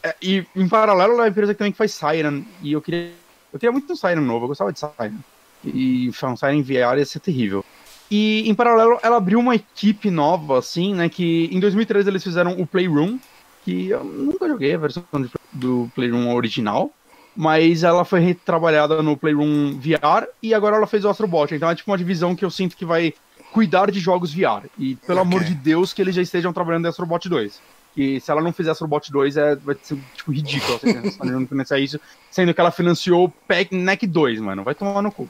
É, 0.03 0.15
e 0.21 0.45
em 0.55 0.69
paralelo, 0.69 1.13
ela 1.13 1.23
é 1.23 1.25
a 1.25 1.29
empresa 1.29 1.55
que 1.55 1.57
também 1.57 1.73
faz 1.73 1.93
Siren. 1.93 2.45
E 2.61 2.73
eu 2.73 2.81
queria. 2.81 3.11
Eu 3.51 3.59
queria 3.59 3.71
muito 3.71 3.91
um 3.91 3.95
Siren 3.95 4.21
novo, 4.21 4.45
eu 4.45 4.49
gostava 4.49 4.71
de 4.71 4.79
Siren. 4.79 5.17
E 5.65 6.07
um 6.09 6.37
Siren 6.37 6.61
VR 6.61 6.99
ia 6.99 7.05
ser 7.05 7.19
terrível. 7.19 7.65
E 8.09 8.49
em 8.49 8.55
paralelo, 8.55 8.97
ela 9.03 9.17
abriu 9.17 9.39
uma 9.39 9.55
equipe 9.55 10.09
nova, 10.09 10.59
assim, 10.59 10.93
né? 10.93 11.09
Que 11.09 11.49
em 11.51 11.59
2013 11.59 12.09
eles 12.09 12.23
fizeram 12.23 12.59
o 12.59 12.65
Playroom, 12.65 13.17
que 13.65 13.89
eu 13.89 14.03
nunca 14.03 14.47
joguei 14.47 14.73
a 14.73 14.77
versão 14.77 15.03
do 15.51 15.91
Playroom 15.93 16.33
original 16.33 16.91
mas 17.37 17.83
ela 17.83 18.03
foi 18.03 18.19
retrabalhada 18.19 19.03
no 19.03 19.15
Playroom 19.15 19.77
VR 19.77 20.27
e 20.41 20.55
agora 20.55 20.75
ela 20.75 20.87
fez 20.87 21.05
o 21.05 21.09
Astrobot. 21.09 21.53
Então 21.53 21.69
é 21.69 21.75
tipo 21.75 21.91
uma 21.91 21.97
divisão 21.97 22.35
que 22.35 22.43
eu 22.43 22.49
sinto 22.49 22.75
que 22.75 22.83
vai 22.83 23.13
cuidar 23.51 23.91
de 23.91 23.99
jogos 23.99 24.33
VR. 24.33 24.65
E 24.77 24.95
pelo 24.95 25.21
okay. 25.21 25.31
amor 25.31 25.43
de 25.43 25.53
Deus 25.53 25.93
que 25.93 26.01
eles 26.01 26.15
já 26.15 26.21
estejam 26.21 26.51
trabalhando 26.51 26.85
em 26.85 26.89
Astrobot 26.89 27.29
2. 27.29 27.61
Que 27.93 28.19
se 28.19 28.31
ela 28.31 28.41
não 28.41 28.51
fizer 28.51 28.71
Astrobot 28.71 29.11
2 29.11 29.37
é, 29.37 29.55
vai 29.55 29.77
ser 29.81 29.99
tipo 30.15 30.31
ridículo 30.31 30.79
não 31.23 31.45
financiar 31.45 31.79
isso, 31.79 31.99
sendo 32.31 32.53
que 32.53 32.59
ela 32.59 32.71
financiou 32.71 33.25
o 33.25 33.29
Pack 33.29 33.75
NEC 33.75 34.07
2, 34.07 34.39
mano. 34.39 34.63
Vai 34.63 34.73
tomar 34.73 35.03
no 35.03 35.11
cu. 35.11 35.29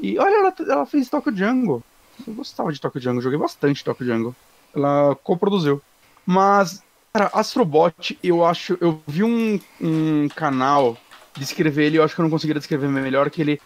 E 0.00 0.16
olha, 0.16 0.36
ela, 0.36 0.54
ela 0.60 0.86
fez 0.86 1.08
Tokyo 1.08 1.36
Jungle. 1.36 1.82
Eu 2.26 2.34
gostava 2.34 2.72
de 2.72 2.80
Tokyo 2.80 3.00
Jungle, 3.00 3.22
joguei 3.22 3.38
bastante 3.38 3.84
Tokyo 3.84 4.06
Jungle. 4.06 4.36
Ela 4.74 5.16
coproduziu. 5.22 5.80
Mas, 6.24 6.82
cara, 7.12 7.30
Astrobot, 7.32 8.18
eu 8.22 8.44
acho. 8.44 8.76
Eu 8.80 9.00
vi 9.06 9.24
um, 9.24 9.58
um 9.80 10.28
canal 10.28 10.96
descrever 11.36 11.86
ele, 11.86 11.98
eu 11.98 12.02
acho 12.02 12.14
que 12.14 12.20
eu 12.20 12.24
não 12.24 12.30
conseguiria 12.30 12.60
descrever 12.60 12.88
melhor 12.88 13.30
que 13.30 13.40
ele. 13.40 13.60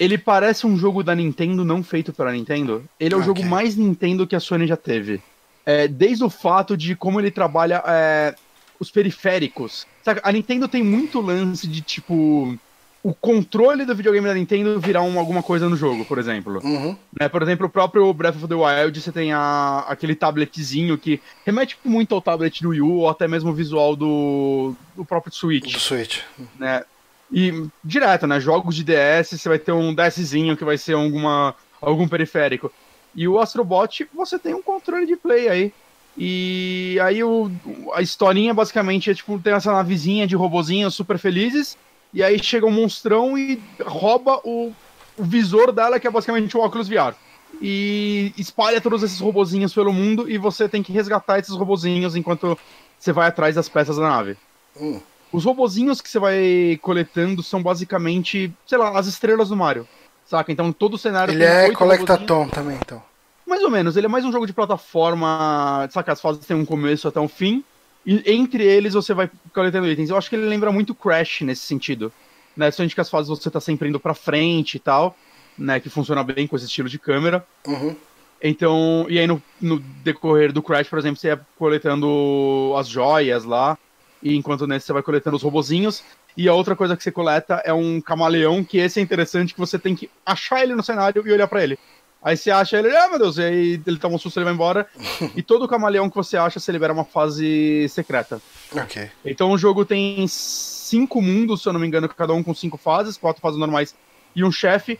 Ele 0.00 0.16
parece 0.16 0.66
um 0.66 0.76
jogo 0.76 1.02
da 1.02 1.14
Nintendo 1.14 1.64
não 1.64 1.82
feito 1.82 2.12
pela 2.12 2.32
Nintendo. 2.32 2.84
Ele 3.00 3.14
é 3.14 3.16
o 3.16 3.20
okay. 3.20 3.26
jogo 3.26 3.44
mais 3.44 3.76
Nintendo 3.76 4.26
que 4.26 4.36
a 4.36 4.40
Sony 4.40 4.66
já 4.66 4.76
teve. 4.76 5.20
É, 5.66 5.88
desde 5.88 6.24
o 6.24 6.30
fato 6.30 6.76
de 6.76 6.94
como 6.94 7.20
ele 7.20 7.30
trabalha 7.30 7.82
é, 7.84 8.34
os 8.78 8.90
periféricos. 8.90 9.86
Sabe, 10.02 10.20
a 10.22 10.32
Nintendo 10.32 10.68
tem 10.68 10.82
muito 10.82 11.20
lance 11.20 11.66
de 11.66 11.80
tipo. 11.80 12.56
O 13.02 13.14
controle 13.14 13.84
do 13.84 13.94
videogame 13.94 14.26
da 14.26 14.34
Nintendo 14.34 14.80
virar 14.80 15.02
um, 15.02 15.18
alguma 15.18 15.42
coisa 15.42 15.68
no 15.68 15.76
jogo, 15.76 16.04
por 16.04 16.18
exemplo. 16.18 16.60
Uhum. 16.62 16.96
Né, 17.18 17.28
por 17.28 17.42
exemplo, 17.42 17.66
o 17.66 17.70
próprio 17.70 18.12
Breath 18.12 18.36
of 18.36 18.48
the 18.48 18.54
Wild, 18.54 19.00
você 19.00 19.12
tem 19.12 19.32
a, 19.32 19.84
aquele 19.88 20.14
tabletzinho 20.14 20.98
que 20.98 21.20
remete 21.46 21.78
muito 21.84 22.14
ao 22.14 22.20
tablet 22.20 22.62
do 22.62 22.70
Wii 22.70 22.80
U, 22.80 22.96
ou 22.98 23.08
até 23.08 23.28
mesmo 23.28 23.50
o 23.50 23.54
visual 23.54 23.94
do, 23.94 24.74
do 24.96 25.04
próprio 25.04 25.32
Switch. 25.32 25.72
Do 25.72 25.80
Switch. 25.80 26.20
Né? 26.58 26.84
E 27.30 27.68
direto, 27.84 28.26
né? 28.26 28.40
Jogos 28.40 28.74
de 28.74 28.84
DS, 28.84 29.38
você 29.38 29.48
vai 29.48 29.58
ter 29.58 29.72
um 29.72 29.94
DSzinho 29.94 30.56
que 30.56 30.64
vai 30.64 30.76
ser 30.76 30.94
alguma, 30.94 31.54
algum 31.80 32.08
periférico. 32.08 32.72
E 33.14 33.28
o 33.28 33.38
Astrobot, 33.38 34.08
você 34.14 34.38
tem 34.38 34.54
um 34.54 34.62
controle 34.62 35.06
de 35.06 35.16
play 35.16 35.48
aí. 35.48 35.72
E 36.16 36.98
aí 37.00 37.22
o, 37.22 37.50
a 37.94 38.02
historinha 38.02 38.52
basicamente 38.52 39.08
é 39.08 39.14
tipo, 39.14 39.38
tem 39.38 39.52
essa 39.52 39.70
navezinha 39.70 40.26
de 40.26 40.34
robozinhos 40.34 40.94
super 40.94 41.16
felizes 41.16 41.78
e 42.12 42.22
aí 42.22 42.42
chega 42.42 42.66
um 42.66 42.70
monstrão 42.70 43.36
e 43.36 43.60
rouba 43.84 44.40
o, 44.44 44.72
o 45.16 45.24
visor 45.24 45.72
dela, 45.72 46.00
que 46.00 46.06
é 46.06 46.10
basicamente 46.10 46.56
o 46.56 46.60
óculos 46.60 46.88
VR. 46.88 47.14
E 47.60 48.32
espalha 48.36 48.80
todos 48.80 49.02
esses 49.02 49.20
robozinhos 49.20 49.74
pelo 49.74 49.92
mundo 49.92 50.30
e 50.30 50.38
você 50.38 50.68
tem 50.68 50.82
que 50.82 50.92
resgatar 50.92 51.38
esses 51.38 51.54
robozinhos 51.54 52.14
enquanto 52.14 52.58
você 52.98 53.12
vai 53.12 53.28
atrás 53.28 53.54
das 53.54 53.68
peças 53.68 53.96
da 53.96 54.08
nave. 54.08 54.36
Hum. 54.80 55.00
Os 55.32 55.44
robozinhos 55.44 56.00
que 56.00 56.08
você 56.08 56.18
vai 56.18 56.78
coletando 56.80 57.42
são 57.42 57.62
basicamente, 57.62 58.52
sei 58.66 58.78
lá, 58.78 58.98
as 58.98 59.06
estrelas 59.06 59.50
do 59.50 59.56
Mario. 59.56 59.86
Saca? 60.26 60.52
Então 60.52 60.72
todo 60.72 60.94
o 60.94 60.98
cenário. 60.98 61.32
Ele 61.32 61.44
é 61.44 61.70
Collectathon 61.72 62.48
também, 62.48 62.76
então. 62.76 63.02
Mais 63.46 63.62
ou 63.62 63.70
menos, 63.70 63.96
ele 63.96 64.06
é 64.06 64.08
mais 64.08 64.24
um 64.24 64.32
jogo 64.32 64.46
de 64.46 64.52
plataforma. 64.52 65.88
Saca? 65.90 66.12
As 66.12 66.20
fases 66.20 66.44
têm 66.46 66.56
um 66.56 66.64
começo 66.64 67.08
até 67.08 67.18
um 67.18 67.28
fim. 67.28 67.64
E 68.08 68.22
entre 68.24 68.64
eles 68.64 68.94
você 68.94 69.12
vai 69.12 69.30
coletando 69.52 69.86
itens. 69.86 70.08
Eu 70.08 70.16
acho 70.16 70.30
que 70.30 70.36
ele 70.36 70.46
lembra 70.46 70.72
muito 70.72 70.94
Crash 70.94 71.42
nesse 71.42 71.66
sentido. 71.66 72.10
Né? 72.56 72.70
Só 72.70 72.82
que 72.88 73.00
as 73.02 73.10
fases 73.10 73.28
você 73.28 73.50
tá 73.50 73.60
sempre 73.60 73.86
indo 73.86 74.00
pra 74.00 74.14
frente 74.14 74.76
e 74.76 74.78
tal, 74.78 75.14
né? 75.58 75.78
Que 75.78 75.90
funciona 75.90 76.24
bem 76.24 76.46
com 76.46 76.56
esse 76.56 76.64
estilo 76.64 76.88
de 76.88 76.98
câmera. 76.98 77.46
Uhum. 77.66 77.94
Então, 78.42 79.04
e 79.10 79.18
aí 79.18 79.26
no, 79.26 79.42
no, 79.60 79.78
decorrer 80.02 80.52
do 80.54 80.62
Crash, 80.62 80.88
por 80.88 80.98
exemplo, 80.98 81.20
você 81.20 81.28
ia 81.28 81.46
coletando 81.58 82.72
as 82.78 82.88
joias 82.88 83.44
lá, 83.44 83.76
e 84.22 84.34
enquanto 84.34 84.66
nesse 84.66 84.86
você 84.86 84.92
vai 84.94 85.02
coletando 85.02 85.36
os 85.36 85.42
robozinhos. 85.42 86.02
E 86.34 86.48
a 86.48 86.54
outra 86.54 86.74
coisa 86.74 86.96
que 86.96 87.02
você 87.02 87.12
coleta 87.12 87.60
é 87.62 87.74
um 87.74 88.00
camaleão, 88.00 88.64
que 88.64 88.78
esse 88.78 89.00
é 89.00 89.02
interessante, 89.02 89.52
que 89.52 89.60
você 89.60 89.78
tem 89.78 89.94
que 89.94 90.08
achar 90.24 90.62
ele 90.62 90.74
no 90.74 90.82
cenário 90.82 91.22
e 91.26 91.32
olhar 91.32 91.48
para 91.48 91.62
ele. 91.62 91.78
Aí 92.22 92.36
você 92.36 92.50
acha 92.50 92.76
ele, 92.78 92.94
ah, 92.96 93.08
meu 93.08 93.18
Deus, 93.18 93.38
e 93.38 93.42
aí 93.42 93.82
ele 93.86 93.98
toma 93.98 94.16
um 94.16 94.18
susto 94.18 94.36
e 94.36 94.38
ele 94.38 94.44
vai 94.44 94.54
embora. 94.54 94.88
e 95.36 95.42
todo 95.42 95.68
camaleão 95.68 96.10
que 96.10 96.16
você 96.16 96.36
acha, 96.36 96.58
você 96.58 96.72
libera 96.72 96.92
uma 96.92 97.04
fase 97.04 97.88
secreta. 97.88 98.42
Ok. 98.74 99.08
Então 99.24 99.52
o 99.52 99.58
jogo 99.58 99.84
tem 99.84 100.26
cinco 100.26 101.22
mundos, 101.22 101.62
se 101.62 101.68
eu 101.68 101.72
não 101.72 101.80
me 101.80 101.86
engano, 101.86 102.08
cada 102.08 102.32
um 102.32 102.42
com 102.42 102.52
cinco 102.54 102.76
fases, 102.76 103.16
quatro 103.16 103.40
fases 103.40 103.58
normais 103.58 103.94
e 104.34 104.42
um 104.42 104.50
chefe. 104.50 104.98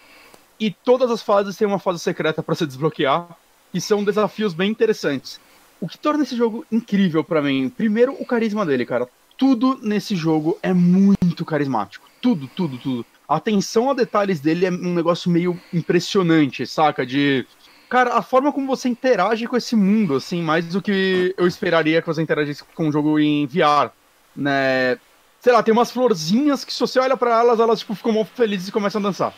E 0.61 0.71
todas 0.71 1.11
as 1.11 1.23
fases 1.23 1.57
têm 1.57 1.67
uma 1.67 1.79
fase 1.79 1.99
secreta 1.99 2.43
para 2.43 2.55
se 2.55 2.67
desbloquear, 2.67 3.29
e 3.73 3.81
são 3.81 4.03
desafios 4.05 4.55
bem 4.55 4.71
interessantes. 4.71 5.41
O 5.81 5.87
que 5.87 5.99
torna 5.99 6.23
esse 6.23 6.37
jogo 6.37 6.65
incrível 6.71 7.23
para 7.23 7.43
mim, 7.43 7.69
primeiro 7.69 8.13
o 8.19 8.27
carisma 8.27 8.65
dele, 8.65 8.85
cara. 8.87 9.09
Tudo 9.37 9.79
nesse 9.81 10.17
jogo 10.17 10.59
é 10.63 10.73
muito 10.73 11.45
carismático. 11.45 12.09
Tudo, 12.21 12.49
tudo, 12.49 12.77
tudo 12.79 13.07
a 13.29 13.37
atenção 13.37 13.91
a 13.91 13.95
detalhes 13.95 14.41
dele 14.41 14.65
é 14.65 14.71
um 14.71 14.95
negócio 14.95 15.31
meio 15.31 15.61
impressionante, 15.73 16.67
saca? 16.67 17.05
De. 17.05 17.47
Cara, 17.89 18.15
a 18.15 18.23
forma 18.23 18.53
como 18.53 18.67
você 18.67 18.89
interage 18.89 19.47
com 19.47 19.57
esse 19.57 19.77
mundo, 19.77 20.15
assim, 20.17 20.43
mais 20.43 20.67
do 20.67 20.81
que 20.81 21.35
eu 21.37 21.47
esperaria 21.47 22.01
que 22.01 22.07
você 22.07 22.23
interagisse 22.23 22.65
com 22.75 22.89
um 22.89 22.93
jogo 22.93 23.19
em 23.19 23.47
VR, 23.47 23.91
né? 24.35 24.99
Sei 25.41 25.53
lá, 25.53 25.63
tem 25.63 25.73
umas 25.73 25.91
florzinhas 25.91 26.65
que 26.65 26.73
se 26.73 26.81
você 26.81 26.99
olha 26.99 27.17
para 27.17 27.39
elas, 27.39 27.61
elas 27.61 27.81
tipo, 27.81 27.95
ficam 27.95 28.13
muito 28.13 28.31
felizes 28.33 28.69
e 28.69 28.73
começam 28.73 29.01
a 29.01 29.05
dançar. 29.05 29.35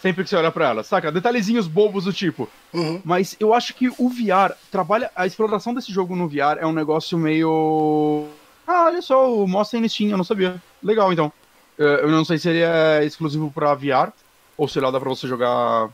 Sempre 0.00 0.24
que 0.24 0.30
você 0.30 0.36
olha 0.36 0.50
para 0.50 0.68
elas, 0.68 0.86
saca? 0.86 1.12
Detalhezinhos 1.12 1.68
bobos 1.68 2.04
do 2.04 2.12
tipo. 2.12 2.48
Uhum. 2.72 3.00
Mas 3.04 3.36
eu 3.38 3.54
acho 3.54 3.74
que 3.74 3.88
o 3.88 4.08
VR 4.08 4.54
trabalha. 4.70 5.10
A 5.14 5.26
exploração 5.26 5.74
desse 5.74 5.92
jogo 5.92 6.16
no 6.16 6.28
VR 6.28 6.58
é 6.58 6.66
um 6.66 6.72
negócio 6.72 7.16
meio. 7.18 8.26
Ah, 8.66 8.84
olha 8.86 9.02
só, 9.02 9.32
o 9.32 9.46
Moss 9.46 9.70
tem 9.70 9.86
Steam, 9.88 10.10
eu 10.10 10.16
não 10.16 10.24
sabia. 10.24 10.60
Legal, 10.82 11.12
então. 11.12 11.32
Eu 11.78 12.10
não 12.10 12.24
sei 12.24 12.38
se 12.38 12.48
ele 12.48 12.60
é 12.60 13.04
exclusivo 13.04 13.50
pra 13.50 13.74
VR, 13.74 14.12
ou 14.56 14.68
se 14.68 14.78
lá 14.78 14.90
dá 14.90 15.00
pra 15.00 15.08
você 15.08 15.26
jogar 15.26 15.90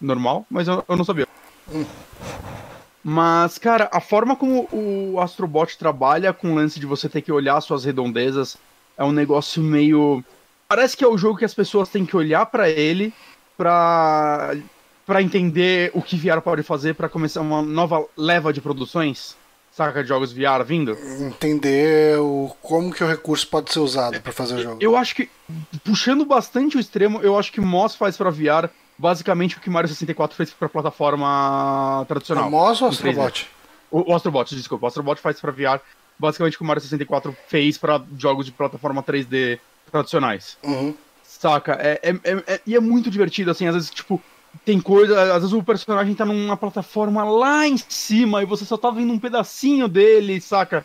normal, 0.00 0.46
mas 0.50 0.68
eu, 0.68 0.84
eu 0.88 0.96
não 0.96 1.04
sabia. 1.04 1.26
Hum. 1.72 1.84
Mas, 3.02 3.58
cara, 3.58 3.88
a 3.92 4.00
forma 4.00 4.36
como 4.36 4.68
o 4.72 5.20
Astrobot 5.20 5.78
trabalha 5.78 6.32
com 6.32 6.52
o 6.52 6.54
lance 6.54 6.80
de 6.80 6.86
você 6.86 7.08
ter 7.08 7.22
que 7.22 7.32
olhar 7.32 7.60
suas 7.60 7.84
redondezas 7.84 8.56
é 8.96 9.04
um 9.04 9.12
negócio 9.12 9.62
meio. 9.62 10.22
Parece 10.68 10.96
que 10.96 11.04
é 11.04 11.08
o 11.08 11.16
jogo 11.16 11.38
que 11.38 11.44
as 11.44 11.54
pessoas 11.54 11.88
têm 11.88 12.04
que 12.04 12.16
olhar 12.16 12.44
para 12.46 12.68
ele 12.68 13.14
pra, 13.56 14.54
pra 15.06 15.22
entender 15.22 15.90
o 15.94 16.02
que 16.02 16.16
VR 16.16 16.42
pode 16.42 16.62
fazer 16.62 16.94
para 16.94 17.08
começar 17.08 17.40
uma 17.40 17.62
nova 17.62 18.04
leva 18.16 18.52
de 18.52 18.60
produções 18.60 19.37
saca, 19.78 20.02
de 20.02 20.08
jogos 20.08 20.32
VR 20.32 20.64
vindo. 20.66 20.98
Entender 21.20 22.18
o, 22.18 22.50
como 22.60 22.92
que 22.92 23.04
o 23.04 23.06
recurso 23.06 23.46
pode 23.46 23.72
ser 23.72 23.78
usado 23.78 24.20
para 24.20 24.32
fazer 24.32 24.56
o 24.56 24.62
jogo. 24.62 24.78
Eu 24.80 24.96
acho 24.96 25.14
que, 25.14 25.30
puxando 25.84 26.24
bastante 26.24 26.76
o 26.76 26.80
extremo, 26.80 27.20
eu 27.20 27.38
acho 27.38 27.52
que 27.52 27.60
Moss 27.60 27.94
faz 27.94 28.16
para 28.16 28.30
VR 28.30 28.68
basicamente 28.98 29.56
o 29.56 29.60
que 29.60 29.70
Mario 29.70 29.88
64 29.88 30.36
fez 30.36 30.50
pra 30.50 30.68
plataforma 30.68 32.04
tradicional. 32.08 32.48
O 32.48 32.50
Moss 32.50 32.82
ou 32.82 32.88
Astrobot? 32.88 33.48
O, 33.88 34.10
o 34.10 34.14
Astrobot, 34.14 34.54
desculpa. 34.54 34.86
O 34.86 34.88
Astrobot 34.88 35.20
faz 35.20 35.40
para 35.40 35.52
VR 35.52 35.80
basicamente 36.18 36.54
o 36.54 36.58
que 36.58 36.64
o 36.64 36.66
Mario 36.66 36.82
64 36.82 37.36
fez 37.46 37.78
para 37.78 38.02
jogos 38.18 38.46
de 38.46 38.52
plataforma 38.52 39.00
3D 39.00 39.60
tradicionais. 39.92 40.58
Uhum. 40.64 40.92
Saca? 41.22 41.78
É, 41.80 42.00
é, 42.02 42.10
é, 42.10 42.54
é, 42.54 42.60
e 42.66 42.74
é 42.74 42.80
muito 42.80 43.08
divertido, 43.10 43.52
assim, 43.52 43.68
às 43.68 43.74
vezes, 43.74 43.90
tipo, 43.90 44.20
tem 44.64 44.80
coisa, 44.80 45.34
às 45.34 45.42
vezes 45.42 45.52
o 45.52 45.62
personagem 45.62 46.14
tá 46.14 46.24
numa 46.24 46.56
plataforma 46.56 47.24
lá 47.24 47.66
em 47.66 47.76
cima 47.76 48.42
e 48.42 48.46
você 48.46 48.64
só 48.64 48.76
tá 48.76 48.90
vendo 48.90 49.12
um 49.12 49.18
pedacinho 49.18 49.88
dele, 49.88 50.40
saca? 50.40 50.84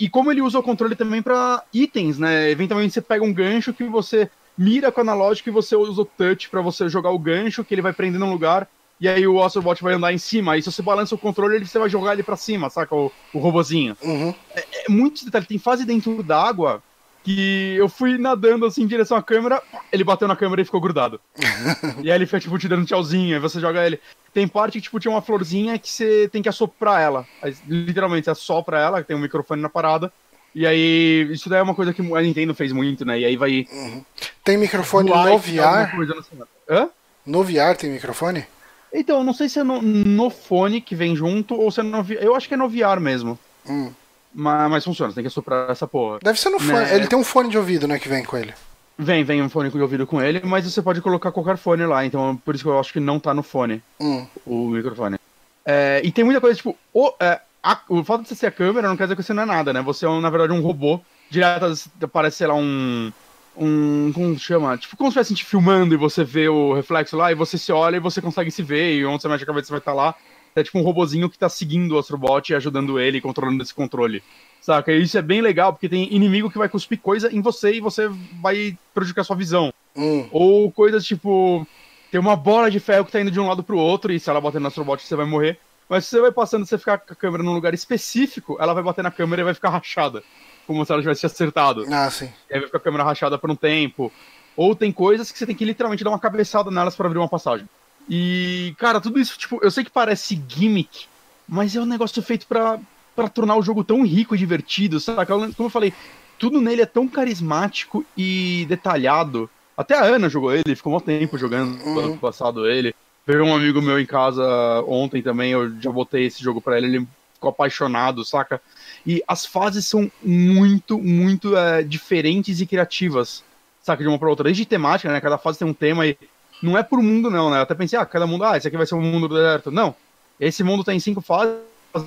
E 0.00 0.08
como 0.08 0.30
ele 0.30 0.40
usa 0.40 0.58
o 0.58 0.62
controle 0.62 0.96
também 0.96 1.20
para 1.20 1.62
itens, 1.72 2.18
né? 2.18 2.50
Eventualmente 2.50 2.94
você 2.94 3.00
pega 3.00 3.24
um 3.24 3.32
gancho 3.32 3.72
que 3.72 3.84
você 3.84 4.30
mira 4.56 4.90
com 4.90 5.00
o 5.00 5.02
analógico 5.02 5.48
e 5.48 5.52
você 5.52 5.76
usa 5.76 6.02
o 6.02 6.04
touch 6.04 6.48
para 6.48 6.60
você 6.60 6.88
jogar 6.88 7.10
o 7.10 7.18
gancho, 7.18 7.64
que 7.64 7.74
ele 7.74 7.82
vai 7.82 7.92
prender 7.92 8.18
num 8.18 8.32
lugar, 8.32 8.68
e 9.00 9.06
aí 9.08 9.26
o 9.26 9.36
Ocelot 9.36 9.82
vai 9.82 9.94
andar 9.94 10.12
em 10.12 10.18
cima. 10.18 10.52
Aí 10.52 10.62
se 10.62 10.72
você 10.72 10.82
balança 10.82 11.14
o 11.14 11.18
controle, 11.18 11.56
ele, 11.56 11.66
você 11.66 11.78
vai 11.78 11.88
jogar 11.88 12.14
ele 12.14 12.22
para 12.22 12.36
cima, 12.36 12.68
saca? 12.68 12.94
O, 12.94 13.12
o 13.32 13.38
robozinho. 13.38 13.96
Uhum. 14.02 14.34
É, 14.54 14.64
é 14.86 14.88
muito 14.88 15.24
detalhe. 15.24 15.46
Tem 15.46 15.58
fase 15.58 15.84
dentro 15.84 16.22
d'água 16.22 16.82
que 17.24 17.74
eu 17.76 17.88
fui 17.88 18.16
nadando 18.16 18.64
assim 18.64 18.82
em 18.82 18.86
direção 18.86 19.16
à 19.16 19.22
câmera, 19.22 19.62
ele 19.92 20.04
bateu 20.04 20.26
na 20.26 20.36
câmera 20.36 20.62
e 20.62 20.64
ficou 20.64 20.80
grudado. 20.80 21.20
e 22.02 22.10
aí 22.10 22.16
ele 22.16 22.26
foi, 22.26 22.40
tipo, 22.40 22.58
te 22.58 22.68
dando 22.68 22.86
tchauzinho, 22.86 23.34
aí 23.34 23.40
você 23.40 23.60
joga 23.60 23.84
ele. 23.84 24.00
Tem 24.32 24.46
parte 24.46 24.74
que, 24.74 24.82
tipo, 24.82 25.00
tinha 25.00 25.12
uma 25.12 25.22
florzinha 25.22 25.78
que 25.78 25.90
você 25.90 26.28
tem 26.30 26.42
que 26.42 26.48
assoprar 26.48 27.00
ela. 27.00 27.26
Aí, 27.42 27.54
literalmente, 27.66 28.24
você 28.24 28.30
assopra 28.30 28.78
ela, 28.78 29.02
tem 29.02 29.16
um 29.16 29.20
microfone 29.20 29.60
na 29.60 29.68
parada. 29.68 30.12
E 30.54 30.66
aí, 30.66 31.28
isso 31.30 31.48
daí 31.48 31.60
é 31.60 31.62
uma 31.62 31.74
coisa 31.74 31.92
que 31.92 32.00
a 32.00 32.22
Nintendo 32.22 32.54
fez 32.54 32.72
muito, 32.72 33.04
né? 33.04 33.20
E 33.20 33.24
aí 33.24 33.36
vai. 33.36 33.66
Uhum. 33.70 34.04
Tem 34.42 34.56
microfone 34.56 35.10
no 35.10 35.38
VR? 35.38 35.94
No 35.96 36.48
Hã? 36.68 36.88
No 37.26 37.44
VR 37.44 37.76
tem 37.76 37.90
microfone? 37.90 38.46
Então, 38.92 39.22
não 39.22 39.34
sei 39.34 39.48
se 39.48 39.58
é 39.58 39.62
no, 39.62 39.82
no 39.82 40.30
fone 40.30 40.80
que 40.80 40.94
vem 40.94 41.14
junto 41.14 41.54
ou 41.54 41.70
se 41.70 41.80
é 41.80 41.82
no. 41.82 42.04
Eu 42.14 42.34
acho 42.34 42.48
que 42.48 42.54
é 42.54 42.56
no 42.56 42.68
VR 42.68 43.00
mesmo. 43.00 43.38
Hum. 43.68 43.92
Mas, 44.40 44.70
mas 44.70 44.84
funciona, 44.84 45.10
você 45.10 45.16
tem 45.16 45.24
que 45.24 45.30
soprar 45.30 45.68
essa 45.68 45.84
porra. 45.84 46.20
Deve 46.22 46.38
ser 46.38 46.50
no 46.50 46.60
fone. 46.60 46.72
Né? 46.72 46.94
Ele 46.94 47.08
tem 47.08 47.18
um 47.18 47.24
fone 47.24 47.48
de 47.50 47.58
ouvido, 47.58 47.88
né, 47.88 47.98
que 47.98 48.08
vem 48.08 48.22
com 48.22 48.36
ele. 48.36 48.54
Vem, 48.96 49.24
vem 49.24 49.42
um 49.42 49.48
fone 49.48 49.68
de 49.68 49.80
ouvido 49.80 50.06
com 50.06 50.22
ele, 50.22 50.40
mas 50.44 50.64
você 50.64 50.80
pode 50.80 51.00
colocar 51.00 51.32
qualquer 51.32 51.56
fone 51.56 51.84
lá, 51.84 52.06
então 52.06 52.36
por 52.44 52.54
isso 52.54 52.62
que 52.62 52.70
eu 52.70 52.78
acho 52.78 52.92
que 52.92 53.00
não 53.00 53.18
tá 53.18 53.34
no 53.34 53.42
fone 53.42 53.82
hum. 53.98 54.24
o 54.46 54.68
microfone. 54.68 55.18
É, 55.66 56.00
e 56.04 56.12
tem 56.12 56.24
muita 56.24 56.40
coisa, 56.40 56.56
tipo, 56.56 56.76
o, 56.94 57.12
é, 57.18 57.40
a, 57.60 57.80
o 57.88 58.04
fato 58.04 58.22
de 58.22 58.28
você 58.28 58.36
ser 58.36 58.46
a 58.46 58.52
câmera 58.52 58.88
não 58.88 58.96
quer 58.96 59.04
dizer 59.04 59.16
que 59.16 59.22
você 59.24 59.34
não 59.34 59.42
é 59.42 59.46
nada, 59.46 59.72
né? 59.72 59.82
Você 59.82 60.06
é, 60.06 60.20
na 60.20 60.30
verdade, 60.30 60.52
um 60.52 60.60
robô. 60.60 61.00
Direto 61.28 61.66
parece, 62.12 62.38
sei 62.38 62.46
lá, 62.46 62.54
um. 62.54 63.12
Um. 63.56 64.12
Como 64.14 64.38
chama? 64.38 64.78
Tipo, 64.78 64.96
como 64.96 65.10
se 65.10 65.18
estivesse 65.18 65.34
te 65.34 65.44
filmando 65.44 65.92
e 65.92 65.98
você 65.98 66.22
vê 66.22 66.48
o 66.48 66.72
reflexo 66.72 67.16
lá, 67.16 67.32
e 67.32 67.34
você 67.34 67.58
se 67.58 67.72
olha 67.72 67.96
e 67.96 68.00
você 68.00 68.22
consegue 68.22 68.50
se 68.50 68.62
ver, 68.62 68.94
e 68.94 69.04
onde 69.04 69.20
você 69.20 69.28
mexe 69.28 69.42
a 69.42 69.46
cabeça 69.46 69.66
você 69.66 69.72
vai 69.72 69.80
estar 69.80 69.92
lá. 69.92 70.14
É 70.60 70.64
tipo 70.64 70.78
um 70.78 70.82
robozinho 70.82 71.28
que 71.28 71.38
tá 71.38 71.48
seguindo 71.48 71.92
o 71.92 71.98
Astrobot 71.98 72.50
e 72.50 72.54
ajudando 72.54 72.98
ele, 72.98 73.20
controlando 73.20 73.62
esse 73.62 73.74
controle. 73.74 74.22
Saca? 74.60 74.92
E 74.92 75.02
isso 75.02 75.16
é 75.16 75.22
bem 75.22 75.40
legal, 75.40 75.72
porque 75.72 75.88
tem 75.88 76.12
inimigo 76.12 76.50
que 76.50 76.58
vai 76.58 76.68
cuspir 76.68 76.98
coisa 76.98 77.32
em 77.32 77.40
você 77.40 77.74
e 77.74 77.80
você 77.80 78.08
vai 78.40 78.76
prejudicar 78.92 79.24
sua 79.24 79.36
visão. 79.36 79.72
Hum. 79.96 80.28
Ou 80.30 80.70
coisas 80.70 81.04
tipo. 81.04 81.66
Tem 82.10 82.18
uma 82.18 82.36
bola 82.36 82.70
de 82.70 82.80
ferro 82.80 83.04
que 83.04 83.12
tá 83.12 83.20
indo 83.20 83.30
de 83.30 83.38
um 83.38 83.46
lado 83.46 83.62
pro 83.62 83.76
outro, 83.76 84.10
e 84.10 84.18
se 84.18 84.30
ela 84.30 84.40
bater 84.40 84.60
no 84.60 84.68
Astrobot, 84.68 85.02
você 85.02 85.14
vai 85.14 85.26
morrer. 85.26 85.58
Mas 85.88 86.04
se 86.04 86.10
você 86.10 86.20
vai 86.20 86.32
passando, 86.32 86.66
você 86.66 86.78
ficar 86.78 86.98
com 86.98 87.12
a 87.12 87.16
câmera 87.16 87.42
num 87.42 87.52
lugar 87.52 87.74
específico, 87.74 88.56
ela 88.60 88.74
vai 88.74 88.82
bater 88.82 89.02
na 89.02 89.10
câmera 89.10 89.42
e 89.42 89.44
vai 89.44 89.54
ficar 89.54 89.70
rachada. 89.70 90.22
Como 90.66 90.84
se 90.84 90.92
ela 90.92 91.00
tivesse 91.00 91.24
acertado. 91.24 91.84
Ah, 91.90 92.10
sim. 92.10 92.30
E 92.50 92.54
aí 92.54 92.60
vai 92.60 92.66
ficar 92.66 92.78
a 92.78 92.80
câmera 92.80 93.04
rachada 93.04 93.38
por 93.38 93.50
um 93.50 93.56
tempo. 93.56 94.12
Ou 94.56 94.74
tem 94.74 94.90
coisas 94.90 95.30
que 95.30 95.38
você 95.38 95.46
tem 95.46 95.54
que 95.54 95.64
literalmente 95.64 96.02
dar 96.02 96.10
uma 96.10 96.18
cabeçada 96.18 96.70
nelas 96.70 96.96
para 96.96 97.06
abrir 97.06 97.18
uma 97.18 97.28
passagem. 97.28 97.66
E, 98.08 98.74
cara, 98.78 99.00
tudo 99.00 99.18
isso, 99.20 99.38
tipo, 99.38 99.58
eu 99.62 99.70
sei 99.70 99.84
que 99.84 99.90
parece 99.90 100.42
gimmick, 100.48 101.06
mas 101.46 101.76
é 101.76 101.80
um 101.80 101.86
negócio 101.86 102.22
feito 102.22 102.46
pra, 102.46 102.80
para 103.14 103.28
tornar 103.28 103.56
o 103.56 103.62
jogo 103.62 103.84
tão 103.84 104.02
rico 104.04 104.34
e 104.34 104.38
divertido, 104.38 104.98
sabe? 105.00 105.26
Como 105.26 105.52
eu 105.58 105.70
falei, 105.70 105.92
tudo 106.38 106.60
nele 106.60 106.82
é 106.82 106.86
tão 106.86 107.08
carismático 107.08 108.04
e 108.16 108.64
detalhado 108.68 109.50
Até 109.76 109.94
a 109.94 110.04
Ana 110.04 110.28
jogou 110.28 110.52
ele, 110.52 110.74
ficou 110.76 110.96
um 110.96 111.00
tempo 111.00 111.38
jogando 111.38 111.80
Uhum. 111.84 111.98
ano 111.98 112.18
passado 112.20 112.66
ele. 112.68 112.92
Veio 113.26 113.44
um 113.44 113.54
amigo 113.54 113.82
meu 113.82 114.00
em 114.00 114.06
casa 114.06 114.42
ontem 114.86 115.22
também, 115.22 115.52
eu 115.52 115.78
já 115.80 115.90
botei 115.92 116.24
esse 116.26 116.42
jogo 116.42 116.60
pra 116.62 116.78
ele, 116.78 116.86
ele 116.86 117.08
ficou 117.34 117.50
apaixonado, 117.50 118.24
saca? 118.24 118.60
E 119.06 119.22
as 119.28 119.44
fases 119.46 119.86
são 119.86 120.10
muito, 120.22 120.98
muito 120.98 121.56
é, 121.56 121.82
diferentes 121.82 122.60
e 122.60 122.66
criativas, 122.66 123.44
saca? 123.80 124.02
De 124.02 124.08
uma 124.08 124.18
pra 124.18 124.28
outra. 124.30 124.44
Desde 124.44 124.64
temática, 124.66 125.12
né? 125.12 125.20
Cada 125.20 125.38
fase 125.38 125.58
tem 125.58 125.68
um 125.68 125.74
tema 125.74 126.06
e 126.06 126.16
não 126.62 126.76
é 126.76 126.82
por 126.82 127.00
mundo, 127.02 127.30
não, 127.30 127.50
né? 127.50 127.58
Eu 127.58 127.62
até 127.62 127.74
pensei, 127.74 127.98
ah, 127.98 128.06
cada 128.06 128.26
mundo, 128.26 128.44
ah, 128.44 128.56
esse 128.56 128.66
aqui 128.68 128.76
vai 128.76 128.86
ser 128.86 128.94
o 128.94 129.00
mundo 129.00 129.28
do 129.28 129.34
deserto. 129.36 129.70
Não. 129.70 129.94
Esse 130.40 130.62
mundo 130.62 130.84
tem 130.84 130.98
cinco 131.00 131.20
fases 131.20 131.54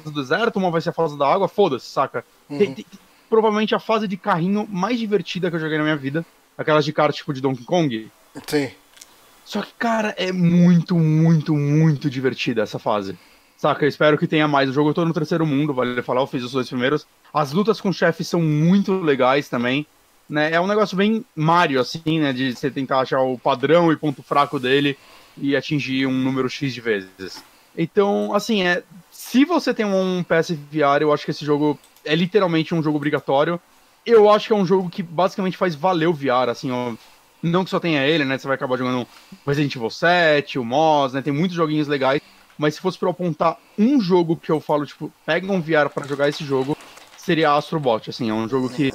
do 0.04 0.12
deserto, 0.12 0.58
uma 0.58 0.72
vai 0.72 0.80
ser 0.82 0.90
a 0.90 0.94
fase 0.94 1.18
da 1.18 1.28
água, 1.32 1.48
foda-se, 1.48 1.86
saca? 1.88 2.24
Tem- 2.48 2.74
tem- 2.74 2.86
provavelmente 3.30 3.74
a 3.74 3.80
fase 3.80 4.08
de 4.08 4.18
carrinho 4.18 4.68
mais 4.70 5.00
divertida 5.00 5.50
que 5.50 5.56
eu 5.56 5.60
joguei 5.60 5.78
na 5.78 5.84
minha 5.84 5.96
vida. 5.98 6.26
Aquelas 6.58 6.86
de 6.86 6.92
kart 6.94 7.16
tipo 7.16 7.34
de 7.34 7.42
Donkey 7.42 7.64
Kong. 7.64 8.12
Sim. 8.48 8.70
Só 9.46 9.62
que, 9.62 9.74
cara, 9.80 10.14
é 10.18 10.32
muito, 10.32 10.96
muito, 10.96 11.56
muito 11.56 12.10
divertida 12.10 12.62
essa 12.62 12.78
fase. 12.78 13.18
Saca? 13.58 13.84
Eu 13.86 13.90
espero 13.90 14.18
que 14.18 14.28
tenha 14.28 14.48
mais. 14.48 14.70
O 14.70 14.74
jogo 14.74 14.90
eu 14.90 14.94
tô 14.94 15.06
no 15.06 15.14
terceiro 15.14 15.46
mundo, 15.46 15.74
vale 15.74 16.02
falar, 16.02 16.22
eu 16.22 16.28
fiz 16.28 16.44
os 16.44 16.52
dois 16.52 16.68
primeiros. 16.70 17.06
As 17.34 17.52
lutas 17.52 17.80
com 17.82 17.92
chefes 17.92 18.28
são 18.28 18.42
muito 18.42 18.94
legais 19.02 19.50
também. 19.50 19.86
Né? 20.32 20.54
É 20.54 20.62
um 20.62 20.68
negócio 20.68 20.96
bem 20.96 21.26
Mario, 21.36 21.82
assim, 21.82 22.22
né? 22.22 22.32
De 22.32 22.56
você 22.56 22.72
tentar 22.72 23.02
achar 23.02 23.20
o 23.20 23.38
padrão 23.38 23.92
e 23.92 23.98
ponto 23.98 24.24
fraco 24.24 24.58
dele 24.58 24.98
e 25.38 25.58
atingir 25.58 26.08
um 26.08 26.14
número 26.14 26.50
X 26.50 26.74
de 26.74 26.80
vezes. 26.80 27.44
Então, 27.78 28.34
assim, 28.34 28.64
é. 28.64 28.82
Se 29.12 29.44
você 29.44 29.74
tem 29.74 29.86
um 29.86 30.24
PS 30.24 30.52
VR, 30.52 31.02
eu 31.02 31.12
acho 31.12 31.26
que 31.26 31.32
esse 31.32 31.44
jogo 31.44 31.78
é 32.06 32.16
literalmente 32.16 32.74
um 32.74 32.82
jogo 32.82 32.96
obrigatório. 32.96 33.60
Eu 34.06 34.30
acho 34.30 34.48
que 34.48 34.54
é 34.54 34.56
um 34.56 34.66
jogo 34.66 34.90
que 34.90 35.04
basicamente 35.04 35.58
faz 35.58 35.76
valer 35.76 36.08
o 36.08 36.14
VR, 36.14 36.50
assim, 36.50 36.72
ó. 36.72 36.94
Não 37.44 37.66
que 37.66 37.70
só 37.70 37.80
tenha 37.80 38.08
ele, 38.08 38.24
né? 38.24 38.38
Você 38.38 38.48
vai 38.48 38.56
acabar 38.56 38.78
jogando 38.78 39.06
Resident 39.46 39.76
Evil 39.76 39.90
7, 39.90 40.58
o 40.58 40.64
Moz, 40.64 41.12
né? 41.12 41.22
Tem 41.22 41.34
muitos 41.34 41.58
joguinhos 41.58 41.90
legais. 41.90 42.22
Mas 42.58 42.76
se 42.76 42.82
fosse 42.82 42.98
pra 42.98 43.08
eu 43.08 43.12
apontar 43.12 43.58
um 43.78 44.00
jogo 44.00 44.38
que 44.38 44.52
eu 44.52 44.62
falo, 44.62 44.86
tipo, 44.86 45.12
pega 45.26 45.52
um 45.52 45.60
VR 45.60 45.90
pra 45.94 46.08
jogar 46.08 46.30
esse 46.30 46.46
jogo, 46.46 46.78
seria 47.18 47.54
Astrobot, 47.54 48.10
assim, 48.10 48.30
é 48.30 48.34
um 48.34 48.48
jogo 48.48 48.70
que. 48.70 48.92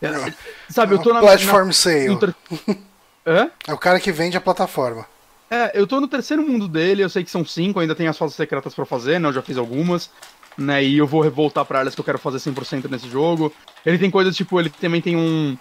É- 0.00 0.32
sabe, 0.68 0.94
eu 0.94 0.98
tô 0.98 1.12
na. 1.12 1.20
Platform 1.20 1.66
na- 1.66 1.72
Sale. 1.72 2.16
ter- 2.16 2.34
Hã? 3.26 3.50
É 3.66 3.72
o 3.72 3.78
cara 3.78 4.00
que 4.00 4.10
vende 4.10 4.36
a 4.36 4.40
plataforma. 4.40 5.06
É, 5.50 5.72
eu 5.74 5.86
tô 5.86 6.00
no 6.00 6.08
terceiro 6.08 6.42
mundo 6.42 6.68
dele, 6.68 7.02
eu 7.02 7.08
sei 7.08 7.24
que 7.24 7.30
são 7.30 7.44
cinco, 7.44 7.80
ainda 7.80 7.94
tem 7.94 8.06
as 8.06 8.16
fases 8.16 8.36
secretas 8.36 8.74
pra 8.74 8.84
fazer, 8.84 9.18
né? 9.18 9.28
Eu 9.28 9.32
já 9.32 9.42
fiz 9.42 9.56
algumas, 9.56 10.10
né? 10.56 10.82
E 10.84 10.98
eu 10.98 11.06
vou 11.06 11.30
voltar 11.30 11.64
pra 11.64 11.80
elas 11.80 11.94
que 11.94 12.00
eu 12.00 12.04
quero 12.04 12.18
fazer 12.18 12.38
100% 12.38 12.88
nesse 12.90 13.08
jogo. 13.08 13.52
Ele 13.84 13.98
tem 13.98 14.10
coisas 14.10 14.36
tipo, 14.36 14.58
ele 14.60 14.70
também 14.70 15.00
tem 15.00 15.16
um. 15.16 15.56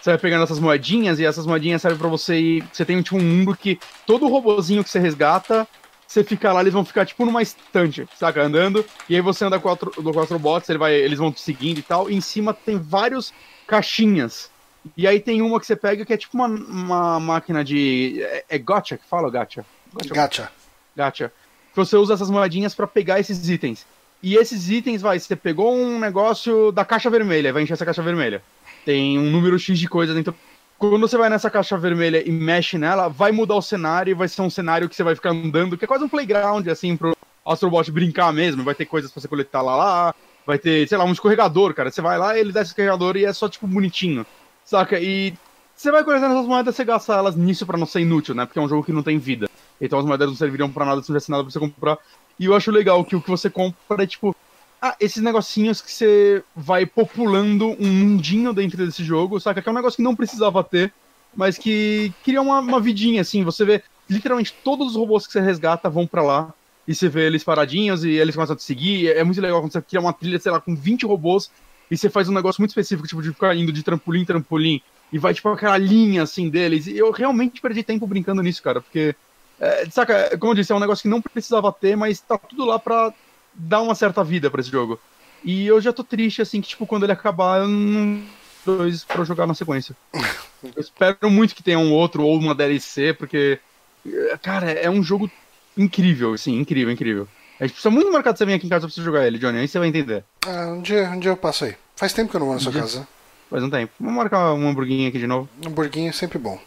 Você 0.00 0.10
vai 0.10 0.18
pegando 0.18 0.44
essas 0.44 0.58
moedinhas 0.58 1.18
e 1.18 1.24
essas 1.24 1.46
moedinhas 1.46 1.80
servem 1.82 1.98
pra 1.98 2.08
você 2.08 2.38
ir. 2.38 2.64
Você 2.72 2.84
tem 2.84 3.00
tipo 3.02 3.16
um 3.16 3.22
mundo 3.22 3.56
que 3.56 3.78
todo 4.06 4.26
robozinho 4.28 4.84
que 4.84 4.90
você 4.90 4.98
resgata, 4.98 5.66
você 6.06 6.22
fica 6.22 6.52
lá, 6.52 6.60
eles 6.60 6.72
vão 6.72 6.84
ficar 6.84 7.04
tipo 7.06 7.24
numa 7.24 7.42
estante, 7.42 8.06
saca? 8.18 8.42
Andando. 8.42 8.84
E 9.08 9.14
aí 9.16 9.20
você 9.20 9.44
anda 9.44 9.58
com 9.58 9.68
quatro, 9.68 9.90
do 10.02 10.12
quatro 10.12 10.38
bots, 10.38 10.68
ele 10.68 10.78
vai, 10.78 10.94
eles 10.94 11.18
vão 11.18 11.32
te 11.32 11.40
seguindo 11.40 11.78
e 11.78 11.82
tal. 11.82 12.10
E 12.10 12.14
em 12.14 12.20
cima 12.20 12.54
tem 12.54 12.78
vários 12.78 13.32
caixinhas. 13.66 14.50
E 14.96 15.06
aí 15.06 15.18
tem 15.18 15.42
uma 15.42 15.58
que 15.58 15.66
você 15.66 15.74
pega 15.74 16.04
que 16.04 16.12
é 16.12 16.16
tipo 16.16 16.36
uma, 16.36 16.46
uma 16.46 17.20
máquina 17.20 17.64
de. 17.64 18.22
É, 18.22 18.44
é 18.50 18.58
gotcha 18.58 18.96
que 18.96 19.04
fala, 19.06 19.30
gacha? 19.30 19.64
Gotcha. 19.92 20.14
Gacha. 20.14 20.50
Gacha. 20.94 21.32
Que 21.72 21.76
você 21.76 21.96
usa 21.96 22.14
essas 22.14 22.30
moedinhas 22.30 22.74
pra 22.74 22.86
pegar 22.86 23.18
esses 23.18 23.48
itens. 23.48 23.86
E 24.22 24.36
esses 24.36 24.70
itens, 24.70 25.02
vai, 25.02 25.18
você 25.18 25.36
pegou 25.36 25.74
um 25.74 25.98
negócio 25.98 26.72
da 26.72 26.84
caixa 26.84 27.10
vermelha, 27.10 27.52
vai 27.52 27.62
encher 27.62 27.74
essa 27.74 27.84
caixa 27.84 28.02
vermelha. 28.02 28.42
Tem 28.84 29.18
um 29.18 29.30
número 29.30 29.58
X 29.58 29.78
de 29.78 29.88
coisas 29.88 30.14
dentro. 30.14 30.34
Quando 30.78 31.00
você 31.00 31.16
vai 31.16 31.28
nessa 31.28 31.50
caixa 31.50 31.76
vermelha 31.76 32.26
e 32.26 32.30
mexe 32.30 32.78
nela, 32.78 33.08
vai 33.08 33.32
mudar 33.32 33.56
o 33.56 33.62
cenário 33.62 34.10
e 34.10 34.14
vai 34.14 34.28
ser 34.28 34.42
um 34.42 34.50
cenário 34.50 34.88
que 34.88 34.96
você 34.96 35.02
vai 35.02 35.14
ficar 35.14 35.30
andando, 35.30 35.76
que 35.76 35.84
é 35.84 35.88
quase 35.88 36.04
um 36.04 36.08
playground, 36.08 36.66
assim, 36.68 36.96
pro 36.96 37.16
Astrobot 37.44 37.90
brincar 37.90 38.32
mesmo. 38.32 38.62
Vai 38.62 38.74
ter 38.74 38.86
coisas 38.86 39.10
pra 39.10 39.20
você 39.20 39.28
coletar 39.28 39.62
lá, 39.62 39.76
lá. 39.76 40.14
Vai 40.46 40.58
ter, 40.58 40.88
sei 40.88 40.96
lá, 40.96 41.04
um 41.04 41.12
escorregador, 41.12 41.74
cara. 41.74 41.90
Você 41.90 42.00
vai 42.00 42.16
lá, 42.16 42.38
ele 42.38 42.52
dá 42.52 42.62
esse 42.62 42.70
escorregador 42.70 43.16
e 43.16 43.24
é 43.24 43.32
só, 43.32 43.48
tipo, 43.48 43.66
bonitinho. 43.66 44.24
Saca? 44.64 44.98
E 45.00 45.34
você 45.76 45.90
vai 45.90 46.02
coletando 46.02 46.34
essas 46.34 46.46
moedas, 46.46 46.74
você 46.74 46.84
gasta 46.84 47.14
elas 47.14 47.36
nisso 47.36 47.66
pra 47.66 47.76
não 47.76 47.84
ser 47.84 48.00
inútil, 48.00 48.34
né? 48.34 48.46
Porque 48.46 48.58
é 48.58 48.62
um 48.62 48.68
jogo 48.68 48.82
que 48.82 48.92
não 48.92 49.02
tem 49.02 49.18
vida. 49.18 49.50
Então 49.80 49.98
as 49.98 50.06
moedas 50.06 50.28
não 50.28 50.36
serviriam 50.36 50.70
pra 50.70 50.86
nada 50.86 51.02
se 51.02 51.10
não 51.10 51.14
tivesse 51.14 51.30
nada 51.30 51.42
pra 51.42 51.52
você 51.52 51.58
comprar. 51.58 51.98
E 52.38 52.46
eu 52.46 52.54
acho 52.54 52.70
legal 52.70 53.04
que 53.04 53.14
o 53.14 53.20
que 53.20 53.28
você 53.28 53.50
compra 53.50 54.02
é 54.02 54.06
tipo. 54.06 54.34
Ah, 54.80 54.94
esses 55.00 55.22
negocinhos 55.22 55.80
que 55.80 55.90
você 55.90 56.42
vai 56.54 56.86
populando 56.86 57.76
um 57.80 57.88
mundinho 57.88 58.52
dentro 58.52 58.76
desse 58.76 59.02
jogo, 59.02 59.40
saca? 59.40 59.60
Que 59.60 59.68
é 59.68 59.72
um 59.72 59.74
negócio 59.74 59.96
que 59.96 60.02
não 60.02 60.14
precisava 60.14 60.62
ter, 60.62 60.92
mas 61.34 61.58
que 61.58 62.12
cria 62.22 62.40
uma, 62.40 62.60
uma 62.60 62.80
vidinha, 62.80 63.22
assim. 63.22 63.42
Você 63.42 63.64
vê 63.64 63.82
literalmente 64.08 64.54
todos 64.62 64.88
os 64.88 64.96
robôs 64.96 65.26
que 65.26 65.32
você 65.32 65.40
resgata 65.40 65.90
vão 65.90 66.06
pra 66.06 66.22
lá. 66.22 66.54
E 66.86 66.94
você 66.94 67.08
vê 67.08 67.26
eles 67.26 67.42
paradinhos 67.42 68.04
e 68.04 68.10
eles 68.10 68.34
começam 68.34 68.54
a 68.54 68.56
te 68.56 68.62
seguir. 68.62 69.08
É 69.08 69.24
muito 69.24 69.40
legal 69.40 69.60
quando 69.60 69.72
você 69.72 69.82
cria 69.82 70.00
uma 70.00 70.12
trilha, 70.12 70.38
sei 70.38 70.52
lá, 70.52 70.60
com 70.60 70.74
20 70.74 71.04
robôs 71.06 71.50
e 71.90 71.96
você 71.96 72.08
faz 72.10 72.28
um 72.28 72.32
negócio 72.32 72.60
muito 72.60 72.70
específico, 72.70 73.06
tipo, 73.06 73.22
de 73.22 73.30
ficar 73.30 73.54
indo 73.56 73.72
de 73.72 73.82
trampolim 73.82 74.22
em 74.22 74.24
trampolim, 74.24 74.82
e 75.12 75.18
vai, 75.18 75.32
tipo, 75.32 75.48
aquela 75.48 75.78
linha, 75.78 76.22
assim, 76.22 76.48
deles. 76.48 76.86
E 76.86 76.98
eu 76.98 77.10
realmente 77.10 77.60
perdi 77.60 77.82
tempo 77.82 78.06
brincando 78.06 78.42
nisso, 78.42 78.62
cara, 78.62 78.80
porque, 78.80 79.14
é, 79.60 79.88
saca, 79.90 80.36
como 80.38 80.52
eu 80.52 80.56
disse, 80.56 80.72
é 80.72 80.74
um 80.74 80.80
negócio 80.80 81.02
que 81.02 81.08
não 81.08 81.22
precisava 81.22 81.72
ter, 81.72 81.96
mas 81.96 82.20
tá 82.20 82.36
tudo 82.36 82.64
lá 82.64 82.78
pra 82.78 83.12
dar 83.54 83.82
uma 83.82 83.94
certa 83.94 84.24
vida 84.24 84.50
pra 84.50 84.60
esse 84.60 84.70
jogo. 84.70 84.98
E 85.44 85.66
eu 85.66 85.80
já 85.80 85.92
tô 85.92 86.02
triste, 86.02 86.42
assim, 86.42 86.60
que, 86.60 86.68
tipo, 86.68 86.86
quando 86.86 87.04
ele 87.04 87.12
acabar, 87.12 87.60
eu 87.60 87.68
não 87.68 88.22
dois 88.64 89.04
pra 89.04 89.18
eu 89.18 89.24
jogar 89.24 89.46
na 89.46 89.54
sequência. 89.54 89.96
Eu 90.74 90.80
espero 90.80 91.30
muito 91.30 91.54
que 91.54 91.62
tenha 91.62 91.78
um 91.78 91.92
outro 91.92 92.24
ou 92.24 92.36
uma 92.36 92.54
DLC, 92.54 93.12
porque, 93.12 93.60
é, 94.04 94.36
cara, 94.38 94.72
é 94.72 94.90
um 94.90 95.02
jogo 95.02 95.30
incrível, 95.76 96.32
assim, 96.34 96.58
incrível, 96.58 96.92
incrível. 96.92 97.28
A 97.58 97.64
gente 97.64 97.72
precisa 97.72 97.90
muito 97.90 98.12
marcar 98.12 98.32
de 98.32 98.38
você 98.38 98.44
vir 98.46 98.54
aqui 98.54 98.66
em 98.66 98.70
casa 98.70 98.86
pra 98.86 98.94
você 98.94 99.02
jogar 99.02 99.26
ele, 99.26 99.38
Johnny, 99.38 99.58
aí 99.58 99.68
você 99.68 99.78
vai 99.78 99.88
entender. 99.88 100.24
Ah, 100.46 100.66
um, 100.68 100.80
dia, 100.82 101.08
um 101.10 101.18
dia 101.18 101.30
eu 101.30 101.36
passo 101.36 101.64
aí. 101.64 101.74
Faz 101.96 102.12
tempo 102.12 102.30
que 102.30 102.36
eu 102.36 102.40
não 102.40 102.46
vou 102.48 102.54
na 102.56 102.60
sua 102.60 102.72
dia. 102.72 102.82
casa. 102.82 103.08
Faz 103.48 103.62
um 103.62 103.70
tempo. 103.70 103.92
Vamos 103.98 104.14
marcar 104.16 104.52
um 104.52 104.68
hamburguinho 104.68 105.08
aqui 105.08 105.18
de 105.18 105.26
novo. 105.26 105.48
Hamburguinho 105.64 106.10
é 106.10 106.12
sempre 106.12 106.38
bom. 106.38 106.58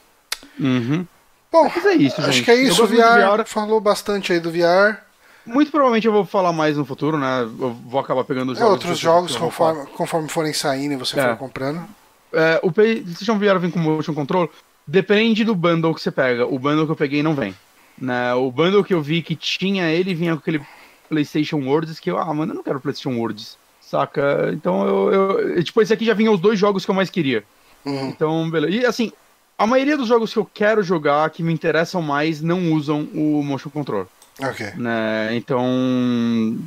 Uhum. 0.59 1.05
Bom, 1.51 1.71
Mas 1.75 1.85
é 1.85 1.93
isso, 1.95 2.21
acho 2.21 2.31
gente. 2.31 2.45
que 2.45 2.51
é 2.51 2.55
isso. 2.55 2.83
O 2.83 2.87
VR, 2.87 3.37
VR. 3.39 3.45
falou 3.45 3.79
bastante 3.81 4.31
aí 4.33 4.39
do 4.39 4.51
VR. 4.51 4.97
Muito 5.45 5.71
provavelmente 5.71 6.05
eu 6.05 6.13
vou 6.13 6.25
falar 6.25 6.53
mais 6.53 6.77
no 6.77 6.85
futuro, 6.85 7.17
né? 7.17 7.41
Eu 7.41 7.73
vou 7.85 7.99
acabar 7.99 8.23
pegando 8.23 8.51
os 8.51 8.57
É, 8.57 8.61
jogos. 8.61 8.73
outros 8.73 8.99
jogos, 8.99 9.35
conforme, 9.35 9.85
conforme 9.95 10.29
forem 10.29 10.53
saindo 10.53 10.93
e 10.93 10.97
você 10.97 11.19
É. 11.19 11.23
for 11.29 11.37
comprando. 11.37 11.83
É, 12.31 12.59
o 12.61 12.71
PlayStation 12.71 13.37
VR 13.39 13.57
vem 13.59 13.71
com 13.71 13.79
motion 13.79 14.13
control. 14.13 14.49
Depende 14.85 15.43
do 15.43 15.55
bundle 15.55 15.93
que 15.95 16.01
você 16.01 16.11
pega. 16.11 16.45
O 16.45 16.59
bundle 16.59 16.85
que 16.85 16.91
eu 16.91 16.95
peguei 16.95 17.23
não 17.23 17.33
vem. 17.33 17.55
Né? 18.01 18.33
O 18.33 18.51
bundle 18.51 18.83
que 18.83 18.93
eu 18.93 19.01
vi 19.01 19.21
que 19.21 19.35
tinha 19.35 19.89
ele 19.91 20.13
vinha 20.13 20.33
com 20.33 20.39
aquele 20.39 20.61
PlayStation 21.09 21.57
Worlds 21.57 21.99
que 21.99 22.09
eu, 22.11 22.17
ah, 22.17 22.33
mano, 22.33 22.51
eu 22.53 22.55
não 22.57 22.63
quero 22.63 22.79
PlayStation 22.79 23.17
Worlds. 23.19 23.57
Saca? 23.81 24.51
Então 24.53 24.85
eu, 24.87 25.11
eu- 25.57 25.63
Tipo, 25.63 25.81
esse 25.81 25.91
aqui 25.93 26.05
já 26.05 26.13
vinha 26.13 26.31
os 26.31 26.39
dois 26.39 26.59
jogos 26.59 26.85
que 26.85 26.91
eu 26.91 26.95
mais 26.95 27.09
queria. 27.09 27.43
Uhum. 27.85 28.09
Então, 28.09 28.49
beleza. 28.49 28.73
E 28.75 28.85
assim, 28.85 29.11
a 29.57 29.65
maioria 29.65 29.97
dos 29.97 30.07
jogos 30.07 30.31
que 30.31 30.37
eu 30.39 30.49
quero 30.53 30.83
jogar, 30.83 31.29
que 31.31 31.41
me 31.43 31.51
interessam 31.51 32.01
mais, 32.01 32.41
não 32.41 32.71
usam 32.73 33.07
o 33.13 33.41
motion 33.43 33.69
control. 33.69 34.07
Ok. 34.41 34.67
Né? 34.77 35.35
Então. 35.35 36.57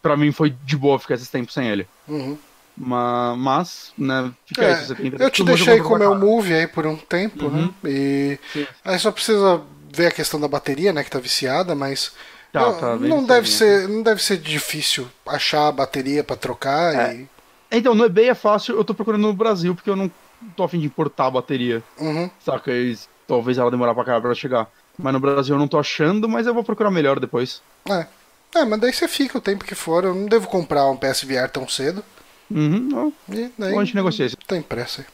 Pra 0.00 0.16
mim 0.16 0.32
foi 0.32 0.54
de 0.64 0.76
boa 0.76 0.98
ficar 0.98 1.14
esses 1.14 1.28
tempos 1.28 1.52
sem 1.52 1.68
ele. 1.68 1.86
Uhum. 2.08 2.38
Ma- 2.76 3.36
Mas, 3.36 3.92
né, 3.98 4.32
fica 4.46 4.64
É, 4.64 4.74
se 4.76 4.86
você 4.88 4.94
tem 4.94 5.12
Eu 5.18 5.30
te 5.30 5.44
deixei 5.44 5.78
com 5.80 5.94
o 5.94 5.98
meu. 5.98 6.14
Move 6.14 6.52
aí 6.54 6.66
por 6.66 6.86
um 6.86 6.96
tempo, 6.96 7.48
né? 7.50 7.60
Uhum. 7.60 7.74
E 7.84 8.38
Sim. 8.52 8.66
aí 8.84 8.98
só 8.98 9.12
precisa 9.12 9.60
ver 9.94 10.06
a 10.08 10.10
questão 10.12 10.38
da 10.40 10.48
bateria, 10.48 10.92
né? 10.92 11.02
Que 11.04 11.10
tá 11.10 11.18
viciada, 11.18 11.74
mas 11.74 12.12
Tá, 12.52 12.60
não, 12.60 12.78
tá 12.78 12.96
não 12.96 13.24
deve 13.24 13.48
ser, 13.50 13.88
não 13.88 14.02
deve 14.02 14.22
ser 14.22 14.36
difícil 14.36 15.08
achar 15.26 15.66
a 15.68 15.72
bateria 15.72 16.22
pra 16.22 16.36
trocar 16.36 16.94
É. 17.10 17.14
e 17.16 17.28
Então, 17.72 17.94
no 17.96 18.04
eBay 18.04 18.28
é 18.28 18.34
fácil, 18.34 18.76
eu 18.76 18.84
tô 18.84 18.94
procurando 18.94 19.22
no 19.22 19.32
Brasil, 19.32 19.74
porque 19.74 19.90
eu 19.90 19.96
não 19.96 20.08
tô 20.56 20.62
afim 20.62 20.78
de 20.78 20.86
importar 20.86 21.26
a 21.26 21.30
bateria, 21.32 21.82
Uhum. 21.98 22.30
saca? 22.44 22.70
E 22.70 22.96
talvez 23.26 23.58
ela 23.58 23.70
demorar 23.72 23.92
pra 23.94 24.04
caralho 24.04 24.22
pra 24.22 24.34
chegar. 24.34 24.68
Mas 24.96 25.12
no 25.12 25.18
Brasil 25.18 25.56
eu 25.56 25.58
não 25.58 25.66
tô 25.66 25.78
achando, 25.78 26.28
mas 26.28 26.46
eu 26.46 26.54
vou 26.54 26.62
procurar 26.62 26.90
melhor 26.92 27.18
depois. 27.18 27.60
É. 27.90 28.06
É, 28.54 28.64
mas 28.64 28.78
daí 28.78 28.92
você 28.92 29.08
fica 29.08 29.36
o 29.36 29.40
tempo 29.40 29.64
que 29.64 29.74
for. 29.74 30.04
Eu 30.04 30.14
não 30.14 30.26
devo 30.26 30.46
comprar 30.46 30.86
um 30.88 30.96
PSVR 30.96 31.48
tão 31.50 31.68
cedo. 31.68 32.04
Uhum, 32.48 33.12
E 33.32 33.50
daí 33.58 33.74
ó, 33.74 33.80
a 33.80 33.84
gente 33.84 33.96
negocia 33.96 34.26
isso. 34.26 34.36
tem 34.46 34.62
pressa 34.62 35.04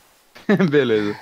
aí. 0.49 0.57
Beleza. 0.69 1.17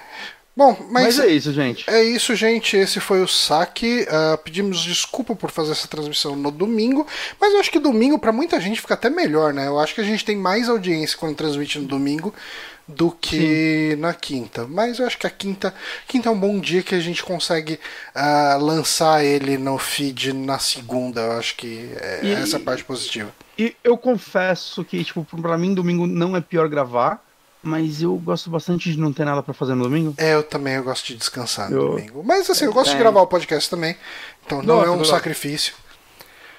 Bom, 0.58 0.76
Mas, 0.90 1.16
mas, 1.16 1.20
é 1.20 1.28
isso, 1.28 1.52
gente. 1.52 1.88
É 1.88 2.02
isso, 2.02 2.34
gente. 2.34 2.76
Esse 2.76 2.98
foi 2.98 3.22
o 3.22 3.28
saque. 3.28 4.04
Ah, 4.10 4.36
pedimos 4.42 4.82
desculpa 4.82 5.36
por 5.36 5.52
fazer 5.52 5.70
essa 5.70 5.86
transmissão 5.86 6.34
no 6.34 6.50
domingo, 6.50 7.06
mas 7.40 7.52
eu 7.54 7.60
acho 7.60 7.70
que 7.70 7.78
domingo 7.78 8.18
pra 8.18 8.32
muita 8.32 8.60
gente 8.60 8.80
fica 8.80 8.94
até 8.94 9.08
melhor, 9.08 9.54
né? 9.54 9.68
Eu 9.68 9.78
acho 9.78 9.94
que 9.94 10.00
a 10.00 10.04
gente 10.04 10.24
tem 10.24 10.34
mais 10.34 10.68
audiência 10.68 11.16
quando 11.16 11.36
transmite 11.36 11.78
no 11.78 11.86
domingo 11.86 12.34
do 12.88 13.12
que 13.12 13.94
na 14.00 14.12
quinta. 14.12 14.66
Mas 14.66 14.98
eu 14.98 15.06
acho 15.06 15.16
que 15.16 15.28
a 15.28 15.30
quinta, 15.30 15.72
quinta 16.08 16.28
é 16.28 16.32
um 16.32 16.40
bom 16.40 16.58
dia 16.58 16.82
que 16.82 16.96
a 16.96 17.00
gente 17.00 17.22
consegue 17.22 17.78
ah, 18.12 18.58
lançar 18.60 19.24
ele 19.24 19.56
no 19.58 19.78
feed 19.78 20.32
na 20.32 20.58
segunda. 20.58 21.20
Eu 21.20 21.32
acho 21.38 21.54
que 21.54 21.88
é 22.00 22.20
E- 22.24 22.32
essa 22.32 22.58
parte 22.58 22.82
positiva. 22.82 23.32
E 23.56 23.76
eu 23.84 23.96
confesso 23.96 24.84
que, 24.84 25.04
tipo, 25.04 25.24
pra 25.40 25.56
mim, 25.56 25.72
domingo 25.72 26.04
não 26.04 26.34
é 26.34 26.40
pior 26.40 26.68
gravar, 26.68 27.24
mas 27.62 28.02
eu 28.02 28.14
gosto 28.16 28.48
bastante 28.50 28.90
de 28.92 28.98
não 28.98 29.12
ter 29.12 29.24
nada 29.24 29.42
pra 29.42 29.52
fazer 29.54 29.74
no 29.74 29.84
domingo. 29.84 30.14
É, 30.16 30.34
eu 30.34 30.42
também 30.42 30.74
eu 30.74 30.84
gosto 30.84 31.06
de 31.06 31.16
descansar 31.16 31.70
no 31.70 31.76
Eu- 31.76 31.88
domingo. 31.90 32.22
Mas 32.24 32.48
assim, 32.48 32.64
eu 32.66 32.72
gosto 32.72 32.90
de 32.90 32.96
É. 32.96 32.98
gravar 32.98 33.20
o 33.20 33.26
podcast 33.26 33.68
também. 33.68 33.96
Então 34.46 34.58
não 34.62 34.76
Gosto, 34.76 34.88
é 34.88 34.90
um 34.90 34.98
gosto. 34.98 35.10
sacrifício. 35.10 35.74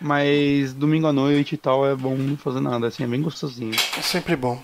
Mas 0.01 0.73
domingo 0.73 1.07
à 1.07 1.13
noite 1.13 1.55
e 1.55 1.57
tal 1.57 1.85
é 1.88 1.93
bom 1.95 2.15
não 2.15 2.38
fazer 2.38 2.61
nada, 2.61 2.88
assim, 2.88 3.03
é 3.03 3.07
bem 3.07 3.21
gostosinho. 3.21 3.73
É 3.97 4.01
sempre 4.01 4.35
bom. 4.35 4.61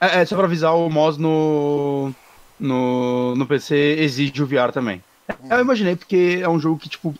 É, 0.00 0.20
é 0.20 0.24
só 0.26 0.34
pra 0.36 0.46
avisar, 0.46 0.74
o 0.74 0.88
MOS 0.90 1.18
no, 1.18 2.12
no, 2.58 3.34
no 3.36 3.46
PC 3.46 3.76
exige 4.00 4.42
o 4.42 4.46
VR 4.46 4.72
também. 4.72 5.02
É, 5.48 5.54
Eu 5.54 5.60
imaginei, 5.60 5.94
porque 5.94 6.40
é 6.42 6.48
um 6.48 6.58
jogo 6.58 6.78
que, 6.78 6.88
tipo. 6.88 7.14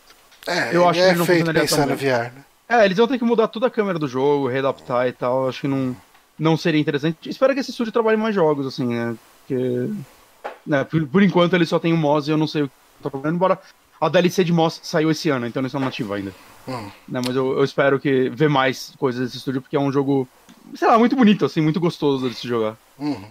É, 0.47 0.75
Eu 0.75 0.87
acho 0.89 0.99
que 0.99 1.05
é 1.05 1.09
ele 1.09 1.19
não 1.19 1.25
feito 1.25 1.53
pensando 1.53 1.89
no 1.91 1.95
VR, 1.95 2.33
né? 2.33 2.43
É, 2.67 2.85
eles 2.85 2.97
vão 2.97 3.07
ter 3.07 3.17
que 3.17 3.23
mudar 3.23 3.47
toda 3.47 3.67
a 3.67 3.69
câmera 3.69 3.99
do 3.99 4.07
jogo, 4.07 4.47
readaptar 4.47 5.07
e 5.07 5.11
tal. 5.13 5.47
Acho 5.47 5.61
que 5.61 5.67
não, 5.67 5.95
não 6.41 6.57
seria 6.57 6.81
interessante. 6.81 7.29
Espero 7.29 7.53
que 7.53 7.59
esse 7.59 7.69
estúdio 7.69 7.93
trabalhe 7.93 8.17
mais 8.17 8.33
jogos, 8.33 8.65
assim, 8.65 8.87
né? 8.87 9.15
Porque. 9.39 9.89
Né, 10.65 10.83
por, 10.83 11.07
por 11.07 11.21
enquanto 11.21 11.53
ele 11.53 11.65
só 11.67 11.77
tem 11.77 11.93
o 11.93 11.97
MOS 11.97 12.27
e 12.27 12.31
eu 12.31 12.37
não 12.37 12.47
sei 12.47 12.63
o 12.63 12.67
que 12.67 12.73
tá 13.03 13.09
trabalhando, 13.11 13.35
embora 13.35 13.59
a 13.99 14.09
DLC 14.09 14.43
de 14.43 14.51
MOS 14.51 14.79
saiu 14.81 15.11
esse 15.11 15.29
ano, 15.29 15.45
então 15.45 15.61
eles 15.61 15.69
estão 15.69 15.79
nativos 15.79 16.11
ainda. 16.11 16.33
Hum. 16.67 16.89
Né, 17.07 17.21
mas 17.25 17.35
eu, 17.35 17.57
eu 17.57 17.63
espero 17.63 17.99
que 17.99 18.29
ver 18.29 18.49
mais 18.49 18.93
coisas 18.97 19.21
desse 19.21 19.37
estúdio, 19.37 19.61
porque 19.61 19.75
é 19.75 19.79
um 19.79 19.91
jogo, 19.91 20.27
sei 20.75 20.87
lá, 20.87 20.97
muito 20.97 21.15
bonito, 21.15 21.45
assim, 21.45 21.61
muito 21.61 21.79
gostoso 21.79 22.27
de 22.27 22.35
se 22.35 22.47
jogar. 22.47 22.75
Uhum. 22.97 23.23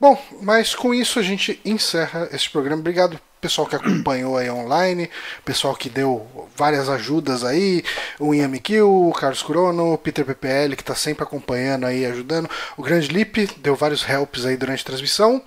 Bom, 0.00 0.20
mas 0.42 0.74
com 0.74 0.92
isso 0.92 1.20
a 1.20 1.22
gente 1.22 1.60
encerra 1.64 2.28
esse 2.32 2.50
programa. 2.50 2.80
Obrigado 2.80 3.20
pessoal 3.42 3.66
que 3.66 3.74
acompanhou 3.74 4.38
aí 4.38 4.48
online, 4.48 5.10
pessoal 5.44 5.74
que 5.74 5.90
deu 5.90 6.48
várias 6.56 6.88
ajudas 6.88 7.42
aí, 7.44 7.84
o 8.18 8.32
Ian 8.32 8.52
Kill, 8.52 9.08
o 9.08 9.12
Carlos 9.12 9.42
Curono, 9.42 9.92
o 9.92 9.98
Peter 9.98 10.24
PPL 10.24 10.76
que 10.76 10.82
está 10.82 10.94
sempre 10.94 11.24
acompanhando 11.24 11.84
aí, 11.84 12.06
ajudando, 12.06 12.48
o 12.76 12.82
Grande 12.82 13.08
Lip 13.08 13.50
deu 13.58 13.74
vários 13.74 14.08
helps 14.08 14.46
aí 14.46 14.56
durante 14.56 14.82
a 14.82 14.86
transmissão. 14.86 15.42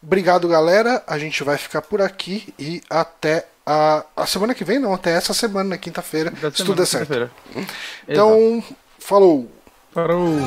Obrigado, 0.00 0.48
galera. 0.48 1.02
A 1.06 1.18
gente 1.18 1.44
vai 1.44 1.58
ficar 1.58 1.82
por 1.82 2.00
aqui 2.00 2.54
e 2.58 2.80
até 2.88 3.46
a, 3.66 4.04
a 4.16 4.26
semana 4.26 4.54
que 4.54 4.64
vem, 4.64 4.78
não, 4.78 4.94
até 4.94 5.12
essa 5.12 5.34
semana, 5.34 5.70
na 5.70 5.78
quinta-feira, 5.78 6.32
se 6.54 6.64
tudo 6.64 6.76
der 6.76 6.86
certo. 6.86 7.30
Então, 8.08 8.62
falou! 8.98 9.50
Parou! 9.92 10.38